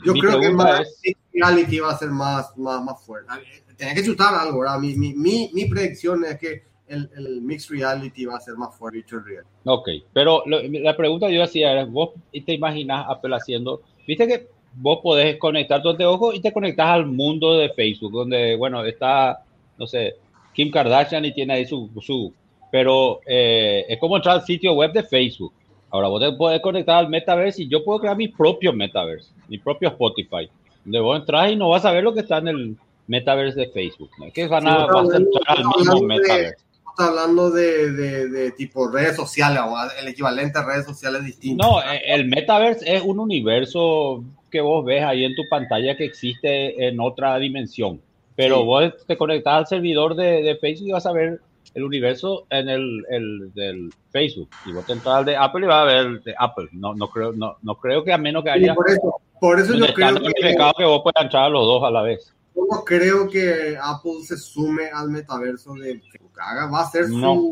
yo 0.05 0.13
creo 0.13 0.41
que 0.41 0.51
más 0.51 0.87
es... 1.03 1.15
reality 1.33 1.79
va 1.79 1.93
a 1.93 1.99
ser 1.99 2.11
más, 2.11 2.55
más, 2.59 2.83
más 2.83 3.03
fuerte. 3.03 3.33
Tenía 3.79 3.95
que 3.95 4.05
chutar 4.05 4.35
algo, 4.35 4.61
¿verdad? 4.61 4.79
Mi, 4.79 4.95
mi, 4.95 5.15
mi, 5.15 5.51
mi 5.55 5.65
predicción 5.65 6.23
es 6.27 6.39
que 6.39 6.76
el, 6.89 7.11
el, 7.17 7.41
mixed 7.43 7.71
reality 7.71 8.27
va 8.27 8.37
a 8.37 8.41
ser 8.41 8.55
más 8.55 8.75
fuerte 8.77 8.99
virtual 8.99 9.25
reality. 9.25 9.51
Ok, 9.65 9.89
pero 10.13 10.43
lo, 10.47 10.63
la 10.63 10.97
pregunta 10.97 11.29
yo 11.29 11.43
hacía 11.43 11.81
es, 11.81 11.91
vos 11.91 12.11
te 12.33 12.53
imaginas 12.53 13.07
Apple 13.09 13.35
haciendo, 13.35 13.83
viste 14.07 14.27
que 14.27 14.49
vos 14.75 15.01
podés 15.03 15.39
conectar 15.39 15.83
tu 15.83 15.91
anteojo 15.91 16.33
y 16.33 16.41
te 16.41 16.53
conectas 16.53 16.87
al 16.87 17.07
mundo 17.07 17.57
de 17.57 17.71
Facebook, 17.71 18.13
donde, 18.13 18.57
bueno, 18.57 18.85
está, 18.85 19.43
no 19.79 19.87
sé, 19.87 20.17
Kim 20.53 20.71
Kardashian 20.71 21.25
y 21.25 21.33
tiene 21.33 21.55
ahí 21.55 21.67
su, 21.67 21.91
su 22.01 22.33
pero 22.71 23.21
eh, 23.27 23.85
es 23.89 23.99
como 23.99 24.17
entrar 24.17 24.37
al 24.37 24.45
sitio 24.45 24.75
web 24.75 24.93
de 24.93 25.03
Facebook. 25.03 25.53
Ahora 25.91 26.09
vos 26.09 26.21
te 26.21 26.33
podés 26.33 26.61
conectar 26.61 26.97
al 26.97 27.09
metaverse 27.09 27.63
y 27.63 27.69
yo 27.69 27.85
puedo 27.85 28.01
crear 28.01 28.17
mi 28.17 28.29
propio 28.29 28.73
metaverse, 28.73 29.31
mi 29.49 29.59
propio 29.59 29.89
Spotify, 29.89 30.49
donde 30.85 31.01
vos 31.01 31.19
entras 31.19 31.53
y 31.53 31.57
no 31.57 31.69
vas 31.69 31.85
a 31.85 31.93
ver 31.93 32.03
lo 32.03 32.13
que 32.13 32.21
está 32.21 32.39
en 32.39 32.49
el 32.49 32.77
metaverse 33.07 33.61
de 33.61 33.69
Facebook. 33.69 34.11
¿no? 34.19 34.27
Es 34.27 34.33
que 34.33 34.49
van 34.49 34.67
a, 34.67 34.87
sí, 34.87 35.13
a 35.13 35.17
entrar 35.17 35.59
al 35.59 35.65
mismo 35.65 36.03
metaverse 36.03 36.57
está 36.59 36.66
hablando 37.05 37.51
de, 37.51 37.93
de, 37.93 38.29
de, 38.29 38.51
tipo 38.53 38.89
redes 38.89 39.17
sociales 39.17 39.61
o 39.65 39.75
el 40.01 40.09
equivalente 40.09 40.59
a 40.59 40.65
redes 40.65 40.87
sociales 40.87 41.25
distintas. 41.25 41.67
No, 41.67 41.81
el 41.83 42.27
metaverse 42.27 42.97
es 42.97 43.03
un 43.03 43.19
universo 43.19 44.25
que 44.51 44.61
vos 44.61 44.85
ves 44.85 45.03
ahí 45.03 45.25
en 45.25 45.35
tu 45.35 45.43
pantalla 45.51 45.97
que 45.97 46.05
existe 46.05 46.89
en 46.89 47.01
otra 47.01 47.37
dimensión. 47.39 48.01
Pero 48.35 48.59
sí. 48.59 48.65
vos 48.65 49.07
te 49.07 49.17
conectas 49.17 49.55
al 49.55 49.67
servidor 49.67 50.15
de, 50.15 50.43
de, 50.43 50.57
Facebook 50.57 50.89
y 50.89 50.93
vas 50.93 51.07
a 51.07 51.13
ver 51.13 51.41
el 51.75 51.85
universo 51.85 52.47
en 52.51 52.69
el, 52.69 53.05
el 53.11 53.53
del 53.55 53.91
Facebook. 54.11 54.51
Y 54.67 54.73
vos 54.73 54.87
te 54.87 54.93
entras 54.93 55.17
al 55.17 55.25
de 55.25 55.37
Apple 55.37 55.65
y 55.65 55.69
vas 55.69 55.83
a 55.83 55.85
ver 55.85 56.07
el 56.07 56.23
de 56.23 56.35
Apple. 56.39 56.69
No, 56.73 56.95
no, 56.95 57.09
creo, 57.09 57.33
no, 57.33 57.57
no 57.63 57.75
creo 57.77 58.05
que 58.05 58.13
a 58.13 58.19
menos 58.19 58.45
que 58.45 58.51
haya... 58.51 58.73
Sí, 58.73 58.75
por 58.75 58.91
eso, 58.91 59.21
por 59.41 59.61
eso 59.61 59.75
yo 59.75 59.87
creo 59.95 60.15
que... 60.15 60.57
que 60.77 60.85
vos 60.85 61.03
puedas 61.03 61.25
entrar 61.25 61.45
a 61.45 61.49
los 61.49 61.65
dos 61.65 61.83
a 61.83 61.91
la 61.91 62.03
vez 62.03 62.36
no 62.57 62.85
creo 62.85 63.29
que 63.29 63.77
Apple 63.81 64.25
se 64.25 64.37
sume 64.37 64.89
al 64.89 65.11
metaverso 65.11 65.75
de 65.75 66.01
Facebook. 66.01 66.33
Haga, 66.41 66.67
va 66.67 66.83
a 66.83 66.91
ser 66.91 67.07
su. 67.07 67.17
No, 67.19 67.43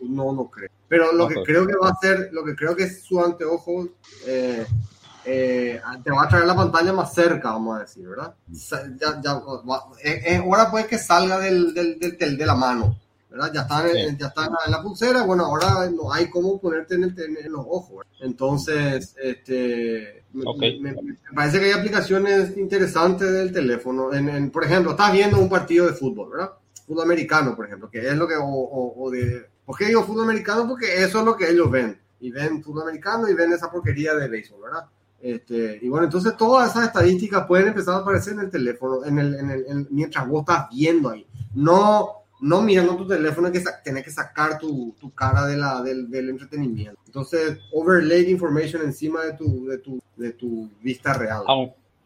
no, 0.00 0.32
no 0.32 0.50
creo. 0.50 0.70
Pero 0.88 1.12
lo 1.12 1.26
que 1.26 1.42
creo 1.42 1.66
que 1.66 1.74
va 1.76 1.88
a 1.88 1.96
ser, 2.00 2.30
lo 2.32 2.44
que 2.44 2.54
creo 2.54 2.76
que 2.76 2.84
es 2.84 3.02
su 3.02 3.22
anteojo, 3.22 3.88
eh, 4.26 4.66
eh, 5.24 5.80
te 6.02 6.10
va 6.10 6.24
a 6.24 6.28
traer 6.28 6.46
la 6.46 6.56
pantalla 6.56 6.92
más 6.92 7.14
cerca, 7.14 7.52
vamos 7.52 7.76
a 7.76 7.80
decir, 7.80 8.06
¿verdad? 8.08 8.34
Ya, 9.00 9.20
ya, 9.22 9.34
va, 9.34 9.84
es, 10.02 10.22
es, 10.26 10.42
hora 10.44 10.70
pues 10.70 10.86
que 10.86 10.98
salga 10.98 11.38
del, 11.38 11.72
del, 11.72 11.98
del, 11.98 12.36
de 12.36 12.46
la 12.46 12.54
mano. 12.54 12.98
¿Verdad? 13.32 13.50
Ya 13.52 13.62
están, 13.62 13.90
sí. 13.90 13.98
en, 13.98 14.18
ya 14.18 14.26
están 14.28 14.50
en 14.66 14.70
la 14.70 14.82
pulsera, 14.82 15.22
bueno, 15.22 15.46
ahora 15.46 15.90
no 15.90 16.12
hay 16.12 16.28
cómo 16.28 16.60
ponerte 16.60 16.94
en, 16.94 17.04
el, 17.04 17.18
en 17.18 17.52
los 17.52 17.64
ojos. 17.68 17.98
¿verdad? 17.98 18.12
Entonces, 18.20 19.16
este, 19.20 20.24
okay. 20.44 20.80
me, 20.80 20.92
me, 20.92 21.02
me, 21.02 21.16
parece 21.34 21.58
que 21.58 21.66
hay 21.66 21.72
aplicaciones 21.72 22.56
interesantes 22.56 23.32
del 23.32 23.52
teléfono. 23.52 24.12
En, 24.12 24.28
en, 24.28 24.50
por 24.50 24.64
ejemplo, 24.64 24.92
estás 24.92 25.12
viendo 25.12 25.38
un 25.38 25.48
partido 25.48 25.86
de 25.86 25.94
fútbol, 25.94 26.30
¿verdad? 26.30 26.52
Fútbol 26.86 27.04
americano, 27.04 27.56
por 27.56 27.66
ejemplo, 27.66 27.88
que 27.90 28.06
es 28.06 28.16
lo 28.16 28.28
que, 28.28 28.36
o, 28.36 28.44
o, 28.44 29.02
o 29.02 29.10
de, 29.10 29.46
¿por 29.64 29.76
qué 29.76 29.86
digo 29.86 30.04
fútbol 30.04 30.24
americano? 30.24 30.68
Porque 30.68 31.02
eso 31.02 31.20
es 31.20 31.24
lo 31.24 31.36
que 31.36 31.50
ellos 31.50 31.70
ven. 31.70 31.98
Y 32.20 32.30
ven 32.30 32.62
fútbol 32.62 32.82
americano 32.82 33.28
y 33.28 33.34
ven 33.34 33.52
esa 33.52 33.70
porquería 33.70 34.14
de 34.14 34.28
béisbol, 34.28 34.60
¿verdad? 34.62 34.86
Este, 35.20 35.78
y 35.80 35.88
bueno, 35.88 36.06
entonces 36.06 36.36
todas 36.36 36.70
esas 36.70 36.86
estadísticas 36.86 37.46
pueden 37.46 37.68
empezar 37.68 37.94
a 37.94 37.98
aparecer 37.98 38.34
en 38.34 38.40
el 38.40 38.50
teléfono, 38.50 39.04
en 39.04 39.18
el, 39.18 39.34
en 39.36 39.50
el, 39.50 39.66
en, 39.68 39.88
mientras 39.90 40.26
vos 40.26 40.40
estás 40.40 40.68
viendo 40.70 41.10
ahí. 41.10 41.24
No 41.54 42.21
no 42.42 42.60
mirando 42.60 42.96
tu 42.96 43.06
teléfono 43.06 43.52
que 43.52 43.62
tienes 43.84 44.02
que 44.02 44.10
sacar 44.10 44.58
tu, 44.58 44.94
tu 45.00 45.14
cara 45.14 45.46
de 45.46 45.56
la, 45.56 45.80
del, 45.80 46.10
del, 46.10 46.28
entretenimiento. 46.28 46.98
Entonces, 47.06 47.60
overlay 47.72 48.28
information 48.28 48.82
encima 48.82 49.24
de 49.24 49.34
tu, 49.34 49.64
de 49.66 49.78
tu, 49.78 50.02
de 50.16 50.32
tu 50.32 50.68
vista 50.82 51.14
real. 51.14 51.44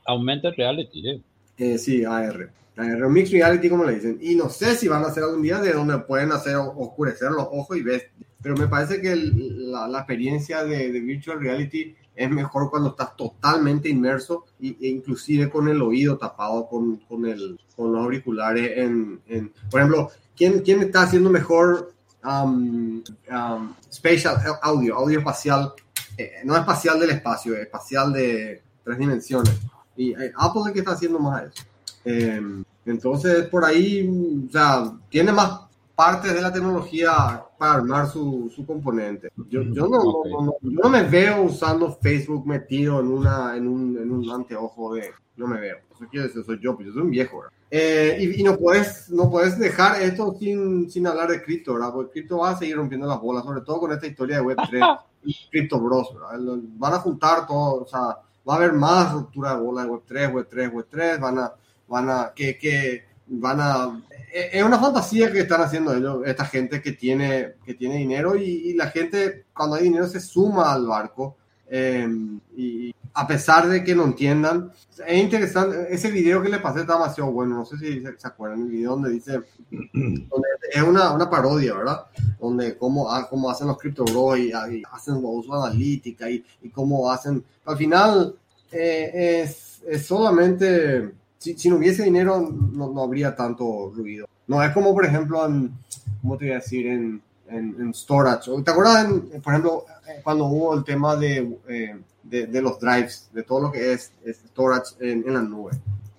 Aumenta 0.05 0.51
reality, 0.51 1.09
¿eh? 1.09 1.23
eh 1.57 1.79
sí, 1.79 2.05
AR. 2.05 2.51
AR, 2.77 3.09
mixed 3.09 3.33
reality, 3.33 3.71
como 3.71 3.85
le 3.85 3.95
dicen. 3.95 4.19
Y 4.21 4.35
no 4.35 4.51
sé 4.51 4.77
si 4.77 4.89
van 4.89 5.05
a 5.05 5.07
hacer 5.07 5.23
algún 5.23 5.41
día 5.41 5.59
de 5.59 5.73
donde 5.73 5.99
pueden 6.01 6.31
hacer 6.33 6.57
oscurecer 6.57 7.31
los 7.31 7.49
ojos 7.51 7.79
y 7.79 7.83
ves. 7.83 8.05
Pero 8.43 8.57
me 8.57 8.69
parece 8.69 9.01
que 9.01 9.13
el, 9.13 9.73
la, 9.73 9.89
la, 9.89 10.01
experiencia 10.01 10.65
de, 10.65 10.93
de 10.93 11.01
virtual 11.01 11.41
reality 11.41 11.97
es 12.15 12.31
mejor 12.31 12.71
cuando 12.71 12.91
estás 12.91 13.17
totalmente 13.17 13.89
inmerso 13.89 14.45
e 14.61 14.89
inclusive 14.89 15.49
con 15.49 15.69
el 15.69 15.81
oído 15.83 16.17
tapado 16.17 16.67
con, 16.67 16.97
con, 16.97 17.27
el, 17.27 17.59
con 17.75 17.93
los 17.93 18.03
auriculares 18.03 18.79
en, 18.79 19.21
en, 19.27 19.53
por 19.71 19.81
ejemplo 19.81 20.11
¿quién, 20.37 20.61
quién 20.61 20.83
está 20.83 21.03
haciendo 21.03 21.31
mejor 21.31 21.93
um, 22.25 23.03
um, 23.31 23.75
spatial 23.93 24.37
audio 24.63 24.97
audio 24.97 25.19
espacial 25.19 25.73
eh, 26.17 26.33
no 26.45 26.57
espacial 26.57 26.99
del 27.01 27.11
espacio 27.11 27.57
espacial 27.57 28.13
de 28.13 28.63
tres 28.85 28.99
dimensiones 28.99 29.59
y 29.97 30.13
eh, 30.13 30.33
Apple 30.37 30.63
es 30.63 30.67
el 30.69 30.73
que 30.73 30.79
está 30.81 30.93
haciendo 30.93 31.19
más 31.19 31.45
eso 31.45 31.65
eh, 32.05 32.41
entonces 32.85 33.47
por 33.49 33.65
ahí 33.65 34.09
o 34.49 34.53
sea 34.53 34.93
tiene 35.09 35.33
más 35.33 35.67
partes 35.97 36.35
de 36.35 36.43
la 36.43 36.53
tecnología 36.53 37.43
para 37.59 37.73
armar 37.73 38.07
su, 38.07 38.53
su 38.55 38.67
componente. 38.67 39.31
Yo, 39.49 39.63
yo, 39.63 39.89
no, 39.89 39.99
no, 39.99 40.45
no, 40.45 40.57
yo 40.61 40.81
no 40.83 40.89
me 40.91 41.03
veo 41.05 41.43
usando 41.43 41.91
Facebook 41.91 42.47
metido 42.47 43.01
en, 43.01 43.09
una, 43.09 43.57
en, 43.57 43.67
un, 43.67 43.97
en 43.97 44.13
un 44.13 44.31
anteojo 44.31 44.95
de... 44.95 45.11
No 45.37 45.47
me 45.47 45.59
veo. 45.59 45.79
Quiere 46.11 46.27
decir, 46.27 46.45
soy 46.45 46.59
yo, 46.61 46.75
pues 46.75 46.89
yo 46.89 46.95
soy 46.95 47.03
un 47.03 47.11
viejo, 47.11 47.39
¿verdad? 47.39 47.53
Eh, 47.71 48.17
y, 48.21 48.41
y, 48.41 48.45
no 48.45 48.57
puedes 48.57 49.11
no 49.11 49.29
puedes 49.29 49.59
dejar 49.59 50.01
esto 50.01 50.37
sin, 50.39 50.89
sin 50.89 51.07
hablar 51.07 51.29
de 51.29 51.43
cripto, 51.43 51.75
¿verdad? 51.75 51.93
Porque 51.93 52.13
cripto 52.13 52.39
va 52.39 52.51
a 52.51 52.59
seguir 52.59 52.77
rompiendo 52.77 53.07
las 53.07 53.21
bolas, 53.21 53.45
sobre 53.45 53.63
todo 53.63 53.81
con 53.81 53.93
esta 53.93 54.07
historia 54.07 54.37
de 54.37 54.43
Web3 54.43 55.01
y 55.25 55.35
Crypto 55.51 55.81
Bros, 55.81 56.15
¿verdad? 56.15 56.39
Van 56.77 56.95
a 56.95 56.99
juntar 56.99 57.47
todo, 57.47 57.83
o 57.83 57.87
sea, 57.87 58.19
va 58.49 58.55
a 58.55 58.57
haber 58.57 58.73
más 58.73 59.13
ruptura 59.13 59.57
de 59.57 59.63
bola 59.63 59.83
de 59.83 59.91
Web3, 59.91 60.33
Web3, 60.33 60.73
Web3, 60.73 61.21
van 61.21 61.39
a, 61.39 61.53
van 61.89 62.11
a, 62.11 62.33
que, 62.35 62.57
que 62.57 63.05
van 63.27 63.61
a, 63.61 64.01
es 64.33 64.63
una 64.63 64.79
fantasía 64.79 65.33
que 65.33 65.41
están 65.41 65.63
haciendo 65.63 65.95
ellos, 65.95 66.23
esta 66.25 66.45
gente 66.45 66.81
que 66.81 66.93
tiene, 66.93 67.55
que 67.65 67.75
tiene 67.75 67.97
dinero 67.97 68.37
y, 68.37 68.45
y 68.45 68.75
la 68.75 68.91
gente 68.91 69.47
cuando 69.53 69.77
hay 69.77 69.85
dinero 69.85 70.07
se 70.07 70.21
suma 70.21 70.73
al 70.73 70.87
barco 70.87 71.37
eh, 71.69 72.09
y 72.57 72.95
a 73.19 73.27
pesar 73.27 73.67
de 73.67 73.83
que 73.83 73.95
no 73.95 74.05
entiendan, 74.05 74.71
es 75.07 75.23
interesante, 75.23 75.87
ese 75.89 76.11
video 76.11 76.43
que 76.43 76.51
le 76.51 76.59
pasé 76.59 76.81
está 76.81 76.93
demasiado 76.93 77.33
bueno, 77.33 77.57
no 77.57 77.65
sé 77.65 77.79
si 77.79 78.03
se, 78.03 78.19
se 78.19 78.29
acuerdan, 78.29 78.61
el 78.61 78.69
video 78.69 78.91
donde 78.91 79.11
dice, 79.11 79.41
donde 79.71 80.49
es 80.71 80.83
una, 80.83 81.13
una, 81.15 81.31
parodia, 81.31 81.75
¿verdad? 81.75 82.05
Donde 82.39 82.77
cómo, 82.77 83.09
cómo 83.31 83.51
hacen 83.51 83.69
los 83.69 83.79
Crypto 83.79 84.05
Bros 84.05 84.39
y, 84.39 84.49
y 84.49 84.83
hacen 84.93 85.15
uso 85.23 85.55
analítica 85.55 86.29
y, 86.29 86.45
y, 86.61 86.69
cómo 86.69 87.11
hacen, 87.11 87.43
al 87.65 87.79
final 87.79 88.35
eh, 88.71 89.41
es, 89.43 89.81
es, 89.89 90.05
solamente, 90.05 91.15
si, 91.39 91.57
si, 91.57 91.71
no 91.71 91.77
hubiese 91.77 92.03
dinero 92.03 92.39
no, 92.39 92.93
no, 92.93 93.03
habría 93.03 93.35
tanto 93.35 93.95
ruido. 93.97 94.29
No 94.47 94.63
es 94.63 94.73
como, 94.73 94.93
por 94.93 95.07
ejemplo, 95.07 95.47
en, 95.47 95.73
¿cómo 96.21 96.37
te 96.37 96.45
voy 96.45 96.53
a 96.53 96.57
decir? 96.57 96.87
En, 96.87 97.23
en, 97.49 97.77
en 97.81 97.95
storage. 97.95 98.51
¿Te 98.63 98.71
acuerdas, 98.71 99.07
en, 99.07 99.41
por 99.41 99.55
ejemplo, 99.55 99.85
cuando 100.23 100.45
hubo 100.45 100.75
el 100.75 100.85
tema 100.85 101.17
de... 101.17 101.59
Eh, 101.67 101.97
de, 102.29 102.47
de, 102.47 102.63
los 102.63 102.79
drives, 102.81 103.29
de 103.33 103.43
todo 103.43 103.61
lo 103.61 103.73
que 103.73 103.93
es, 103.93 104.13
es 104.25 104.39
storage 104.49 104.95
en, 105.01 105.25
en, 105.27 105.35
la 105.35 105.43
nube. 105.43 105.73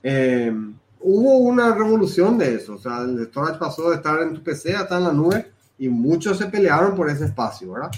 Eh, 0.03 0.53
hubo 0.99 1.37
una 1.37 1.73
revolución 1.73 2.37
de 2.37 2.55
eso, 2.55 2.75
o 2.75 2.77
sea, 2.77 3.01
el 3.01 3.25
storage 3.27 3.59
pasó 3.59 3.89
de 3.89 3.97
estar 3.97 4.21
en 4.21 4.33
tu 4.33 4.43
PC 4.43 4.75
a 4.75 4.81
estar 4.81 4.99
en 4.99 5.05
la 5.05 5.13
nube 5.13 5.51
y 5.77 5.89
muchos 5.89 6.37
se 6.37 6.47
pelearon 6.47 6.95
por 6.95 7.09
ese 7.09 7.25
espacio, 7.25 7.73
¿verdad? 7.73 7.91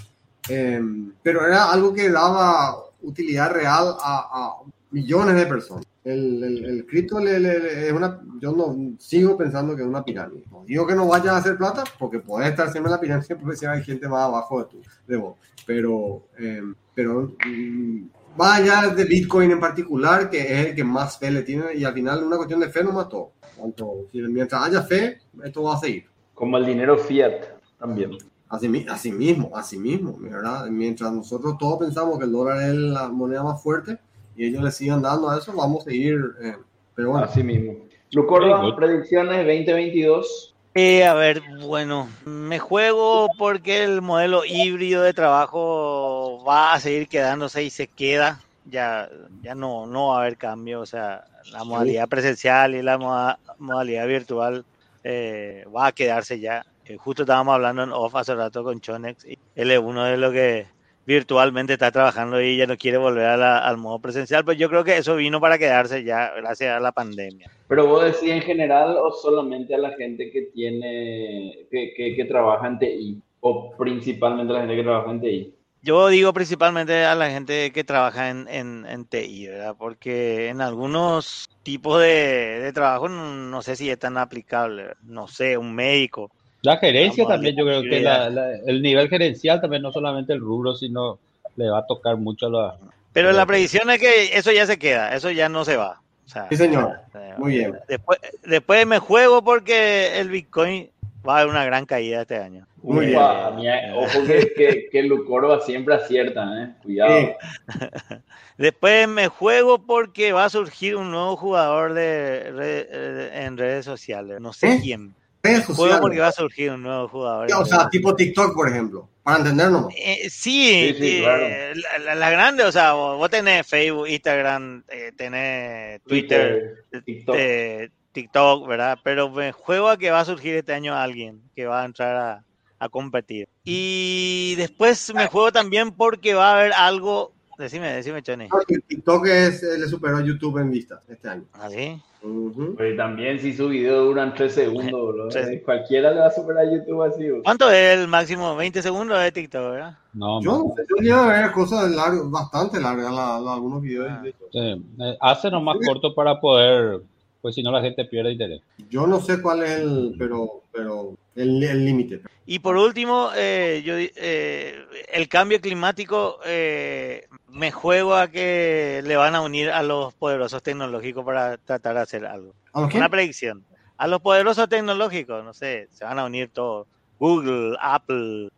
Eh, 0.49 0.82
pero 1.22 1.45
era 1.45 1.72
algo 1.72 1.93
que 1.93 2.10
daba 2.10 2.76
utilidad 3.01 3.51
real 3.51 3.95
a, 4.01 4.28
a 4.32 4.53
millones 4.91 5.36
de 5.36 5.45
personas. 5.45 5.86
El, 6.04 6.43
el, 6.43 6.66
el 6.66 6.86
cripto 6.86 7.20
le, 7.20 7.39
le, 7.39 7.60
le, 7.60 7.88
es 7.88 7.93
una, 7.93 8.22
yo 8.39 8.54
no 8.54 8.95
sigo 8.97 9.38
pensando 9.38 9.76
que 9.76 9.82
es 9.82 9.88
una 9.88 10.04
pirámide. 10.04 10.45
No 10.50 10.64
digo 10.66 10.88
que 10.88 10.95
no 10.95 11.08
vaya 11.08 11.34
a 11.34 11.38
hacer 11.38 11.58
plata, 11.58 11.84
porque 11.97 12.20
puede 12.20 12.47
estar 12.47 12.72
siempre 12.72 12.89
en 12.89 12.95
la 12.95 13.02
pirámide, 13.02 13.36
porque 13.36 13.58
si 13.58 13.66
hay 13.66 13.84
gente 13.84 14.08
más 14.08 14.24
abajo 14.24 14.64
de 14.64 14.70
tu, 14.70 14.82
de 15.08 15.18
vos. 15.18 15.36
Pero, 15.66 16.24
eh, 16.38 16.64
pero 16.95 17.34
mm, 17.45 18.04
vaya 18.36 18.88
de 18.88 19.04
Bitcoin 19.04 19.52
en 19.52 19.60
particular, 19.60 20.30
que 20.30 20.39
es 20.39 20.68
el 20.68 20.76
que 20.76 20.84
más 20.84 21.18
fe 21.18 21.32
le 21.32 21.43
tiene, 21.43 21.76
y 21.76 21.84
al 21.84 21.93
final 21.93 22.24
una 22.24 22.38
cuestión 22.38 22.62
de 22.62 22.70
fe 22.70 22.84
no 22.84 22.93
mató. 22.93 23.32
Tanto, 23.58 24.08
mientras 24.14 24.64
haya 24.64 24.82
fe, 24.84 25.20
esto 25.43 25.64
va 25.64 25.76
a 25.76 25.80
seguir. 25.80 26.06
Como 26.34 26.58
el 26.58 26.66
dinero 26.66 26.97
fiat 26.97 27.43
también. 27.78 28.12
Así, 28.47 28.86
así 28.89 29.12
mismo, 29.12 29.52
así 29.54 29.78
mismo, 29.78 30.18
¿verdad? 30.18 30.68
Mientras 30.68 31.12
nosotros 31.12 31.58
todos 31.60 31.78
pensamos 31.80 32.18
que 32.18 32.26
el 32.26 32.32
dólar 32.32 32.64
es 32.64 32.76
la 32.76 33.10
moneda 33.10 33.43
más 33.43 33.62
fuerte, 33.62 34.00
y 34.39 34.45
ellos 34.45 34.63
le 34.63 34.71
sigan 34.71 35.01
dando 35.01 35.29
a 35.29 35.37
eso, 35.37 35.51
vamos 35.51 35.81
a 35.81 35.89
seguir. 35.89 36.17
Eh, 36.41 36.55
pero 36.95 37.11
bueno. 37.11 37.25
Así 37.25 37.43
mismo. 37.43 37.75
Lucorba, 38.13 38.73
predicciones 38.73 39.37
2022. 39.39 40.55
Eh, 40.75 41.03
a 41.03 41.13
ver, 41.13 41.41
bueno, 41.61 42.07
me 42.23 42.57
juego 42.57 43.27
porque 43.37 43.83
el 43.83 44.01
modelo 44.01 44.45
híbrido 44.45 45.03
de 45.03 45.11
trabajo 45.13 46.41
va 46.47 46.71
a 46.71 46.79
seguir 46.79 47.09
quedándose 47.09 47.63
y 47.63 47.69
se 47.69 47.87
queda. 47.87 48.39
Ya, 48.63 49.09
ya 49.41 49.55
no, 49.55 49.85
no 49.85 50.07
va 50.07 50.15
a 50.15 50.21
haber 50.21 50.37
cambio. 50.37 50.79
O 50.79 50.85
sea, 50.85 51.25
la 51.51 51.65
modalidad 51.65 52.07
presencial 52.07 52.75
y 52.75 52.81
la 52.81 52.97
moda, 52.97 53.39
modalidad 53.57 54.07
virtual 54.07 54.63
eh, 55.03 55.65
va 55.75 55.87
a 55.87 55.91
quedarse 55.91 56.39
ya. 56.39 56.65
Eh, 56.85 56.95
justo 56.95 57.23
estábamos 57.23 57.55
hablando 57.55 57.83
en 57.83 57.91
off 57.91 58.15
hace 58.15 58.35
rato 58.35 58.63
con 58.63 58.79
Chonex 58.79 59.25
y 59.25 59.37
él 59.55 59.71
es 59.71 59.79
uno 59.79 60.05
de 60.05 60.15
los 60.15 60.31
que 60.31 60.65
virtualmente 61.06 61.74
está 61.74 61.91
trabajando 61.91 62.41
y 62.41 62.58
ya 62.58 62.68
no 62.68 62.78
quiere 62.78 62.97
volver 62.97 63.26
a 63.26 63.38
la, 63.38 63.58
al 63.60 63.78
modo 63.78 64.00
presencial, 64.00 64.45
pues 64.45 64.58
yo 64.58 64.70
creo 64.70 64.84
que 64.84 64.97
eso 64.97 65.16
vino 65.16 65.41
para 65.41 65.58
quedarse 65.58 66.04
ya 66.04 66.32
gracias 66.36 66.76
a 66.76 66.80
la 66.80 66.91
pandemia. 66.91 67.50
Pero 67.68 67.88
vos 67.88 68.04
decís 68.04 68.30
en 68.30 68.41
general 68.41 68.97
o 68.97 69.12
solamente 69.12 69.74
a 69.76 69.80
la 69.80 69.91
gente 69.95 70.32
que 70.32 70.43
tiene, 70.54 71.68
que, 71.72 71.93
que, 71.95 72.16
que 72.16 72.26
trabaja 72.26 72.68
en 72.68 72.80
TI 72.80 73.22
o 73.41 73.72
principalmente 73.78 74.52
a 74.52 74.56
la 74.56 74.62
gente 74.62 74.76
que 74.76 74.84
trabaja 74.84 75.12
en 75.12 75.22
TI. 75.22 75.56
Yo 75.82 76.10
digo 76.10 76.34
principalmente 76.34 77.06
a 77.06 77.16
la 77.16 77.30
gente 77.30 77.72
que 77.72 77.86
trabaja 77.86 78.30
en, 78.30 78.50
en, 78.50 78.86
en 78.86 79.06
TI, 79.06 79.47
¿verdad? 79.47 79.76
Porque 79.80 80.50
en 80.50 80.60
algunos 80.60 81.50
tipos 81.64 82.02
de, 82.02 82.60
de 82.60 82.74
trabajo 82.74 83.08
no, 83.08 83.34
no, 83.34 83.62
sé 83.62 83.78
si 83.78 83.89
es 83.89 83.97
tan 83.97 84.18
aplicable, 84.18 84.95
no 85.04 85.30
sé, 85.30 85.58
un 85.58 85.74
médico, 85.74 86.32
la 86.62 86.78
gerencia 86.78 87.24
Vamos 87.24 87.36
también, 87.36 87.55
yo 87.55 87.66
creo 87.66 87.82
que 87.82 88.01
la, 88.01 88.30
la, 88.30 88.55
el 88.66 88.82
nivel 88.82 89.07
gerencial 89.10 89.62
también, 89.62 89.82
no 89.82 89.91
solamente 89.91 90.34
el 90.34 90.39
rubro, 90.39 90.76
sino 90.76 91.20
le 91.55 91.70
va 91.70 91.80
a 91.80 91.86
tocar 91.86 92.18
mucho 92.18 92.47
a 92.47 92.49
la... 92.49 92.78
Pero 93.14 93.32
la 93.32 93.45
predicción 93.45 93.89
es 93.89 93.99
que 93.99 94.38
eso 94.38 94.51
ya 94.51 94.66
se 94.66 94.78
queda, 94.78 95.16
eso 95.16 95.32
ya 95.32 95.49
no 95.49 95.66
se 95.66 95.78
va. 95.78 96.01
O 96.26 96.30
sea, 96.30 96.47
sí, 96.49 96.57
señor. 96.57 96.99
Muy 97.38 97.53
bien. 97.53 97.80
Después, 97.88 98.20
después 98.43 98.86
me 98.86 98.99
juego 98.99 99.43
porque 99.43 100.20
el 100.20 100.30
Bitcoin 100.30 100.89
va 101.28 101.38
a 101.38 101.39
haber 101.39 101.49
una 101.49 101.66
gran 101.66 101.86
caída 101.86 102.22
este 102.22 102.38
año. 102.38 102.68
Muy 102.84 103.07
bien. 103.07 103.20
Mía, 103.55 103.93
ojo 103.95 104.24
que, 104.26 104.53
que, 104.55 104.89
que 104.91 105.03
Lucoro 105.03 105.60
siempre 105.62 105.95
acierta, 105.95 106.64
¿eh? 106.64 106.70
Cuidado. 106.84 107.20
Sí. 107.20 107.30
Después 108.57 109.07
me 109.07 109.28
juego 109.28 109.80
porque 109.80 110.34
va 110.34 110.45
a 110.45 110.49
surgir 110.49 110.97
un 110.97 111.12
nuevo 111.12 111.36
jugador 111.36 111.93
de, 111.93 112.51
de 112.51 113.45
en 113.45 113.57
redes 113.57 113.86
sociales. 113.86 114.39
No 114.41 114.53
sé 114.53 114.74
¿Eh? 114.74 114.80
quién. 114.84 115.16
Redes 115.41 115.65
Juego 115.65 116.01
porque 116.01 116.19
va 116.19 116.27
a 116.27 116.31
surgir 116.31 116.71
un 116.71 116.83
nuevo 116.83 117.07
jugador. 117.07 117.47
O 117.53 117.65
sea, 117.65 117.89
tipo 117.89 118.15
TikTok, 118.15 118.53
por 118.53 118.69
ejemplo, 118.69 119.09
para 119.23 119.37
entendernos. 119.37 119.87
Eh, 119.95 120.29
sí, 120.29 120.93
sí, 120.93 120.95
sí 120.99 121.17
eh, 121.17 121.21
claro. 121.21 122.03
la, 122.05 122.15
la, 122.15 122.29
grande, 122.29 122.63
o 122.63 122.71
sea, 122.71 122.93
vos, 122.93 123.17
vos 123.17 123.29
tenés 123.29 123.65
Facebook, 123.65 124.07
Instagram, 124.07 124.83
eh, 124.89 125.11
tenés 125.15 126.01
Twitter, 126.03 126.83
Twitter 126.89 127.03
TikTok. 127.05 127.35
Eh, 127.37 127.89
TikTok. 128.11 128.67
¿verdad? 128.67 128.99
Pero 129.03 129.29
me 129.29 129.51
juego 129.51 129.89
a 129.89 129.97
que 129.97 130.11
va 130.11 130.19
a 130.19 130.25
surgir 130.25 130.55
este 130.55 130.73
año 130.73 130.95
alguien 130.95 131.41
que 131.55 131.65
va 131.67 131.83
a 131.83 131.85
entrar 131.85 132.15
a, 132.15 132.43
a 132.77 132.89
competir. 132.89 133.47
Y 133.63 134.55
después 134.57 135.13
me 135.13 135.27
juego 135.27 135.51
también 135.51 135.91
porque 135.91 136.33
va 136.33 136.51
a 136.51 136.59
haber 136.59 136.73
algo 136.73 137.33
Decime, 137.59 137.91
decime, 137.91 138.23
Choni. 138.23 138.47
TikTok 138.87 139.27
es, 139.27 139.63
le 139.63 139.85
superó 139.89 140.15
a 140.15 140.23
YouTube 140.23 140.59
en 140.59 140.71
vista 140.71 141.03
este 141.09 141.27
año. 141.27 141.43
¿Ah, 141.51 141.69
sí? 141.69 142.01
Uh 142.22 142.51
-huh. 142.51 142.76
Pues 142.76 142.97
también 142.97 143.39
si 143.39 143.53
su 143.53 143.70
video 143.70 144.05
duran 144.05 144.34
3 144.34 144.53
segundos, 144.53 145.13
bro. 145.13 145.28
¿Tres? 145.30 145.61
cualquiera 145.63 146.11
le 146.11 146.20
va 146.20 146.28
a 146.28 146.32
superar 146.32 146.65
a 146.65 146.72
YouTube 146.72 147.03
así. 147.03 147.30
Bro. 147.30 147.43
¿Cuánto 147.43 147.72
es 147.72 147.97
el 147.97 148.07
máximo? 148.07 148.55
20 148.55 148.82
segundos 148.82 149.20
de 149.20 149.32
TikTok, 149.32 149.72
¿verdad? 149.72 149.97
No, 150.13 150.41
yo, 150.41 150.51
no. 150.51 150.76
yo 150.78 151.01
llevo 151.01 151.20
a 151.20 151.28
ver 151.28 151.51
cosas 151.51 151.89
largas, 151.91 152.30
bastante 152.30 152.80
largas, 152.80 153.13
la, 153.13 153.39
la, 153.39 153.53
algunos 153.53 153.82
videos. 153.82 154.07
Ah. 154.09 154.24
Sí. 154.51 154.86
Hace 155.22 155.49
nomás 155.49 155.78
sí. 155.80 155.88
corto 155.88 156.13
para 156.13 156.39
poder, 156.41 157.01
pues 157.41 157.55
si 157.55 157.63
no 157.63 157.72
la 157.72 157.82
gente 157.82 158.03
pierde 158.03 158.34
interés. 158.34 158.61
Yo 158.89 159.07
no 159.07 159.22
sé 159.22 159.41
cuál 159.41 159.63
es 159.63 159.80
el, 159.80 160.15
pero, 160.17 160.63
pero 160.74 161.13
el 161.43 161.85
límite. 161.85 162.21
Y 162.45 162.59
por 162.59 162.77
último, 162.77 163.29
eh, 163.35 163.81
yo, 163.85 163.93
eh, 163.97 164.83
el 165.11 165.27
cambio 165.29 165.61
climático, 165.61 166.39
eh, 166.45 167.27
me 167.47 167.71
juego 167.71 168.15
a 168.15 168.27
que 168.27 169.01
le 169.05 169.15
van 169.15 169.35
a 169.35 169.41
unir 169.41 169.69
a 169.69 169.83
los 169.83 170.13
poderosos 170.15 170.63
tecnológicos 170.63 171.23
para 171.23 171.57
tratar 171.57 171.95
de 171.95 172.01
hacer 172.01 172.25
algo. 172.25 172.53
¿Okay? 172.71 172.97
Una 172.97 173.09
predicción. 173.09 173.63
A 173.97 174.07
los 174.07 174.21
poderosos 174.21 174.67
tecnológicos, 174.67 175.43
no 175.43 175.53
sé, 175.53 175.87
se 175.91 176.05
van 176.05 176.19
a 176.19 176.25
unir 176.25 176.49
todos. 176.49 176.87
Google, 177.19 177.75
Apple, 177.81 178.49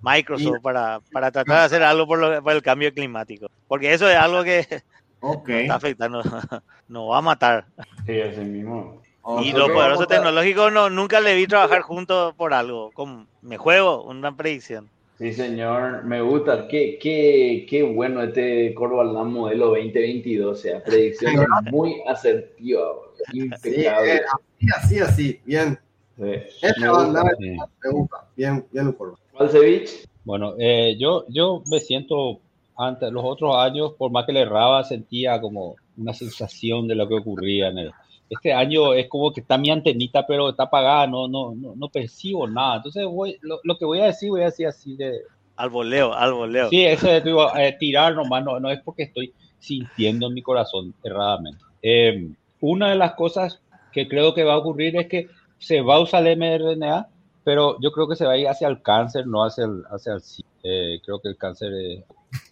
Microsoft, 0.00 0.56
y, 0.58 0.60
para, 0.60 1.00
para 1.12 1.30
tratar 1.30 1.58
de 1.58 1.64
hacer 1.66 1.82
algo 1.82 2.06
por, 2.06 2.18
lo, 2.18 2.42
por, 2.42 2.52
el 2.52 2.62
cambio 2.62 2.92
climático. 2.92 3.48
Porque 3.68 3.92
eso 3.92 4.08
es 4.08 4.16
algo 4.16 4.42
que 4.42 4.82
okay. 5.20 5.62
está 5.62 5.74
afectando, 5.76 6.22
nos 6.88 7.10
va 7.10 7.18
a 7.18 7.22
matar. 7.22 7.66
Sí, 8.06 8.20
así 8.20 8.40
mismo. 8.40 9.02
Y 9.42 9.52
los 9.52 9.70
poderosos 9.70 10.06
tecnológicos 10.06 10.72
no, 10.72 10.88
nunca 10.88 11.20
le 11.20 11.34
vi 11.34 11.46
trabajar 11.46 11.82
juntos 11.82 12.34
por 12.34 12.54
algo. 12.54 12.92
Como, 12.92 13.26
me 13.42 13.56
juego, 13.56 14.04
una 14.04 14.36
predicción. 14.36 14.88
Sí, 15.18 15.32
señor, 15.32 16.04
me 16.04 16.20
gusta. 16.20 16.68
Qué, 16.68 16.98
qué, 17.00 17.66
qué 17.68 17.82
bueno 17.82 18.22
este 18.22 18.72
Corvalán 18.74 19.32
modelo 19.32 19.68
2022. 19.68 20.58
O 20.58 20.60
sea, 20.60 20.84
predicción 20.84 21.34
muy 21.70 22.02
asertiva, 22.06 22.82
impecable. 23.32 24.22
Sí, 24.60 24.66
así, 24.74 24.98
así, 25.00 25.40
bien. 25.44 25.78
Sí. 26.16 26.22
Me, 26.80 26.88
gusta, 26.88 27.24
sí. 27.38 27.56
me 27.82 27.90
gusta, 27.90 28.28
bien, 28.36 28.64
bien 28.70 28.92
Corvalán. 28.92 29.20
Valsevich. 29.38 30.06
Bueno, 30.24 30.54
eh, 30.58 30.96
yo, 30.98 31.24
yo 31.28 31.62
me 31.70 31.80
siento, 31.80 32.40
ante 32.76 33.10
los 33.10 33.24
otros 33.24 33.56
años, 33.56 33.92
por 33.94 34.10
más 34.10 34.26
que 34.26 34.32
le 34.32 34.40
erraba, 34.42 34.84
sentía 34.84 35.40
como 35.40 35.76
una 35.96 36.12
sensación 36.12 36.86
de 36.88 36.94
lo 36.94 37.08
que 37.08 37.14
ocurría 37.14 37.68
en 37.68 37.78
el, 37.78 37.92
este 38.28 38.52
año 38.52 38.92
es 38.94 39.08
como 39.08 39.32
que 39.32 39.40
está 39.40 39.56
mi 39.56 39.70
antenita, 39.70 40.26
pero 40.26 40.50
está 40.50 40.64
apagada, 40.64 41.06
no, 41.06 41.28
no, 41.28 41.54
no, 41.54 41.88
percibo 41.88 42.48
nada. 42.48 42.76
Entonces, 42.76 43.04
voy, 43.06 43.38
lo, 43.42 43.78
que 43.78 43.84
voy 43.84 44.00
a 44.00 44.06
decir, 44.06 44.30
voy 44.30 44.42
a 44.42 44.46
decir 44.46 44.66
así 44.66 44.96
de... 44.96 45.20
Al 45.56 45.70
voleo, 45.70 46.12
al 46.12 46.32
voleo. 46.32 46.68
Sí, 46.68 46.84
eso 46.84 47.06
de 47.06 47.22
eh, 47.58 47.76
tirar 47.78 48.14
nomás, 48.14 48.44
no, 48.44 48.60
no 48.60 48.70
es 48.70 48.80
porque 48.82 49.04
estoy 49.04 49.32
sintiendo 49.58 50.26
en 50.26 50.34
mi 50.34 50.42
corazón 50.42 50.92
erradamente. 51.02 51.62
Em, 51.82 52.34
una 52.60 52.90
de 52.90 52.96
las 52.96 53.14
cosas 53.14 53.60
que 53.92 54.08
creo 54.08 54.34
que 54.34 54.44
va 54.44 54.54
a 54.54 54.58
ocurrir 54.58 54.96
es 54.96 55.06
que 55.06 55.28
se 55.58 55.80
va 55.80 55.96
a 55.96 56.00
usar 56.00 56.26
el 56.26 56.36
mRNA, 56.36 57.08
pero 57.44 57.80
yo 57.80 57.92
creo 57.92 58.08
que 58.08 58.16
se 58.16 58.26
va 58.26 58.32
a 58.32 58.38
ir 58.38 58.48
hacia 58.48 58.68
el 58.68 58.82
cáncer, 58.82 59.26
no 59.26 59.44
hacia 59.44 59.64
el, 59.64 59.84
hacia 59.90 60.14
el 60.14 60.22
eh, 60.62 61.00
creo 61.04 61.20
que 61.20 61.28
el 61.28 61.36
cáncer 61.36 61.72
es 61.72 62.04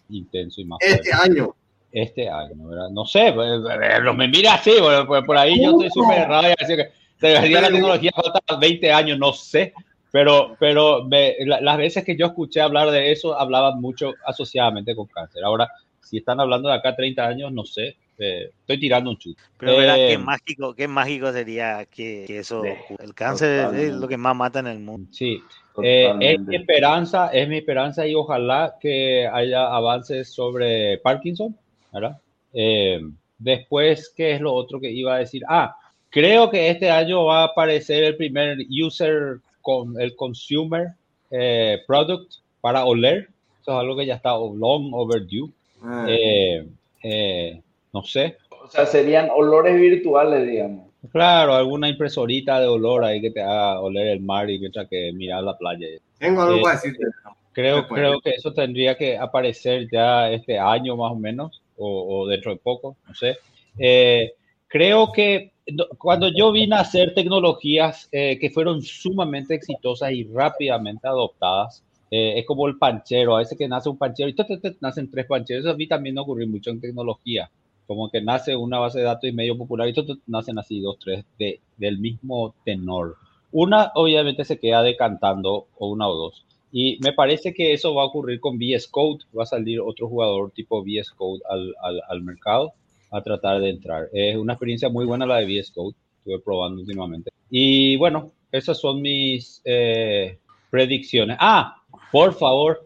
intenso 0.09 0.61
y 0.61 0.65
más 0.65 0.79
Este 0.81 1.11
año 1.13 1.53
este 1.95 2.29
año, 2.29 2.67
¿verdad? 2.67 2.89
No 2.91 3.05
sé, 3.05 3.31
pues, 3.33 3.49
eh, 3.49 3.99
no 4.03 4.13
me 4.13 4.27
mira 4.27 4.55
así, 4.55 4.71
por, 5.07 5.37
ahí 5.37 5.63
yo 5.63 5.71
estoy 5.71 5.89
súper 5.91 6.19
errado, 6.19 6.53
así 6.59 6.75
que 6.75 6.89
debería 7.21 7.61
la 7.61 7.69
tecnología 7.69 8.11
falta 8.13 8.57
20 8.57 8.91
años, 8.91 9.17
no 9.17 9.31
sé, 9.31 9.73
pero, 10.11 10.57
pero 10.59 11.07
las 11.45 11.77
veces 11.77 12.03
que 12.03 12.17
yo 12.17 12.27
escuché 12.27 12.59
hablar 12.59 12.91
de 12.91 13.13
eso, 13.13 13.39
hablaban 13.39 13.79
mucho 13.79 14.13
asociadamente 14.25 14.93
con 14.93 15.07
cáncer. 15.07 15.43
Ahora, 15.45 15.69
si 16.01 16.17
están 16.17 16.41
hablando 16.41 16.67
de 16.67 16.75
acá 16.75 16.95
30 16.95 17.25
años, 17.25 17.51
no 17.53 17.63
sé, 17.63 17.95
eh, 18.17 18.51
estoy 18.59 18.77
tirando 18.77 19.09
un 19.09 19.17
chute. 19.17 19.41
Pero 19.57 19.77
verá, 19.77 19.95
qué 19.95 20.13
eh, 20.13 20.17
mágico, 20.17 20.75
qué 20.75 20.89
mágico 20.89 21.31
sería 21.31 21.85
que, 21.85 22.25
eso, 22.37 22.61
el 22.99 23.13
cáncer 23.13 23.73
es 23.73 23.93
lo 23.93 24.07
que 24.09 24.17
más 24.17 24.35
mata 24.35 24.59
en 24.59 24.67
el 24.67 24.79
mundo. 24.79 25.07
Sí, 25.13 25.41
es 25.81 26.39
mi 26.41 26.57
esperanza, 26.57 27.29
es 27.29 27.47
mi 27.47 27.57
esperanza 27.57 28.05
y 28.05 28.15
ojalá 28.15 28.75
que 28.81 29.27
haya 29.27 29.67
avances 29.73 30.33
sobre 30.33 30.97
Parkinson, 30.97 31.57
¿verdad? 31.95 32.17
Eh, 32.53 33.01
después, 33.39 34.13
¿qué 34.15 34.33
es 34.33 34.41
lo 34.41 34.53
otro 34.53 34.79
que 34.79 34.91
iba 34.91 35.15
a 35.15 35.19
decir? 35.19 35.43
Ah, 35.47 35.75
creo 36.09 36.49
que 36.49 36.69
este 36.69 36.89
año 36.89 37.25
va 37.25 37.41
a 37.41 37.45
aparecer 37.45 38.03
el 38.03 38.17
primer 38.17 38.57
user 38.69 39.39
con 39.61 39.99
el 39.99 40.15
consumer 40.15 40.89
eh, 41.31 41.79
product 41.87 42.33
para 42.61 42.85
oler. 42.85 43.29
Eso 43.61 43.71
es 43.71 43.77
algo 43.79 43.95
que 43.95 44.05
ya 44.05 44.15
está 44.15 44.31
long 44.37 44.93
overdue. 44.93 45.49
Ah. 45.81 46.05
Eh, 46.07 47.61
no 47.93 48.03
sé. 48.03 48.37
O 48.49 48.67
sea, 48.67 48.85
serían 48.85 49.29
olores 49.33 49.79
virtuales, 49.79 50.47
digamos. 50.47 50.85
Claro, 51.11 51.53
alguna 51.53 51.87
impresorita 51.87 52.59
de 52.59 52.67
olor 52.67 53.03
ahí 53.03 53.21
que 53.21 53.29
te 53.29 53.41
haga 53.41 53.79
oler 53.79 54.07
el 54.07 54.21
mar 54.21 54.49
y 54.49 54.59
mientras 54.59 54.87
que 54.89 55.11
mirar 55.13 55.43
la 55.43 55.57
playa. 55.57 55.87
Tengo 56.17 56.41
algo 56.41 56.61
para 56.61 56.75
decirte. 56.75 57.05
Creo, 57.53 57.87
creo 57.87 58.19
que 58.19 58.31
eso 58.31 58.51
tendría 58.51 58.97
que 58.97 59.17
aparecer 59.17 59.87
ya 59.89 60.29
este 60.29 60.59
año 60.59 60.97
más 60.97 61.11
o 61.11 61.15
menos 61.15 61.61
o, 61.77 62.27
dentro 62.27 62.51
de 62.51 62.57
poco, 62.57 62.97
no 63.07 63.13
sé. 63.13 63.37
Eh, 63.77 64.33
creo 64.67 65.11
que 65.11 65.51
cuando 65.97 66.29
yo 66.29 66.51
vine 66.51 66.75
a 66.75 66.81
hacer 66.81 67.13
tecnologías 67.13 68.07
eh, 68.11 68.37
que 68.39 68.49
fueron 68.49 68.81
sumamente 68.81 69.55
exitosas 69.55 70.11
y 70.11 70.23
rápidamente 70.25 71.07
adoptadas, 71.07 71.83
eh, 72.11 72.39
es 72.39 72.45
como 72.45 72.67
el 72.67 72.77
panchero, 72.77 73.35
a 73.35 73.39
veces 73.39 73.57
que 73.57 73.67
nace 73.67 73.89
un 73.89 73.97
panchero 73.97 74.29
y 74.29 74.35
nacen 74.79 75.09
tres 75.09 75.25
pancheros, 75.25 75.65
eso 75.65 75.73
a 75.73 75.77
mí 75.77 75.87
también 75.87 76.17
ocurrió 76.17 76.47
mucho 76.47 76.69
en 76.69 76.79
tecnología, 76.79 77.49
como 77.87 78.09
que 78.09 78.21
nace 78.21 78.55
una 78.55 78.79
base 78.79 78.99
de 78.99 79.05
datos 79.05 79.29
y 79.29 79.33
medio 79.33 79.57
popular 79.57 79.89
y 79.89 79.93
nacen 80.27 80.59
así 80.59 80.79
dos, 80.79 80.97
tres 80.99 81.25
de, 81.39 81.59
del 81.77 81.97
mismo 81.97 82.53
tenor. 82.63 83.17
Una 83.51 83.91
obviamente 83.95 84.45
se 84.45 84.59
queda 84.59 84.83
decantando, 84.83 85.67
o 85.77 85.89
una 85.89 86.07
o 86.07 86.15
dos, 86.15 86.44
y 86.71 86.97
me 87.01 87.13
parece 87.13 87.53
que 87.53 87.73
eso 87.73 87.93
va 87.93 88.03
a 88.03 88.07
ocurrir 88.07 88.39
con 88.39 88.57
VS 88.57 88.87
Code. 88.87 89.23
Va 89.37 89.43
a 89.43 89.47
salir 89.47 89.79
otro 89.79 90.07
jugador 90.07 90.51
tipo 90.51 90.83
VS 90.83 91.11
Code 91.11 91.41
al, 91.49 91.73
al, 92.09 92.21
mercado 92.21 92.73
a 93.11 93.21
tratar 93.21 93.61
de 93.61 93.69
entrar. 93.69 94.09
Es 94.11 94.35
una 94.35 94.53
experiencia 94.53 94.89
muy 94.89 95.05
buena 95.05 95.25
la 95.25 95.37
de 95.37 95.45
VS 95.45 95.71
Code. 95.71 95.95
Estuve 96.19 96.39
probando 96.39 96.81
últimamente. 96.81 97.31
Y 97.49 97.95
bueno, 97.97 98.31
esas 98.51 98.79
son 98.79 99.01
mis 99.01 99.61
eh, 99.63 100.37
predicciones. 100.69 101.37
Ah, 101.39 101.77
por 102.11 102.33
favor, 102.33 102.85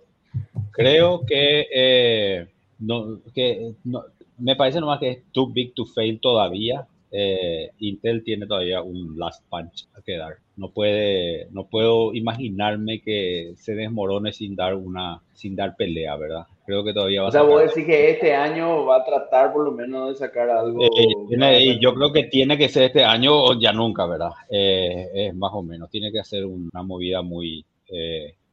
creo 0.71 1.25
que, 1.25 1.67
eh, 1.73 2.47
no, 2.80 3.19
que 3.34 3.73
no, 3.84 4.03
me 4.38 4.55
parece 4.55 4.80
nomás 4.80 4.99
que 4.99 5.09
es 5.09 5.23
too 5.32 5.47
big 5.47 5.73
to 5.73 5.86
fail 5.86 6.19
todavía. 6.19 6.88
Eh, 7.12 7.72
Intel 7.80 8.24
tiene 8.24 8.45
todavía 8.45 8.82
un 8.82 9.18
last 9.18 9.43
punch 9.49 9.88
a 9.95 10.01
quedar. 10.01 10.36
No 10.57 10.70
puede, 10.70 11.47
no 11.51 11.66
puedo 11.66 12.14
imaginarme 12.14 13.01
que 13.01 13.53
se 13.55 13.74
desmorone 13.74 14.32
sin 14.32 14.55
dar 14.55 14.76
una, 14.76 15.22
sin 15.34 15.55
dar 15.55 15.76
pelea, 15.76 16.16
¿verdad? 16.18 16.43
Creo 16.66 16.84
que 16.84 16.93
todavía 16.93 17.22
va 17.22 17.28
a. 17.28 17.30
O 17.30 17.32
sea, 17.32 17.41
vos 17.41 17.64
decís 17.64 17.86
que 17.86 18.12
este 18.12 18.34
año 18.36 18.86
va 18.86 18.97
a 18.97 19.05
tratar 19.05 19.51
por 19.51 19.66
lo 19.66 19.72
menos 19.72 20.10
de 20.10 20.16
sacar 20.16 20.49
algo. 20.49 20.84
Eh, 20.84 21.80
yo 21.82 21.93
creo 21.95 22.14
que 22.14 22.24
tiene 22.24 22.57
que 22.57 22.70
ser 22.70 22.84
este 22.84 23.03
año 23.03 23.32
o 23.34 23.60
ya 23.60 23.72
nunca, 23.72 24.05
¿verdad? 24.05 24.32
Eh, 24.49 25.07
es 25.14 25.36
más 25.36 25.51
o 25.53 25.64
menos. 25.64 25.89
Tiene 25.89 26.12
que 26.12 26.20
hacer 26.20 26.45
una 26.45 26.84
movida 26.84 27.22
muy 27.22 27.66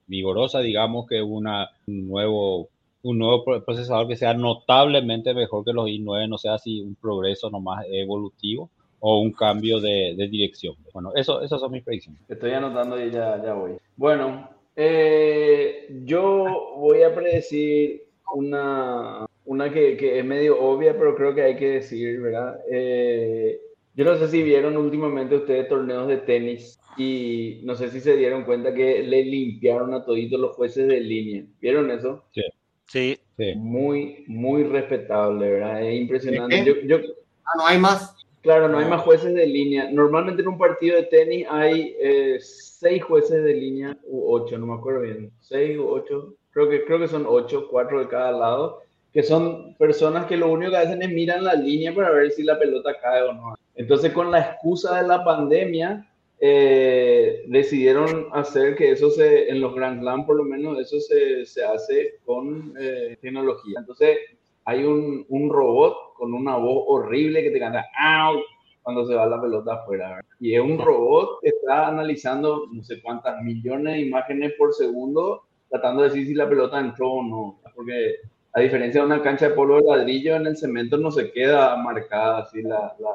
vigorosa, 0.07 0.61
digamos 0.61 1.07
que 1.07 1.21
una, 1.21 1.69
un 1.87 2.09
nuevo 2.09 2.71
un 3.07 3.19
nuevo 3.19 3.45
procesador 3.45 4.09
que 4.09 4.17
sea 4.17 4.35
notablemente 4.35 5.33
mejor 5.33 5.65
que 5.65 5.73
los 5.73 5.87
i9, 5.87 6.29
no 6.29 6.39
sea 6.39 6.55
así 6.55 6.81
un 6.81 6.97
progreso 6.97 7.51
nomás 7.51 7.87
evolutivo 7.89 8.69
o 8.99 9.21
un 9.21 9.33
cambio 9.33 9.81
de, 9.81 10.15
dirección. 10.29 10.75
Bueno, 10.93 11.13
eso, 11.15 11.41
esas 11.41 11.61
son 11.61 11.71
mis 11.71 11.85
predicciones. 11.85 12.21
Estoy 12.29 12.53
anotando 12.53 13.01
y 13.01 13.11
ya, 13.11 13.41
ya 13.43 13.55
voy. 13.55 13.77
Bueno, 13.97 14.51
eh, 14.75 15.87
yo 16.05 16.75
voy 16.79 17.03
a 17.03 17.15
predecir 17.15 18.03
una, 18.35 19.27
una 19.45 19.73
que, 19.73 19.97
que, 19.97 20.19
es 20.19 20.25
medio 20.25 20.61
obvia, 20.61 20.99
pero 20.99 21.15
creo 21.15 21.35
que 21.35 21.43
hay 21.43 21.57
que 21.57 21.69
decir, 21.69 22.21
¿verdad? 22.21 22.59
Eh, 22.69 23.61
yo 23.95 24.05
no 24.05 24.17
sé 24.17 24.29
si 24.29 24.43
vieron 24.43 24.77
últimamente 24.77 25.37
ustedes 25.37 25.69
torneos 25.69 26.09
de 26.09 26.17
tenis 26.19 26.81
y 26.99 27.61
no 27.63 27.77
sé 27.77 27.91
si 27.91 28.01
se 28.01 28.17
dieron 28.17 28.45
cuenta 28.45 28.75
que 28.75 29.03
le 29.03 29.23
limpiaron 29.25 29.95
a 29.95 30.05
toditos 30.05 30.41
los 30.41 30.57
jueces 30.57 30.89
de 30.89 31.01
línea. 31.01 31.45
¿Vieron 31.61 31.91
eso? 31.91 32.25
Sí. 32.33 32.43
Sí. 32.87 33.19
Muy, 33.57 34.25
muy 34.27 34.65
respetable, 34.65 35.51
¿verdad? 35.51 35.83
Es 35.83 36.01
impresionante. 36.01 36.87
Yo, 36.87 36.97
ah, 37.45 37.53
no 37.57 37.67
hay 37.67 37.79
más. 37.79 38.15
Claro, 38.43 38.69
no 38.69 38.79
hay 38.79 38.87
más 38.87 39.03
jueces 39.03 39.35
de 39.35 39.45
línea. 39.45 39.91
Normalmente 39.91 40.43
en 40.43 40.49
un 40.49 40.57
partido 40.59 40.97
de 40.97 41.03
tenis 41.05 41.47
hay 41.51 41.97
eh, 42.01 42.39
seis 42.41 43.03
jueces 43.03 43.43
de 43.43 43.55
línea, 43.55 43.97
u 44.05 44.33
ocho, 44.33 44.57
no 44.57 44.67
me 44.67 44.75
acuerdo 44.75 45.01
bien. 45.01 45.33
Seis 45.41 45.77
u 45.77 45.89
ocho, 45.89 46.35
creo 46.53 46.69
que, 46.69 46.85
creo 46.85 47.01
que 47.01 47.09
son 47.09 47.27
ocho, 47.27 47.67
cuatro 47.69 47.99
de 47.99 48.09
cada 48.09 48.31
lado, 48.31 48.83
que 49.13 49.25
son 49.25 49.75
personas 49.79 50.27
que 50.27 50.37
lo 50.37 50.53
único 50.53 50.71
que 50.71 50.77
hacen 50.77 51.03
es 51.03 51.11
miran 51.11 51.43
la 51.43 51.55
línea 51.55 51.93
para 51.93 52.11
ver 52.11 52.31
si 52.31 52.45
la 52.45 52.59
pelota 52.59 52.97
cae 53.03 53.23
o 53.23 53.33
no. 53.33 53.55
Entonces, 53.75 54.13
con 54.13 54.31
la 54.31 54.41
excusa 54.41 55.03
de 55.03 55.09
la 55.09 55.25
pandemia, 55.25 56.07
eh, 56.39 57.45
decidieron 57.49 58.29
hacer 58.33 58.77
que 58.77 58.91
eso 58.91 59.11
se, 59.11 59.49
en 59.49 59.61
los 59.61 59.75
Grand 59.75 60.01
Slam 60.01 60.27
por 60.27 60.37
lo 60.37 60.45
menos, 60.45 60.79
eso 60.79 61.01
se, 61.01 61.47
se 61.47 61.65
hace 61.65 62.19
con 62.25 62.75
eh, 62.79 63.17
tecnología. 63.21 63.79
Entonces, 63.79 64.19
hay 64.65 64.85
un, 64.85 65.25
un, 65.29 65.51
robot 65.51 66.15
con 66.15 66.35
una 66.35 66.57
voz 66.57 66.85
horrible 66.89 67.43
que 67.43 67.51
te 67.51 67.59
canta 67.59 67.87
¡Au! 67.99 68.41
cuando 68.83 69.07
se 69.07 69.15
va 69.15 69.27
la 69.27 69.41
pelota 69.41 69.75
afuera. 69.75 70.21
Y 70.39 70.55
es 70.55 70.61
un 70.61 70.79
robot 70.79 71.41
que 71.43 71.49
está 71.49 71.89
analizando 71.89 72.67
no 72.73 72.85
sé 72.85 73.01
cuántas 73.03 73.43
millones 73.43 73.95
de 73.95 74.01
imágenes 74.01 74.53
por 74.59 74.73
segundo, 74.75 75.43
tratando 75.69 76.03
de 76.03 76.09
decir 76.09 76.27
si 76.27 76.35
la 76.35 76.49
pelota 76.49 76.79
entró 76.79 77.15
o 77.15 77.23
no. 77.23 77.61
Porque 77.75 78.17
a 78.53 78.61
diferencia 78.61 79.01
de 79.01 79.07
una 79.07 79.23
cancha 79.23 79.49
de 79.49 79.55
polvo 79.55 79.77
de 79.77 79.97
ladrillo, 79.97 80.37
en 80.37 80.47
el 80.47 80.57
cemento 80.57 80.97
no 80.99 81.11
se 81.11 81.33
queda 81.33 81.77
marcada 81.77 82.39
así 82.39 82.63
la, 82.63 82.95
la 82.99 83.11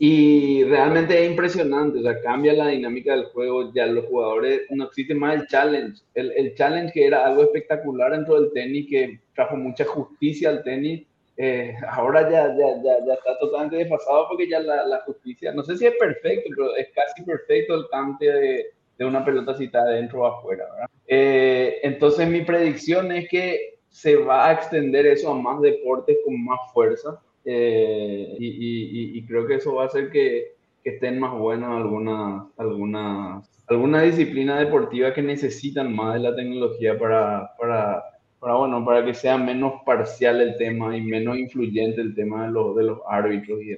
y 0.00 0.62
realmente 0.64 1.24
es 1.24 1.30
impresionante, 1.30 1.98
o 1.98 2.02
sea, 2.02 2.20
cambia 2.20 2.52
la 2.52 2.68
dinámica 2.68 3.12
del 3.12 3.24
juego, 3.26 3.72
ya 3.72 3.86
los 3.86 4.06
jugadores, 4.06 4.62
no 4.70 4.84
existe 4.84 5.12
más 5.12 5.34
el 5.34 5.46
challenge, 5.48 6.02
el, 6.14 6.30
el 6.36 6.54
challenge 6.54 6.92
que 6.92 7.06
era 7.06 7.26
algo 7.26 7.42
espectacular 7.42 8.12
dentro 8.12 8.40
del 8.40 8.52
tenis, 8.52 8.86
que 8.88 9.20
trajo 9.34 9.56
mucha 9.56 9.84
justicia 9.84 10.50
al 10.50 10.62
tenis, 10.62 11.04
eh, 11.36 11.74
ahora 11.90 12.30
ya, 12.30 12.48
ya, 12.56 12.82
ya, 12.82 13.06
ya, 13.06 13.14
está 13.14 13.38
totalmente 13.40 13.76
desfasado 13.76 14.26
porque 14.28 14.48
ya 14.48 14.60
la, 14.60 14.84
la, 14.86 15.00
justicia, 15.00 15.52
no 15.52 15.62
sé 15.64 15.76
si 15.76 15.86
es 15.86 15.94
perfecto, 15.98 16.50
pero 16.54 16.76
es 16.76 16.88
casi 16.94 17.22
perfecto 17.24 17.74
el 17.74 17.88
cambio 17.90 18.32
de, 18.34 18.66
de 18.98 19.04
una 19.04 19.24
pelota 19.24 19.54
si 19.54 19.64
está 19.64 19.80
adentro 19.80 20.22
o 20.22 20.26
afuera, 20.26 20.64
¿verdad? 20.72 20.88
Eh, 21.06 21.80
entonces 21.82 22.28
mi 22.28 22.42
predicción 22.42 23.10
es 23.12 23.28
que 23.28 23.78
se 23.88 24.16
va 24.16 24.48
a 24.48 24.52
extender 24.52 25.06
eso 25.06 25.30
a 25.30 25.34
más 25.34 25.60
deportes 25.60 26.18
con 26.24 26.44
más 26.44 26.58
fuerza 26.72 27.20
eh, 27.44 28.36
y, 28.38 29.24
creo 29.26 29.46
que 29.46 29.56
eso 29.56 29.74
va 29.74 29.84
a 29.84 29.86
hacer 29.86 30.10
que, 30.10 30.56
estén 30.84 31.20
más 31.20 31.38
buenas 31.38 31.70
algunas, 31.70 32.46
algunas, 32.56 33.46
alguna 33.66 34.02
disciplina 34.02 34.58
deportiva 34.58 35.12
que 35.12 35.20
necesitan 35.20 35.94
más 35.94 36.14
de 36.14 36.20
la 36.20 36.34
tecnología 36.34 36.98
para, 36.98 37.50
para, 37.58 38.02
para, 38.40 38.54
bueno, 38.54 38.82
para 38.86 39.04
que 39.04 39.12
sea 39.12 39.36
menos 39.36 39.82
parcial 39.84 40.40
el 40.40 40.56
tema 40.56 40.96
y 40.96 41.02
menos 41.02 41.36
influyente 41.36 42.00
el 42.00 42.14
tema 42.14 42.46
de, 42.46 42.52
los, 42.52 42.74
de 42.74 42.84
los 42.84 43.00
árbitros 43.06 43.60
y 43.60 43.76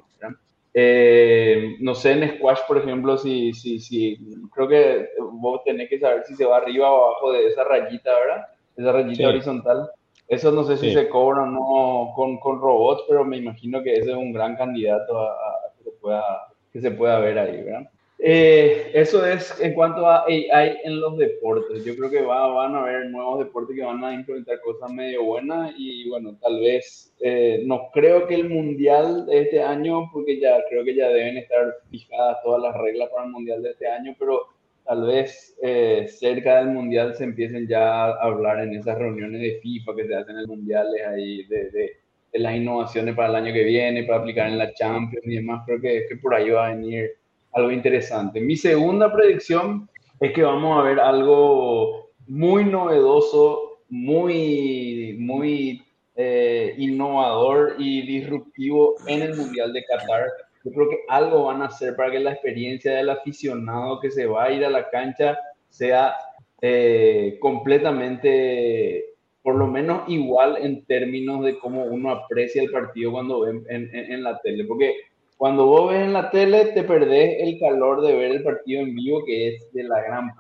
eh, 0.73 1.77
no 1.81 1.95
sé, 1.95 2.13
en 2.13 2.37
squash, 2.37 2.61
por 2.69 2.79
ejemplo, 2.79 3.19
si, 3.19 3.53
si, 3.53 3.81
si, 3.81 4.17
creo 4.55 4.69
que 4.69 5.09
vos 5.33 5.63
tenés 5.65 5.89
que 5.89 5.99
saber 5.99 6.23
si 6.25 6.37
se 6.37 6.45
va 6.45 6.59
arriba 6.59 6.93
o 6.93 7.07
abajo 7.07 7.33
de 7.33 7.49
esa 7.49 7.65
rayita, 7.65 8.11
¿verdad? 8.15 8.47
Esa 8.77 8.93
rayita 8.93 9.29
horizontal. 9.29 9.91
Eso 10.31 10.53
no 10.53 10.63
sé 10.63 10.77
si 10.77 10.93
se 10.93 11.09
cobra 11.09 11.43
o 11.43 11.47
no 11.47 12.13
con, 12.15 12.39
con, 12.39 12.61
robots, 12.61 13.03
pero 13.09 13.25
me 13.25 13.37
imagino 13.37 13.83
que 13.83 13.95
ese 13.95 14.13
es 14.13 14.17
un 14.17 14.33
gran 14.33 14.55
candidato 14.55 15.19
a, 15.19 15.35
que 15.83 15.91
pueda, 16.01 16.25
que 16.73 16.81
se 16.81 16.93
pueda 16.93 17.19
ver 17.19 17.37
ahí, 17.37 17.63
¿verdad? 17.63 17.91
Eh, 18.23 18.93
eso 18.95 19.27
es 19.27 19.61
en 19.61 19.75
cuanto 19.75 20.07
a 20.07 20.27
AI 20.27 20.79
en 20.85 21.01
los 21.01 21.19
deportes. 21.19 21.85
Yo 21.85 21.97
creo 21.97 22.11
que 22.11 22.23
va, 22.23 22.47
van 22.47 22.77
a 22.77 22.83
haber 22.83 23.07
nuevos 23.07 23.41
deportes 23.41 23.75
que 23.75 23.83
van 23.83 24.05
a 24.05 24.15
implementar 24.15 24.61
cosas 24.61 24.93
medio 24.93 25.25
buenas 25.25 25.75
y 25.77 26.09
bueno, 26.09 26.37
tal 26.41 26.61
vez 26.61 27.13
eh, 27.19 27.65
no 27.67 27.91
creo 27.93 28.29
que 28.29 28.37
el 28.37 28.49
mundial 28.49 29.27
de 29.27 29.41
este 29.41 29.61
año, 29.61 30.11
porque 30.13 30.39
ya 30.39 30.63
creo 30.69 30.85
que 30.85 30.95
ya 30.95 31.09
deben 31.09 31.39
estar 31.39 31.75
fijadas 31.91 32.39
todas 32.45 32.63
las 32.63 32.77
reglas 32.77 33.09
para 33.11 33.25
el 33.25 33.33
mundial 33.33 33.65
de 33.65 33.71
este 33.71 33.89
año, 33.89 34.15
pero 34.17 34.47
tal 34.91 35.07
vez 35.07 35.57
eh, 35.63 36.09
cerca 36.09 36.57
del 36.57 36.71
mundial 36.71 37.15
se 37.15 37.23
empiecen 37.23 37.69
ya 37.69 38.07
a 38.07 38.25
hablar 38.25 38.59
en 38.59 38.75
esas 38.75 38.99
reuniones 38.99 39.41
de 39.41 39.61
FIFA 39.63 39.95
que 39.95 40.05
se 40.05 40.17
hacen 40.17 40.35
en 40.35 40.41
el 40.41 40.49
mundiales 40.49 41.07
ahí 41.07 41.45
de, 41.45 41.71
de, 41.71 41.93
las 42.33 42.57
innovaciones 42.57 43.15
para 43.15 43.29
el 43.29 43.37
año 43.37 43.53
que 43.53 43.63
viene, 43.63 44.03
para 44.03 44.19
aplicar 44.19 44.49
en 44.49 44.59
la 44.59 44.75
Champions 44.75 45.25
y 45.25 45.37
demás. 45.37 45.63
Creo 45.65 45.81
que, 45.81 46.07
que 46.09 46.17
por 46.17 46.35
ahí 46.35 46.51
va 46.51 46.67
a 46.67 46.75
venir 46.75 47.09
algo 47.53 47.71
interesante. 47.71 48.41
Mi 48.41 48.57
segunda 48.57 49.13
predicción 49.13 49.89
es 50.19 50.33
que 50.33 50.43
vamos 50.43 50.81
a 50.81 50.83
ver 50.83 50.99
algo 50.99 52.11
muy 52.27 52.65
novedoso, 52.65 53.83
muy, 53.91 55.15
muy 55.21 55.85
eh, 56.17 56.75
innovador 56.79 57.77
y 57.79 58.05
disruptivo 58.09 58.97
en 59.07 59.23
el 59.23 59.37
Mundial 59.37 59.73
de 59.73 59.85
Qatar. 59.85 60.27
Yo 60.65 60.73
creo 60.73 60.89
que 60.91 61.01
algo 61.09 61.45
van 61.45 61.63
a 61.63 61.67
hacer 61.67 61.97
para 61.97 62.11
que 62.11 62.21
la 62.21 62.33
experiencia 62.33 62.93
del 62.93 63.11
aficionado 63.11 64.01
que 64.01 64.11
se 64.11 64.27
va 64.27 64.45
a 64.45 64.53
ir 64.53 64.65
a 64.65 64.71
la 64.71 64.91
cancha 64.91 65.39
sea 65.69 66.15
eh, 66.61 67.39
completamente, 67.41 69.15
por 69.43 69.55
lo 69.55 69.67
menos 69.67 70.03
igual 70.09 70.59
en 70.61 70.85
términos 70.85 71.45
de 71.45 71.59
cómo 71.59 71.85
uno 71.85 72.11
aprecia 72.11 72.63
el 72.63 72.71
partido 72.71 73.13
cuando 73.13 73.41
ve 73.41 73.63
en, 73.69 74.23
la 74.23 74.39
tele. 74.41 74.65
Porque 74.65 74.95
cuando 75.39 75.65
vos 75.65 75.93
ves 75.93 76.03
en 76.03 76.13
la 76.13 76.31
tele, 76.31 76.67
te 76.67 76.83
perdés 76.83 77.37
el 77.41 77.59
calor 77.59 78.03
de 78.03 78.15
ver 78.15 78.33
el 78.33 78.43
partido 78.43 78.83
en 78.83 78.95
vivo, 78.95 79.25
que 79.25 79.49
es 79.49 79.73
de 79.73 79.85
la 79.85 80.03
gran 80.03 80.31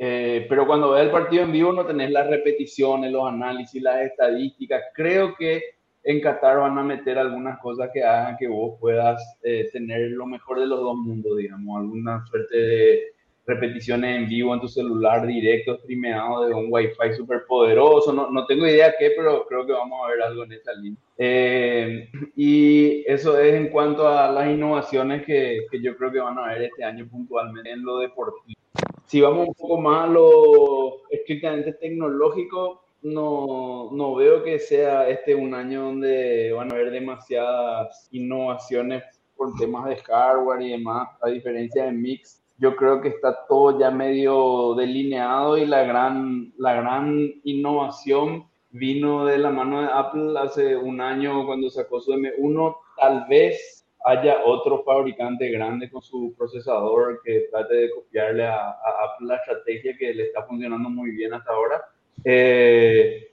eh, 0.00 0.46
pero 0.48 0.64
cuando 0.64 0.92
ves 0.92 1.02
el 1.02 1.10
partido 1.10 1.42
en 1.42 1.50
vivo 1.50 1.72
no 1.72 1.84
tenés 1.84 2.12
las 2.12 2.28
repeticiones, 2.28 3.10
los 3.10 3.28
análisis, 3.28 3.82
las 3.82 4.00
estadísticas. 4.02 4.84
Creo 4.94 5.34
que 5.34 5.60
en 6.04 6.20
Qatar 6.20 6.58
van 6.58 6.78
a 6.78 6.82
meter 6.82 7.18
algunas 7.18 7.58
cosas 7.60 7.90
que 7.92 8.02
hagan 8.02 8.36
que 8.36 8.48
vos 8.48 8.78
puedas 8.80 9.38
eh, 9.42 9.68
tener 9.72 10.10
lo 10.10 10.26
mejor 10.26 10.60
de 10.60 10.66
los 10.66 10.80
dos 10.80 10.96
mundos, 10.96 11.36
digamos, 11.36 11.80
alguna 11.80 12.24
suerte 12.26 12.56
de 12.56 13.02
repeticiones 13.48 14.16
en 14.16 14.28
vivo 14.28 14.52
en 14.52 14.60
tu 14.60 14.68
celular 14.68 15.26
directo, 15.26 15.78
streameado 15.78 16.46
de 16.46 16.54
un 16.54 16.66
wifi 16.68 17.14
súper 17.16 17.46
poderoso. 17.46 18.12
No, 18.12 18.30
no, 18.30 18.44
tengo 18.46 18.66
idea 18.66 18.94
qué, 18.98 19.12
pero 19.16 19.46
creo 19.46 19.66
que 19.66 19.72
vamos 19.72 20.00
a 20.04 20.10
ver 20.10 20.22
algo 20.22 20.44
en 20.44 20.52
esa 20.52 20.72
línea. 20.74 21.00
Eh, 21.16 22.10
y 22.36 23.10
eso 23.10 23.38
es 23.38 23.54
en 23.54 23.70
cuanto 23.70 24.06
a 24.06 24.30
las 24.30 24.50
innovaciones 24.50 25.24
que, 25.24 25.66
que, 25.70 25.80
yo 25.80 25.96
creo 25.96 26.12
que 26.12 26.20
van 26.20 26.38
a 26.38 26.44
haber 26.44 26.64
este 26.64 26.84
año 26.84 27.08
puntualmente 27.08 27.70
en 27.70 27.82
lo 27.82 27.98
deportivo. 27.98 28.60
Si 29.06 29.22
vamos 29.22 29.48
un 29.48 29.54
poco 29.54 29.80
más 29.80 30.04
a 30.04 30.12
lo 30.12 31.08
estrictamente 31.10 31.72
tecnológico, 31.72 32.82
no, 33.02 33.90
no 33.92 34.14
veo 34.14 34.42
que 34.42 34.58
sea 34.58 35.08
este 35.08 35.34
un 35.34 35.54
año 35.54 35.84
donde 35.84 36.52
van 36.52 36.70
a 36.70 36.74
haber 36.74 36.90
demasiadas 36.90 38.08
innovaciones 38.10 39.02
por 39.36 39.54
temas 39.56 39.88
de 39.88 39.96
hardware 39.96 40.62
y 40.62 40.70
demás, 40.70 41.08
a 41.22 41.28
diferencia 41.28 41.84
de 41.84 41.92
Mix 41.92 42.42
yo 42.58 42.74
creo 42.74 43.00
que 43.00 43.08
está 43.08 43.46
todo 43.46 43.78
ya 43.78 43.90
medio 43.90 44.74
delineado 44.74 45.56
y 45.56 45.64
la 45.64 45.84
gran, 45.84 46.52
la 46.58 46.74
gran 46.74 47.32
innovación 47.44 48.48
vino 48.70 49.24
de 49.26 49.38
la 49.38 49.50
mano 49.50 49.80
de 49.80 49.88
Apple 49.92 50.34
hace 50.38 50.76
un 50.76 51.00
año 51.00 51.46
cuando 51.46 51.70
sacó 51.70 52.00
su 52.00 52.12
M1. 52.12 52.76
Tal 52.96 53.26
vez 53.28 53.86
haya 54.04 54.44
otro 54.44 54.82
fabricante 54.82 55.48
grande 55.50 55.88
con 55.88 56.02
su 56.02 56.34
procesador 56.36 57.20
que 57.24 57.46
trate 57.50 57.74
de 57.74 57.90
copiarle 57.90 58.46
a, 58.46 58.70
Apple 58.70 59.28
la 59.28 59.36
estrategia 59.36 59.96
que 59.96 60.12
le 60.12 60.24
está 60.24 60.42
funcionando 60.42 60.90
muy 60.90 61.12
bien 61.12 61.34
hasta 61.34 61.52
ahora. 61.52 61.80
Eh, 62.24 63.28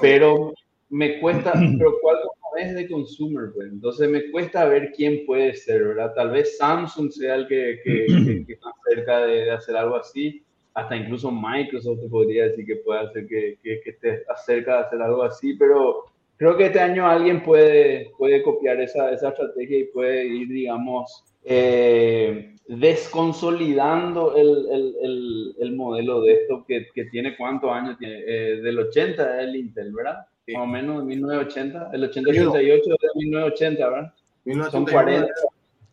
pero 0.00 0.52
me 0.88 1.20
cuesta, 1.20 1.52
pero 1.78 1.94
¿cuál 2.00 2.18
es 2.58 2.74
de 2.74 2.88
consumer, 2.88 3.50
pues. 3.54 3.68
Entonces 3.68 4.08
me 4.08 4.30
cuesta 4.30 4.66
ver 4.66 4.92
quién 4.92 5.24
puede 5.26 5.54
ser, 5.54 5.84
¿verdad? 5.84 6.12
Tal 6.14 6.30
vez 6.30 6.56
Samsung 6.58 7.10
sea 7.10 7.36
el 7.36 7.48
que, 7.48 7.80
que, 7.84 8.06
está 8.52 8.70
cerca 8.88 9.26
de, 9.26 9.50
hacer 9.50 9.76
algo 9.76 9.96
así. 9.96 10.42
Hasta 10.74 10.96
incluso 10.96 11.30
Microsoft 11.32 12.00
te 12.00 12.08
podría 12.08 12.44
decir 12.44 12.64
que 12.64 12.76
puede 12.76 13.00
hacer 13.00 13.26
que, 13.26 13.58
que, 13.62 13.80
esté 13.84 14.24
cerca 14.46 14.74
de 14.74 14.80
hacer 14.86 15.02
algo 15.02 15.22
así, 15.24 15.54
pero 15.54 16.04
creo 16.36 16.56
que 16.56 16.66
este 16.66 16.78
año 16.78 17.06
alguien 17.06 17.42
puede, 17.42 18.12
puede 18.16 18.42
copiar 18.42 18.80
esa, 18.80 19.12
esa 19.12 19.30
estrategia 19.30 19.78
y 19.78 19.84
puede 19.84 20.26
ir, 20.26 20.48
digamos, 20.48 21.24
eh, 21.44 22.54
desconsolidando 22.70 24.36
el, 24.36 24.48
el, 24.70 24.96
el, 25.02 25.56
el, 25.58 25.76
modelo 25.76 26.20
de 26.20 26.34
esto 26.34 26.64
que, 26.68 26.86
que 26.94 27.06
tiene 27.06 27.36
cuántos 27.36 27.68
años 27.72 27.98
tiene, 27.98 28.22
eh, 28.24 28.60
del 28.60 28.78
80 28.78 29.42
el 29.42 29.56
Intel, 29.56 29.92
¿verdad? 29.92 30.18
más 30.52 30.62
o 30.62 30.66
menos 30.66 30.98
de 30.98 31.04
1980, 31.04 31.90
el 31.92 32.10
80-88 32.10 32.52
de 32.62 33.08
1980, 33.16 33.88
¿verdad? 33.88 34.14
Son 34.70 34.86
40, 34.86 35.28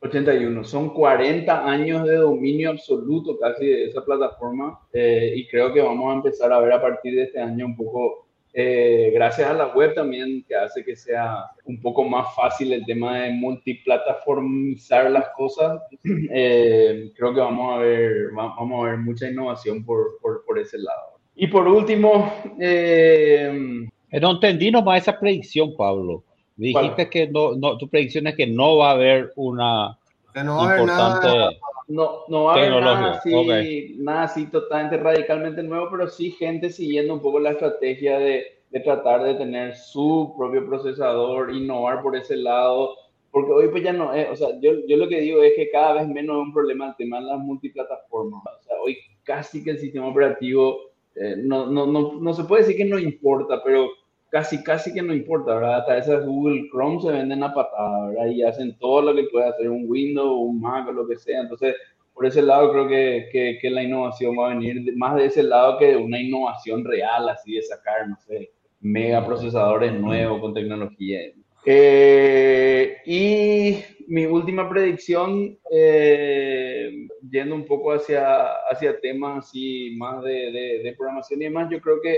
81, 0.01 0.63
son 0.63 0.93
40 0.93 1.67
años 1.67 2.07
de 2.07 2.17
dominio 2.17 2.69
absoluto 2.69 3.39
casi 3.39 3.65
de 3.65 3.85
esa 3.85 4.05
plataforma 4.05 4.79
eh, 4.93 5.33
y 5.35 5.47
creo 5.47 5.73
que 5.73 5.81
vamos 5.81 6.11
a 6.11 6.17
empezar 6.17 6.53
a 6.53 6.59
ver 6.59 6.73
a 6.73 6.81
partir 6.81 7.15
de 7.15 7.23
este 7.23 7.39
año 7.39 7.65
un 7.65 7.75
poco, 7.75 8.26
eh, 8.59 9.11
gracias 9.13 9.47
a 9.47 9.53
la 9.53 9.67
web 9.67 9.93
también, 9.93 10.43
que 10.47 10.55
hace 10.55 10.83
que 10.83 10.95
sea 10.95 11.45
un 11.65 11.79
poco 11.79 12.03
más 12.03 12.33
fácil 12.35 12.73
el 12.73 12.83
tema 12.87 13.19
de 13.19 13.29
multiplataformizar 13.29 15.11
las 15.11 15.29
cosas, 15.37 15.79
eh, 16.31 17.11
creo 17.15 17.35
que 17.35 17.39
vamos 17.39 17.75
a 17.75 17.81
ver, 17.81 18.31
vamos 18.33 18.83
a 18.83 18.89
ver 18.89 18.97
mucha 18.97 19.29
innovación 19.29 19.85
por, 19.85 20.17
por, 20.19 20.43
por 20.43 20.57
ese 20.57 20.79
lado. 20.79 21.19
Y 21.35 21.45
por 21.45 21.67
último, 21.67 22.33
eh, 22.59 23.87
no 24.19 24.31
entendí 24.31 24.71
nomás 24.71 25.03
esa 25.03 25.19
predicción, 25.19 25.75
Pablo. 25.77 26.23
Dijiste 26.55 27.11
que 27.11 27.27
no, 27.27 27.53
no, 27.53 27.77
tu 27.77 27.87
predicción 27.87 28.25
es 28.25 28.33
que 28.35 28.47
no 28.47 28.77
va 28.77 28.89
a 28.89 28.93
haber 28.93 29.33
una 29.35 29.99
no 30.33 30.57
va 30.57 30.79
importante 30.79 31.27
nada, 31.27 31.49
no, 31.87 32.23
no 32.27 32.45
va 32.45 32.53
a 32.53 32.57
haber 32.57 32.71
nada 32.71 33.11
así, 33.13 33.95
nada 33.97 34.23
así 34.23 34.45
totalmente 34.47 34.97
radicalmente 34.97 35.63
nuevo, 35.63 35.87
pero 35.89 36.07
sí 36.07 36.31
gente 36.31 36.69
siguiendo 36.69 37.13
un 37.13 37.21
poco 37.21 37.39
la 37.39 37.51
estrategia 37.51 38.19
de, 38.19 38.57
de 38.71 38.79
tratar 38.81 39.23
de 39.23 39.35
tener 39.35 39.75
su 39.75 40.33
propio 40.37 40.65
procesador, 40.67 41.53
innovar 41.53 42.01
por 42.01 42.15
ese 42.15 42.35
lado, 42.35 42.95
porque 43.31 43.51
hoy 43.51 43.67
pues 43.69 43.83
ya 43.83 43.93
no 43.93 44.13
es, 44.13 44.29
o 44.29 44.35
sea, 44.35 44.59
yo, 44.59 44.71
yo 44.87 44.97
lo 44.97 45.07
que 45.07 45.21
digo 45.21 45.41
es 45.41 45.53
que 45.55 45.69
cada 45.69 45.93
vez 45.93 46.07
menos 46.07 46.37
es 46.37 46.47
un 46.47 46.53
problema 46.53 46.89
el 46.89 46.95
tema 46.97 47.19
de 47.19 47.27
las 47.27 47.39
multiplataformas, 47.39 48.41
o 48.45 48.63
sea, 48.63 48.75
hoy 48.81 48.97
casi 49.23 49.63
que 49.63 49.71
el 49.71 49.79
sistema 49.79 50.07
operativo 50.07 50.91
eh, 51.15 51.35
no, 51.37 51.65
no, 51.67 51.87
no, 51.87 52.19
no, 52.19 52.33
se 52.33 52.43
puede 52.43 52.63
decir 52.63 52.77
que 52.77 52.85
no 52.85 52.99
importa, 52.99 53.61
pero 53.63 53.89
casi, 54.29 54.63
casi 54.63 54.93
que 54.93 55.01
no 55.01 55.13
importa, 55.13 55.55
¿verdad? 55.55 55.79
Hasta 55.79 55.97
esas 55.97 56.25
Google 56.25 56.69
Chrome 56.71 57.01
se 57.01 57.11
venden 57.11 57.43
a 57.43 57.53
patada, 57.53 58.07
¿verdad? 58.07 58.25
Y 58.27 58.43
hacen 58.43 58.77
todo 58.77 59.01
lo 59.01 59.15
que 59.15 59.27
puede 59.31 59.47
hacer 59.47 59.69
un 59.69 59.85
Windows, 59.87 60.39
un 60.39 60.61
Mac 60.61 60.87
o 60.87 60.91
lo 60.91 61.07
que 61.07 61.15
sea. 61.15 61.41
Entonces, 61.41 61.75
por 62.13 62.25
ese 62.25 62.41
lado 62.41 62.71
creo 62.71 62.87
que, 62.87 63.29
que, 63.31 63.57
que 63.61 63.69
la 63.69 63.83
innovación 63.83 64.35
va 64.37 64.47
a 64.47 64.55
venir 64.55 64.95
más 64.95 65.15
de 65.15 65.25
ese 65.25 65.43
lado 65.43 65.77
que 65.77 65.87
de 65.87 65.97
una 65.97 66.19
innovación 66.19 66.83
real, 66.83 67.29
así 67.29 67.53
de 67.53 67.61
sacar, 67.61 68.07
no 68.07 68.17
sé, 68.17 68.51
mega 68.79 69.25
procesadores 69.25 69.93
nuevos 69.93 70.41
con 70.41 70.53
tecnología. 70.53 71.19
Eh, 71.65 72.97
y 73.05 73.75
mi 74.07 74.25
última 74.25 74.69
predicción, 74.69 75.59
eh, 75.71 77.07
yendo 77.29 77.55
un 77.55 77.65
poco 77.65 77.91
hacia, 77.91 78.53
hacia 78.71 78.99
temas 78.99 79.45
así 79.45 79.95
más 79.97 80.23
de, 80.23 80.81
de, 80.83 80.95
programación 80.97 81.41
y 81.41 81.45
demás, 81.45 81.69
yo 81.69 81.81
creo 81.81 81.99
que 82.01 82.15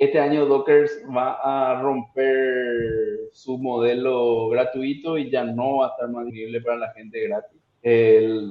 este 0.00 0.18
año 0.18 0.46
Docker 0.46 0.88
va 1.14 1.38
a 1.42 1.80
romper 1.80 3.28
su 3.32 3.58
modelo 3.58 4.48
gratuito 4.48 5.18
y 5.18 5.30
ya 5.30 5.44
no 5.44 5.78
va 5.78 5.86
a 5.86 5.90
estar 5.90 6.08
más 6.08 6.24
disponible 6.24 6.60
para 6.62 6.78
la 6.78 6.92
gente 6.94 7.20
gratis. 7.20 7.60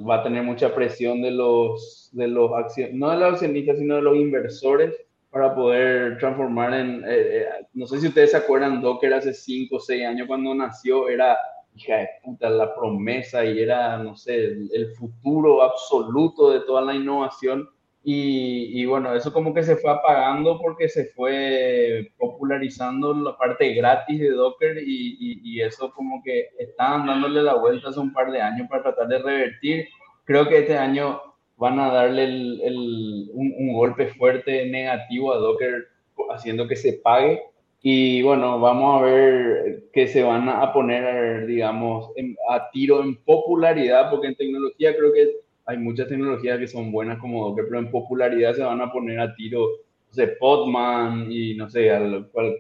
va 0.08 0.16
a 0.16 0.24
tener 0.24 0.43
mucha 0.43 0.74
presión 0.74 1.22
de 1.22 1.32
los, 1.32 2.10
de 2.14 2.28
los 2.28 2.52
no 2.93 3.10
de 3.10 3.18
los 3.18 3.34
accionistas, 3.34 3.80
sino 3.80 3.95
de 3.95 4.02
los 4.04 4.16
inversores 4.16 4.95
para 5.30 5.54
poder 5.54 6.18
transformar 6.18 6.74
en, 6.74 7.04
eh, 7.06 7.08
eh, 7.08 7.45
no 7.74 7.86
sé 7.86 8.00
si 8.00 8.08
ustedes 8.08 8.32
se 8.32 8.38
acuerdan, 8.38 8.82
Docker 8.82 9.14
hace 9.14 9.34
5 9.34 9.76
o 9.76 9.80
6 9.80 10.06
años 10.06 10.28
cuando 10.28 10.54
nació 10.56 11.08
era, 11.08 11.38
hija 11.76 11.97
de 11.97 12.10
puta, 12.24 12.50
la 12.50 12.74
promesa 12.76 13.45
y 13.45 13.60
era, 13.60 13.97
no 13.97 14.16
sé, 14.16 14.45
el, 14.45 14.93
futuro 14.95 15.62
absoluto 15.62 16.52
de 16.52 16.62
toda 16.62 16.82
la 16.82 16.95
innovación. 16.95 17.70
Y, 18.04 18.82
y, 18.82 18.86
bueno, 18.86 19.14
eso 19.14 19.34
como 19.34 19.54
que 19.54 19.62
se 19.62 19.76
fue 19.76 19.91
apagando 19.91 20.58
porque 20.60 20.88
se 20.88 21.06
fue 21.08 22.12
popularizando 22.18 23.14
la 23.14 23.38
parte 23.38 23.74
gratis 23.74 24.20
de 24.20 24.30
Docker 24.30 24.78
y, 24.78 25.41
y, 25.43 25.62
eso 25.62 25.91
como 25.91 26.22
que 26.24 26.47
estaban 26.58 27.06
dándole 27.06 27.43
la 27.43 27.56
vuelta 27.56 27.89
hace 27.89 28.00
un 28.00 28.14
par 28.14 28.32
de 28.32 28.41
años 28.41 28.68
para 28.70 28.84
tratar 28.84 29.08
de 29.10 29.20
revertir. 29.20 29.88
Creo 30.24 30.47
que 30.47 30.60
este 30.60 30.78
año 30.78 31.22
van 31.60 31.78
a 31.80 31.91
darle 31.91 32.24
el, 32.24 33.30
un, 33.34 33.74
golpe 33.74 34.08
fuerte 34.08 34.66
negativo 34.66 35.34
a 35.34 35.38
Docker 35.38 35.88
haciendo 36.32 36.68
que 36.68 36.76
se 36.76 36.93
pague 36.93 37.41
Y 37.82 38.22
bueno, 38.24 38.60
vamos 38.60 39.02
a 39.02 39.06
ver 39.06 39.84
que 39.93 40.08
se 40.08 40.24
van 40.24 40.47
a 40.47 40.72
poner, 40.72 41.45
digamos, 41.47 42.10
a 42.50 42.70
tiro 42.72 43.04
en 43.04 43.18
popularidad, 43.24 44.10
porque 44.10 44.28
en 44.28 44.36
tecnología 44.36 44.95
creo 44.95 45.14
que 45.14 45.32
hay 45.70 45.78
muchas 45.78 46.08
tecnologías 46.08 46.58
que 46.58 46.68
son 46.68 46.92
buenas 46.92 47.20
como 47.20 47.48
Docker, 47.48 47.66
pero 47.68 47.80
en 47.80 47.92
popularidad 47.92 48.56
se 48.56 48.64
van 48.64 48.82
a 48.82 48.92
poner 48.92 49.20
a 49.20 49.36
tiro, 49.36 49.68
no 50.08 50.14
sé, 50.14 50.26
Podman 50.40 51.32
y 51.32 51.54
no 51.54 51.70
sé, 51.70 51.92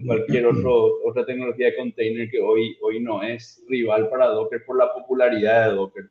cualquier 0.05 0.45
otro, 0.53 0.99
otra 1.03 1.25
tecnología 1.25 1.67
de 1.67 1.75
container 1.75 2.29
que 2.29 2.39
hoy, 2.39 2.77
hoy 2.83 2.99
no 2.99 3.23
es 3.23 3.63
rival 3.67 4.09
para 4.09 4.27
Docker 4.27 4.63
por 4.63 4.77
la 4.77 4.93
popularidad 4.93 5.69
de 5.69 5.75
Docker. 5.75 6.03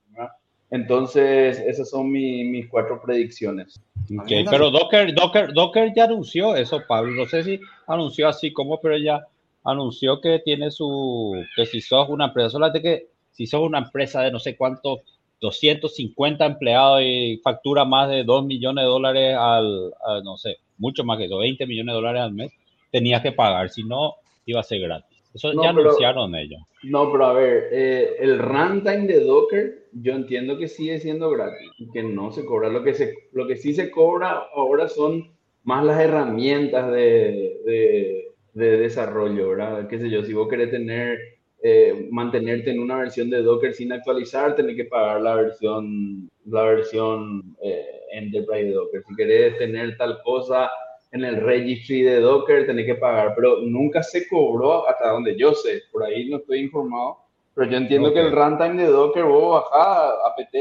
Entonces, 0.72 1.60
esas 1.60 1.88
son 1.88 2.10
mis 2.10 2.68
cuatro 2.68 3.00
predicciones. 3.00 3.80
Okay, 4.22 4.44
pero 4.44 4.68
Docker, 4.70 5.14
Docker, 5.14 5.52
Docker 5.52 5.92
ya 5.94 6.04
anunció 6.04 6.56
eso, 6.56 6.82
Pablo. 6.88 7.12
No 7.12 7.26
sé 7.26 7.44
si 7.44 7.60
anunció 7.86 8.26
así 8.26 8.52
como, 8.52 8.80
pero 8.80 8.98
ya 8.98 9.24
anunció 9.62 10.20
que 10.20 10.40
tiene 10.44 10.72
su, 10.72 11.40
que 11.54 11.64
si 11.64 11.80
sos 11.80 12.08
una 12.08 12.26
empresa, 12.26 12.50
solamente 12.50 12.82
que 12.82 13.06
si 13.30 13.46
sos 13.46 13.60
una 13.60 13.78
empresa 13.78 14.20
de 14.22 14.32
no 14.32 14.40
sé 14.40 14.56
cuántos, 14.56 15.00
250 15.40 16.44
empleados 16.44 17.02
y 17.02 17.40
factura 17.42 17.84
más 17.84 18.08
de 18.10 18.24
2 18.24 18.44
millones 18.44 18.84
de 18.84 18.88
dólares 18.88 19.36
al, 19.38 19.92
no 20.24 20.36
sé, 20.36 20.58
mucho 20.78 21.04
más 21.04 21.18
que 21.18 21.26
eso, 21.26 21.38
20 21.38 21.66
millones 21.66 21.92
de 21.92 21.96
dólares 21.96 22.22
al 22.22 22.32
mes, 22.32 22.52
tenías 22.90 23.22
que 23.22 23.32
pagar, 23.32 23.70
si 23.70 23.84
no, 23.84 24.14
iba 24.46 24.60
a 24.60 24.64
ser 24.64 24.80
gratis. 24.80 25.18
Eso 25.34 25.52
ya 25.62 25.70
anunciaron 25.70 26.34
ellos. 26.34 26.60
No, 26.82 27.12
pero 27.12 27.26
a 27.26 27.32
ver, 27.32 27.68
eh, 27.70 28.16
el 28.18 28.38
runtime 28.38 29.06
de 29.06 29.20
Docker, 29.20 29.88
yo 29.92 30.14
entiendo 30.14 30.58
que 30.58 30.68
sigue 30.68 30.98
siendo 31.00 31.30
gratis 31.30 31.70
que 31.92 32.02
no 32.02 32.32
se 32.32 32.44
cobra. 32.44 32.68
Lo 32.68 32.82
que, 32.82 32.94
se, 32.94 33.14
lo 33.32 33.46
que 33.46 33.56
sí 33.56 33.74
se 33.74 33.90
cobra 33.90 34.48
ahora 34.54 34.88
son 34.88 35.30
más 35.64 35.84
las 35.84 36.00
herramientas 36.00 36.90
de, 36.90 37.60
de, 37.64 38.28
de 38.54 38.78
desarrollo, 38.78 39.50
¿verdad? 39.50 39.86
Qué 39.88 39.98
sé 39.98 40.08
yo, 40.08 40.24
si 40.24 40.32
vos 40.32 40.48
querés 40.48 40.70
tener, 40.70 41.18
eh, 41.62 42.08
mantenerte 42.10 42.70
en 42.70 42.80
una 42.80 42.98
versión 42.98 43.30
de 43.30 43.42
Docker 43.42 43.74
sin 43.74 43.92
actualizar, 43.92 44.54
tenés 44.54 44.76
que 44.76 44.84
pagar 44.84 45.20
la 45.20 45.34
versión, 45.34 46.30
la 46.46 46.62
versión 46.62 47.56
eh, 47.62 48.00
Enterprise 48.12 48.66
de 48.66 48.72
Docker. 48.72 49.02
Si 49.08 49.16
querés 49.16 49.58
tener 49.58 49.96
tal 49.96 50.20
cosa 50.22 50.70
en 51.12 51.24
el 51.24 51.40
registry 51.40 52.02
de 52.02 52.20
Docker 52.20 52.66
tenés 52.66 52.86
que 52.86 52.94
pagar, 52.94 53.34
pero 53.34 53.60
nunca 53.62 54.02
se 54.02 54.28
cobró 54.28 54.88
hasta 54.88 55.10
donde 55.10 55.36
yo 55.36 55.54
sé, 55.54 55.82
por 55.90 56.04
ahí 56.04 56.28
no 56.28 56.36
estoy 56.36 56.60
informado, 56.60 57.18
pero 57.54 57.70
yo 57.70 57.76
entiendo 57.78 58.12
que 58.12 58.20
el 58.20 58.32
runtime 58.32 58.82
de 58.82 58.90
Docker 58.90 59.24
vos 59.24 59.64
bajás 59.72 60.14
apt 60.26 60.54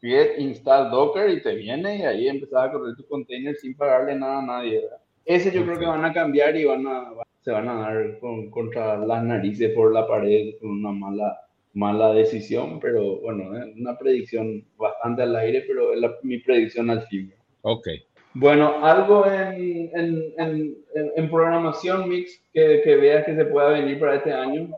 get 0.00 0.38
install 0.38 0.90
Docker 0.90 1.30
y 1.30 1.42
te 1.42 1.54
viene 1.54 1.98
y 1.98 2.02
ahí 2.02 2.28
empezás 2.28 2.68
a 2.68 2.72
correr 2.72 2.94
tu 2.96 3.06
container 3.08 3.56
sin 3.56 3.76
pagarle 3.76 4.14
nada 4.14 4.38
a 4.38 4.46
nadie. 4.46 4.84
Ese 5.24 5.50
yo 5.50 5.64
creo 5.64 5.78
que 5.78 5.86
van 5.86 6.04
a 6.04 6.12
cambiar 6.12 6.56
y 6.56 6.64
van 6.64 6.86
a, 6.86 7.12
se 7.48 7.52
van 7.54 7.66
a 7.66 7.80
dar 7.80 8.18
contra 8.50 8.98
las 8.98 9.24
narices 9.24 9.72
por 9.74 9.90
la 9.90 10.06
pared 10.06 10.56
con 10.60 10.68
una 10.68 10.92
mala 10.92 11.40
mala 11.72 12.12
decisión, 12.12 12.78
pero 12.78 13.20
bueno, 13.20 13.56
es 13.56 13.74
una 13.74 13.96
predicción 13.96 14.66
bastante 14.76 15.22
al 15.22 15.34
aire, 15.34 15.64
pero 15.66 15.94
es 15.94 16.00
mi 16.22 16.36
predicción 16.40 16.90
al 16.90 17.06
fin. 17.06 17.32
Ok, 17.62 17.86
bueno, 18.34 18.84
algo 18.84 19.24
en, 19.26 19.90
en, 19.94 20.76
en, 21.16 21.30
programación 21.30 22.06
Mix 22.06 22.38
que, 22.52 22.82
que, 22.84 22.96
veas 22.96 23.24
que 23.24 23.34
se 23.34 23.46
pueda 23.46 23.70
venir 23.70 23.98
para 23.98 24.16
este 24.16 24.32
año. 24.32 24.68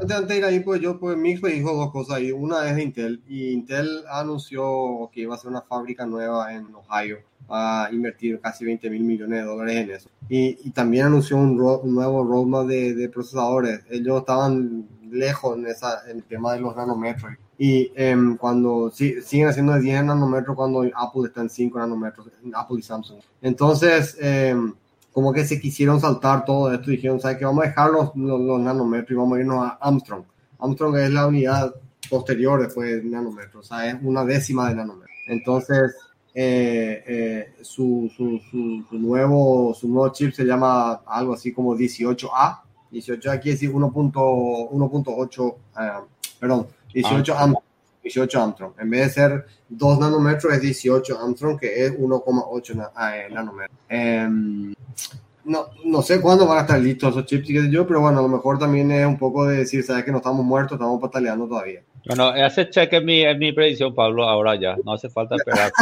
Antes, 0.00 0.26
de 0.26 0.38
ir 0.38 0.44
ahí, 0.44 0.60
pues 0.60 0.80
yo, 0.80 0.98
pues 0.98 1.16
Mix 1.16 1.40
me 1.40 1.50
dijo 1.50 1.72
dos 1.72 1.92
cosas 1.92 2.16
ahí. 2.16 2.32
Una 2.32 2.68
es 2.68 2.76
Intel, 2.78 3.22
y 3.28 3.52
Intel 3.52 4.02
anunció 4.10 5.10
que 5.12 5.20
iba 5.20 5.34
a 5.34 5.36
hacer 5.36 5.50
una 5.50 5.62
fábrica 5.62 6.04
nueva 6.04 6.52
en 6.52 6.74
Ohio, 6.74 7.18
a 7.48 7.88
invertir 7.92 8.40
casi 8.40 8.64
20 8.64 8.90
mil 8.90 9.04
millones 9.04 9.40
de 9.40 9.44
dólares 9.46 9.76
en 9.76 9.90
eso. 9.90 10.10
Y, 10.28 10.58
y 10.64 10.70
también 10.70 11.06
anunció 11.06 11.36
un, 11.36 11.60
un 11.60 11.94
nuevo 11.94 12.24
roadmap 12.24 12.66
de, 12.66 12.94
de, 12.94 13.08
procesadores. 13.08 13.80
Ellos 13.90 14.20
estaban 14.20 14.86
lejos 15.10 15.56
en, 15.56 15.66
esa, 15.66 16.08
en 16.10 16.18
el 16.18 16.24
tema 16.24 16.54
de 16.54 16.60
los 16.60 16.74
nanómetros 16.76 17.34
y 17.58 17.90
em, 17.94 18.36
cuando 18.36 18.90
siguen 18.90 19.48
haciendo 19.48 19.72
de 19.72 19.80
10 19.80 20.04
nanómetros 20.04 20.56
cuando 20.56 20.84
Apple 20.94 21.22
está 21.26 21.40
en 21.40 21.50
5 21.50 21.78
nanómetros, 21.78 22.28
Apple 22.54 22.78
y 22.78 22.82
Samsung. 22.82 23.20
Entonces, 23.40 24.16
em, 24.20 24.74
como 25.12 25.32
que 25.32 25.44
se 25.46 25.58
quisieron 25.58 26.00
saltar 26.00 26.44
todo 26.44 26.72
esto, 26.72 26.90
dijeron, 26.90 27.18
¿sabes 27.18 27.38
qué? 27.38 27.46
Vamos 27.46 27.64
a 27.64 27.68
dejar 27.68 27.90
los, 27.90 28.14
los, 28.14 28.60
nanómetros 28.60 29.10
y 29.10 29.14
vamos 29.14 29.38
a 29.38 29.40
irnos 29.40 29.64
a 29.64 29.78
Armstrong. 29.80 30.24
Armstrong 30.58 30.96
es 30.98 31.10
la 31.10 31.26
unidad 31.26 31.74
posterior 32.10 32.60
después 32.60 33.02
de 33.02 33.08
nanómetros, 33.08 33.64
o 33.64 33.68
sea, 33.68 33.90
es 33.90 33.96
una 34.02 34.24
décima 34.24 34.68
de 34.68 34.76
nanómetros. 34.76 35.16
Entonces, 35.28 35.94
eh, 36.38 37.02
eh, 37.06 37.54
su, 37.62 38.12
su, 38.14 38.38
su, 38.50 38.98
nuevo, 38.98 39.72
su 39.72 39.88
nuevo 39.88 40.12
chip 40.12 40.34
se 40.34 40.44
llama 40.44 41.00
algo 41.06 41.32
así 41.32 41.50
como 41.50 41.74
18A. 41.74 42.60
18A 42.92 43.40
quiere 43.40 43.52
decir 43.52 43.72
1.8, 43.72 45.40
uh, 45.40 45.56
perdón, 46.38 46.66
18 46.92 47.32
Armstrong. 47.34 47.64
18 48.02 48.42
Armstrong. 48.42 48.72
En 48.78 48.90
vez 48.90 49.06
de 49.06 49.12
ser 49.14 49.46
2 49.70 49.98
nanómetros, 49.98 50.52
es 50.52 50.60
18 50.60 51.18
Armstrong, 51.18 51.58
que 51.58 51.86
es 51.86 51.98
1,8 51.98 52.90
eh, 53.14 53.28
nanómetros. 53.32 53.78
Em, 53.88 54.74
no, 55.46 55.68
no 55.86 56.02
sé 56.02 56.20
cuándo 56.20 56.46
van 56.46 56.58
a 56.58 56.60
estar 56.62 56.78
listos 56.78 57.16
esos 57.16 57.24
chips, 57.24 57.48
yo, 57.70 57.86
pero 57.86 58.02
bueno, 58.02 58.18
a 58.18 58.22
lo 58.22 58.28
mejor 58.28 58.58
también 58.58 58.90
es 58.90 59.06
un 59.06 59.16
poco 59.16 59.46
de 59.46 59.58
decir, 59.58 59.82
sabes 59.82 60.04
que 60.04 60.12
no 60.12 60.18
estamos 60.18 60.44
muertos, 60.44 60.76
estamos 60.76 61.00
pataleando 61.00 61.48
todavía. 61.48 61.82
Bueno, 62.06 62.34
ese 62.34 62.70
cheque 62.70 62.98
es 62.98 63.04
mi, 63.04 63.24
es 63.24 63.36
mi 63.36 63.52
predicción, 63.52 63.94
Pablo, 63.94 64.28
ahora 64.28 64.54
ya, 64.54 64.76
no 64.84 64.92
hace 64.92 65.08
falta 65.10 65.36
esperar. 65.36 65.72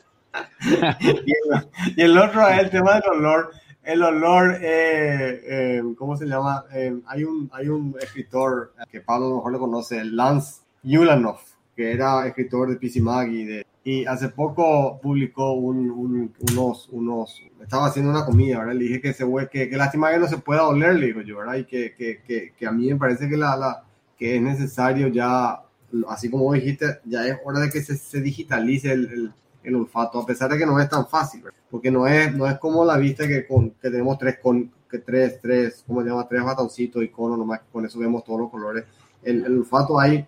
y, 1.95 2.01
el, 2.01 2.17
otro 2.17 2.47
es 2.47 2.59
el 2.59 2.69
tema 2.69 2.95
del 2.95 3.03
olor 3.11 3.51
el 3.85 4.01
olor, 4.01 4.57
eh, 4.61 5.41
eh, 5.47 5.83
¿cómo 5.97 6.17
se 6.17 6.25
llama? 6.25 6.65
Eh, 6.73 6.97
hay, 7.05 7.23
un, 7.23 7.49
hay 7.53 7.67
un 7.69 7.95
escritor 8.01 8.73
que 8.91 9.01
Pablo 9.01 9.27
a 9.27 9.29
lo 9.29 9.35
mejor 9.35 9.51
lo 9.53 9.59
conoce, 9.59 10.03
Lance 10.03 10.61
Yulanov, 10.83 11.37
que 11.75 11.91
era 11.91 12.25
escritor 12.25 12.69
de 12.69 12.77
PC 12.77 12.99
Mag 12.99 13.31
y, 13.31 13.45
de, 13.45 13.65
y 13.83 14.05
hace 14.05 14.29
poco 14.29 14.99
publicó 15.01 15.53
un, 15.53 16.33
unos, 16.39 16.89
unos, 16.91 17.43
estaba 17.61 17.87
haciendo 17.87 18.09
una 18.09 18.25
comida, 18.25 18.59
¿verdad? 18.59 18.73
Le 18.73 18.85
dije 18.85 19.01
que, 19.01 19.13
se, 19.13 19.25
que, 19.51 19.69
que 19.69 19.77
lástima 19.77 20.11
que 20.11 20.19
no 20.19 20.27
se 20.27 20.39
pueda 20.39 20.67
oler, 20.67 20.95
le 20.95 21.07
digo 21.07 21.21
yo, 21.21 21.37
¿verdad? 21.37 21.55
Y 21.55 21.65
que, 21.65 21.93
que, 21.93 22.23
que, 22.23 22.53
que 22.57 22.65
a 22.65 22.71
mí 22.71 22.91
me 22.91 22.97
parece 22.97 23.29
que, 23.29 23.37
la, 23.37 23.55
la, 23.55 23.83
que 24.17 24.35
es 24.35 24.41
necesario 24.41 25.07
ya, 25.07 25.61
así 26.07 26.29
como 26.29 26.53
dijiste, 26.53 26.99
ya 27.05 27.27
es 27.27 27.37
hora 27.43 27.59
de 27.59 27.69
que 27.69 27.81
se, 27.81 27.97
se 27.97 28.21
digitalice 28.21 28.91
el 28.91 29.33
el 29.65 29.75
olfato, 29.75 30.19
a 30.19 30.25
pesar 30.25 30.51
de 30.51 30.57
que 30.57 30.65
no 30.65 30.79
es 30.79 30.87
tan 30.87 31.07
fácil, 31.07 31.43
porque 31.69 31.91
no 31.91 32.07
es, 32.07 32.33
no 32.35 32.47
es 32.47 32.57
como 32.59 32.85
la 32.85 32.97
vista 32.97 33.27
que, 33.27 33.45
con, 33.45 33.71
que 33.71 33.89
tenemos 33.89 34.17
tres, 34.17 34.37
con, 34.41 34.71
que 34.89 34.99
tres, 34.99 35.39
tres, 35.41 35.83
¿cómo 35.85 36.01
se 36.01 36.09
llama? 36.09 36.27
Tres 36.27 36.43
batoncitos 36.43 37.03
y 37.03 37.09
cono, 37.09 37.35
nomás 37.35 37.61
con 37.71 37.85
eso 37.85 37.99
vemos 37.99 38.23
todos 38.23 38.41
los 38.41 38.51
colores. 38.51 38.85
El, 39.23 39.43
el 39.43 39.57
olfato 39.59 39.99
hay 39.99 40.25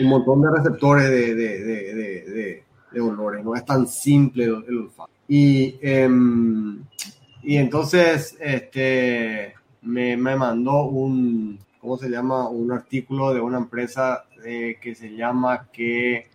un 0.00 0.06
montón 0.06 0.42
de 0.42 0.50
receptores 0.50 1.10
de, 1.10 1.34
de, 1.34 1.64
de, 1.64 2.62
de, 2.92 3.00
olores, 3.00 3.44
no 3.44 3.54
es 3.54 3.64
tan 3.64 3.86
simple 3.86 4.44
el, 4.44 4.78
olfato. 4.78 5.10
Y, 5.28 5.76
em, 5.82 6.82
y 7.42 7.56
entonces, 7.56 8.36
este, 8.40 9.54
me, 9.82 10.16
me 10.16 10.36
mandó 10.36 10.84
un, 10.84 11.58
¿cómo 11.86 11.98
se 11.98 12.08
llama? 12.08 12.48
Un 12.48 12.72
artículo 12.72 13.32
de 13.32 13.40
una 13.40 13.58
empresa 13.58 14.24
eh, 14.44 14.76
que 14.82 14.96
se 14.96 15.14
llama 15.14 15.68
que 15.72 16.28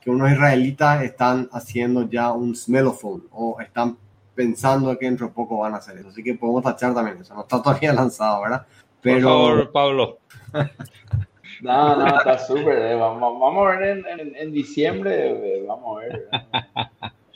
que 0.00 0.08
unos 0.08 0.32
israelitas 0.32 1.02
están 1.02 1.50
haciendo 1.52 2.08
ya 2.08 2.32
un 2.32 2.56
smellophone 2.56 3.24
o 3.30 3.60
están 3.60 3.98
pensando 4.34 4.98
que 4.98 5.04
dentro 5.04 5.26
de 5.26 5.34
poco 5.34 5.58
van 5.58 5.74
a 5.74 5.76
hacer 5.76 5.98
eso. 5.98 6.08
Así 6.08 6.22
que 6.22 6.32
podemos 6.32 6.62
tachar 6.62 6.94
también 6.94 7.18
eso. 7.20 7.34
No 7.34 7.42
está 7.42 7.60
todavía 7.60 7.92
lanzado, 8.02 8.40
¿verdad? 8.40 8.66
Pero... 9.02 9.28
Por 9.28 9.48
favor, 9.48 9.70
Pablo. 9.72 10.18
no, 11.60 11.96
no, 11.96 12.06
está 12.06 12.38
súper. 12.38 12.78
Eh. 12.78 12.94
Vamos, 12.94 13.38
vamos, 13.38 13.66
a 13.66 13.76
ver 13.76 14.02
en, 14.08 14.34
en, 14.34 14.50
diciembre. 14.50 15.58
Eh, 15.58 15.64
vamos 15.68 15.98
a 15.98 16.00
ver. 16.00 16.28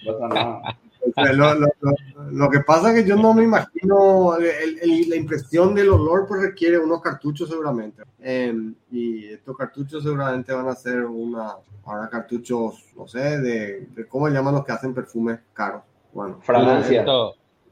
No 0.06 0.12
pasa 0.18 0.28
nada 0.28 0.78
lo, 2.32 2.51
que 2.51 2.61
pasa 2.61 2.90
es 2.90 3.03
que 3.03 3.09
yo 3.09 3.16
no 3.16 3.34
me 3.34 3.44
imagino, 3.44 4.36
la 4.38 5.16
impresión 5.16 5.74
del 5.74 5.90
olor 5.90 6.26
pues 6.26 6.42
requiere 6.42 6.78
unos 6.78 7.01
cartuchos 7.01 7.49
seguramente. 7.49 8.03
Em, 8.20 8.74
y 8.90 9.26
estos 9.26 9.57
cartuchos 9.57 10.03
seguramente 10.03 10.53
van 10.53 10.68
a 10.68 10.74
ser 10.74 11.05
una, 11.05 11.57
ahora 11.84 12.09
cartuchos, 12.09 12.84
no 12.96 13.07
sé, 13.07 13.40
de, 13.40 14.07
cómo 14.09 14.28
llaman 14.28 14.55
los 14.55 14.64
que 14.64 14.72
hacen 14.72 14.94
perfumes 14.94 15.40
caros. 15.53 15.82
Bueno, 16.12 16.38
Francia. 16.42 17.05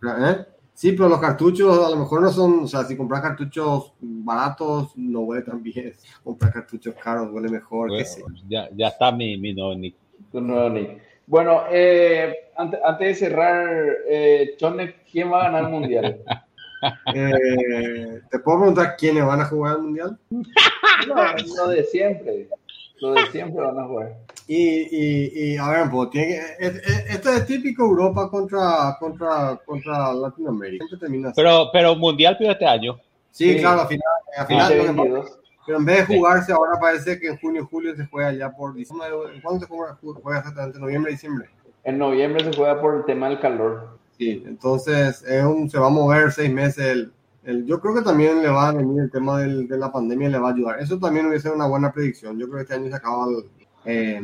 ¿Eh? 0.02 0.46
Sí, 0.76 0.92
pero 0.92 1.08
los 1.08 1.20
cartuchos 1.20 1.86
a 1.86 1.88
lo 1.88 1.96
mejor 1.96 2.20
no 2.20 2.30
son, 2.30 2.64
o 2.64 2.68
sea, 2.68 2.84
si 2.84 2.98
compras 2.98 3.22
cartuchos 3.22 3.94
baratos 3.98 4.92
no 4.96 5.20
huele 5.20 5.42
tan 5.42 5.62
bien. 5.62 5.94
Comprar 6.22 6.52
cartuchos 6.52 6.94
caros 7.02 7.32
huele 7.32 7.48
mejor. 7.48 7.90
que 7.96 8.04
sí. 8.04 8.22
ya, 8.46 8.68
ya 8.76 8.88
está 8.88 9.10
mi, 9.10 9.38
mi 9.38 9.54
nick. 9.54 9.96
Nick. 10.34 11.05
Bueno, 11.26 11.62
eh, 11.70 12.34
antes, 12.56 12.80
antes, 12.84 13.08
de 13.08 13.14
cerrar, 13.26 13.68
eh, 14.08 14.54
Chone, 14.56 14.94
¿quién 15.10 15.32
va 15.32 15.40
a 15.40 15.44
ganar 15.44 15.64
el 15.64 15.70
mundial? 15.70 16.20
Eh, 17.14 18.20
¿Te 18.30 18.38
puedo 18.38 18.58
preguntar 18.58 18.96
quiénes 18.98 19.24
van 19.24 19.40
a 19.40 19.46
jugar 19.46 19.76
el 19.76 19.82
mundial? 19.82 20.18
No, 21.08 21.14
lo 21.56 21.68
de 21.68 21.84
siempre. 21.84 22.48
Lo 23.00 23.12
de 23.14 23.26
siempre 23.32 23.62
van 23.64 23.78
a 23.78 23.84
jugar. 23.86 24.14
Y, 24.46 24.86
y, 24.90 25.52
y 25.52 25.56
a 25.56 25.68
ver, 25.70 25.90
pues, 25.90 26.10
tiene 26.10 26.26
que, 26.28 26.66
es- 26.66 26.76
es- 26.76 27.10
esto 27.14 27.32
es 27.32 27.46
típico 27.46 27.84
Europa 27.84 28.28
contra, 28.30 28.96
contra, 29.00 29.58
contra 29.64 30.12
Latinoamérica. 30.14 30.84
Termina. 31.00 31.32
Pero, 31.34 31.70
pero 31.72 31.96
mundial 31.96 32.36
pido 32.38 32.52
este 32.52 32.66
año. 32.66 32.98
sí, 33.30 33.54
sí. 33.54 33.58
claro, 33.60 33.80
al 33.82 33.88
final, 33.88 34.04
al 34.38 34.46
final 34.46 34.68
lo 34.68 34.68
que 34.68 34.86
pasa- 34.86 34.92
2022. 34.96 35.38
Pero 35.66 35.78
en 35.78 35.84
vez 35.84 36.06
de 36.08 36.16
jugarse 36.16 36.52
ahora 36.52 36.78
parece 36.80 37.18
que 37.18 37.28
en 37.28 37.38
junio 37.38 37.62
y 37.62 37.66
julio 37.66 37.96
se 37.96 38.06
juega 38.06 38.32
ya 38.32 38.50
por 38.50 38.72
diciembre. 38.74 39.08
¿Cuándo 39.42 39.60
se 39.60 39.66
juega, 39.66 39.98
juega 40.22 40.38
exactamente? 40.38 40.78
¿Noviembre, 40.78 41.12
diciembre? 41.12 41.48
En 41.84 41.98
noviembre 41.98 42.44
se 42.44 42.52
juega 42.56 42.80
por 42.80 42.94
el 42.96 43.04
tema 43.04 43.28
del 43.28 43.40
calor. 43.40 43.98
Sí, 44.18 44.42
entonces 44.46 45.22
es 45.22 45.44
un- 45.44 45.68
se 45.68 45.78
va 45.78 45.86
a 45.88 45.90
mover 45.90 46.32
seis 46.32 46.50
meses. 46.52 46.78
El, 46.86 47.12
el- 47.44 47.66
yo 47.66 47.80
creo 47.80 47.94
que 47.94 48.02
también 48.02 48.42
le 48.42 48.48
va 48.48 48.68
a 48.68 48.72
venir 48.72 49.02
el 49.02 49.10
tema 49.10 49.40
del- 49.40 49.68
de 49.68 49.76
la 49.78 49.92
pandemia 49.92 50.28
le 50.28 50.38
va 50.38 50.48
a 50.48 50.52
ayudar. 50.52 50.80
Eso 50.80 50.98
también 50.98 51.26
hubiese 51.26 51.42
sido 51.44 51.54
una 51.54 51.66
buena 51.66 51.92
predicción. 51.92 52.38
Yo 52.38 52.46
creo 52.46 52.56
que 52.56 52.62
este 52.62 52.74
año 52.74 52.88
se 52.90 52.96
acaba 52.96 53.26
el, 53.28 53.44
eh, 53.84 54.20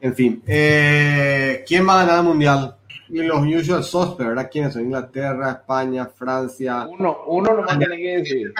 en 0.00 0.14
fin, 0.14 0.42
eh, 0.46 1.64
¿quién 1.66 1.88
va 1.88 1.94
a 2.00 2.04
ganar 2.04 2.20
el 2.20 2.24
mundial? 2.28 2.76
Y 3.10 3.22
los 3.22 3.40
usual 3.40 3.82
suspects, 3.82 4.28
¿verdad? 4.28 4.48
¿Quiénes 4.50 4.72
son? 4.72 4.82
Inglaterra, 4.82 5.50
España, 5.50 6.06
Francia. 6.06 6.86
Uno, 6.86 7.18
uno 7.26 7.54
nomás 7.54 7.78
tiene 7.78 7.96
que 7.96 8.16
decir. 8.18 8.52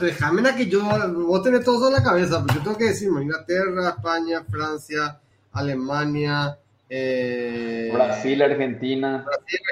Déjame, 0.00 0.54
que 0.56 0.66
yo, 0.66 0.82
vos 1.26 1.42
tenés 1.42 1.64
todo 1.64 1.88
en 1.88 1.94
la 1.94 2.02
cabeza, 2.02 2.44
pero 2.46 2.58
yo 2.58 2.64
tengo 2.64 2.78
que 2.78 2.84
decirme 2.84 3.22
Inglaterra, 3.22 3.88
España, 3.96 4.44
Francia, 4.48 5.18
Alemania, 5.52 6.56
eh, 6.88 7.90
Brasil, 7.92 8.42
Argentina. 8.42 9.26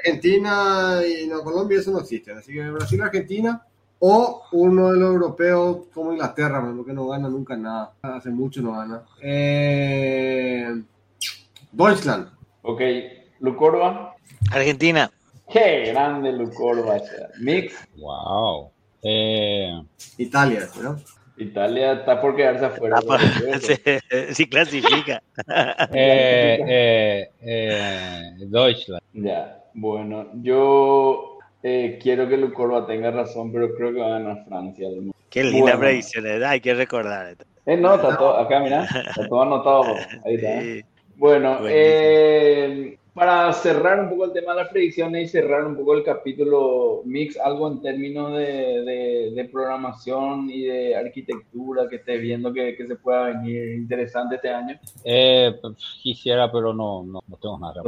Argentina 0.05 1.01
y 1.07 1.27
no, 1.27 1.43
Colombia 1.43 1.79
eso 1.79 1.93
no 1.93 2.01
existe. 2.01 2.33
Así 2.33 2.53
que 2.53 2.71
Brasil, 2.71 3.01
Argentina 3.01 3.63
o 3.99 4.43
uno 4.53 4.93
de 4.93 4.99
los 4.99 5.15
europeos 5.15 5.87
como 5.93 6.13
Inglaterra, 6.13 6.61
mano, 6.61 6.85
que 6.85 6.93
no 6.93 7.09
gana 7.09 7.29
nunca 7.29 7.57
nada. 7.57 7.93
Hace 8.03 8.31
mucho 8.31 8.61
no 8.61 8.73
gana. 8.73 9.03
Eh, 9.23 10.83
Deutschland. 11.73 12.29
Ok, 12.63 12.81
Lucorba. 13.41 14.16
Argentina. 14.53 15.11
Qué 15.53 15.85
grande 15.93 16.33
Lucorba. 16.33 16.97
Mix. 17.41 17.75
Wow. 17.97 18.71
Eh, 19.03 19.81
Italia, 20.19 20.67
¿no? 20.83 20.97
Italia 21.39 21.93
está 21.93 22.21
por 22.21 22.35
quedarse 22.35 22.65
afuera. 22.65 22.99
Pues, 23.07 23.23
se- 23.63 24.35
Si 24.35 24.49
clasifica. 24.49 25.23
eh, 25.93 26.59
eh, 26.67 27.31
eh, 27.43 28.31
Deutschland. 28.39 29.03
Ya, 29.13 29.63
bueno, 29.75 30.29
yo 30.43 31.39
eh, 31.63 31.99
quiero 32.03 32.29
que 32.29 32.37
Lucorba 32.37 32.87
tenga 32.87 33.11
razón, 33.11 33.53
pero 33.53 33.75
creo 33.77 33.93
que 33.93 34.01
va 34.01 34.07
a 34.07 34.19
ganar 34.19 34.45
Francia. 34.49 34.89
al- 34.89 35.13
Qué 35.31 35.45
linda 35.45 35.61
Bueno. 35.61 35.81
predicción, 35.81 36.25
¿verdad? 36.25 36.51
Hay 36.51 36.61
que 36.61 36.75
recordar 36.75 37.27
esto. 37.33 37.45
Eh, 37.67 37.77
no, 37.77 37.95
está 37.97 38.17
todo, 38.17 38.37
acá 38.39 38.61
mira, 38.61 38.85
está 38.85 39.29
todo 39.29 39.43
anotado. 39.43 39.85
Ahí 40.25 40.35
está. 40.37 40.61
Sí. 40.63 40.83
Bueno, 41.17 41.59
eh, 41.69 42.99
para 43.17 43.51
cerrar 43.55 43.99
un 43.99 44.11
poco 44.11 44.27
el 44.27 44.33
tema 44.33 44.53
de 44.55 44.61
las 44.63 44.69
predicciones 44.69 45.25
y 45.25 45.29
cerrar 45.29 45.65
un 45.67 45.75
poco 45.75 45.95
el 45.95 46.05
capítulo 46.05 47.01
Mix, 47.07 47.39
algo 47.39 47.67
en 47.73 47.81
términos 47.81 48.37
de, 48.37 48.83
de- 48.85 49.31
de 49.35 49.45
programación 49.47 50.51
y 50.51 50.65
de 50.65 50.95
arquitectura 50.95 51.89
que 51.89 51.97
estés 51.97 52.21
viendo 52.21 52.53
que, 52.53 52.77
que 52.77 52.87
se 52.87 52.97
pueda 52.97 53.29
venir 53.29 53.75
interesante 53.75 54.35
este 54.37 54.51
año. 54.51 54.79
Eh, 55.03 55.51
pues, 55.63 55.75
quisiera, 56.03 56.53
pero 56.53 56.75
no, 56.75 57.03
no, 57.05 57.21
no 57.27 57.37
tengo 57.39 57.59
nada. 57.59 57.83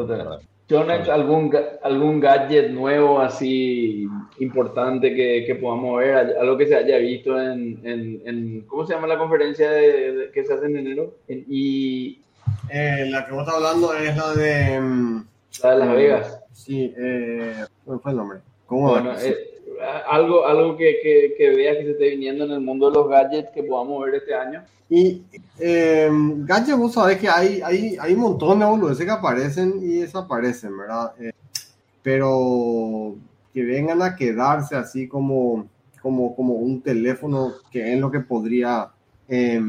Jonex, 0.71 1.09
¿algún, 1.09 1.51
algún 1.83 2.21
gadget 2.21 2.71
nuevo 2.71 3.21
así 3.21 4.07
importante 4.39 5.15
que, 5.15 5.45
que 5.47 5.55
podamos 5.55 5.99
ver? 6.01 6.37
Algo 6.39 6.57
que 6.59 6.67
se 6.67 6.75
haya 6.77 6.99
visto 6.99 7.41
en, 7.41 7.81
en, 7.85 8.23
en- 8.27 8.61
¿cómo 8.67 8.87
se 8.87 8.95
llama 8.95 9.07
la 9.07 9.19
conferencia 9.19 9.71
de, 9.71 10.13
de- 10.13 10.31
que 10.31 10.45
se 10.45 10.53
hace 10.55 10.67
en 10.67 10.77
enero? 10.79 11.15
En 11.29 11.45
I, 11.49 12.21
Eh, 12.71 13.07
la 13.09 13.27
que 13.27 13.33
vos 13.33 13.41
estás 13.43 13.57
hablando 13.57 13.95
es 13.95 14.17
la 14.17 14.35
de. 14.35 14.81
mm, 14.81 15.27
la 15.63 15.71
de 15.71 15.79
Las 15.79 15.95
Vegas. 15.95 16.41
Sí, 16.53 16.95
eh, 16.97 17.65
¿cuál 17.85 18.01
fue 18.01 18.11
el 18.13 18.17
nombre? 18.17 18.39
¿Cómo 18.67 18.91
Bueno, 18.91 19.13
eh, 19.19 19.37
algo, 20.09 20.47
algo 20.47 20.77
que, 20.77 20.99
que, 21.03 21.35
que 21.37 21.51
veas 21.51 21.77
que 21.79 21.85
se 21.85 21.91
esté 21.93 22.11
viniendo 22.11 22.45
en 22.45 22.51
el 22.51 22.61
mundo 22.61 22.91
de 22.91 22.97
los 22.97 23.09
gadgets 23.09 23.51
que 23.51 23.63
podamos 23.63 24.05
ver 24.05 24.17
este 24.17 24.35
año. 24.35 24.65
Y 24.91 25.23
eh, 25.59 26.09
Gadget, 26.11 26.77
vos 26.77 26.95
sabés 26.95 27.19
que 27.19 27.29
hay, 27.29 27.61
hay, 27.63 27.97
hay 28.01 28.15
un 28.15 28.21
montón 28.21 28.59
de 28.59 28.65
boludeces 28.65 29.05
que 29.05 29.11
aparecen 29.13 29.79
y 29.83 29.99
desaparecen, 29.99 30.77
¿verdad? 30.77 31.13
Eh, 31.21 31.33
pero 32.03 33.17
que 33.53 33.63
vengan 33.63 34.01
a 34.03 34.17
quedarse 34.17 34.77
así 34.77 35.07
como, 35.07 35.67
como, 36.01 36.35
como 36.35 36.55
un 36.55 36.81
teléfono 36.81 37.53
que 37.71 37.93
es 37.93 38.01
lo 38.01 38.11
que 38.11 38.21
podría, 38.21 38.89
eh, 39.29 39.61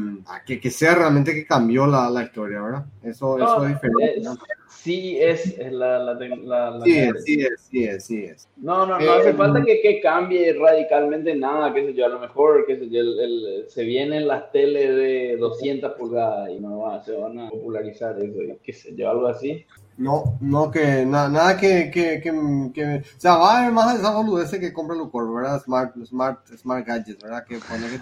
que, 0.46 0.58
que 0.58 0.70
sea 0.70 0.94
realmente 0.94 1.34
que 1.34 1.44
cambió 1.46 1.86
la, 1.86 2.08
la 2.10 2.22
historia, 2.24 2.62
¿verdad? 2.62 2.84
Eso, 3.02 3.36
No, 3.36 3.44
eso 3.44 3.64
es 3.66 3.68
diferente. 3.74 4.18
eh, 4.18 4.22
¿no? 4.22 4.36
sí 4.68 5.18
es, 5.20 5.58
es 5.58 5.72
la, 5.72 5.98
la, 5.98 6.14
la- 6.14 6.70
la- 6.70 6.84
Sí 6.84 6.96
es, 6.98 7.24
sí 7.24 7.40
es, 7.42 7.60
sí 7.60 7.84
es, 7.84 8.04
sí 8.06 8.24
es. 8.24 8.48
No, 8.56 8.86
no, 8.86 8.98
no 8.98 9.04
Eh, 9.04 9.08
hace 9.20 9.34
falta 9.34 9.62
que, 9.62 9.80
que 9.82 10.00
cambie 10.00 10.52
radicalmente 10.54 11.34
nada, 11.34 11.74
qué 11.74 11.84
sé 11.84 11.94
yo, 11.94 12.06
a 12.06 12.08
lo 12.08 12.20
mejor, 12.20 12.64
qué 12.66 12.76
sé 12.78 12.88
yo, 12.88 13.00
el- 13.00 13.20
el- 13.20 13.64
se 13.68 13.84
vienen 13.84 14.26
las 14.26 14.50
teles 14.52 14.88
de 14.96 15.36
200 15.38 15.92
pulgadas 15.92 16.48
y 16.50 16.58
no 16.58 16.78
va, 16.80 17.02
se 17.04 17.12
van 17.12 17.38
a 17.38 17.50
popularizar 17.50 18.16
eso, 18.18 18.42
y 18.42 18.56
qué 18.62 18.72
sé 18.72 18.94
yo, 18.96 19.10
algo 19.10 19.26
así. 19.26 19.66
No, 20.04 20.38
no 20.40 20.70
que 20.70 21.04
na- 21.04 21.28
nada 21.28 21.56
que, 21.58 21.90
que, 21.90 22.20
que, 22.22 22.30
que- 22.72 23.02
o 23.16 23.20
sea, 23.20 23.36
va 23.36 23.56
a 23.56 23.58
haber 23.60 23.72
más 23.72 23.98
esa 23.98 24.10
boludez 24.12 24.50
que 24.50 24.72
compra 24.72 24.96
Lucor, 24.96 25.30
¿verdad? 25.34 25.62
Smart, 25.62 25.94
smart, 26.06 26.38
smart 26.56 26.86
gadgets, 26.86 27.22
¿verdad? 27.22 27.44
Que 27.44 27.58
pone 27.58 27.86
que 27.90 27.98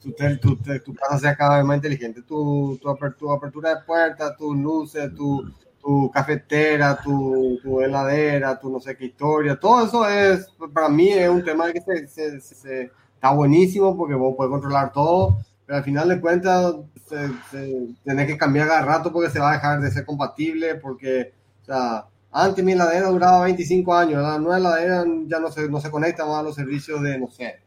tu, 0.00 0.12
tu, 0.40 0.56
tu, 0.56 0.78
tu 0.82 0.94
casa 0.94 1.18
sea 1.18 1.36
cada 1.36 1.56
vez 1.58 1.64
más 1.66 1.76
inteligente, 1.76 2.22
tu, 2.22 2.78
tu, 2.80 2.88
aper- 2.88 3.14
tu 3.16 3.30
apertura 3.30 3.74
de 3.74 3.82
puertas, 3.82 4.34
tus 4.38 4.56
luces, 4.56 5.14
tu, 5.14 5.44
tu 5.82 6.10
cafetera, 6.10 6.96
tu, 7.02 7.58
tu 7.62 7.82
heladera, 7.82 8.58
tu 8.58 8.70
no 8.70 8.80
sé 8.80 8.96
qué 8.96 9.04
historia, 9.04 9.60
todo 9.60 9.84
eso 9.84 10.08
es, 10.08 10.48
para 10.72 10.88
mí 10.88 11.10
es 11.10 11.28
un 11.28 11.44
tema 11.44 11.70
que 11.70 11.82
se- 11.82 12.40
se- 12.40 12.90
está 13.14 13.30
buenísimo 13.32 13.94
porque 13.94 14.14
vos 14.14 14.34
puedes 14.38 14.50
controlar 14.50 14.90
todo, 14.90 15.36
pero 15.66 15.78
al 15.78 15.84
final 15.84 16.08
de 16.08 16.20
cuentas 16.20 16.74
se, 17.06 17.28
se- 17.50 18.26
que 18.26 18.38
cambiar 18.38 18.68
cada 18.68 18.84
rato 18.84 19.12
porque 19.12 19.30
se 19.30 19.38
va 19.40 19.50
a 19.50 19.54
dejar 19.54 19.80
de 19.80 19.90
ser 19.90 20.04
compatible, 20.04 20.74
porque, 20.76 21.32
o 21.62 21.64
sea, 21.64 22.04
antes 22.32 22.64
mi 22.64 22.72
heladera 22.72 23.08
duraba 23.08 23.44
25 23.44 23.94
años, 23.94 24.22
la 24.22 24.38
nueva 24.38 24.58
heladera 24.58 25.04
ya 25.26 25.38
no 25.38 25.50
se, 25.50 25.68
no 25.68 25.80
se 25.80 25.90
conecta 25.90 26.26
más 26.26 26.40
a 26.40 26.42
los 26.42 26.54
servicios 26.54 27.00
de, 27.02 27.18
no 27.18 27.28
sé, 27.28 27.60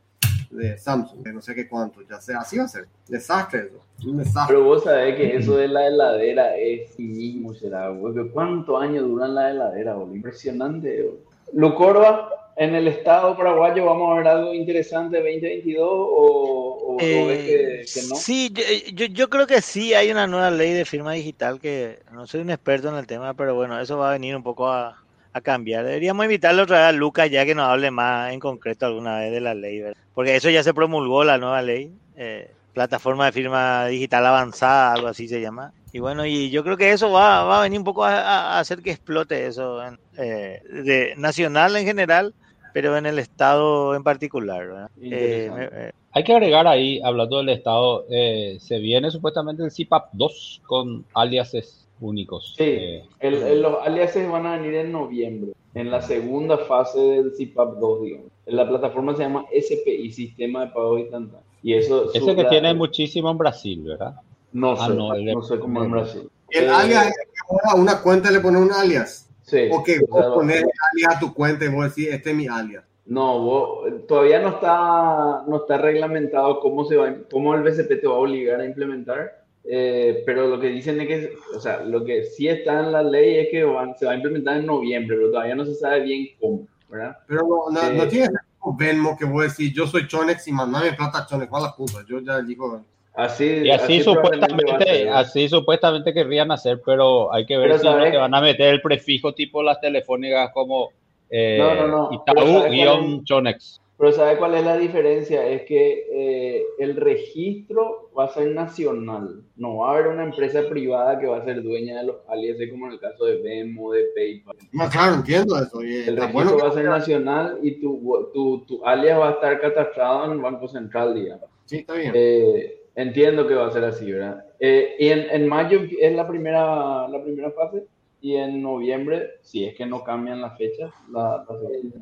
de 0.52 0.78
Samsung, 0.78 1.20
de 1.24 1.34
no 1.34 1.42
sé 1.42 1.54
qué 1.56 1.68
cuánto, 1.68 2.02
ya 2.10 2.20
sea, 2.22 2.40
así 2.40 2.58
va 2.58 2.64
a 2.66 2.68
ser, 2.70 2.88
desastre 3.08 3.68
eso, 3.68 4.10
un 4.10 4.18
desastre. 4.18 4.56
Pero 4.56 4.64
vos 4.66 4.84
sabés 4.84 5.16
que 5.16 5.36
eso 5.36 5.58
de 5.58 5.68
la 5.68 5.88
heladera 5.88 6.56
es 6.58 6.98
mismo, 7.00 7.54
será, 7.54 7.90
güey. 7.90 8.30
¿Cuántos 8.30 8.82
años 8.82 9.04
duran 9.08 9.36
la 9.36 9.52
heladera, 9.52 9.96
boludo? 9.96 10.16
Impresionante, 10.16 11.02
boludo. 11.04 11.20
Lucorba, 11.54 12.30
en 12.58 12.74
el 12.76 12.88
estado 12.88 13.38
paraguayo, 13.38 13.86
¿vamos 13.86 14.12
a 14.12 14.16
ver 14.18 14.28
algo 14.28 14.54
interesante 14.54 15.18
2022 15.18 15.88
o, 15.88 15.96
o, 15.96 16.94
o 16.94 16.98
ves 16.98 17.40
Eh, 17.40 17.84
que, 17.86 18.02
que 18.02 18.08
no? 18.08 18.16
Sí, 18.16 18.52
yo, 18.54 18.64
yo, 18.94 19.06
yo 19.06 19.30
creo 19.30 19.46
que 19.46 19.62
sí 19.62 19.94
hay 19.94 20.10
una 20.12 20.26
nueva 20.28 20.50
ley 20.50 20.74
de 20.74 20.84
firma 20.86 21.14
digital 21.14 21.60
que 21.60 22.00
no 22.12 22.26
soy 22.26 22.42
un 22.42 22.50
experto 22.50 22.90
en 22.90 22.96
el 22.96 23.06
tema, 23.08 23.36
pero 23.36 23.54
bueno, 23.56 23.80
eso 23.80 23.98
va 23.98 24.10
a 24.10 24.14
venir 24.14 24.36
un 24.36 24.44
poco 24.44 24.70
a, 24.70 24.98
a 25.34 25.42
cambiar. 25.42 25.86
Deberíamos 25.86 26.26
invitarle 26.26 26.64
otra 26.64 26.80
vez 26.80 26.86
a 26.88 26.92
Lucas 26.94 27.30
ya 27.30 27.46
que 27.46 27.54
nos 27.54 27.68
hable 27.70 27.92
más 27.92 28.34
en 28.34 28.40
concreto 28.40 28.88
alguna 28.88 29.20
vez 29.20 29.32
de 29.32 29.42
la 29.42 29.54
ley, 29.54 29.82
¿verdad? 29.82 29.98
porque 30.16 30.36
eso 30.36 30.50
ya 30.50 30.64
se 30.64 30.74
promulgó 30.74 31.24
la 31.24 31.38
nueva 31.38 31.62
ley, 31.62 31.92
eh, 32.16 32.50
plataforma 32.74 33.28
de 33.28 33.32
firma 33.34 33.86
digital 33.86 34.26
avanzada, 34.26 34.94
algo 34.94 35.08
así 35.08 35.28
se 35.28 35.42
llama. 35.42 35.74
Y 35.94 36.00
bueno, 36.00 36.26
y 36.26 36.50
yo 36.50 36.64
creo 36.64 36.76
que 36.76 36.92
eso 36.92 37.12
va, 37.12 37.44
va 37.44 37.60
a 37.60 37.62
venir 37.62 37.80
un 37.80 37.86
poco 37.86 38.04
a, 38.04 38.20
a 38.20 38.60
hacer 38.60 38.82
que 38.82 38.92
explote 38.92 39.46
eso 39.46 39.84
en, 39.84 40.00
eh, 40.18 40.62
de 40.70 41.14
nacional 41.18 41.76
en 41.76 41.86
general, 41.86 42.34
pero 42.78 42.96
en 42.96 43.08
el 43.08 43.18
estado 43.18 43.96
en 43.96 44.04
particular. 44.04 44.92
Eh, 45.02 45.50
me- 45.52 45.66
eh, 45.66 45.92
Hay 46.12 46.24
que 46.24 46.32
agregar 46.34 46.68
ahí, 46.68 47.02
hablando 47.04 47.38
del 47.38 47.50
Estado, 47.50 48.06
eh, 48.08 48.58
se 48.60 48.78
viene 48.78 49.10
supuestamente 49.10 49.64
el 49.64 49.72
CIPAP 49.72 50.10
2 50.14 50.62
con 50.68 51.04
aliases 51.16 51.88
únicos. 52.00 52.54
Sí, 52.56 52.64
Eh, 52.64 53.04
el- 53.20 53.42
el- 53.42 53.62
los 53.64 53.82
aliases 53.82 54.30
van 54.30 54.46
a 54.46 54.58
venir 54.60 54.76
en 54.76 54.92
noviembre, 54.92 55.54
en 55.74 55.90
la 55.90 56.04
segunda 56.04 56.60
fase 56.60 57.00
del 57.00 57.34
CIPAP 57.36 57.80
2, 57.80 58.04
digamos. 58.04 58.28
La 58.46 58.70
plataforma 58.70 59.16
se 59.16 59.24
llama 59.24 59.46
SPI, 59.52 60.12
Sistema 60.12 60.66
de 60.66 60.72
Pago 60.72 61.00
Instantáneo. 61.00 61.42
Y 61.64 61.74
eso 61.74 62.12
ese 62.14 62.36
que 62.36 62.44
la- 62.44 62.50
tiene 62.50 62.76
muchísimo 62.76 63.32
en 63.32 63.40
Brasil, 63.40 63.82
¿verdad? 63.84 64.18
No 64.52 64.74
Ah, 64.74 64.86
sé, 64.88 64.94
no, 64.94 65.16
el 65.16 65.26
de- 65.26 65.34
no 65.34 65.42
sé 65.42 65.58
cómo 65.58 65.84
en 65.84 65.90
Brasil. 65.90 66.30
El 66.52 66.70
alias 66.70 67.08
es 67.08 67.14
que 67.16 67.40
ahora 67.50 67.82
una 67.82 68.04
cuenta 68.04 68.30
le 68.30 68.40
pone 68.40 68.60
un 68.60 68.72
alias. 68.72 69.27
Sí. 69.48 69.68
O 69.72 69.82
que 69.84 69.98
o 70.00 70.08
vos 70.08 70.22
sea, 70.26 70.34
pones 70.34 70.64
alias 70.92 71.16
a 71.16 71.20
tu 71.20 71.34
cuenta 71.34 71.66
y 71.66 71.70
vos 71.70 71.86
decís, 71.96 72.14
este 72.14 72.30
es 72.32 72.36
mi 72.36 72.48
alias. 72.48 72.84
No, 73.06 73.40
vos- 73.40 74.06
todavía 74.08 74.40
no 74.42 74.50
está, 74.50 75.44
no 75.48 75.58
está 75.58 75.78
reglamentado 75.78 76.60
cómo, 76.60 76.84
se 76.86 76.98
va, 76.98 77.16
cómo 77.32 77.56
el 77.56 77.64
BCP 77.64 77.96
te 78.02 78.08
va 78.08 78.16
a 78.16 78.18
obligar 78.20 78.60
a 78.60 78.66
implementar, 78.66 79.46
eh, 79.64 80.22
pero 80.26 80.48
lo 80.48 80.60
que 80.60 80.68
dicen 80.68 81.00
es 81.00 81.08
que, 81.08 81.34
o 81.56 81.60
sea, 81.62 81.82
lo 81.84 82.04
que 82.04 82.26
sí 82.26 82.50
está 82.50 82.82
en 82.82 82.92
la 82.92 83.02
ley 83.04 83.38
es 83.40 83.48
que 83.50 83.64
van- 83.64 83.98
se 83.98 84.06
va 84.06 84.12
a 84.12 84.16
implementar 84.16 84.58
en 84.58 84.66
noviembre, 84.66 85.16
pero 85.16 85.32
todavía 85.32 85.56
no 85.56 85.66
se 85.66 85.76
sabe 85.76 86.02
bien 86.02 86.28
cómo, 86.40 86.68
¿verdad? 86.90 87.18
Pero 87.28 87.42
no, 87.48 87.70
no, 87.72 87.80
Sí. 87.80 87.98
no 87.98 88.08
tiene 88.10 88.26
que 88.28 88.32
ser 88.34 88.42
como 88.60 88.78
Venmo 88.78 89.18
que 89.18 89.24
vos 89.26 89.44
decís, 89.44 89.74
yo 89.74 89.88
soy 89.88 90.06
Chonex 90.08 90.46
y 90.50 90.52
mandame 90.52 90.92
plata 90.92 91.20
a 91.20 91.26
Chonex, 91.26 91.54
a 91.54 91.60
la 91.62 91.74
puta. 91.74 92.00
Yo 92.06 92.20
ya 92.20 92.42
digo, 92.42 92.84
Así, 93.18 93.46
y 93.64 93.72
así, 93.72 94.04
supuestamente, 94.04 95.10
así 95.10 95.50
supuestamente 95.50 96.14
querrían 96.14 96.52
hacer, 96.52 96.80
pero 96.86 97.34
hay 97.34 97.48
que 97.48 97.58
ver 97.58 97.80
si 97.80 97.86
no 97.86 97.98
te 97.98 98.16
van 98.16 98.36
a 98.36 98.42
meter 98.42 98.76
el 98.76 98.82
prefijo 98.82 99.34
tipo 99.34 99.64
las 99.64 99.82
telefónicas 99.82 100.52
como 100.54 100.92
eh, 101.30 101.58
no, 101.60 101.88
no, 101.88 102.10
no. 102.12 103.24
chonex 103.24 103.82
Pero 103.98 104.12
¿sabe 104.12 104.38
cuál 104.38 104.54
es 104.54 104.64
la 104.64 104.78
diferencia? 104.78 105.48
Es 105.48 105.64
que 105.64 106.06
eh, 106.12 106.64
el 106.78 106.96
registro 106.96 108.12
va 108.18 108.26
a 108.26 108.30
ser 108.30 108.50
nacional. 108.50 109.42
No 109.56 109.78
va 109.78 109.90
a 109.90 109.94
haber 109.96 110.08
una 110.10 110.24
empresa 110.24 110.70
privada 110.70 111.20
que 111.20 111.26
va 111.26 111.38
a 111.38 111.44
ser 111.44 111.64
dueña 111.64 111.98
de 111.98 112.04
los 112.04 112.18
alias, 112.30 112.58
como 112.70 112.86
en 112.86 112.94
el 112.94 113.00
caso 113.00 113.26
de 113.26 113.42
Venmo, 113.42 113.94
de 113.94 114.06
PayPal. 114.16 114.58
No, 114.72 114.88
claro, 114.90 115.16
entiendo 115.16 115.58
eso. 115.58 115.82
el 115.82 116.18
registro 116.18 116.60
va 116.60 116.68
a 116.70 116.74
ser 116.74 116.86
nacional 116.86 117.58
y 117.64 117.82
tu, 117.82 118.30
tu, 118.32 118.64
tu, 118.68 118.86
alias 118.86 119.20
va 119.20 119.30
a 119.30 119.32
estar 119.32 119.60
catastrado 119.60 120.26
en 120.26 120.34
el 120.34 120.40
Banco 120.40 120.68
Central, 120.68 121.16
digamos. 121.16 121.50
Sí, 121.66 121.78
está 121.80 121.96
bien. 121.96 122.12
Eh, 122.16 122.87
entiendo 122.98 123.48
que 123.48 123.54
va 123.54 123.68
a 123.68 123.72
ser 123.72 123.86
así, 123.86 124.12
¿verdad? 124.12 124.44
y 124.60 125.10
en, 125.10 125.30
en, 125.30 125.48
mayo 125.48 125.82
es 126.00 126.16
la 126.16 126.28
primera, 126.28 127.08
la 127.08 127.24
primera 127.24 127.52
fase 127.52 127.86
y 128.20 128.36
en 128.36 128.62
noviembre, 128.64 129.36
si 129.44 129.66
es 129.66 129.78
que 129.78 129.86
no 129.86 130.04
cambian 130.04 130.42
las 130.42 130.58
fechas, 130.58 130.92
la, 131.12 131.46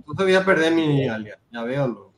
No 0.07 0.15
te 0.15 0.23
voy 0.23 0.33
a 0.33 0.45
perder 0.45 0.73
mi 0.73 1.07
alias, 1.07 1.37
ya 1.51 1.63
veo. 1.63 2.13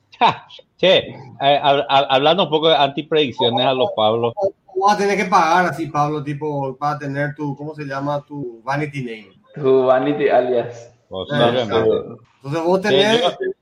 Che, 0.77 0.97
eh, 0.97 1.59
hablando 1.89 2.43
un 2.43 2.49
poco 2.49 2.69
de 2.69 2.75
antipredicciones 2.75 3.65
a 3.65 3.73
los 3.73 3.89
Pablo. 3.95 4.33
Vas 4.79 4.95
a 4.95 4.97
tener 4.97 5.17
que 5.17 5.25
pagar 5.25 5.65
así, 5.65 5.87
Pablo, 5.87 6.23
tipo, 6.23 6.77
para 6.77 6.99
tener 6.99 7.33
tu, 7.33 7.55
¿cómo 7.55 7.73
se 7.73 7.83
llama? 7.83 8.23
Tu 8.27 8.61
vanity 8.63 9.01
name. 9.01 9.41
Tu 9.55 9.85
vanity 9.85 10.29
alias. 10.29 10.93
Entonces 11.09 12.63
vos 12.63 12.81
tenés, 12.81 13.21
tu 13.37 13.56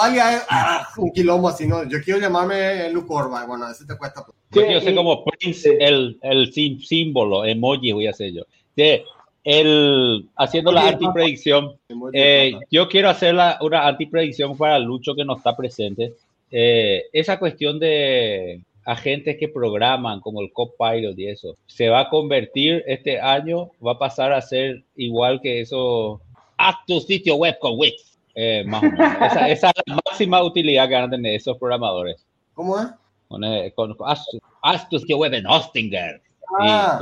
alias 0.00 0.34
es 0.34 0.46
ah, 0.48 0.88
un 0.96 1.10
quilombo 1.12 1.48
así, 1.48 1.66
¿no? 1.66 1.84
Yo 1.84 1.98
quiero 2.02 2.20
llamarme 2.20 2.90
Luke 2.90 3.08
Orba, 3.10 3.44
bueno, 3.46 3.70
ese 3.70 3.84
te 3.86 3.96
cuesta. 3.96 4.24
yo 4.52 4.80
sé 4.80 4.94
como 4.94 5.24
Prince, 5.24 5.76
el, 5.80 6.18
el 6.22 6.52
símbolo, 6.52 7.44
emoji 7.44 7.92
voy 7.92 8.06
a 8.06 8.10
hacer 8.10 8.32
yo. 8.32 8.42
Sí, 8.76 9.02
el, 9.44 10.26
haciendo 10.36 10.72
la 10.72 10.88
antipredicción, 10.88 11.76
eh, 12.14 12.54
yo 12.70 12.88
quiero 12.88 13.10
hacer 13.10 13.34
la, 13.34 13.58
una 13.60 13.86
antipredicción 13.86 14.56
para 14.56 14.78
Lucho 14.78 15.14
que 15.14 15.24
no 15.24 15.36
está 15.36 15.54
presente. 15.54 16.14
Eh, 16.50 17.04
esa 17.12 17.38
cuestión 17.38 17.78
de 17.78 18.62
agentes 18.86 19.36
que 19.38 19.48
programan 19.48 20.20
como 20.20 20.40
el 20.40 20.52
Copilot 20.52 21.18
y 21.18 21.28
eso, 21.28 21.56
se 21.66 21.88
va 21.88 22.00
a 22.00 22.08
convertir 22.08 22.82
este 22.86 23.20
año, 23.20 23.70
va 23.84 23.92
a 23.92 23.98
pasar 23.98 24.32
a 24.32 24.40
ser 24.40 24.82
igual 24.96 25.40
que 25.40 25.60
eso, 25.60 26.20
haz 26.56 26.76
tu 26.86 27.00
sitio 27.00 27.36
web 27.36 27.58
con 27.58 27.78
Wix. 27.78 28.13
Eh, 28.34 28.64
más 28.66 28.82
o 28.82 28.86
menos. 28.86 29.16
esa, 29.16 29.48
esa, 29.48 29.70
es 29.70 29.82
la 29.86 30.00
máxima 30.06 30.42
utilidad 30.42 30.88
que 30.88 30.94
van 30.94 31.04
a 31.04 31.10
tener 31.10 31.34
esos 31.34 31.56
programadores. 31.58 32.24
¿Cómo 32.54 32.78
es? 32.78 32.88
Con, 33.74 33.96
haz, 34.62 34.88
tu 34.88 34.98
sitio 34.98 35.18
web 35.18 35.34
en 35.34 35.46
Hostinger. 35.46 36.22
Ah. 36.60 36.98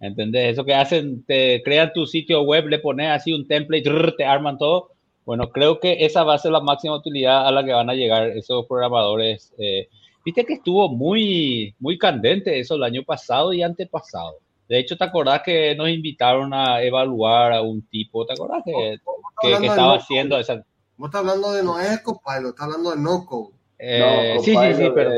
¿Entendés? 0.00 0.52
Eso 0.52 0.64
que 0.64 0.74
hacen, 0.74 1.24
te 1.24 1.62
crean 1.62 1.92
tu 1.92 2.06
sitio 2.06 2.42
web, 2.42 2.66
le 2.66 2.78
pones 2.80 3.08
así 3.08 3.32
un 3.32 3.46
template, 3.46 4.14
te 4.16 4.24
arman 4.24 4.58
todo. 4.58 4.90
Bueno, 5.24 5.50
creo 5.50 5.78
que 5.78 6.04
esa 6.04 6.24
va 6.24 6.34
a 6.34 6.38
ser 6.38 6.50
la 6.50 6.60
máxima 6.60 6.96
utilidad 6.96 7.46
a 7.46 7.52
la 7.52 7.64
que 7.64 7.72
van 7.72 7.88
a 7.88 7.94
llegar 7.94 8.28
esos 8.30 8.66
programadores. 8.66 9.54
Eh, 9.58 9.88
Viste 10.24 10.44
que 10.44 10.54
estuvo 10.54 10.88
muy, 10.88 11.74
muy 11.80 11.98
candente 11.98 12.58
eso 12.58 12.76
el 12.76 12.84
año 12.84 13.02
pasado 13.02 13.52
y 13.52 13.62
antepasado. 13.62 14.36
De 14.68 14.78
hecho, 14.78 14.96
¿te 14.96 15.04
acordás 15.04 15.42
que 15.42 15.74
nos 15.74 15.88
invitaron 15.88 16.52
a 16.54 16.82
evaluar 16.82 17.52
a 17.52 17.62
un 17.62 17.82
tipo? 17.82 18.24
¿Te 18.24 18.32
acordás 18.32 18.62
que, 18.64 18.98
que, 19.40 19.52
estaba 19.66 19.96
haciendo 19.96 20.38
esa... 20.38 20.64
Vos 20.96 21.08
estás 21.08 21.20
hablando 21.20 21.52
de 21.52 21.62
no 21.62 21.78
es 21.78 22.00
Copilot, 22.00 22.50
estás 22.50 22.66
hablando 22.66 22.90
de 22.90 22.96
no 22.98 23.26
code. 23.26 23.54
Eh, 23.78 24.36
sí, 24.42 24.54
sí, 24.56 24.74
sí, 24.74 24.90
pero... 24.94 25.10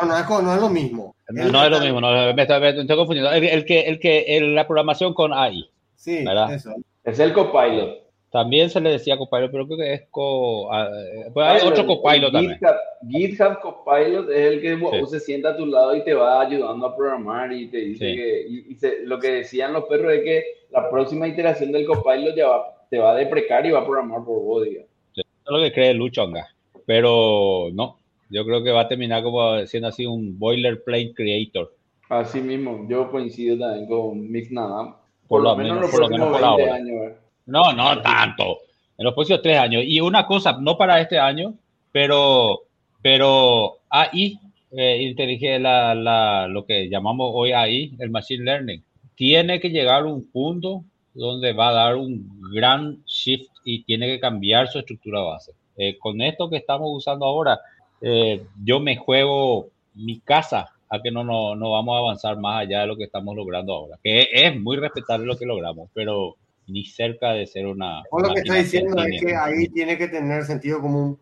No, 0.00 0.06
no 0.06 0.16
es, 0.16 0.28
no 0.28 0.54
es 0.54 0.60
lo 0.60 0.68
mismo. 0.70 1.14
No, 1.28 1.64
es 1.64 1.70
lo 1.70 1.80
mismo, 1.80 2.00
no, 2.00 2.34
me, 2.34 2.42
estoy, 2.42 2.96
confundiendo. 2.96 3.30
El, 3.32 3.64
que, 3.64 3.80
el 3.82 4.00
que 4.00 4.40
la 4.40 4.66
programación 4.66 5.12
con 5.12 5.32
AI. 5.32 5.70
Sí, 5.96 6.24
eso. 6.50 6.74
Es 7.04 7.18
el 7.18 7.32
copilot. 7.32 8.01
También 8.32 8.70
se 8.70 8.80
le 8.80 8.92
decía 8.92 9.18
copilot, 9.18 9.52
pero 9.52 9.66
creo 9.66 9.76
que 9.76 9.92
es 9.92 10.02
co. 10.10 10.72
Ah, 10.72 10.88
eh, 10.90 11.30
pues 11.34 11.46
hay 11.46 11.68
otro 11.68 11.86
copilot 11.86 12.32
también. 12.32 12.58
GitHub 13.06 13.60
Copilot 13.60 14.30
es 14.30 14.52
el 14.52 14.60
que 14.62 15.06
se 15.06 15.20
sienta 15.20 15.50
a 15.50 15.56
tu 15.56 15.66
lado 15.66 15.94
y 15.94 16.02
te 16.02 16.14
va 16.14 16.40
ayudando 16.40 16.86
a 16.86 16.96
programar 16.96 17.52
y 17.52 17.66
te 17.66 17.76
dice 17.76 18.06
que. 18.06 18.46
Y, 18.48 18.78
lo 19.04 19.18
que 19.18 19.32
decían 19.32 19.74
los 19.74 19.84
perros 19.84 20.14
es 20.14 20.24
que 20.24 20.44
la 20.70 20.88
próxima 20.88 21.28
iteración 21.28 21.72
del 21.72 21.84
copilot 21.84 22.34
ya 22.34 22.48
va, 22.48 22.86
te 22.88 22.98
va 22.98 23.12
a 23.12 23.16
deprecar 23.16 23.66
y 23.66 23.70
va 23.70 23.80
a 23.80 23.84
programar 23.84 24.24
por 24.24 24.42
vos, 24.42 24.66
Eso 24.66 24.86
es 25.14 25.24
lo 25.44 25.60
que 25.60 25.72
cree 25.72 25.92
Luchonga. 25.92 26.48
Pero 26.86 27.68
no, 27.74 27.98
yo 28.30 28.46
creo 28.46 28.64
que 28.64 28.70
va 28.70 28.80
a 28.80 28.88
terminar 28.88 29.22
como 29.22 29.58
siendo 29.66 29.88
así 29.88 30.06
un 30.06 30.38
boilerplate 30.38 31.12
creator. 31.14 31.70
Así 32.08 32.40
mismo, 32.40 32.86
yo 32.88 33.10
coincido 33.10 33.58
también 33.58 33.86
con 33.86 34.30
Mix 34.30 34.50
Nadam. 34.50 34.96
Por, 35.28 35.42
lo 35.42 35.54
menos, 35.54 35.90
por 35.90 36.00
lo 36.00 36.08
menos 36.08 36.28
por 36.30 36.42
ahora. 36.42 36.76
Años, 36.76 37.12
no, 37.46 37.72
no 37.72 38.00
tanto. 38.00 38.58
En 38.96 39.04
los 39.04 39.14
próximos 39.14 39.42
tres 39.42 39.58
años. 39.58 39.82
Y 39.86 40.00
una 40.00 40.26
cosa, 40.26 40.56
no 40.60 40.76
para 40.76 41.00
este 41.00 41.18
año, 41.18 41.54
pero, 41.90 42.62
pero 43.00 43.78
AI, 43.90 44.38
eh, 44.70 45.58
la, 45.60 45.94
la, 45.94 46.46
lo 46.48 46.64
que 46.64 46.88
llamamos 46.88 47.30
hoy 47.34 47.52
AI, 47.52 47.94
el 47.98 48.10
Machine 48.10 48.44
Learning, 48.44 48.82
tiene 49.14 49.60
que 49.60 49.70
llegar 49.70 50.02
a 50.02 50.06
un 50.06 50.30
punto 50.30 50.84
donde 51.14 51.52
va 51.52 51.68
a 51.68 51.72
dar 51.72 51.96
un 51.96 52.40
gran 52.52 53.04
shift 53.04 53.50
y 53.64 53.84
tiene 53.84 54.06
que 54.06 54.20
cambiar 54.20 54.68
su 54.68 54.78
estructura 54.78 55.20
base. 55.20 55.52
Eh, 55.76 55.98
con 55.98 56.20
esto 56.20 56.48
que 56.48 56.56
estamos 56.56 56.88
usando 56.92 57.26
ahora, 57.26 57.60
eh, 58.00 58.42
yo 58.64 58.80
me 58.80 58.96
juego 58.96 59.68
mi 59.94 60.20
casa 60.20 60.70
a 60.88 61.00
que 61.00 61.10
no, 61.10 61.24
no, 61.24 61.54
no 61.54 61.70
vamos 61.70 61.94
a 61.94 61.98
avanzar 61.98 62.38
más 62.38 62.62
allá 62.62 62.80
de 62.80 62.86
lo 62.86 62.96
que 62.96 63.04
estamos 63.04 63.34
logrando 63.34 63.74
ahora. 63.74 63.98
Que 64.02 64.28
es 64.32 64.58
muy 64.60 64.76
respetable 64.76 65.26
lo 65.26 65.38
que 65.38 65.46
logramos, 65.46 65.88
pero 65.94 66.36
ni 66.66 66.84
cerca 66.84 67.32
de 67.32 67.46
ser 67.46 67.66
una... 67.66 68.02
O 68.10 68.20
lo 68.20 68.32
que 68.34 68.40
está 68.40 68.54
diciendo 68.54 69.02
es 69.02 69.20
que 69.20 69.36
ahí 69.36 69.68
tiene 69.68 69.98
que 69.98 70.08
tener 70.08 70.44
sentido 70.44 70.80
común. 70.80 71.18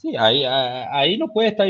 Sí, 0.00 0.16
ahí, 0.16 0.44
ahí 0.46 1.18
no 1.18 1.28
puede 1.28 1.48
estar, 1.48 1.68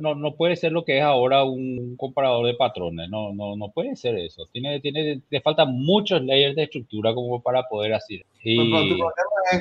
no, 0.00 0.14
no 0.14 0.36
puede 0.36 0.54
ser 0.54 0.70
lo 0.70 0.84
que 0.84 0.98
es 0.98 1.02
ahora 1.02 1.42
un 1.42 1.96
comparador 1.96 2.46
de 2.46 2.54
patrones, 2.54 3.10
no, 3.10 3.32
no, 3.32 3.56
no 3.56 3.72
puede 3.72 3.96
ser 3.96 4.16
eso. 4.18 4.46
Tiene, 4.52 4.78
tiene, 4.78 5.20
le 5.28 5.40
faltan 5.40 5.72
muchos 5.72 6.22
layers 6.22 6.54
de 6.54 6.62
estructura 6.62 7.12
como 7.12 7.42
para 7.42 7.64
poder 7.64 7.94
hacer. 7.94 8.24
Y... 8.44 9.00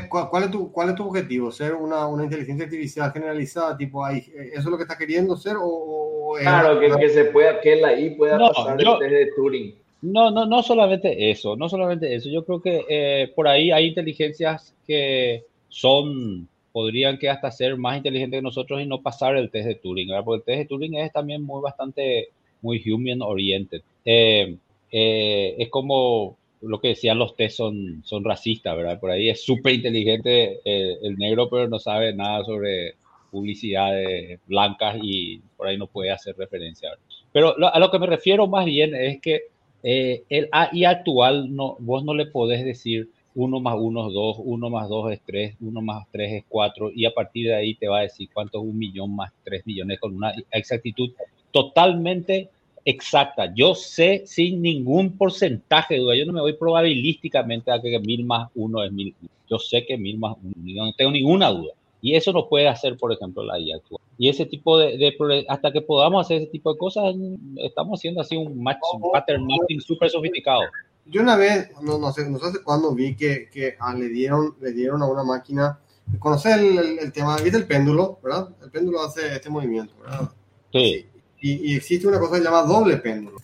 ¿cuál, 0.08 0.44
es 0.44 0.52
tu, 0.52 0.72
¿Cuál 0.72 0.90
es 0.90 0.96
tu 0.96 1.08
objetivo? 1.08 1.52
¿Ser 1.52 1.74
una, 1.74 2.06
una 2.06 2.26
inteligencia 2.26 2.66
artificial 2.66 3.12
generalizada? 3.12 3.76
Tipo, 3.76 4.06
ahí, 4.06 4.24
¿Eso 4.54 4.60
es 4.60 4.66
lo 4.66 4.78
que 4.78 4.84
está 4.84 4.96
queriendo 4.96 5.36
ser? 5.36 5.56
O, 5.60 6.36
claro, 6.40 6.80
que, 6.80 6.92
que, 6.92 7.10
se 7.10 7.26
pueda, 7.26 7.60
que 7.60 7.76
la 7.76 8.00
I 8.00 8.12
pueda 8.12 8.38
pasar 8.38 8.78
desde 8.78 9.34
Turing. 9.36 9.76
No, 10.02 10.32
no, 10.32 10.46
no 10.46 10.64
solamente 10.64 11.30
eso, 11.30 11.56
no 11.56 11.68
solamente 11.68 12.14
eso. 12.16 12.30
Yo 12.30 12.46
creo 12.46 12.62
que 12.62 12.86
eh, 12.90 13.32
por 13.36 13.48
ahí 13.48 13.72
hay 13.72 13.88
inteligencias 13.88 14.74
que 14.88 15.44
son 15.68 16.48
podrían 16.72 17.18
que 17.18 17.30
hasta 17.30 17.52
ser 17.52 17.78
más 17.78 17.98
inteligentes 17.98 18.38
que 18.38 18.44
nosotros 18.44 18.82
y 18.82 18.86
no 18.86 19.02
pasar 19.02 19.36
el 19.36 19.50
test 19.50 19.68
de 19.68 19.76
Turing, 19.76 20.08
¿verdad? 20.08 20.24
Porque 20.24 20.38
el 20.38 20.46
test 20.46 20.60
de 20.60 20.66
Turing 20.66 20.96
es 20.96 21.12
también 21.12 21.44
muy 21.44 21.62
bastante, 21.62 22.30
muy 22.62 22.82
human 22.90 23.22
oriented. 23.22 23.82
Eh, 24.06 24.56
eh, 24.92 25.56
es 25.58 25.70
como 25.70 26.38
lo 26.62 26.80
que 26.80 26.90
decían 26.90 27.18
los 27.18 27.36
test 27.36 27.58
son, 27.58 28.02
son 28.06 28.24
racistas, 28.24 28.76
¿verdad? 28.76 29.00
Por 29.00 29.12
ahí 29.12 29.30
es 29.30 29.44
súper 29.44 29.74
inteligente 29.74 30.60
eh, 30.64 30.98
el 31.02 31.18
negro, 31.18 31.50
pero 31.50 31.68
no 31.68 31.80
sabe 31.80 32.14
nada 32.14 32.44
sobre 32.44 32.96
publicidades 33.32 34.40
blancas 34.48 34.98
y 35.02 35.40
por 35.56 35.68
ahí 35.68 35.78
no 35.78 35.88
puede 35.88 36.12
hacer 36.12 36.36
referencia. 36.38 36.90
Pero 37.32 37.56
a 37.68 37.80
lo 37.80 37.92
que 37.92 38.00
me 38.00 38.08
refiero 38.08 38.48
más 38.48 38.66
bien 38.66 38.96
es 38.96 39.22
que 39.22 39.44
el 39.84 40.50
AI 40.52 40.86
actual, 40.86 41.56
no, 41.56 41.78
vos 41.80 42.04
no 42.04 42.14
le 42.14 42.26
podés 42.26 42.66
decir 42.66 43.10
1 43.36 43.60
más 43.60 43.76
1 43.78 44.08
es 44.08 44.14
2, 44.14 44.38
1 44.40 44.70
más 44.70 44.90
2 44.90 45.12
es 45.14 45.22
3, 45.26 45.56
1 45.62 45.82
más 45.82 46.08
3 46.12 46.34
es 46.34 46.44
4 46.50 46.92
y 46.94 47.06
a 47.06 47.14
partir 47.14 47.48
de 47.48 47.56
ahí 47.56 47.76
te 47.76 47.88
va 47.88 48.00
a 48.00 48.02
decir 48.02 48.30
cuánto 48.34 48.60
es 48.60 48.66
un 48.66 48.78
millón 48.78 49.16
más 49.16 49.32
3 49.44 49.66
millones 49.66 50.00
con 50.00 50.16
una 50.16 50.34
exactitud 50.52 51.12
totalmente 51.52 52.50
exacta. 52.86 53.54
Yo 53.54 53.76
sé 53.76 54.24
sin 54.26 54.62
ningún 54.62 55.18
porcentaje 55.18 55.96
de 55.96 56.00
duda, 56.02 56.16
yo 56.16 56.26
no 56.26 56.34
me 56.34 56.42
voy 56.42 56.54
probabilísticamente 56.54 57.72
a 57.72 57.82
que 57.82 58.00
1000 58.00 58.26
más 58.26 58.50
1 58.56 58.84
es 58.84 58.92
1000. 58.92 59.16
Yo 59.50 59.58
sé 59.58 59.86
que 59.86 59.98
1000 59.98 60.18
más 60.18 60.36
1, 60.44 60.86
no 60.86 60.94
tengo 60.94 61.12
ninguna 61.12 61.50
duda. 61.50 61.74
Y 62.02 62.16
eso 62.16 62.32
no 62.32 62.48
puede 62.48 62.68
hacer, 62.68 62.98
por 62.98 63.12
ejemplo, 63.12 63.44
la 63.44 63.60
IA 63.60 63.78
actual. 63.78 64.02
Y 64.18 64.30
ese 64.30 64.46
tipo 64.46 64.78
de, 64.78 64.98
de, 64.98 65.46
hasta 65.50 65.72
que 65.72 65.82
podamos 65.82 66.26
hacer 66.26 66.38
ese 66.38 66.52
tipo 66.52 66.74
de 66.74 66.80
cosas, 66.80 67.16
estamos 67.58 68.00
haciendo 68.00 68.22
así 68.22 68.38
un 68.38 68.62
match, 68.62 68.80
un 68.94 69.12
pattern 69.12 69.46
matching 69.46 69.82
súper 69.82 70.10
sofisticado 70.10 70.62
yo 71.10 71.22
una 71.22 71.36
vez, 71.36 71.70
no, 71.82 71.98
no 71.98 72.12
sé, 72.12 72.30
no 72.30 72.38
sé 72.40 72.62
cuándo 72.64 72.94
vi 72.94 73.16
que, 73.16 73.50
que 73.50 73.76
ah, 73.80 73.94
le, 73.94 74.10
dieron, 74.10 74.56
le 74.62 74.72
dieron 74.72 75.02
a 75.02 75.08
una 75.08 75.24
máquina, 75.24 75.80
conoce 76.20 76.54
el, 76.54 77.00
el, 77.00 77.12
tema, 77.12 77.38
¿viste 77.38 77.58
el 77.58 77.68
péndulo, 77.68 78.20
verdad? 78.24 78.50
El 78.62 78.70
péndulo 78.70 79.02
hace 79.02 79.36
este 79.36 79.50
movimiento, 79.50 79.94
¿verdad? 80.02 80.30
Sí. 80.72 81.08
Y, 81.42 81.72
y 81.72 81.76
existe 81.76 82.08
una 82.08 82.20
cosa 82.20 82.34
que 82.34 82.38
se 82.40 82.44
llama 82.44 82.64
doble 82.64 82.98
péndulo, 82.98 83.38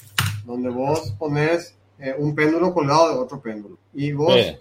donde 0.45 0.69
vos 0.69 1.13
pones 1.17 1.75
eh, 1.99 2.15
un 2.17 2.35
péndulo 2.35 2.73
colgado 2.73 3.09
de 3.09 3.17
otro 3.17 3.41
péndulo. 3.41 3.77
Y 3.93 4.11
vos, 4.11 4.35
eh, 4.35 4.57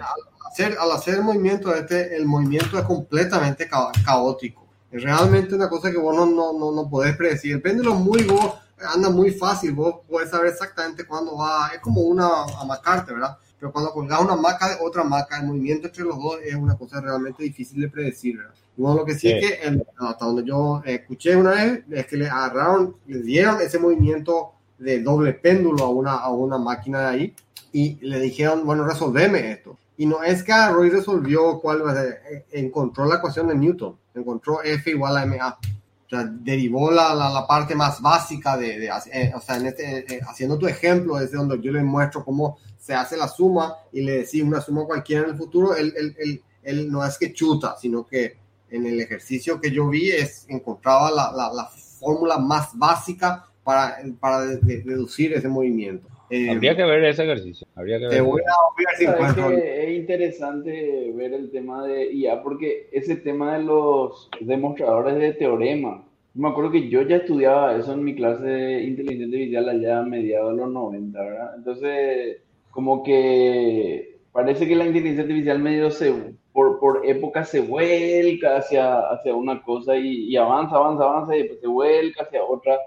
al, 0.00 0.48
hacer, 0.50 0.76
al 0.80 0.92
hacer 0.92 1.14
el 1.16 1.22
movimiento 1.22 1.74
este, 1.74 2.16
el 2.16 2.26
movimiento 2.26 2.78
es 2.78 2.84
completamente 2.84 3.68
caótico. 3.68 4.66
Es 4.90 5.02
realmente 5.02 5.54
una 5.54 5.68
cosa 5.68 5.90
que 5.90 5.98
vos 5.98 6.14
no, 6.16 6.24
no, 6.26 6.52
no, 6.52 6.72
no 6.72 6.88
podés 6.88 7.16
predecir. 7.16 7.52
El 7.52 7.62
péndulo 7.62 7.94
muy, 7.94 8.22
vos, 8.24 8.54
anda 8.94 9.10
muy 9.10 9.30
fácil, 9.32 9.72
vos 9.72 9.96
podés 10.08 10.30
saber 10.30 10.48
exactamente 10.48 11.04
cuándo 11.06 11.36
va, 11.36 11.70
es 11.74 11.80
como 11.80 12.00
una 12.00 12.44
amacarte, 12.60 13.12
¿verdad? 13.12 13.36
Pero 13.60 13.72
cuando 13.72 13.90
colgas 13.92 14.20
una 14.20 14.36
maca 14.36 14.68
de 14.70 14.76
otra 14.80 15.02
maca, 15.04 15.38
el 15.40 15.46
movimiento 15.48 15.88
entre 15.88 16.04
los 16.04 16.16
dos 16.16 16.36
es 16.44 16.54
una 16.54 16.76
cosa 16.76 17.00
realmente 17.00 17.42
difícil 17.42 17.80
de 17.80 17.88
predecir, 17.88 18.38
¿verdad? 18.38 18.54
Bueno, 18.76 18.98
lo 18.98 19.04
que 19.04 19.14
sí, 19.14 19.28
Sí. 19.28 19.32
es 19.32 19.44
que 19.44 19.66
el- 19.66 19.84
hasta 19.98 20.24
donde 20.24 20.44
yo 20.44 20.80
escuché 20.86 21.34
una 21.36 21.50
vez 21.50 21.82
es 21.90 22.06
que 22.06 22.16
le 22.16 22.28
agarraron, 22.28 22.94
le 23.06 23.18
dieron 23.22 23.60
ese 23.60 23.78
movimiento 23.80 24.52
de 24.78 25.02
doble 25.02 25.34
péndulo 25.34 25.84
a 25.84 25.88
una, 25.90 26.14
a 26.14 26.30
una 26.30 26.58
máquina 26.58 27.00
de 27.00 27.06
ahí 27.06 27.34
y 27.72 27.96
le 28.06 28.20
dijeron, 28.20 28.64
bueno, 28.64 28.84
resolveme 28.84 29.52
esto. 29.52 29.76
Y 29.96 30.06
no 30.06 30.22
es 30.22 30.42
que 30.42 30.52
agarró 30.52 30.84
y 30.84 30.90
resolvió 30.90 31.58
cuál 31.60 31.84
va 31.84 31.92
a 31.92 31.94
ser, 31.96 32.22
eh, 32.30 32.44
encontró 32.52 33.04
la 33.04 33.16
ecuación 33.16 33.48
de 33.48 33.56
Newton, 33.56 33.96
encontró 34.14 34.62
F 34.62 34.90
igual 34.90 35.16
a 35.16 35.26
MA. 35.26 35.58
O 36.06 36.08
sea, 36.08 36.24
derivó 36.24 36.90
la, 36.90 37.14
la, 37.14 37.28
la 37.28 37.46
parte 37.46 37.74
más 37.74 38.00
básica 38.00 38.56
de, 38.56 38.78
de 38.78 38.90
eh, 39.12 39.32
o 39.34 39.40
sea, 39.40 39.56
en 39.56 39.66
este, 39.66 40.14
eh, 40.14 40.20
haciendo 40.26 40.56
tu 40.56 40.66
ejemplo, 40.66 41.18
es 41.18 41.32
donde 41.32 41.60
yo 41.60 41.72
le 41.72 41.82
muestro 41.82 42.24
cómo 42.24 42.58
se 42.78 42.94
hace 42.94 43.16
la 43.16 43.28
suma 43.28 43.74
y 43.92 44.02
le 44.02 44.20
decís 44.20 44.42
una 44.42 44.60
suma 44.60 44.84
cualquiera 44.84 45.24
en 45.24 45.30
el 45.30 45.36
futuro, 45.36 45.76
él, 45.76 45.92
él, 45.96 46.16
él, 46.18 46.42
él 46.62 46.90
no 46.90 47.04
es 47.04 47.18
que 47.18 47.34
chuta, 47.34 47.76
sino 47.78 48.06
que 48.06 48.38
en 48.70 48.86
el 48.86 49.00
ejercicio 49.00 49.60
que 49.60 49.70
yo 49.70 49.88
vi 49.88 50.10
es 50.10 50.46
encontraba 50.48 51.10
la, 51.10 51.32
la 51.32 51.66
fórmula 51.66 52.38
más 52.38 52.70
básica 52.74 53.46
para, 53.68 53.98
para 54.18 54.46
de- 54.46 54.56
de- 54.62 54.80
deducir 54.82 55.34
ese 55.34 55.46
movimiento. 55.46 56.08
Eh, 56.30 56.48
Habría 56.48 56.74
que 56.74 56.84
ver 56.84 57.04
ese 57.04 57.24
ejercicio. 57.24 57.66
Habría 57.74 57.98
que 57.98 58.06
te 58.08 58.14
ver. 58.14 58.22
voy 58.22 58.40
a, 58.40 58.54
voy 58.74 58.84
a 59.26 59.34
que 59.34 59.84
es 59.84 59.98
interesante 59.98 61.12
ver 61.14 61.34
el 61.34 61.50
tema 61.50 61.86
de 61.86 62.10
IA 62.10 62.42
porque 62.42 62.88
ese 62.92 63.16
tema 63.16 63.58
de 63.58 63.64
los 63.64 64.30
demostradores 64.40 65.16
de 65.16 65.34
teorema, 65.34 66.02
me 66.32 66.48
acuerdo 66.48 66.70
que 66.70 66.88
yo 66.88 67.02
ya 67.02 67.16
estudiaba 67.16 67.76
eso 67.76 67.92
en 67.92 68.04
mi 68.04 68.14
clase 68.14 68.46
de 68.46 68.82
inteligencia 68.84 69.26
artificial 69.26 69.68
allá 69.68 69.98
a 69.98 70.02
mediados 70.02 70.52
de 70.54 70.62
los 70.62 70.70
90, 70.72 71.22
¿verdad? 71.22 71.50
Entonces, 71.58 72.38
como 72.70 73.02
que 73.02 74.16
parece 74.32 74.66
que 74.66 74.76
la 74.76 74.86
inteligencia 74.86 75.24
artificial 75.24 75.58
medio 75.58 75.90
se, 75.90 76.14
por, 76.54 76.78
por 76.80 77.04
época 77.04 77.44
se 77.44 77.60
vuelca 77.60 78.56
hacia, 78.56 79.00
hacia 79.10 79.34
una 79.34 79.62
cosa 79.62 79.94
y, 79.94 80.24
y 80.30 80.36
avanza, 80.38 80.76
avanza, 80.76 81.04
avanza 81.04 81.36
y 81.36 81.40
después 81.40 81.60
se 81.60 81.66
vuelca 81.66 82.22
hacia 82.22 82.42
otra. 82.42 82.78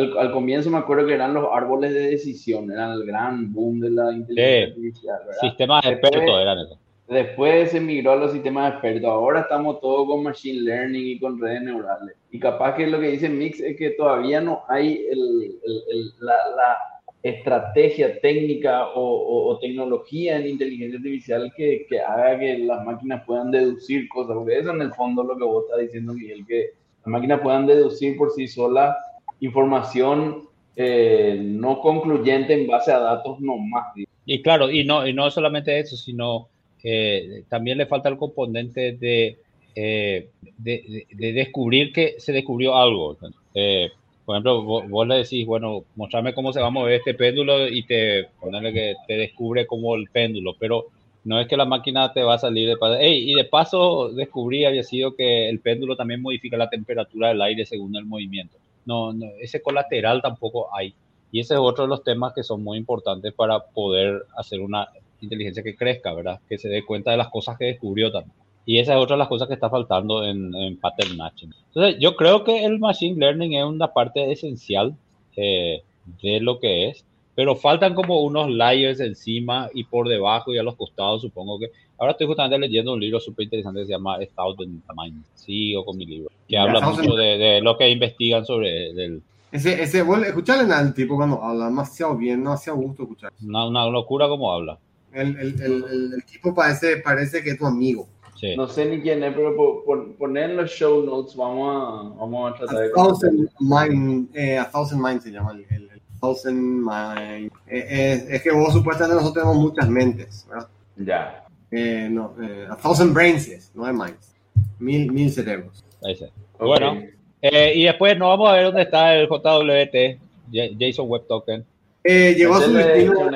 Al, 0.00 0.18
al 0.18 0.32
comienzo 0.32 0.70
me 0.70 0.78
acuerdo 0.78 1.06
que 1.06 1.14
eran 1.14 1.34
los 1.34 1.46
árboles 1.52 1.92
de 1.94 2.00
decisión, 2.10 2.70
eran 2.70 2.92
el 2.92 3.04
gran 3.06 3.52
boom 3.52 3.80
de 3.80 3.90
la 3.90 4.12
inteligencia 4.12 4.64
Sí. 4.66 4.70
artificial, 4.72 5.18
¿verdad? 5.26 5.40
Sistemas 5.40 5.86
expertos 5.86 6.40
eran 6.42 6.58
esos. 6.58 6.78
Después 7.08 7.70
se 7.72 7.80
migró 7.80 8.12
a 8.12 8.16
los 8.16 8.30
sistemas 8.32 8.72
expertos. 8.72 9.10
Ahora 9.10 9.40
estamos 9.40 9.80
todos 9.80 10.06
con 10.06 10.22
machine 10.22 10.60
learning 10.60 11.06
y 11.08 11.18
con 11.18 11.40
redes 11.40 11.62
neurales. 11.62 12.14
Y 12.30 12.38
capaz 12.38 12.76
que 12.76 12.86
lo 12.86 13.00
que 13.00 13.08
dice 13.08 13.28
Mix 13.28 13.58
es 13.60 13.76
que 13.76 13.90
todavía 13.90 14.40
no 14.40 14.62
hay 14.68 15.06
el- 15.10 15.58
el- 15.64 15.82
el- 15.90 16.12
la, 16.20 16.34
la 16.56 16.76
estrategia 17.22 18.20
técnica 18.20 18.88
o, 18.90 19.00
o- 19.02 19.48
o 19.48 19.58
tecnología 19.58 20.36
en 20.38 20.46
inteligencia 20.46 20.98
artificial 20.98 21.52
que, 21.56 21.84
que 21.88 22.00
haga 22.00 22.38
que 22.38 22.58
las 22.58 22.84
máquinas 22.84 23.24
puedan 23.26 23.50
deducir 23.50 24.08
cosas. 24.08 24.36
Porque 24.36 24.58
eso 24.58 24.70
en 24.70 24.82
el 24.82 24.92
fondo 24.94 25.22
es 25.22 25.28
lo 25.28 25.36
que 25.36 25.44
vos 25.44 25.64
estás 25.64 25.80
diciendo, 25.80 26.14
Miguel, 26.14 26.46
que 26.46 26.70
las 26.98 27.06
máquinas 27.06 27.40
puedan 27.40 27.66
deducir 27.66 28.16
por 28.16 28.30
sí 28.30 28.46
solas 28.46 28.96
información 29.40 30.44
eh, 30.76 31.38
no 31.40 31.80
concluyente 31.80 32.54
en 32.54 32.66
base 32.66 32.92
a 32.92 32.98
datos 33.00 33.40
nomás. 33.40 33.86
Y 34.24 34.42
claro, 34.42 34.70
y 34.70 34.84
no, 34.84 35.06
y 35.06 35.12
no 35.12 35.30
solamente 35.30 35.78
eso, 35.78 35.96
sino 35.96 36.48
eh, 36.82 37.42
también 37.48 37.78
le 37.78 37.86
falta 37.86 38.08
el 38.08 38.16
componente 38.16 38.92
de, 38.92 39.38
eh, 39.74 40.28
de, 40.58 40.84
de- 40.88 41.06
de 41.10 41.32
descubrir 41.32 41.92
que 41.92 42.14
se 42.18 42.32
descubrió 42.32 42.76
algo. 42.76 43.16
Eh, 43.54 43.90
por 44.24 44.36
ejemplo, 44.36 44.62
vos, 44.62 44.88
vos 44.88 45.06
le 45.08 45.16
decís, 45.16 45.44
bueno, 45.44 45.84
mostrame 45.96 46.32
cómo 46.34 46.52
se 46.52 46.60
va 46.60 46.68
a 46.68 46.70
mover 46.70 46.94
este 46.94 47.14
péndulo 47.14 47.66
y 47.66 47.82
te 47.84 48.26
ponerle 48.40 48.72
que 48.72 48.94
te 49.06 49.14
descubre 49.16 49.66
como 49.66 49.96
el 49.96 50.08
péndulo, 50.10 50.54
pero 50.58 50.86
no 51.24 51.40
es 51.40 51.48
que 51.48 51.56
la 51.56 51.64
máquina 51.64 52.12
te 52.12 52.22
va 52.22 52.34
a 52.34 52.38
salir 52.38 52.68
de 52.68 52.76
paso. 52.76 52.96
Ey, 52.96 53.30
y 53.30 53.34
de 53.34 53.44
paso 53.44 54.10
descubrí 54.12 54.64
había 54.64 54.84
sido 54.84 55.14
que 55.16 55.48
el 55.48 55.58
péndulo 55.60 55.96
también 55.96 56.22
modifica 56.22 56.56
la 56.56 56.70
temperatura 56.70 57.28
del 57.28 57.42
aire 57.42 57.66
según 57.66 57.96
el 57.96 58.04
movimiento. 58.06 58.56
No, 58.86 59.12
no, 59.12 59.26
ese 59.40 59.62
colateral 59.62 60.22
tampoco 60.22 60.74
hay. 60.74 60.94
Y 61.32 61.40
ese 61.40 61.54
es 61.54 61.60
otro 61.60 61.84
de 61.84 61.90
los 61.90 62.02
temas 62.02 62.32
que 62.34 62.42
son 62.42 62.62
muy 62.62 62.78
importantes 62.78 63.32
para 63.32 63.60
poder 63.60 64.24
hacer 64.36 64.60
una 64.60 64.88
inteligencia 65.20 65.62
que 65.62 65.76
crezca, 65.76 66.12
¿verdad? 66.12 66.40
Que 66.48 66.58
se 66.58 66.68
dé 66.68 66.84
cuenta 66.84 67.10
de 67.10 67.16
las 67.16 67.28
cosas 67.28 67.56
que 67.56 67.66
descubrió 67.66 68.10
también. 68.10 68.34
Y 68.66 68.78
esa 68.78 68.94
es 68.94 69.00
otra 69.00 69.14
de 69.14 69.20
las 69.20 69.28
cosas 69.28 69.48
que 69.48 69.54
está 69.54 69.70
faltando 69.70 70.24
en, 70.24 70.76
pattern 70.80 71.16
matching. 71.16 71.52
Entonces, 71.68 71.96
yo 72.00 72.16
creo 72.16 72.44
que 72.44 72.64
el 72.64 72.78
machine 72.78 73.18
learning 73.18 73.54
es 73.54 73.64
una 73.64 73.92
parte 73.92 74.30
esencial 74.30 74.96
eh, 75.36 75.82
de 76.22 76.40
lo 76.40 76.58
que 76.58 76.88
es, 76.88 77.04
pero 77.40 77.56
faltan 77.56 77.94
como 77.94 78.20
unos 78.22 78.50
layers 78.50 79.00
encima 79.00 79.70
y 79.72 79.84
por 79.84 80.06
debajo 80.06 80.52
y 80.52 80.58
a 80.58 80.62
los 80.62 80.76
costados, 80.76 81.22
supongo 81.22 81.58
que. 81.58 81.70
Ahora 81.96 82.12
estoy 82.12 82.26
justamente 82.26 82.58
leyendo 82.58 82.92
un 82.92 83.00
libro 83.00 83.18
súper 83.18 83.44
interesante 83.44 83.80
que 83.80 83.86
se 83.86 83.92
llama 83.92 84.16
A 84.16 84.26
Thousand 84.36 84.82
Minds, 84.94 85.26
sigo 85.36 85.82
con 85.86 85.96
mi 85.96 86.04
libro, 86.04 86.28
que 86.46 86.52
Ya, 86.52 86.64
habla 86.64 86.82
mucho 86.82 87.14
de, 87.14 87.38
de 87.38 87.60
lo 87.62 87.78
que 87.78 87.88
investigan 87.88 88.44
sobre 88.44 88.92
del, 88.92 89.22
Ese, 89.50 89.82
ese, 89.82 90.00
escucharle 90.26 90.70
al 90.74 90.92
tipo 90.92 91.16
cuando 91.16 91.42
habla 91.42 91.64
demasiado 91.64 92.14
bien, 92.14 92.42
demasiado 92.42 92.78
gusto 92.78 93.04
escuchar. 93.04 93.32
una, 93.42 93.66
una 93.68 93.86
locura 93.88 94.28
como 94.28 94.52
habla. 94.52 94.78
El, 95.14 95.28
el, 95.38 95.62
el, 95.62 95.84
el, 95.90 96.12
el 96.16 96.24
tipo 96.26 96.54
parece, 96.54 96.98
parece 96.98 97.42
que 97.42 97.52
es 97.52 97.58
tu 97.58 97.64
amigo. 97.64 98.06
Sí. 98.36 98.54
No 98.54 98.66
sé 98.68 98.84
ni 98.84 99.00
quién 99.00 99.24
es, 99.24 99.32
pero 99.34 99.56
por, 99.56 99.84
por- 99.84 100.14
poner 100.16 100.50
en 100.50 100.56
los 100.58 100.70
show 100.70 101.02
notes 101.02 101.34
vamos 101.36 101.68
a, 101.70 102.18
vamos 102.20 102.52
a 102.52 102.54
A 102.54 102.58
tratar 102.58 102.78
de... 102.80 102.90
Thousand 102.90 103.48
Mind, 103.60 104.28
eh, 104.36 104.58
a 104.58 104.70
Thousand 104.70 105.02
Mind 105.02 105.20
se 105.22 105.30
llama 105.30 105.52
el 105.52 105.90
Thousand 106.20 106.56
Mind. 106.84 107.50
Eh, 107.66 107.86
eh, 107.88 108.26
es 108.30 108.42
que 108.42 108.50
vos 108.50 108.72
supuestamente 108.72 109.16
nosotros 109.22 109.42
tenemos 109.44 109.56
muchas 109.62 109.88
mentes, 109.88 110.46
¿verdad? 110.48 110.68
Ya. 110.96 111.44
Eh, 111.70 112.08
no, 112.10 112.34
eh, 112.42 112.66
a 112.68 112.76
Thousand 112.76 113.14
Brains 113.14 113.70
no 113.74 113.86
es 113.88 113.94
Minds. 113.94 114.34
Mil, 114.78 115.10
mil 115.12 115.30
cerebros. 115.30 115.84
Ahí. 116.04 116.18
Bueno, 116.58 117.02
eh, 117.42 117.72
y 117.74 117.84
después 117.84 118.18
nos 118.18 118.28
vamos 118.28 118.50
a 118.50 118.52
ver 118.54 118.64
dónde 118.66 118.82
está 118.82 119.14
el 119.14 119.26
JWT, 119.28 120.18
J- 120.52 120.76
JSON 120.78 121.08
Web 121.08 121.26
Token. 121.26 121.64
Eh, 122.04 122.34
llegó 122.36 122.54
a 122.56 122.60
su 122.62 122.72
destino. 122.72 123.30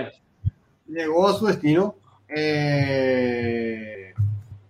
llegó 0.86 1.28
a 1.28 1.34
su 1.38 1.46
destino 1.46 1.94
eh, 2.28 4.12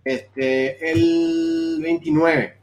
este 0.05 0.91
el 0.93 1.79
29 1.83 2.57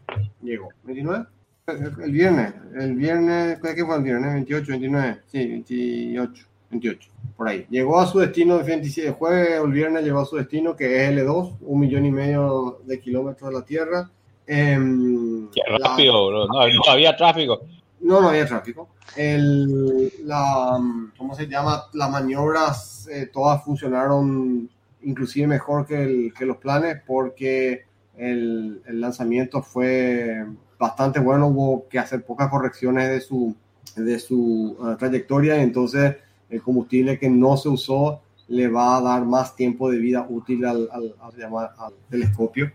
llegó 0.44 0.70
29 0.84 1.26
el 1.68 2.12
viernes 2.12 2.54
el 2.76 2.96
viernes 2.96 3.60
¿qué 3.62 3.86
fue 3.86 3.96
el 3.98 4.04
viernes 4.04 4.34
28 4.34 4.72
29 4.72 5.18
sí 5.28 5.38
28 5.48 6.46
28 6.72 7.10
por 7.38 7.48
ahí 7.48 7.66
llegó 7.70 8.00
a 8.00 8.08
su 8.08 8.20
destino 8.20 8.58
el 8.60 8.66
27 8.66 9.08
el 9.10 9.14
jueves 9.14 9.60
o 9.60 9.66
el 9.66 9.72
viernes 9.72 10.04
llegó 10.04 10.20
a 10.22 10.26
su 10.26 10.38
destino 10.38 10.76
que 10.76 11.04
es 11.06 11.12
L2 11.12 11.58
un 11.62 11.80
millón 11.80 12.06
y 12.06 12.12
medio 12.12 12.80
de 12.86 13.00
kilómetros 13.00 13.50
de 13.52 13.60
la 13.60 13.66
Tierra 13.66 14.10
Em, 14.48 15.48
Qué 15.52 15.62
la- 15.80 15.88
rápido, 15.90 16.28
bro. 16.28 16.48
no, 16.48 16.54
no 16.68 16.92
había 16.92 17.16
tráfico. 17.16 17.62
no, 18.02 18.20
no 18.20 18.30
había 18.30 18.46
tráfico. 18.46 18.90
El, 19.16 20.12
la, 20.26 20.78
¿Cómo 21.18 21.36
se 21.36 21.48
llama? 21.48 21.84
Las 21.94 22.10
maniobras 22.12 23.08
eh, 23.10 23.30
todas 23.32 23.64
funcionaron 23.64 24.68
inclusive 25.04 25.48
mejor 25.48 25.86
que, 25.86 26.04
el- 26.04 26.34
que 26.38 26.46
los 26.46 26.58
planes 26.58 26.98
porque 27.06 27.86
el, 28.18 28.82
el 28.88 29.00
lanzamiento 29.00 29.62
fue 29.62 30.44
bastante 30.82 31.20
bueno. 31.22 31.48
Hubo 31.48 31.88
que 31.88 32.00
hacer 32.00 32.24
pocas 32.26 32.50
correcciones 32.50 33.08
de 33.10 33.22
su, 33.22 33.56
de 33.96 34.20
su 34.20 34.76
eh, 34.84 34.96
trayectoria. 35.00 35.62
Entonces, 35.62 36.16
el 36.50 36.62
combustible 36.62 37.18
que 37.18 37.30
no 37.30 37.56
se 37.56 37.70
usó 37.70 38.20
le 38.50 38.68
va 38.68 38.98
a 38.98 39.02
dar 39.02 39.24
más 39.26 39.56
tiempo 39.56 39.90
de 39.90 39.98
vida 40.00 40.26
útil 40.28 40.66
al, 40.66 40.90
al, 40.92 41.16
al- 41.22 41.54
al 41.78 41.94
telescopio. 42.10 42.72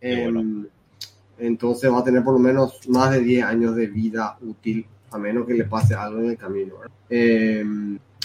Bueno. 0.00 0.40
Em, 0.40 0.66
entonces 1.38 1.90
va 1.90 2.00
a 2.00 2.04
tener 2.04 2.22
por 2.22 2.34
lo 2.34 2.38
menos 2.38 2.86
más 2.88 3.10
de 3.12 3.20
10 3.20 3.44
años 3.44 3.74
de 3.74 3.86
vida 3.86 4.36
útil, 4.42 4.86
a 5.10 5.18
menos 5.18 5.46
que 5.46 5.54
le 5.54 5.64
pase 5.64 5.94
algo 5.94 6.20
en 6.20 6.30
el 6.30 6.36
camino. 6.36 6.74
Eh, 7.08 7.64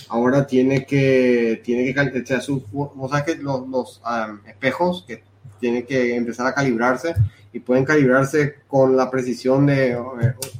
ahora 0.09 0.45
tiene 0.45 0.85
que, 0.85 1.61
tiene 1.63 1.93
que, 1.93 2.21
o 2.21 2.25
sea, 2.25 2.41
su- 2.41 2.63
vos 2.71 3.09
sabes 3.09 3.25
que 3.35 3.41
los, 3.41 3.67
los, 3.69 4.01
am, 4.03 4.41
espejos 4.45 5.05
que 5.07 5.23
tienen 5.59 5.85
que 5.85 6.15
empezar 6.15 6.45
a 6.47 6.53
calibrarse 6.53 7.15
y 7.55 7.59
pueden 7.61 7.85
calibrarse 7.85 8.55
con 8.67 8.97
la 8.97 9.09
precisión 9.09 9.65
de 9.65 9.91
eh, 9.93 9.97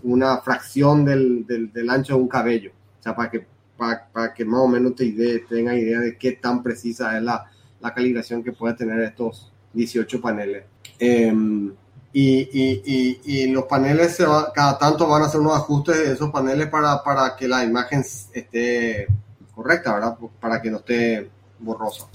una 0.04 0.38
fracción 0.38 1.04
del, 1.04 1.46
del, 1.46 1.72
del 1.74 1.90
ancho 1.90 2.16
de 2.16 2.22
un 2.22 2.30
cabello. 2.30 2.72
O 3.00 3.04
sea, 3.04 3.14
para 3.14 3.30
que, 3.30 3.46
para, 3.78 4.08
para 4.14 4.34
que 4.34 4.46
más 4.46 4.62
o 4.62 4.68
menos 4.70 4.96
te 4.96 5.04
idea, 5.04 5.40
tenga 5.50 5.76
idea 5.76 6.00
de 6.00 6.18
qué 6.18 6.32
tan 6.32 6.64
precisa 6.64 7.18
es 7.18 7.22
la, 7.24 7.44
la 7.82 7.94
calibración 7.94 8.42
que 8.42 8.54
puede 8.54 8.76
tener 8.76 8.98
estos 9.02 9.52
18 9.74 10.22
paneles. 10.22 10.64
Em, 10.98 11.74
y, 12.14 12.40
y, 12.54 12.82
y, 12.86 13.22
y 13.26 13.48
los 13.52 13.66
paneles 13.66 14.16
se 14.16 14.26
va- 14.26 14.54
cada 14.54 14.78
tanto 14.78 15.06
van 15.06 15.24
a 15.24 15.26
hacer 15.26 15.42
unos 15.42 15.58
ajustes 15.58 15.98
de 15.98 16.14
esos 16.14 16.32
paneles 16.32 16.68
para, 16.68 17.04
para 17.04 17.36
que 17.36 17.46
la 17.50 17.66
imagen 17.66 18.06
esté 18.34 19.08
correcta, 19.54 19.94
¿verdad? 19.96 20.18
Para 20.40 20.62
que 20.62 20.72
no 20.72 20.78
esté 20.78 21.30
borrosa. 21.60 22.06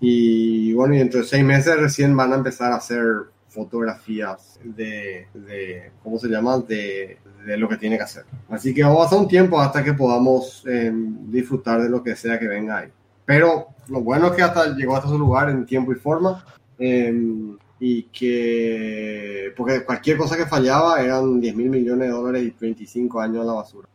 Y 0.00 0.72
bueno, 0.72 0.94
y 0.94 0.98
dentro 0.98 1.20
de 1.20 1.26
seis 1.26 1.44
meses 1.44 1.76
recién 1.78 2.16
van 2.16 2.32
a 2.32 2.36
empezar 2.36 2.72
a 2.72 2.76
hacer 2.78 3.32
fotografías 3.54 4.58
de, 4.62 5.28
de 5.32 5.92
¿cómo 6.02 6.18
se 6.18 6.28
llama? 6.28 6.58
De, 6.58 7.18
de, 7.46 7.56
lo 7.56 7.68
que 7.68 7.76
tiene 7.76 7.96
que 7.96 8.02
hacer. 8.02 8.24
Así 8.48 8.74
que 8.74 8.82
vamos 8.82 9.00
a 9.00 9.04
pasar 9.04 9.18
un 9.20 9.28
tiempo 9.28 9.60
hasta 9.60 9.84
que 9.84 9.94
podamos 9.94 10.64
eh, 10.66 10.90
disfrutar 10.92 11.80
de 11.80 11.88
lo 11.88 12.02
que 12.02 12.16
sea 12.16 12.38
que 12.38 12.48
venga 12.48 12.78
ahí. 12.78 12.88
Pero 13.24 13.68
lo 13.88 14.00
bueno 14.00 14.26
es 14.26 14.32
que 14.32 14.42
hasta 14.42 14.74
llegó 14.74 14.96
hasta 14.96 15.08
su 15.08 15.18
lugar 15.18 15.48
en 15.48 15.64
tiempo 15.64 15.92
y 15.92 15.96
forma. 15.96 16.44
Eh, 16.78 17.56
y 17.80 18.04
que, 18.04 19.52
porque 19.56 19.84
cualquier 19.84 20.16
cosa 20.16 20.36
que 20.36 20.46
fallaba 20.46 21.02
eran 21.02 21.40
10 21.40 21.56
mil 21.56 21.70
millones 21.70 22.08
de 22.08 22.14
dólares 22.14 22.42
y 22.42 22.54
25 22.58 23.20
años 23.20 23.42
a 23.42 23.44
la 23.44 23.52
basura. 23.52 23.88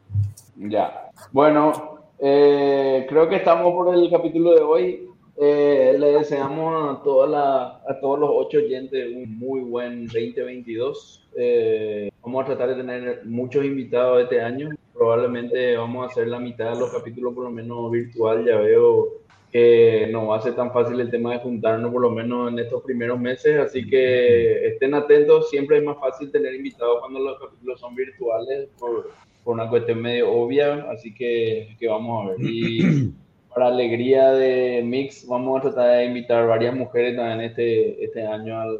Ya, 0.56 1.10
bueno, 1.32 2.00
eh, 2.20 3.06
creo 3.10 3.30
que 3.30 3.38
estamos 3.38 3.74
por 3.74 3.96
el 3.96 4.10
capítulo 4.12 4.54
de 4.54 4.62
hoy. 4.62 5.10
Eh, 5.42 5.96
le 5.98 6.12
deseamos 6.12 7.00
a, 7.00 7.02
toda 7.02 7.26
la, 7.26 7.82
a 7.88 8.00
todos 8.02 8.20
los 8.20 8.30
ocho 8.34 8.58
oyentes 8.58 9.10
un 9.16 9.40
muy 9.40 9.62
buen 9.62 10.06
2022. 10.08 11.30
Eh, 11.38 12.12
vamos 12.22 12.44
a 12.44 12.48
tratar 12.48 12.70
de 12.70 12.76
tener 12.76 13.22
muchos 13.26 13.64
invitados 13.64 14.22
este 14.22 14.42
año. 14.42 14.72
Probablemente 14.94 15.78
vamos 15.78 16.04
a 16.04 16.12
hacer 16.12 16.28
la 16.28 16.42
mitad 16.42 16.74
de 16.74 16.82
los 16.82 16.92
capítulos 16.92 17.34
por 17.34 17.46
lo 17.46 17.52
menos 17.52 17.90
virtual. 17.90 18.44
Ya 18.46 18.58
veo 18.58 19.14
que 19.50 20.10
no 20.12 20.28
va 20.28 20.40
a 20.40 20.42
ser 20.42 20.58
tan 20.58 20.74
fácil 20.74 21.00
el 21.00 21.10
tema 21.10 21.32
de 21.32 21.40
juntarnos 21.40 21.90
por 21.90 22.02
lo 22.02 22.12
menos 22.12 22.52
en 22.52 22.60
estos 22.60 22.84
primeros 22.84 23.18
meses. 23.18 23.60
Así 23.60 23.90
que 23.90 24.68
estén 24.68 24.94
atentos. 24.94 25.50
Siempre 25.50 25.78
es 25.78 25.86
más 25.86 25.98
fácil 26.00 26.34
tener 26.34 26.54
invitados 26.54 27.00
cuando 27.00 27.20
los 27.22 27.40
capítulos 27.40 27.80
son 27.80 27.96
virtuales 27.96 28.68
por, 28.78 29.10
por 29.46 29.54
una 29.54 29.70
cuestión 29.70 30.02
medio 30.02 30.30
obvia. 30.34 30.86
Así 30.92 31.14
que, 31.14 31.78
que 31.80 31.88
vamos 31.88 32.26
a 32.26 32.32
ver. 32.32 32.42
Y 32.42 33.14
para 33.54 33.68
alegría 33.68 34.32
de 34.32 34.82
Mix, 34.86 35.28
vamos 35.28 35.60
a 35.60 35.62
tratar 35.64 35.98
de 35.98 36.06
invitar 36.06 36.48
varias 36.48 36.76
mujeres 36.76 37.16
también 37.16 37.42
este, 37.42 38.04
este 38.04 38.26
año 38.26 38.60
al, 38.60 38.70
al, 38.70 38.78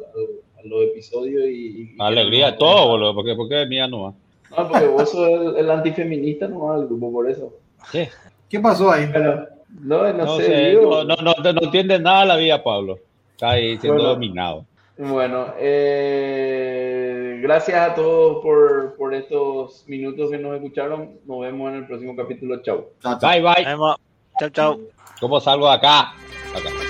a 0.58 0.62
los 0.68 0.82
episodios. 0.84 1.44
Y, 1.46 1.94
y 1.94 1.96
alegría 1.98 2.52
de 2.52 2.58
todo, 2.58 2.88
boludo, 2.88 3.14
porque, 3.14 3.34
porque 3.34 3.66
mía 3.66 3.86
no 3.88 4.02
va. 4.02 4.14
No, 4.56 4.68
porque 4.68 4.86
vos 4.86 5.10
sos 5.10 5.28
el, 5.28 5.56
el 5.58 5.70
antifeminista, 5.70 6.48
no 6.48 6.60
va 6.66 6.74
al 6.76 6.86
grupo, 6.86 7.12
por 7.12 7.30
eso. 7.30 7.52
¿Qué? 7.92 8.08
¿Qué 8.48 8.58
pasó 8.60 8.90
ahí? 8.90 9.08
Pero, 9.12 9.46
no, 9.82 10.12
no, 10.12 10.24
No, 10.24 10.36
sé. 10.36 10.44
sé, 10.46 10.70
digo- 10.70 11.04
no, 11.04 11.14
no, 11.16 11.32
no, 11.42 11.52
no 11.52 11.60
entiende 11.62 11.98
nada 11.98 12.24
la 12.24 12.36
vida, 12.36 12.62
Pablo. 12.62 12.98
Está 13.32 13.50
ahí 13.50 13.76
siendo 13.78 13.94
Bueno. 13.98 14.08
dominado. 14.10 14.64
Bueno, 14.98 15.46
eh, 15.58 17.38
gracias 17.42 17.90
a 17.90 17.94
todos 17.94 18.42
por, 18.42 18.96
por 18.96 19.14
estos 19.14 19.84
minutos 19.88 20.30
que 20.30 20.36
nos 20.38 20.54
escucharon. 20.56 21.12
Nos 21.26 21.40
vemos 21.40 21.70
en 21.70 21.76
el 21.76 21.86
próximo 21.86 22.14
capítulo. 22.14 22.60
Chao. 22.62 22.88
Bye, 23.22 23.40
bye. 23.40 24.09
Chau, 24.40 24.48
chau. 24.48 24.80
¿Cómo 25.20 25.38
salgo 25.38 25.66
de 25.66 25.74
acá? 25.74 26.14
Acá. 26.54 26.89